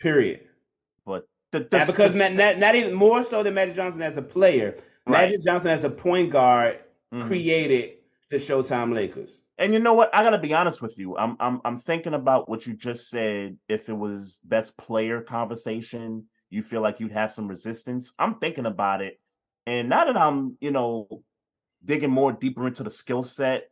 Period. 0.00 0.40
But 1.04 1.26
the, 1.50 1.60
the- 1.60 1.84
because 1.86 2.16
the- 2.18 2.30
not, 2.30 2.58
not, 2.58 2.74
even 2.74 2.94
more 2.94 3.22
so 3.24 3.42
than 3.42 3.54
Magic 3.54 3.74
Johnson 3.74 4.02
as 4.02 4.16
a 4.16 4.22
player. 4.22 4.76
Right. 5.06 5.22
Magic 5.26 5.40
Johnson 5.44 5.70
as 5.72 5.84
a 5.84 5.90
point 5.90 6.30
guard 6.30 6.78
Mhm. 7.12 7.26
created 7.26 7.98
the 8.30 8.36
Showtime 8.36 8.94
Lakers. 8.94 9.42
And 9.58 9.72
you 9.72 9.78
know 9.80 9.92
what? 9.94 10.14
I 10.14 10.22
gotta 10.22 10.38
be 10.38 10.54
honest 10.54 10.80
with 10.80 10.98
you. 10.98 11.16
I'm 11.18 11.36
I'm 11.38 11.60
I'm 11.64 11.76
thinking 11.76 12.14
about 12.14 12.48
what 12.48 12.66
you 12.66 12.74
just 12.74 13.10
said. 13.10 13.58
If 13.68 13.88
it 13.88 13.92
was 13.96 14.40
best 14.44 14.78
player 14.78 15.20
conversation, 15.20 16.26
you 16.50 16.62
feel 16.62 16.80
like 16.80 17.00
you'd 17.00 17.12
have 17.12 17.32
some 17.32 17.46
resistance. 17.48 18.14
I'm 18.18 18.36
thinking 18.38 18.66
about 18.66 19.02
it, 19.02 19.20
and 19.66 19.88
now 19.88 20.04
that 20.06 20.16
I'm 20.16 20.56
you 20.60 20.70
know 20.70 21.22
digging 21.84 22.10
more 22.10 22.32
deeper 22.32 22.66
into 22.66 22.82
the 22.82 22.90
skill 22.90 23.22
set, 23.22 23.64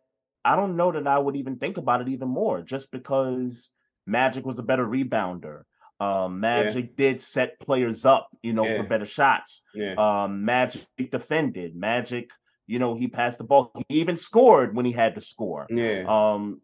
I 0.44 0.56
don't 0.56 0.76
know 0.76 0.90
that 0.92 1.06
I 1.06 1.18
would 1.18 1.36
even 1.36 1.56
think 1.58 1.76
about 1.76 2.00
it 2.00 2.08
even 2.08 2.28
more. 2.28 2.62
Just 2.62 2.90
because 2.92 3.70
Magic 4.06 4.44
was 4.46 4.58
a 4.58 4.62
better 4.62 4.86
rebounder. 4.86 5.62
Um, 6.00 6.40
Magic 6.40 6.96
did 6.96 7.20
set 7.20 7.60
players 7.60 8.06
up, 8.06 8.28
you 8.42 8.52
know, 8.54 8.64
Yeah. 8.64 8.78
for 8.78 8.88
better 8.88 9.04
shots. 9.04 9.62
Yeah. 9.74 9.94
Um, 9.98 10.44
Magic 10.46 10.86
defended. 11.10 11.76
Magic, 11.76 12.30
you 12.66 12.78
know, 12.78 12.94
he 12.94 13.06
passed 13.08 13.36
the 13.38 13.44
ball. 13.44 13.70
He 13.88 14.00
even 14.00 14.16
scored 14.16 14.74
when 14.74 14.86
he 14.86 14.92
had 14.92 15.14
to 15.16 15.20
score. 15.20 15.66
yeah. 15.68 16.04
Um, 16.08 16.62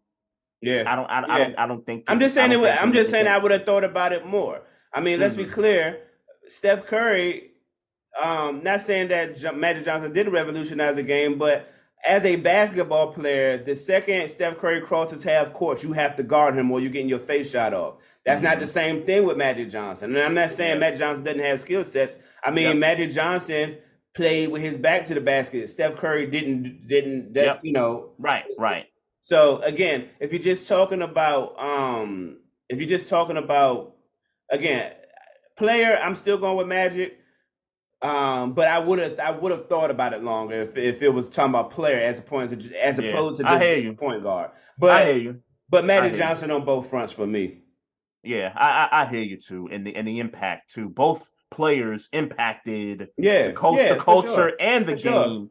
yeah. 0.63 0.91
I 0.91 0.97
don't, 0.97 1.07
I, 1.11 1.19
I 1.35 1.39
don't, 1.39 1.59
I 1.59 1.67
don't 1.67 1.85
think. 1.85 2.05
I'm 2.09 2.19
just 2.19 2.35
saying. 2.35 2.51
It 2.51 2.55
don't 2.55 2.63
would, 2.63 2.71
think 2.71 2.83
I'm 2.83 2.93
just 2.95 3.11
saying. 3.11 3.27
I 3.29 3.37
would 3.37 3.51
have 3.53 3.67
thought 3.67 3.85
about 3.85 4.13
it 4.13 4.25
more. 4.25 4.63
I 4.93 5.01
mean, 5.03 5.21
let's 5.21 5.37
be 5.37 5.45
Mhm. 5.45 5.53
clear. 5.53 6.01
Steph 6.49 6.87
Curry. 6.87 7.51
Um, 8.23 8.63
not 8.63 8.81
saying 8.81 9.09
that 9.09 9.57
Magic 9.57 9.85
Johnson 9.85 10.13
didn't 10.13 10.33
revolutionize 10.33 10.97
the 10.97 11.03
game, 11.03 11.37
but 11.39 11.69
as 12.07 12.25
a 12.25 12.37
basketball 12.37 13.13
player, 13.13 13.57
the 13.59 13.75
second 13.75 14.29
Steph 14.31 14.59
Curry 14.59 14.81
crosses 14.81 15.25
half 15.25 15.53
court, 15.53 15.83
you 15.83 15.93
have 15.93 16.17
to 16.17 16.23
guard 16.23 16.55
him 16.55 16.71
or 16.71 16.81
you're 16.81 16.91
getting 16.93 17.09
your 17.09 17.19
face 17.19 17.51
shot 17.51 17.75
off. 17.75 17.97
That's 18.25 18.43
not 18.43 18.59
the 18.59 18.67
same 18.67 19.05
thing 19.05 19.25
with 19.25 19.37
Magic 19.37 19.71
Johnson. 19.71 20.15
And 20.15 20.23
I'm 20.25 20.35
not 20.35 20.51
saying 20.51 20.73
Mm-hmm. 20.73 20.81
Magic 20.81 20.99
Johnson 20.99 21.25
doesn't 21.25 21.41
have 21.41 21.61
skill 21.61 21.85
sets. 21.85 22.19
I 22.45 22.51
mean, 22.51 22.65
Yep. 22.67 22.77
Magic 22.77 23.11
Johnson 23.11 23.79
played 24.15 24.49
with 24.51 24.63
his 24.63 24.77
back 24.77 25.05
to 25.07 25.15
the 25.15 25.21
basket. 25.21 25.69
Steph 25.69 25.97
Curry 25.97 26.27
didn't. 26.29 26.87
Didn't. 26.89 27.35
That, 27.35 27.45
Yep. 27.45 27.61
You 27.65 27.73
know. 27.73 28.11
Right, 28.19 28.45
right. 28.59 28.87
So 29.21 29.61
again, 29.63 30.09
if 30.21 30.33
you're 30.33 30.43
just 30.43 30.69
talking 30.69 31.03
about 31.03 31.59
um 31.61 32.39
if 32.69 32.79
you're 32.81 32.89
just 32.89 33.09
talking 33.09 33.37
about 33.37 33.95
again, 34.51 34.93
player, 35.57 35.99
I'm 36.03 36.15
still 36.15 36.39
going 36.39 36.57
with 36.57 36.69
Magic. 36.69 37.19
Um, 38.07 38.53
but 38.53 38.69
I 38.69 38.79
would 38.79 38.99
have 38.99 39.19
I 39.19 39.31
would 39.33 39.51
have 39.53 39.67
thought 39.69 39.91
about 39.91 40.13
it 40.13 40.23
longer 40.23 40.55
if, 40.63 40.77
if 40.77 41.03
it 41.03 41.09
was 41.09 41.29
talking 41.29 41.51
about 41.51 41.71
player 41.71 42.01
as 42.01 42.21
opposed 42.21 42.61
to 42.61 42.85
as 42.87 42.99
Yeah, 42.99 43.11
opposed 43.11 43.41
to 43.41 43.49
I 43.49 43.59
hear 43.63 43.77
you. 43.79 43.95
point 43.95 44.23
guard. 44.23 44.51
But 44.79 44.91
I 44.93 45.05
hear 45.13 45.17
you. 45.19 45.41
but 45.69 45.85
Magic 45.85 46.13
hear 46.13 46.21
you. 46.21 46.25
Johnson 46.27 46.51
on 46.51 46.65
both 46.65 46.89
fronts 46.89 47.13
for 47.13 47.27
me. 47.27 47.63
Yeah, 48.23 48.53
I, 48.57 48.89
I 48.91 49.03
I 49.03 49.07
hear 49.07 49.23
you 49.23 49.39
too, 49.39 49.69
and 49.71 49.87
the 49.87 49.95
and 49.97 50.07
the 50.07 50.21
impact 50.21 50.73
too. 50.73 50.89
Both 50.89 51.31
players 51.51 52.09
impacted 52.13 53.09
Yeah, 53.17 53.53
the, 53.53 53.73
yeah, 53.77 53.95
the 53.95 54.01
culture 54.01 54.29
sure. 54.29 54.53
and 54.59 54.85
the 54.87 54.93
For 54.93 54.99
sure. 54.99 55.25
game, 55.29 55.51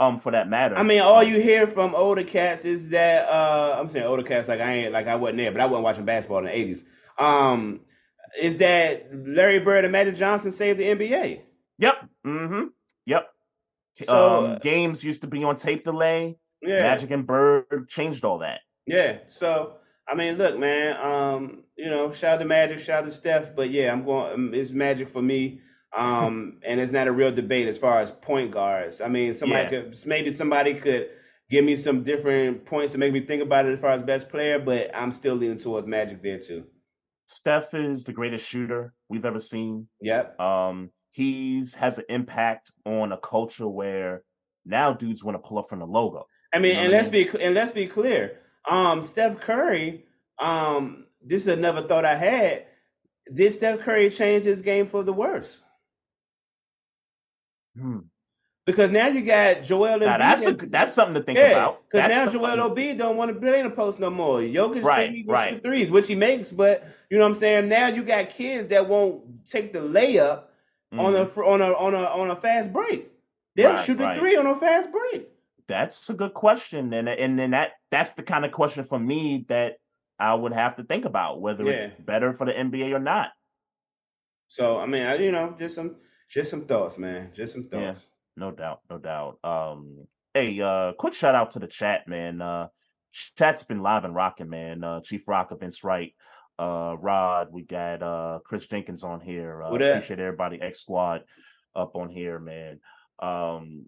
um, 0.00 0.18
for 0.18 0.32
that 0.32 0.48
matter. 0.48 0.76
I 0.76 0.82
mean, 0.82 1.00
all 1.02 1.22
you 1.22 1.40
hear 1.40 1.66
from 1.66 1.94
older 1.94 2.24
cats 2.24 2.64
is 2.64 2.90
that 2.90 3.28
uh 3.28 3.76
I'm 3.78 3.88
saying 3.88 4.06
older 4.06 4.22
cats 4.22 4.48
like 4.48 4.60
I 4.60 4.72
ain't 4.72 4.92
like 4.92 5.06
I 5.06 5.16
wasn't 5.16 5.38
there, 5.38 5.52
but 5.52 5.60
I 5.60 5.66
wasn't 5.66 5.84
watching 5.84 6.04
basketball 6.04 6.38
in 6.38 6.44
the 6.46 6.56
eighties. 6.56 6.84
Um, 7.18 7.80
is 8.42 8.58
that 8.58 9.08
Larry 9.12 9.60
Bird 9.60 9.84
and 9.84 9.92
Magic 9.92 10.16
Johnson 10.16 10.50
saved 10.50 10.78
the 10.80 10.84
NBA? 10.84 11.40
Mm-hmm. 12.26 12.62
Yep. 13.06 13.26
So 14.02 14.44
um, 14.46 14.58
games 14.62 15.04
used 15.04 15.20
to 15.22 15.28
be 15.28 15.44
on 15.44 15.56
tape 15.56 15.84
delay. 15.84 16.36
yeah, 16.62 16.82
Magic 16.82 17.10
and 17.10 17.26
Bird 17.26 17.88
changed 17.88 18.24
all 18.24 18.38
that. 18.38 18.60
yeah. 18.86 19.18
So 19.28 19.76
I 20.08 20.14
mean, 20.14 20.36
look, 20.36 20.58
man. 20.58 20.96
Um, 21.00 21.64
you 21.76 21.88
know, 21.90 22.12
shout 22.12 22.34
out 22.34 22.38
to 22.40 22.44
Magic, 22.44 22.78
shout 22.78 23.00
out 23.02 23.06
to 23.06 23.12
Steph, 23.12 23.54
but 23.56 23.70
yeah, 23.70 23.92
I'm 23.92 24.04
going. 24.04 24.32
um, 24.34 24.54
It's 24.54 24.70
Magic 24.72 25.08
for 25.08 25.22
me. 25.22 25.60
Um, 25.96 26.58
and 26.66 26.80
it's 26.80 26.92
not 26.92 27.06
a 27.08 27.12
real 27.12 27.32
debate 27.32 27.68
as 27.68 27.78
far 27.78 28.00
as 28.00 28.10
point 28.10 28.50
guards. 28.50 29.00
I 29.00 29.08
mean, 29.08 29.34
somebody 29.34 29.62
Yeah. 29.64 29.82
could 29.82 29.96
maybe 30.06 30.30
somebody 30.32 30.74
could 30.74 31.08
give 31.50 31.64
me 31.64 31.76
some 31.76 32.02
different 32.02 32.64
points 32.64 32.92
to 32.92 32.98
make 32.98 33.12
me 33.12 33.20
think 33.20 33.42
about 33.42 33.66
it 33.66 33.72
as 33.72 33.80
far 33.80 33.90
as 33.90 34.02
best 34.02 34.28
player, 34.28 34.58
but 34.58 34.90
I'm 34.94 35.12
still 35.12 35.34
leaning 35.36 35.58
towards 35.58 35.86
Magic 35.86 36.20
there 36.22 36.38
too. 36.38 36.64
Steph 37.26 37.72
is 37.74 38.04
the 38.04 38.12
greatest 38.12 38.48
shooter 38.48 38.92
we've 39.08 39.24
ever 39.24 39.40
seen. 39.40 39.88
Yep. 40.00 40.38
Um, 40.40 40.90
he's 41.14 41.76
has 41.76 41.98
an 41.98 42.04
impact 42.08 42.72
on 42.84 43.12
a 43.12 43.16
culture 43.16 43.68
where 43.68 44.24
now 44.66 44.92
dudes 44.92 45.22
want 45.22 45.36
to 45.40 45.48
pull 45.48 45.58
up 45.58 45.68
from 45.68 45.78
the 45.78 45.86
logo. 45.86 46.26
I 46.52 46.58
mean, 46.58 46.70
You 46.70 46.74
know 46.74 46.80
and 46.80 46.88
what 46.92 46.94
I 46.94 46.98
let's 46.98 47.08
be 47.08 47.40
and 47.40 47.54
let's 47.54 47.72
be 47.72 47.86
clear. 47.86 48.40
Um, 48.68 49.00
Steph 49.00 49.40
Curry. 49.40 50.04
Um, 50.40 51.06
this 51.24 51.42
is 51.42 51.48
another 51.48 51.82
thought 51.82 52.04
I 52.04 52.16
had. 52.16 52.66
Did 53.32 53.54
Steph 53.54 53.80
Curry 53.80 54.10
change 54.10 54.44
his 54.44 54.60
game 54.62 54.86
for 54.86 55.02
the 55.04 55.12
worse? 55.12 55.64
Hmm. 57.78 57.98
Because 58.66 58.90
now 58.90 59.06
you 59.08 59.22
got 59.24 59.62
Joel 59.62 59.98
Embiid. 59.98 60.06
Now 60.06 60.18
that's 60.18 60.46
a, 60.46 60.52
that's 60.54 60.92
something 60.94 61.14
to 61.14 61.20
think 61.20 61.38
yeah, 61.38 61.50
about. 61.50 61.82
because 61.90 62.08
now 62.08 62.24
something- 62.24 62.40
Joel 62.40 62.70
Embiid 62.70 62.98
don't 62.98 63.16
want 63.16 63.32
to 63.32 63.38
play 63.38 63.60
in 63.60 63.68
the 63.68 63.70
post 63.74 64.00
no 64.00 64.10
more. 64.10 64.40
Jokic 64.40 64.82
Right, 64.82 65.04
think 65.04 65.14
he 65.14 65.22
can 65.22 65.32
right. 65.32 65.62
threes, 65.62 65.90
which 65.92 66.08
he 66.08 66.14
makes, 66.16 66.50
but 66.50 66.82
you 67.10 67.18
know 67.18 67.24
what 67.24 67.28
I'm 67.28 67.34
saying. 67.34 67.68
Now 67.68 67.86
you 67.88 68.02
got 68.02 68.30
kids 68.30 68.68
that 68.68 68.88
won't 68.88 69.46
take 69.46 69.72
the 69.72 69.80
layup 69.80 70.44
on 70.92 71.12
Mhm. 71.12 71.36
a 71.36 71.40
on 71.44 71.60
a 71.62 71.72
on 71.72 71.94
a 71.94 72.04
on 72.04 72.30
a 72.30 72.36
fast 72.36 72.72
break. 72.72 73.10
They'll 73.56 73.70
Right, 73.70 73.78
shoot 73.78 73.94
the 73.98 74.04
right. 74.04 74.18
three 74.18 74.36
on 74.36 74.46
a 74.46 74.54
fast 74.54 74.90
break. 74.92 75.28
That's 75.66 76.08
a 76.10 76.14
good 76.14 76.34
question, 76.34 76.92
and 76.92 77.08
and 77.08 77.38
then 77.38 77.50
that 77.52 77.72
that's 77.90 78.12
the 78.12 78.22
kind 78.22 78.44
of 78.44 78.52
question 78.52 78.84
for 78.84 78.98
me 78.98 79.44
that 79.48 79.78
I 80.18 80.34
would 80.34 80.52
have 80.52 80.76
to 80.76 80.82
think 80.84 81.04
about 81.04 81.40
whether 81.40 81.64
Yeah. 81.64 81.70
it's 81.72 82.00
better 82.00 82.32
for 82.32 82.44
the 82.44 82.52
NBA 82.56 82.92
or 82.92 82.98
not. 83.00 83.32
So 84.46 84.78
I 84.78 84.86
mean, 84.86 85.04
I, 85.06 85.14
you 85.16 85.32
know, 85.32 85.54
just 85.58 85.74
some 85.74 85.96
just 86.28 86.50
some 86.50 86.66
thoughts, 86.66 86.98
man. 86.98 87.32
Just 87.34 87.54
some 87.54 87.68
Yeah. 87.72 87.86
thoughts. 87.92 88.10
No 88.36 88.50
doubt, 88.50 88.80
no 88.90 88.98
doubt. 88.98 89.38
Um, 89.44 90.08
hey, 90.32 90.60
uh, 90.60 90.92
quick 90.94 91.14
shout 91.14 91.34
out 91.34 91.52
to 91.52 91.58
the 91.60 91.68
chat, 91.68 92.08
man. 92.08 92.42
Uh, 92.42 92.68
chat's 93.12 93.62
been 93.62 93.80
live 93.82 94.04
and 94.04 94.14
rocking, 94.14 94.50
man. 94.50 94.82
Uh, 94.82 95.00
Chief 95.00 95.26
Rock, 95.28 95.56
Vince 95.58 95.84
Wright, 95.84 96.12
uh, 96.58 96.96
Rod. 96.98 97.48
We 97.50 97.62
got 97.62 98.02
uh 98.02 98.40
Chris 98.44 98.66
Jenkins 98.66 99.04
on 99.04 99.20
here. 99.20 99.62
Uh, 99.62 99.70
appreciate 99.92 100.20
everybody. 100.20 100.60
X 100.60 100.80
Squad 100.80 101.22
up 101.74 101.96
on 101.96 102.08
here, 102.08 102.38
man. 102.38 102.80
Um, 103.18 103.86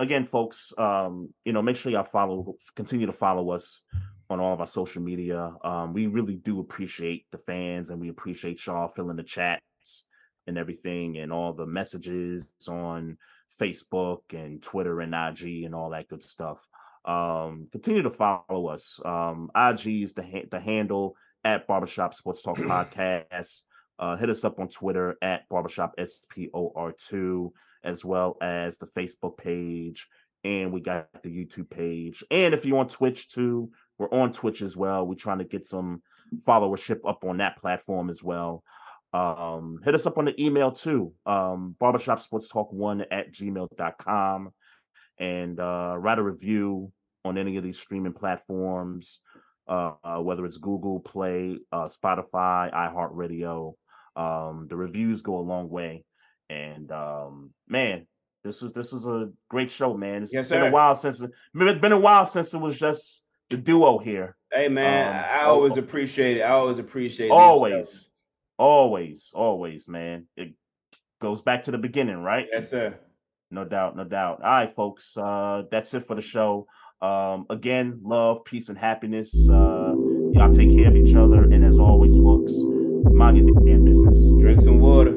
again, 0.00 0.24
folks, 0.24 0.72
um, 0.78 1.32
you 1.44 1.52
know, 1.52 1.62
make 1.62 1.76
sure 1.76 1.92
y'all 1.92 2.02
follow, 2.02 2.54
continue 2.74 3.06
to 3.06 3.12
follow 3.12 3.50
us 3.50 3.84
on 4.30 4.40
all 4.40 4.52
of 4.52 4.60
our 4.60 4.66
social 4.66 5.02
media. 5.02 5.52
Um, 5.64 5.92
we 5.92 6.06
really 6.06 6.36
do 6.36 6.60
appreciate 6.60 7.26
the 7.32 7.38
fans, 7.38 7.90
and 7.90 8.00
we 8.00 8.08
appreciate 8.08 8.64
y'all 8.66 8.88
filling 8.88 9.16
the 9.16 9.22
chats 9.22 10.06
and 10.46 10.58
everything, 10.58 11.18
and 11.18 11.32
all 11.32 11.52
the 11.52 11.66
messages 11.66 12.52
on 12.68 13.16
Facebook 13.60 14.20
and 14.32 14.62
Twitter 14.62 15.00
and 15.00 15.14
IG 15.14 15.64
and 15.64 15.74
all 15.74 15.90
that 15.90 16.08
good 16.08 16.22
stuff. 16.22 16.66
Um, 17.04 17.68
continue 17.72 18.02
to 18.02 18.10
follow 18.10 18.66
us. 18.66 19.00
Um, 19.04 19.50
IG 19.56 20.02
is 20.02 20.12
the 20.12 20.22
ha- 20.22 20.48
the 20.50 20.60
handle 20.60 21.16
at 21.44 21.66
Barbershop 21.66 22.14
Sports 22.14 22.42
Talk 22.42 22.58
Podcast. 22.58 23.62
Uh, 23.98 24.16
hit 24.16 24.30
us 24.30 24.44
up 24.44 24.60
on 24.60 24.68
Twitter 24.68 25.16
at 25.20 25.48
Barbershop 25.48 25.94
SPOR2, 25.98 27.50
as 27.82 28.04
well 28.04 28.36
as 28.40 28.78
the 28.78 28.86
Facebook 28.86 29.36
page. 29.36 30.06
And 30.44 30.72
we 30.72 30.80
got 30.80 31.08
the 31.22 31.30
YouTube 31.30 31.68
page. 31.68 32.22
And 32.30 32.54
if 32.54 32.64
you're 32.64 32.78
on 32.78 32.88
Twitch 32.88 33.28
too, 33.28 33.70
we're 33.98 34.10
on 34.10 34.30
Twitch 34.32 34.62
as 34.62 34.76
well. 34.76 35.06
We're 35.06 35.14
trying 35.14 35.38
to 35.38 35.44
get 35.44 35.66
some 35.66 36.02
followership 36.46 37.00
up 37.04 37.24
on 37.24 37.38
that 37.38 37.56
platform 37.56 38.08
as 38.08 38.22
well. 38.22 38.62
Um, 39.12 39.80
hit 39.84 39.94
us 39.94 40.06
up 40.06 40.18
on 40.18 40.26
the 40.26 40.42
email 40.42 40.70
too. 40.70 41.12
Um, 41.26 41.74
barbershop 41.78 42.20
sports 42.20 42.48
talk 42.48 42.72
one 42.72 43.04
at 43.10 43.32
gmail.com 43.32 44.50
and 45.18 45.60
uh, 45.60 45.96
write 45.98 46.18
a 46.18 46.22
review 46.22 46.92
on 47.24 47.38
any 47.38 47.56
of 47.56 47.64
these 47.64 47.78
streaming 47.78 48.12
platforms, 48.12 49.22
uh, 49.68 49.92
uh, 50.02 50.18
whether 50.20 50.44
it's 50.46 50.58
Google 50.58 51.00
Play, 51.00 51.58
uh, 51.72 51.84
Spotify, 51.84 52.72
iHeartRadio. 52.72 53.74
Um, 54.16 54.66
the 54.68 54.76
reviews 54.76 55.22
go 55.22 55.36
a 55.38 55.40
long 55.40 55.68
way. 55.68 56.04
And 56.50 56.90
um, 56.90 57.50
man, 57.68 58.06
this 58.42 58.62
is 58.62 58.72
this 58.72 58.92
is 58.92 59.06
a 59.06 59.30
great 59.48 59.70
show, 59.70 59.94
man. 59.96 60.22
It's 60.22 60.32
Yes, 60.32 60.48
been 60.50 60.62
sir. 60.62 60.68
a 60.68 60.70
while 60.72 60.94
since 60.94 61.20
it's 61.22 61.32
been 61.80 61.92
a 61.92 61.98
while 61.98 62.26
since 62.26 62.54
it 62.54 62.58
was 62.58 62.78
just 62.78 63.26
the 63.50 63.56
duo 63.56 63.98
here. 63.98 64.36
Hey 64.50 64.68
man, 64.68 65.08
Um, 65.08 65.24
I 65.30 65.44
oh, 65.44 65.50
always 65.50 65.74
oh. 65.74 65.80
appreciate 65.80 66.38
it. 66.38 66.42
I 66.42 66.50
always 66.50 66.78
appreciate 66.78 67.26
these 67.26 67.32
Always, 67.32 68.10
always, 68.56 69.32
always, 69.34 69.88
man. 69.88 70.26
It 70.36 70.54
goes 71.20 71.42
back 71.42 71.64
to 71.64 71.70
the 71.70 71.78
beginning, 71.78 72.22
right? 72.22 72.46
Yes, 72.50 72.70
sir. 72.70 72.98
No 73.50 73.64
doubt, 73.64 73.96
no 73.96 74.04
doubt. 74.04 74.40
All 74.42 74.50
right, 74.50 74.70
folks. 74.70 75.16
Uh, 75.16 75.64
that's 75.70 75.92
it 75.94 76.00
for 76.04 76.14
the 76.14 76.22
show. 76.22 76.66
Um, 77.00 77.46
again, 77.50 78.00
love, 78.02 78.44
peace, 78.44 78.68
and 78.68 78.78
happiness. 78.78 79.48
Uh, 79.48 79.94
y'all 80.32 80.52
take 80.52 80.70
care 80.70 80.88
of 80.88 80.96
each 80.96 81.14
other. 81.14 81.44
And 81.44 81.64
as 81.64 81.78
always, 81.78 82.14
folks, 82.16 82.52
mind 83.12 83.38
your 83.38 83.46
damn 83.64 83.84
business. 83.84 84.32
Drink 84.40 84.60
some 84.60 84.80
water. 84.80 85.12